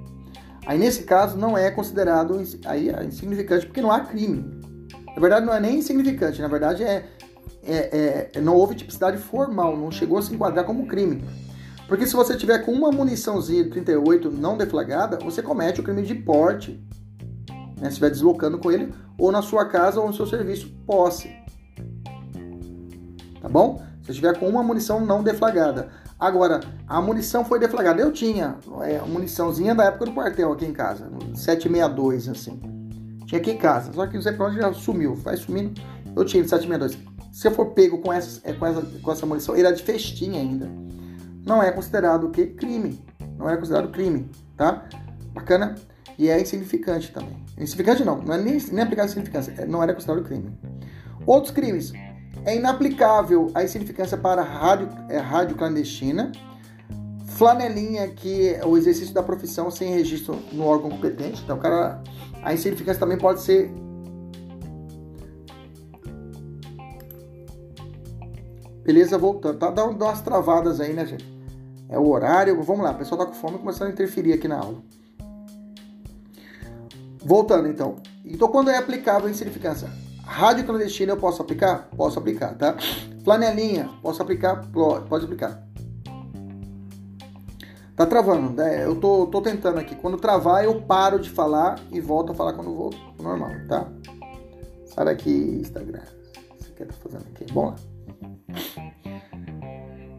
Aí 0.65 0.79
nesse 0.79 1.03
caso 1.03 1.37
não 1.37 1.59
é 1.59 1.71
considerado 1.71 2.41
aí, 2.65 2.89
é 2.89 3.05
insignificante 3.05 3.67
porque 3.67 3.83
não 3.83 3.91
há 3.91 4.01
crime. 4.01 4.63
Na 5.15 5.21
verdade 5.21 5.45
não 5.45 5.53
é 5.53 5.61
nem 5.61 5.79
insignificante, 5.79 6.41
na 6.41 6.49
verdade 6.49 6.83
é, 6.83 7.05
é, 7.63 8.31
é, 8.35 8.41
não 8.41 8.57
houve 8.57 8.75
tipicidade 8.75 9.19
formal, 9.19 9.77
não 9.77 9.91
chegou 9.91 10.17
a 10.17 10.23
se 10.23 10.33
enquadrar 10.33 10.65
como 10.65 10.87
crime. 10.87 11.23
Porque 11.87 12.07
se 12.07 12.15
você 12.15 12.35
tiver 12.35 12.61
com 12.61 12.73
uma 12.73 12.91
muniçãozinha 12.91 13.65
de 13.65 13.71
38 13.71 14.31
não 14.31 14.57
deflagrada, 14.57 15.19
você 15.19 15.43
comete 15.43 15.81
o 15.81 15.85
crime 15.85 16.03
de 16.03 16.15
porte, 16.15 16.83
né? 17.79 17.83
Se 17.83 17.89
estiver 17.89 18.09
deslocando 18.09 18.59
com 18.59 18.73
ele, 18.73 18.95
ou 19.19 19.31
na 19.31 19.43
sua 19.43 19.67
casa 19.67 20.01
ou 20.01 20.07
no 20.07 20.15
seu 20.15 20.27
serviço, 20.27 20.75
posse 20.87 21.44
tá 23.45 23.49
bom? 23.51 23.83
Se 24.03 24.11
eu 24.11 24.15
tiver 24.15 24.39
com 24.39 24.49
uma 24.49 24.63
munição 24.63 25.05
não 25.05 25.23
deflagrada. 25.23 25.89
Agora, 26.19 26.61
a 26.89 27.01
munição 27.03 27.45
foi 27.45 27.59
deflagrada. 27.59 28.01
Eu 28.01 28.11
tinha 28.11 28.57
é, 28.83 28.99
muniçãozinha 29.01 29.75
da 29.75 29.85
época 29.85 30.07
do 30.07 30.13
quartel 30.13 30.51
aqui 30.51 30.65
em 30.65 30.73
casa, 30.73 31.11
762, 31.35 32.29
assim. 32.31 32.59
Tinha 33.27 33.39
aqui 33.39 33.51
em 33.51 33.59
casa, 33.59 33.93
só 33.93 34.07
que 34.07 34.17
o 34.17 34.23
Zé 34.23 34.33
Pronto 34.33 34.55
já 34.55 34.73
sumiu, 34.73 35.15
vai 35.15 35.37
sumindo. 35.37 35.79
Eu 36.17 36.25
tinha 36.25 36.43
762. 36.43 36.99
Se 37.31 37.49
eu 37.49 37.53
for 37.53 37.67
pego 37.67 37.99
com 37.99 38.11
essa, 38.11 38.41
é, 38.45 38.55
com 38.55 38.65
essa, 38.65 38.81
com 38.81 39.13
essa 39.13 39.27
munição, 39.27 39.55
ele 39.55 39.67
é 39.67 39.73
de 39.73 39.83
festinha 39.83 40.41
ainda. 40.41 40.71
Não 41.45 41.63
é 41.63 41.71
considerado 41.71 42.29
o 42.29 42.31
que? 42.31 42.47
Crime. 42.47 42.99
Não 43.37 43.51
é 43.51 43.57
considerado 43.59 43.91
crime, 43.91 44.31
tá? 44.57 44.85
Bacana? 45.35 45.75
e 46.19 46.29
é 46.29 46.41
insignificante 46.41 47.13
também. 47.13 47.37
Insignificante 47.59 48.05
não, 48.05 48.21
não 48.21 48.35
é 48.35 48.39
nem, 48.39 48.59
nem 48.73 48.83
aplicado 48.83 49.09
a 49.09 49.11
insignificância, 49.11 49.55
é, 49.59 49.67
não 49.67 49.83
era 49.83 49.93
considerado 49.93 50.25
crime. 50.25 50.53
Outros 51.27 51.53
crimes. 51.53 51.93
É 52.45 52.55
inaplicável 52.55 53.51
a 53.55 53.65
insignificância 53.65 54.19
para 54.19 54.43
rádio, 54.43 54.89
é, 55.09 55.19
rádio 55.19 55.57
clandestina, 55.57 56.31
flanelinha, 57.27 58.07
que 58.09 58.49
é 58.49 58.65
o 58.65 58.77
exercício 58.77 59.15
da 59.15 59.23
profissão 59.23 59.71
sem 59.71 59.91
registro 59.93 60.39
no 60.53 60.65
órgão 60.65 60.91
competente. 60.91 61.43
Então, 61.43 61.59
cara, 61.59 62.03
a 62.43 62.53
insignificância 62.53 63.01
também 63.01 63.19
pode 63.19 63.41
ser 63.41 63.73
Beleza, 68.85 69.17
voltando. 69.17 69.59
Tá 69.59 69.71
dando 69.71 70.05
umas 70.05 70.21
travadas 70.21 70.79
aí, 70.79 70.93
né, 70.93 71.07
gente? 71.07 71.25
É 71.89 71.99
o 71.99 72.07
horário. 72.07 72.63
Vamos 72.63 72.85
lá, 72.85 72.91
o 72.91 72.99
pessoal 72.99 73.19
tá 73.19 73.27
com 73.27 73.33
fome 73.33 73.59
começando 73.59 73.89
a 73.89 73.91
interferir 73.91 74.35
aqui 74.35 74.47
na 74.47 74.59
aula. 74.59 74.83
Voltando 77.25 77.67
então. 77.67 77.97
Então, 78.23 78.49
quando 78.49 78.71
é 78.71 78.77
aplicável 78.77 79.27
a 79.27 79.31
insignificância? 79.31 79.89
Rádio 80.27 80.65
clandestina 80.65 81.13
eu 81.13 81.17
posso 81.17 81.43
aplicar? 81.43 81.89
Posso 81.97 82.19
aplicar, 82.19 82.55
tá? 82.55 82.77
Flanelinha, 83.23 83.89
posso 84.03 84.21
aplicar? 84.23 84.67
Pode 84.71 85.25
aplicar. 85.25 85.63
Tá 87.97 88.05
travando, 88.05 88.51
né? 88.51 88.85
Eu 88.85 88.97
tô, 88.97 89.27
tô 89.29 89.41
tentando 89.41 89.79
aqui. 89.79 89.95
Quando 89.95 90.17
travar, 90.17 90.65
eu 90.65 90.83
paro 90.83 91.21
de 91.21 91.31
falar 91.31 91.79
e 91.93 92.01
volto 92.01 92.33
a 92.33 92.35
falar 92.35 92.53
quando 92.55 92.75
volto 92.75 92.99
normal, 93.23 93.51
tá? 93.69 93.87
Sai 94.87 95.05
daqui, 95.05 95.61
Instagram. 95.61 96.03
Você 96.59 96.71
quer 96.73 96.87
tá 96.87 96.95
fazendo 96.95 97.25
aqui? 97.33 97.53
Bom 97.53 97.67
lá. 97.67 97.75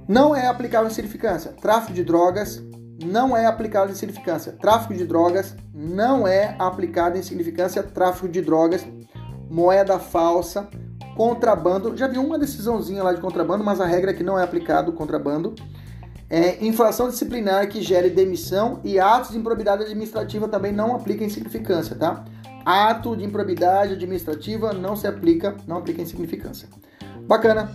Não 0.08 0.36
é 0.36 0.48
aplicável 0.48 0.88
em 0.90 0.94
significância. 0.94 1.52
Tráfico 1.52 1.92
de 1.92 2.04
drogas 2.04 2.64
não 3.04 3.36
é 3.36 3.46
aplicável 3.46 3.92
em 3.92 3.98
significância. 3.98 4.54
Tráfico 4.54 4.94
de 4.94 5.06
drogas 5.06 5.56
não 5.74 6.28
é 6.28 6.56
aplicado 6.58 7.18
em 7.18 7.24
significância. 7.24 7.84
Tráfico 7.84 8.30
de 8.30 8.42
drogas, 8.42 8.86
moeda 9.50 10.00
falsa, 10.00 10.68
contrabando. 11.16 11.96
Já 11.96 12.08
vi 12.08 12.18
uma 12.18 12.38
decisãozinha 12.38 13.04
lá 13.04 13.14
de 13.14 13.22
contrabando, 13.22 13.64
mas 13.64 13.80
a 13.80 13.86
regra 13.86 14.12
é 14.12 14.14
que 14.14 14.24
não 14.24 14.38
é 14.38 14.44
aplicado 14.44 14.92
contrabando. 14.94 15.56
É, 16.30 16.66
infração 16.66 17.08
disciplinar 17.08 17.70
que 17.70 17.82
gere 17.82 18.10
demissão 18.10 18.80
e 18.84 19.00
atos 19.00 19.32
de 19.32 19.38
improbidade 19.38 19.84
administrativa 19.84 20.48
também 20.48 20.72
não 20.72 20.96
aplica 20.96 21.24
em 21.24 21.30
significância, 21.30 21.96
tá? 21.96 22.26
Ato 22.66 23.16
de 23.16 23.24
improbidade 23.24 23.94
administrativa 23.94 24.74
não 24.74 24.96
se 24.96 25.06
aplica, 25.06 25.56
não 25.68 25.78
aplica 25.78 26.02
em 26.02 26.06
significância. 26.06 26.68
Bacana, 27.28 27.72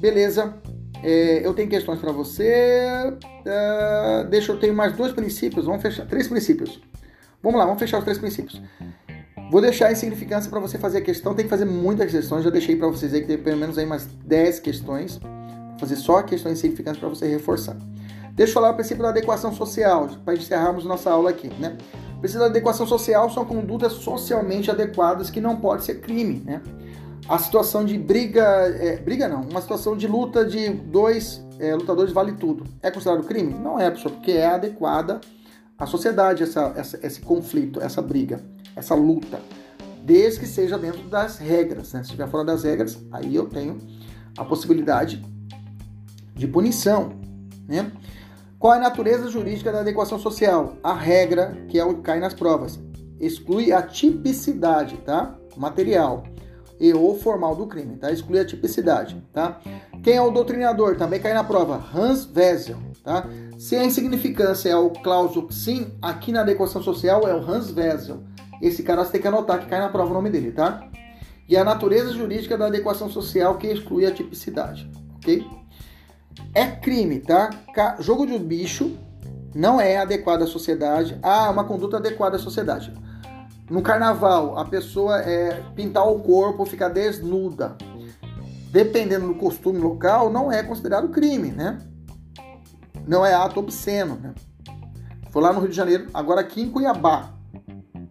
beleza. 0.00 0.54
É, 1.02 1.44
eu 1.44 1.52
tenho 1.52 1.68
questões 1.68 1.98
para 1.98 2.12
você. 2.12 3.12
Uh, 3.24 4.28
deixa 4.28 4.52
eu 4.52 4.60
ter 4.60 4.72
mais 4.72 4.92
dois 4.92 5.12
princípios. 5.12 5.64
Vamos 5.64 5.82
fechar. 5.82 6.06
Três 6.06 6.28
princípios. 6.28 6.80
Vamos 7.42 7.58
lá, 7.58 7.64
vamos 7.64 7.80
fechar 7.80 7.98
os 7.98 8.04
três 8.04 8.18
princípios. 8.18 8.60
Vou 9.50 9.60
deixar 9.60 9.88
a 9.88 9.92
insignificância 9.92 10.48
para 10.48 10.60
você 10.60 10.78
fazer 10.78 10.98
a 10.98 11.00
questão. 11.00 11.34
Tem 11.34 11.44
que 11.44 11.50
fazer 11.50 11.64
muitas 11.64 12.10
questões. 12.10 12.44
Já 12.44 12.50
deixei 12.50 12.76
para 12.76 12.86
vocês 12.86 13.12
aí 13.12 13.20
que 13.20 13.26
tem 13.26 13.36
pelo 13.36 13.56
menos 13.56 13.76
aí 13.76 13.84
mais 13.84 14.06
10 14.24 14.60
questões. 14.60 15.18
Vou 15.18 15.78
fazer 15.80 15.96
só 15.96 16.18
a 16.18 16.22
questão 16.22 16.52
insignificância 16.52 17.00
para 17.00 17.08
você 17.08 17.26
reforçar. 17.26 17.76
Deixa 18.32 18.50
eu 18.50 18.54
falar 18.54 18.70
o 18.70 18.74
princípio 18.74 19.02
da 19.02 19.08
adequação 19.08 19.52
social, 19.52 20.08
para 20.24 20.34
encerrarmos 20.34 20.84
nossa 20.84 21.10
aula 21.10 21.30
aqui, 21.30 21.48
né? 21.58 21.76
O 22.16 22.20
princípio 22.20 22.40
da 22.40 22.46
adequação 22.46 22.86
social 22.86 23.28
são 23.28 23.44
condutas 23.44 23.92
socialmente 23.94 24.70
adequadas 24.70 25.30
que 25.30 25.40
não 25.40 25.56
pode 25.56 25.84
ser 25.84 26.00
crime, 26.00 26.42
né? 26.46 26.62
a 27.30 27.38
situação 27.38 27.84
de 27.84 27.96
briga, 27.96 28.42
é, 28.42 28.96
briga 28.96 29.28
não, 29.28 29.42
uma 29.42 29.60
situação 29.60 29.96
de 29.96 30.06
luta 30.08 30.44
de 30.44 30.68
dois 30.68 31.40
é, 31.60 31.74
lutadores 31.76 32.12
vale 32.12 32.32
tudo. 32.32 32.64
É 32.82 32.90
considerado 32.90 33.24
crime? 33.24 33.54
Não 33.54 33.78
é, 33.78 33.88
pessoal, 33.88 34.14
porque 34.14 34.32
é 34.32 34.48
adequada 34.48 35.20
à 35.78 35.86
sociedade 35.86 36.42
essa, 36.42 36.72
essa, 36.76 36.98
esse 37.06 37.20
conflito, 37.20 37.80
essa 37.80 38.02
briga, 38.02 38.40
essa 38.74 38.94
luta, 38.94 39.40
desde 40.02 40.40
que 40.40 40.46
seja 40.46 40.78
dentro 40.78 41.02
das 41.08 41.38
regras. 41.38 41.92
Né? 41.92 42.00
Se 42.00 42.06
estiver 42.06 42.28
fora 42.28 42.44
das 42.44 42.64
regras, 42.64 42.98
aí 43.12 43.34
eu 43.34 43.46
tenho 43.46 43.78
a 44.36 44.44
possibilidade 44.44 45.24
de 46.34 46.46
punição. 46.46 47.12
Né? 47.68 47.90
Qual 48.58 48.74
é 48.74 48.76
a 48.76 48.80
natureza 48.80 49.28
jurídica 49.30 49.72
da 49.72 49.80
adequação 49.80 50.18
social? 50.18 50.76
A 50.82 50.94
regra, 50.94 51.56
que 51.68 51.78
é 51.78 51.84
o 51.84 51.94
que 51.94 52.02
cai 52.02 52.20
nas 52.20 52.34
provas, 52.34 52.78
exclui 53.18 53.72
a 53.72 53.82
tipicidade, 53.82 54.96
tá? 54.98 55.34
Material 55.56 56.24
e 56.80 56.94
ou 56.94 57.14
formal 57.18 57.54
do 57.54 57.66
crime, 57.66 57.96
tá? 57.96 58.10
Exclui 58.10 58.40
a 58.40 58.44
tipicidade, 58.44 59.22
tá? 59.32 59.60
Quem 60.02 60.14
é 60.14 60.22
o 60.22 60.30
doutrinador? 60.30 60.96
Também 60.96 61.20
cai 61.20 61.34
na 61.34 61.44
prova. 61.44 61.82
Hans 61.94 62.26
Wessel, 62.34 62.78
tá? 63.04 63.26
Se 63.58 63.76
a 63.76 63.84
insignificância 63.84 64.70
é 64.70 64.76
o 64.76 64.88
Klaus 64.88 65.32
sim, 65.54 65.92
aqui 66.00 66.32
na 66.32 66.40
adequação 66.40 66.82
social 66.82 67.28
é 67.28 67.34
o 67.34 67.38
Hans 67.38 67.70
Wessel. 67.76 68.22
Esse 68.60 68.82
cara 68.82 69.04
você 69.04 69.12
tem 69.12 69.20
que 69.20 69.28
anotar 69.28 69.60
que 69.60 69.66
cai 69.66 69.80
na 69.80 69.88
prova 69.88 70.10
o 70.10 70.14
nome 70.14 70.30
dele, 70.30 70.52
tá? 70.52 70.88
E 71.48 71.56
a 71.56 71.64
natureza 71.64 72.12
jurídica 72.12 72.56
da 72.56 72.66
adequação 72.66 73.10
social 73.10 73.56
que 73.56 73.66
exclui 73.66 74.06
a 74.06 74.12
tipicidade, 74.12 74.90
ok? 75.16 75.44
É 76.54 76.66
crime, 76.66 77.20
tá? 77.20 77.50
Jogo 77.98 78.26
de 78.26 78.38
bicho 78.38 78.96
não 79.54 79.80
é 79.80 79.96
adequado 79.96 80.42
à 80.42 80.46
sociedade. 80.46 81.18
Ah, 81.22 81.50
uma 81.50 81.64
conduta 81.64 81.96
adequada 81.96 82.36
à 82.36 82.38
sociedade. 82.38 82.92
No 83.68 83.82
carnaval, 83.82 84.58
a 84.58 84.64
pessoa 84.64 85.20
é 85.20 85.62
pintar 85.74 86.08
o 86.08 86.20
corpo, 86.20 86.64
ficar 86.64 86.88
desnuda. 86.88 87.76
Dependendo 88.70 89.28
do 89.28 89.34
costume 89.34 89.78
local, 89.78 90.30
não 90.30 90.50
é 90.50 90.62
considerado 90.62 91.08
crime, 91.08 91.50
né? 91.50 91.78
Não 93.06 93.24
é 93.24 93.34
ato 93.34 93.60
obsceno, 93.60 94.16
né? 94.16 94.34
Foi 95.30 95.42
lá 95.42 95.52
no 95.52 95.60
Rio 95.60 95.70
de 95.70 95.76
Janeiro, 95.76 96.08
agora 96.12 96.40
aqui 96.40 96.62
em 96.62 96.70
Cuiabá, 96.70 97.32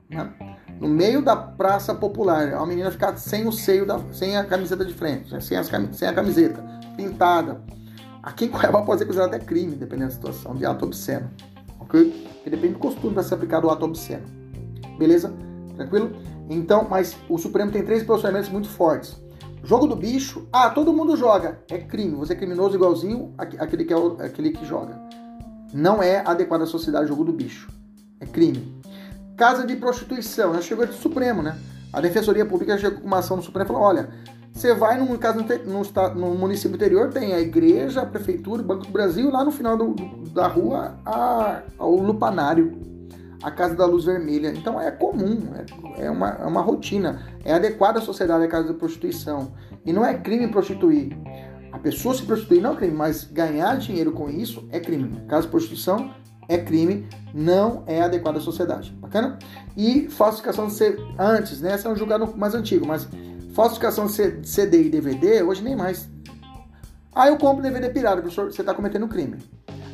né? 0.10 0.34
No 0.80 0.88
meio 0.88 1.22
da 1.22 1.36
praça 1.36 1.94
popular, 1.94 2.54
a 2.54 2.66
menina 2.66 2.90
ficar 2.90 3.18
sem 3.18 3.46
o 3.48 3.52
seio, 3.52 3.86
da, 3.86 4.00
sem 4.14 4.38
a 4.38 4.46
camiseta 4.46 4.86
de 4.86 4.94
frente, 4.94 5.32
né? 5.32 5.42
sem, 5.42 5.58
as, 5.58 5.70
sem 5.92 6.08
a 6.08 6.14
camiseta, 6.14 6.64
pintada. 6.96 7.62
Aqui 8.24 8.46
em 8.46 8.48
Cuiabá 8.50 8.82
pode 8.82 9.00
ser 9.00 9.06
considerado 9.06 9.34
até 9.34 9.44
crime, 9.44 9.76
dependendo 9.76 10.10
da 10.10 10.16
situação, 10.16 10.56
de 10.56 10.66
ato 10.66 10.86
obsceno. 10.86 11.30
Ok? 11.80 12.28
Porque 12.34 12.50
depende 12.50 12.74
do 12.74 12.80
costume 12.80 13.14
para 13.14 13.24
ser 13.24 13.34
aplicado 13.34 13.68
o 13.68 13.70
ato 13.70 13.86
obsceno. 13.86 14.26
Beleza? 14.98 15.34
Tranquilo? 15.76 16.12
Então, 16.50 16.88
mas 16.90 17.16
o 17.30 17.38
Supremo 17.38 17.72
tem 17.72 17.84
três 17.84 18.04
posicionamentos 18.04 18.50
muito 18.50 18.70
fortes. 18.70 19.22
Jogo 19.64 19.88
do 19.88 19.96
bicho, 19.96 20.48
ah, 20.52 20.70
todo 20.70 20.94
mundo 20.94 21.16
joga. 21.16 21.60
É 21.70 21.78
crime. 21.78 22.16
Você 22.16 22.34
é 22.34 22.36
criminoso 22.36 22.76
igualzinho 22.76 23.34
aquele 23.38 23.84
que, 23.84 23.94
é 23.94 23.98
o, 23.98 24.18
aquele 24.22 24.52
que 24.52 24.66
joga. 24.66 25.00
Não 25.74 26.02
é 26.02 26.24
adequado 26.26 26.62
à 26.62 26.66
sociedade 26.66 27.08
jogo 27.08 27.24
do 27.24 27.34
bicho. 27.34 27.70
É 28.20 28.26
crime. 28.26 28.79
Casa 29.40 29.66
de 29.66 29.74
prostituição, 29.78 30.54
já 30.54 30.62
chegou 30.62 30.86
do 30.86 30.92
Supremo, 30.92 31.42
né? 31.42 31.58
A 31.94 32.02
Defensoria 32.02 32.46
Pública 32.46 32.78
chegou 32.78 33.00
com 33.00 33.08
uma 33.08 33.20
ação 33.20 33.38
no 33.38 33.42
Supremo 33.42 33.68
e 33.68 33.72
falou: 33.72 33.84
olha, 33.84 34.10
você 34.52 34.76
vai 34.76 35.00
num 35.00 35.18
caso 35.18 35.40
no, 35.66 36.14
no, 36.14 36.36
município 36.36 36.76
interior, 36.76 37.10
tem 37.10 37.34
a 37.34 37.40
igreja, 37.40 38.02
a 38.02 38.06
prefeitura, 38.06 38.62
o 38.62 38.66
Banco 38.66 38.86
do 38.86 38.92
Brasil, 38.92 39.32
lá 39.32 39.46
no 39.46 39.52
final 39.52 39.78
do, 39.78 39.94
da 40.34 40.46
rua, 40.46 41.00
a, 41.06 41.62
o 41.80 42.02
lupanário 42.02 42.78
a 43.42 43.50
Casa 43.50 43.76
da 43.76 43.86
Luz 43.86 44.04
Vermelha. 44.04 44.50
Então 44.50 44.80
é 44.80 44.92
comum, 44.92 45.54
é, 45.56 46.04
é, 46.06 46.12
uma, 46.12 46.32
é 46.32 46.46
uma 46.46 46.62
rotina, 46.62 47.26
é 47.46 47.54
adequada 47.54 48.00
à 48.00 48.02
sociedade 48.02 48.44
a 48.44 48.48
casa 48.50 48.68
da 48.68 48.74
prostituição. 48.74 49.54
E 49.86 49.94
não 49.94 50.06
é 50.06 50.16
crime 50.16 50.50
prostituir. 50.50 51.18
A 51.72 51.80
pessoa 51.80 52.14
se 52.14 52.24
prostituir 52.24 52.62
não 52.62 52.74
é 52.74 52.76
crime, 52.76 52.94
mas 52.94 53.24
ganhar 53.24 53.78
dinheiro 53.78 54.12
com 54.12 54.30
isso 54.30 54.68
é 54.70 54.82
crime. 54.82 55.24
Caso 55.30 55.44
de 55.44 55.52
prostituição 55.52 56.14
é 56.50 56.58
crime, 56.58 57.08
não 57.34 57.84
é 57.86 58.02
adequado 58.02 58.38
à 58.38 58.42
sociedade. 58.42 58.92
Bacana? 59.00 59.38
E 59.78 60.10
falsificação 60.10 60.68
de 60.68 60.74
CD, 60.74 61.02
antes, 61.18 61.62
né? 61.62 61.76
Esse 61.76 61.86
é 61.86 61.90
um 61.90 61.96
julgado 61.96 62.36
mais 62.36 62.56
antigo, 62.56 62.86
mas 62.86 63.08
falsificação 63.54 64.08
de 64.08 64.50
CD 64.50 64.84
e 64.84 64.90
DVD, 64.90 65.44
hoje 65.44 65.64
nem 65.64 65.76
mais. 65.76 66.10
Ah, 67.14 67.28
eu 67.28 67.38
compro 67.38 67.62
DVD 67.62 67.90
pirata, 67.90 68.22
professor, 68.22 68.52
você 68.52 68.62
está 68.62 68.74
cometendo 68.74 69.08
crime. 69.08 69.38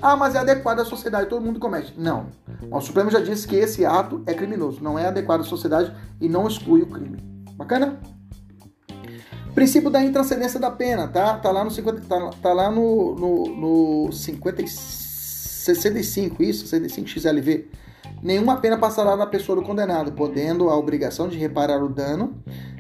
Ah, 0.01 0.15
mas 0.15 0.35
é 0.35 0.39
adequado 0.39 0.79
à 0.79 0.85
sociedade, 0.85 1.27
todo 1.29 1.43
mundo 1.43 1.59
comete. 1.59 1.93
Não. 1.97 2.27
O 2.71 2.79
Supremo 2.79 3.11
já 3.11 3.19
disse 3.19 3.47
que 3.47 3.55
esse 3.55 3.85
ato 3.85 4.23
é 4.25 4.33
criminoso, 4.33 4.81
não 4.81 4.97
é 4.97 5.07
adequado 5.07 5.41
à 5.41 5.43
sociedade 5.43 5.93
e 6.21 6.29
não 6.29 6.47
exclui 6.47 6.81
o 6.81 6.87
crime. 6.87 7.17
Bacana? 7.53 7.99
Princípio 9.53 9.89
da 9.89 10.03
intranscendência 10.03 10.59
da 10.59 10.69
pena, 10.69 11.07
tá? 11.07 11.37
Tá 11.37 11.49
lá 11.49 11.63
no, 11.63 11.71
50, 11.71 12.01
tá, 12.01 12.29
tá 12.41 12.53
lá 12.53 12.69
no, 12.69 13.15
no, 13.15 14.05
no 14.05 14.11
50, 14.11 14.61
65, 15.65 16.43
isso, 16.43 16.67
65 16.67 17.07
XLV. 17.07 17.65
Nenhuma 18.21 18.57
pena 18.57 18.77
passará 18.77 19.15
na 19.15 19.25
pessoa 19.25 19.55
do 19.55 19.63
condenado, 19.63 20.11
podendo 20.11 20.69
a 20.69 20.77
obrigação 20.77 21.27
de 21.27 21.37
reparar 21.37 21.83
o 21.83 21.89
dano 21.89 22.35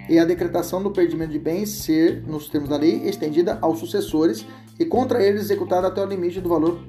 e 0.07 0.19
a 0.19 0.25
decretação 0.25 0.81
do 0.81 0.91
perdimento 0.91 1.31
de 1.31 1.39
bens 1.39 1.69
ser, 1.69 2.23
nos 2.27 2.47
termos 2.47 2.69
da 2.69 2.77
lei, 2.77 3.07
estendida 3.07 3.57
aos 3.61 3.79
sucessores 3.79 4.45
e 4.79 4.85
contra 4.85 5.23
eles 5.23 5.41
executada 5.41 5.87
até 5.87 6.03
o 6.03 6.05
limite 6.05 6.39
do 6.39 6.49
valor 6.49 6.79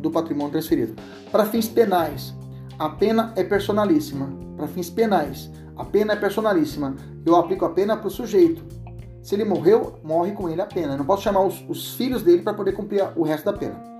do 0.00 0.10
patrimônio 0.10 0.50
transferido. 0.50 0.94
Para 1.30 1.46
fins 1.46 1.68
penais, 1.68 2.34
a 2.78 2.88
pena 2.88 3.32
é 3.36 3.44
personalíssima. 3.44 4.28
Para 4.56 4.66
fins 4.66 4.90
penais, 4.90 5.50
a 5.76 5.84
pena 5.84 6.14
é 6.14 6.16
personalíssima. 6.16 6.96
Eu 7.24 7.36
aplico 7.36 7.64
a 7.64 7.70
pena 7.70 7.96
para 7.96 8.08
o 8.08 8.10
sujeito. 8.10 8.64
Se 9.22 9.34
ele 9.34 9.44
morreu, 9.44 9.98
morre 10.02 10.32
com 10.32 10.48
ele 10.48 10.60
a 10.60 10.66
pena. 10.66 10.94
Eu 10.94 10.98
não 10.98 11.04
posso 11.04 11.22
chamar 11.22 11.42
os, 11.42 11.64
os 11.68 11.94
filhos 11.94 12.22
dele 12.22 12.42
para 12.42 12.54
poder 12.54 12.72
cumprir 12.72 13.04
o 13.16 13.22
resto 13.22 13.44
da 13.44 13.52
pena. 13.52 13.95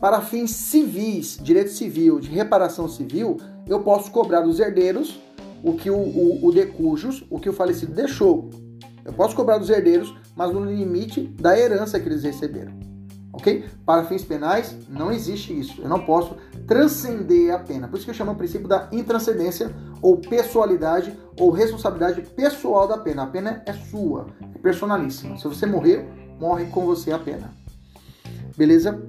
Para 0.00 0.20
fins 0.20 0.50
civis, 0.52 1.38
direito 1.42 1.70
civil, 1.70 2.18
de 2.18 2.30
reparação 2.30 2.88
civil, 2.88 3.36
eu 3.66 3.80
posso 3.80 4.10
cobrar 4.10 4.40
dos 4.40 4.58
herdeiros 4.58 5.20
o 5.62 5.74
que 5.74 5.90
o, 5.90 5.96
o, 5.96 6.46
o 6.46 6.52
decujus, 6.52 7.24
o 7.28 7.38
que 7.38 7.48
o 7.48 7.52
falecido 7.52 7.92
deixou. 7.92 8.48
Eu 9.04 9.12
posso 9.12 9.36
cobrar 9.36 9.58
dos 9.58 9.68
herdeiros, 9.68 10.14
mas 10.34 10.52
no 10.52 10.64
limite 10.64 11.22
da 11.40 11.58
herança 11.58 12.00
que 12.00 12.08
eles 12.08 12.22
receberam. 12.22 12.72
Ok? 13.32 13.64
Para 13.86 14.04
fins 14.04 14.24
penais, 14.24 14.74
não 14.88 15.12
existe 15.12 15.58
isso. 15.58 15.80
Eu 15.80 15.88
não 15.88 16.04
posso 16.04 16.34
transcender 16.66 17.54
a 17.54 17.58
pena. 17.58 17.86
Por 17.86 17.96
isso 17.96 18.04
que 18.04 18.10
eu 18.10 18.14
chamo 18.14 18.32
o 18.32 18.36
princípio 18.36 18.66
da 18.66 18.88
intranscendência 18.92 19.74
ou 20.02 20.18
pessoalidade 20.18 21.16
ou 21.38 21.50
responsabilidade 21.50 22.22
pessoal 22.22 22.88
da 22.88 22.98
pena. 22.98 23.22
A 23.22 23.26
pena 23.26 23.62
é 23.66 23.72
sua, 23.72 24.26
é 24.54 24.58
personalíssima. 24.58 25.36
Se 25.38 25.44
você 25.44 25.66
morrer, 25.66 26.06
morre 26.38 26.66
com 26.66 26.84
você 26.84 27.12
a 27.12 27.18
pena. 27.18 27.50
Beleza? 28.56 29.00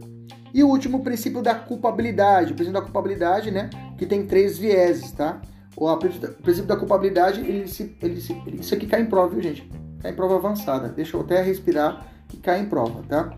E 0.53 0.63
o 0.63 0.67
último 0.67 1.03
princípio 1.03 1.41
da 1.41 1.55
culpabilidade. 1.55 2.51
O 2.51 2.55
princípio 2.55 2.79
da 2.79 2.81
culpabilidade, 2.81 3.51
né? 3.51 3.69
Que 3.97 4.05
tem 4.05 4.25
três 4.25 4.57
vieses, 4.57 5.11
tá? 5.11 5.41
O 5.75 5.95
princípio 5.97 6.65
da 6.65 6.75
culpabilidade, 6.75 7.39
ele 7.39 7.67
se, 7.67 7.95
ele 8.01 8.19
se, 8.19 8.35
isso 8.59 8.75
aqui 8.75 8.85
cai 8.85 9.01
em 9.01 9.05
prova, 9.05 9.29
viu, 9.29 9.41
gente? 9.41 9.69
Cai 10.01 10.11
em 10.11 10.15
prova 10.15 10.35
avançada. 10.35 10.89
Deixa 10.89 11.15
eu 11.15 11.21
até 11.21 11.41
respirar 11.41 12.05
e 12.33 12.37
cai 12.37 12.59
em 12.59 12.65
prova, 12.65 13.03
tá? 13.07 13.33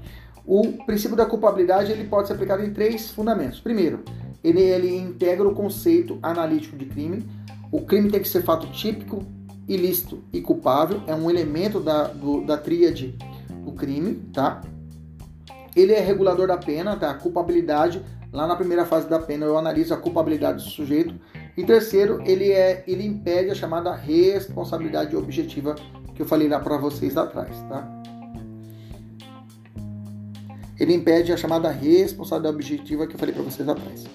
O 0.45 0.83
princípio 0.85 1.15
da 1.15 1.25
culpabilidade 1.25 1.91
ele 1.91 2.05
pode 2.05 2.27
ser 2.27 2.33
aplicado 2.33 2.63
em 2.63 2.73
três 2.73 3.11
fundamentos. 3.11 3.59
Primeiro, 3.59 4.03
ele, 4.43 4.61
ele 4.61 4.97
integra 4.97 5.47
o 5.47 5.53
conceito 5.53 6.17
analítico 6.21 6.75
de 6.75 6.85
crime. 6.85 7.23
O 7.71 7.81
crime 7.81 8.09
tem 8.09 8.21
que 8.21 8.27
ser 8.27 8.43
fato 8.43 8.67
típico, 8.67 9.23
ilícito 9.67 10.21
e 10.33 10.41
culpável. 10.41 11.01
É 11.07 11.15
um 11.15 11.29
elemento 11.29 11.79
da, 11.79 12.07
do, 12.07 12.41
da 12.45 12.57
tríade 12.57 13.17
do 13.63 13.71
crime, 13.71 14.15
tá? 14.33 14.61
Ele 15.75 15.93
é 15.93 15.99
regulador 15.99 16.47
da 16.47 16.57
pena, 16.57 16.95
tá? 16.95 17.11
A 17.11 17.13
culpabilidade, 17.15 18.03
lá 18.31 18.45
na 18.45 18.55
primeira 18.55 18.85
fase 18.85 19.09
da 19.09 19.19
pena 19.19 19.45
eu 19.45 19.57
analiso 19.57 19.93
a 19.93 19.97
culpabilidade 19.97 20.63
do 20.63 20.69
sujeito. 20.69 21.15
E 21.57 21.63
terceiro, 21.63 22.21
ele, 22.25 22.51
é, 22.51 22.83
ele 22.87 23.05
impede 23.05 23.49
a 23.49 23.55
chamada 23.55 23.93
responsabilidade 23.93 25.15
objetiva 25.15 25.75
que 26.13 26.21
eu 26.21 26.25
falei 26.25 26.47
lá 26.47 26.59
para 26.59 26.77
vocês 26.77 27.17
atrás, 27.17 27.49
tá? 27.69 28.03
Ele 30.79 30.93
impede 30.93 31.31
a 31.31 31.37
chamada 31.37 31.69
responsabilidade 31.69 32.55
objetiva 32.55 33.07
que 33.07 33.15
eu 33.15 33.19
falei 33.19 33.33
para 33.33 33.43
vocês 33.43 33.67
atrás. 33.67 34.05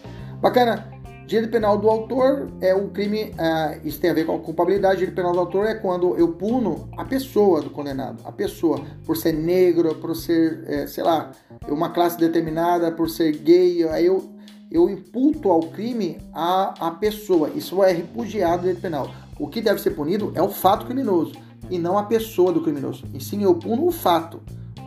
Bacana? 0.40 0.97
Direito 1.28 1.50
penal 1.50 1.76
do 1.76 1.90
autor 1.90 2.48
é 2.58 2.74
um 2.74 2.88
crime, 2.88 3.24
uh, 3.24 3.86
isso 3.86 4.00
tem 4.00 4.08
a 4.08 4.14
ver 4.14 4.24
com 4.24 4.34
a 4.34 4.38
culpabilidade. 4.38 5.00
Direito 5.00 5.14
penal 5.14 5.34
do 5.34 5.40
autor 5.40 5.66
é 5.66 5.74
quando 5.74 6.16
eu 6.16 6.28
puno 6.32 6.88
a 6.96 7.04
pessoa 7.04 7.60
do 7.60 7.68
condenado, 7.68 8.22
a 8.24 8.32
pessoa, 8.32 8.80
por 9.04 9.14
ser 9.14 9.34
negro, 9.34 9.94
por 9.96 10.16
ser, 10.16 10.64
é, 10.66 10.86
sei 10.86 11.04
lá, 11.04 11.32
uma 11.68 11.90
classe 11.90 12.18
determinada, 12.18 12.90
por 12.90 13.10
ser 13.10 13.32
gay, 13.32 13.86
aí 13.90 14.06
eu, 14.06 14.26
eu 14.70 14.88
imputo 14.88 15.50
ao 15.50 15.60
crime 15.60 16.16
a, 16.32 16.86
a 16.86 16.90
pessoa. 16.92 17.50
Isso 17.50 17.84
é 17.84 17.92
repudiado 17.92 18.62
direito 18.62 18.80
penal. 18.80 19.10
O 19.38 19.48
que 19.48 19.60
deve 19.60 19.82
ser 19.82 19.90
punido 19.90 20.32
é 20.34 20.40
o 20.40 20.48
fato 20.48 20.86
criminoso 20.86 21.34
e 21.68 21.78
não 21.78 21.98
a 21.98 22.04
pessoa 22.04 22.54
do 22.54 22.62
criminoso. 22.62 23.04
E 23.12 23.22
sim, 23.22 23.42
eu 23.42 23.54
puno 23.54 23.86
o 23.86 23.92
fato 23.92 24.40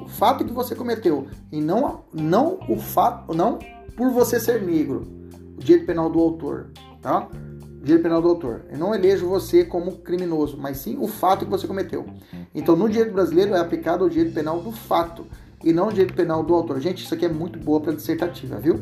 fato 0.08 0.44
que 0.44 0.52
você 0.52 0.76
cometeu 0.76 1.28
e 1.52 1.62
não, 1.62 2.02
não 2.12 2.60
o 2.68 2.78
fato, 2.78 3.34
não 3.34 3.60
por 3.96 4.10
você 4.10 4.40
ser 4.40 4.62
negro, 4.62 5.08
o 5.08 5.21
direito 5.64 5.86
penal 5.86 6.10
do 6.10 6.20
autor, 6.20 6.68
tá? 7.02 7.28
Direito 7.84 8.04
penal 8.04 8.22
do 8.22 8.28
autor. 8.28 8.62
Eu 8.70 8.78
não 8.78 8.94
elejo 8.94 9.28
você 9.28 9.64
como 9.64 9.98
criminoso, 9.98 10.58
mas 10.58 10.78
sim 10.78 10.98
o 11.00 11.08
fato 11.08 11.46
que 11.46 11.52
você 11.52 11.66
cometeu. 11.66 12.06
Então, 12.54 12.76
no 12.76 12.90
direito 12.90 13.14
brasileiro 13.14 13.56
é 13.56 13.60
aplicado 13.60 14.06
o 14.06 14.10
direito 14.10 14.34
penal 14.34 14.60
do 14.60 14.72
fato 14.72 15.26
e 15.64 15.72
não 15.72 15.88
o 15.88 15.92
direito 15.92 16.14
penal 16.14 16.44
do 16.44 16.54
autor. 16.54 16.80
Gente, 16.80 17.04
isso 17.04 17.14
aqui 17.14 17.26
é 17.26 17.30
muito 17.30 17.58
boa 17.58 17.80
para 17.80 17.94
dissertativa, 17.94 18.58
viu? 18.58 18.80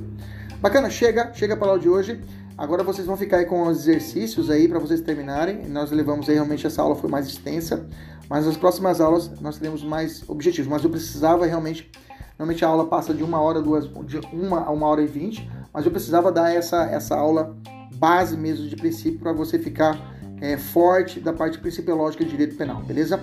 Bacana, 0.61 0.89
chega, 0.89 1.31
chega 1.33 1.55
para 1.55 1.69
aula 1.69 1.79
de 1.79 1.87
hoje. 1.87 2.21
Agora 2.57 2.83
vocês 2.83 3.07
vão 3.07 3.15
ficar 3.15 3.37
aí 3.37 3.45
com 3.45 3.67
os 3.67 3.87
exercícios 3.87 4.49
aí 4.49 4.67
para 4.67 4.79
vocês 4.79 4.99
terminarem. 4.99 5.65
Nós 5.69 5.91
levamos 5.91 6.27
aí 6.27 6.35
realmente 6.35 6.67
essa 6.67 6.81
aula 6.81 6.95
foi 6.95 7.09
mais 7.09 7.25
extensa. 7.25 7.87
Mas 8.29 8.45
nas 8.45 8.57
próximas 8.57 8.99
aulas 8.99 9.31
nós 9.39 9.57
teremos 9.57 9.81
mais 9.81 10.27
objetivos. 10.27 10.69
Mas 10.69 10.83
eu 10.83 10.89
precisava 10.89 11.45
realmente. 11.45 11.89
Normalmente 12.37 12.65
a 12.65 12.67
aula 12.67 12.85
passa 12.87 13.13
de 13.13 13.23
uma 13.23 13.39
hora, 13.39 13.61
duas, 13.61 13.89
de 14.05 14.19
uma 14.33 14.65
a 14.65 14.71
uma 14.71 14.87
hora 14.87 15.01
e 15.01 15.07
vinte. 15.07 15.49
Mas 15.73 15.85
eu 15.85 15.91
precisava 15.91 16.31
dar 16.31 16.53
essa, 16.53 16.83
essa 16.85 17.15
aula 17.15 17.55
base 17.95 18.37
mesmo 18.37 18.67
de 18.67 18.75
princípio 18.75 19.19
para 19.19 19.33
você 19.33 19.59
ficar 19.59 19.97
é, 20.41 20.57
forte 20.57 21.19
da 21.19 21.33
parte 21.33 21.59
principiológica 21.59 22.23
de 22.23 22.31
direito 22.31 22.55
penal, 22.55 22.81
beleza? 22.81 23.19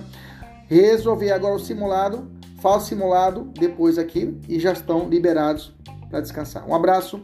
Resolver 0.67 1.31
agora 1.31 1.55
o 1.55 1.59
simulado, 1.59 2.29
faço 2.59 2.87
simulado 2.87 3.51
depois 3.57 3.97
aqui 3.97 4.39
e 4.47 4.59
já 4.59 4.73
estão 4.73 5.07
liberados 5.09 5.73
para 6.09 6.21
descansar. 6.21 6.67
Um 6.67 6.75
abraço, 6.75 7.21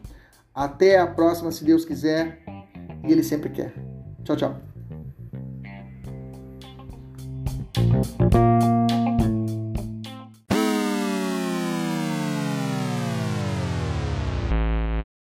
até 0.54 1.00
a 1.00 1.08
próxima, 1.08 1.52
se 1.52 1.64
Deus 1.64 1.86
quiser 1.86 2.40
e 3.06 3.12
Ele 3.12 3.24
sempre 3.24 3.50
quer. 3.50 3.74
Tchau, 4.24 4.36
tchau. 4.36 4.56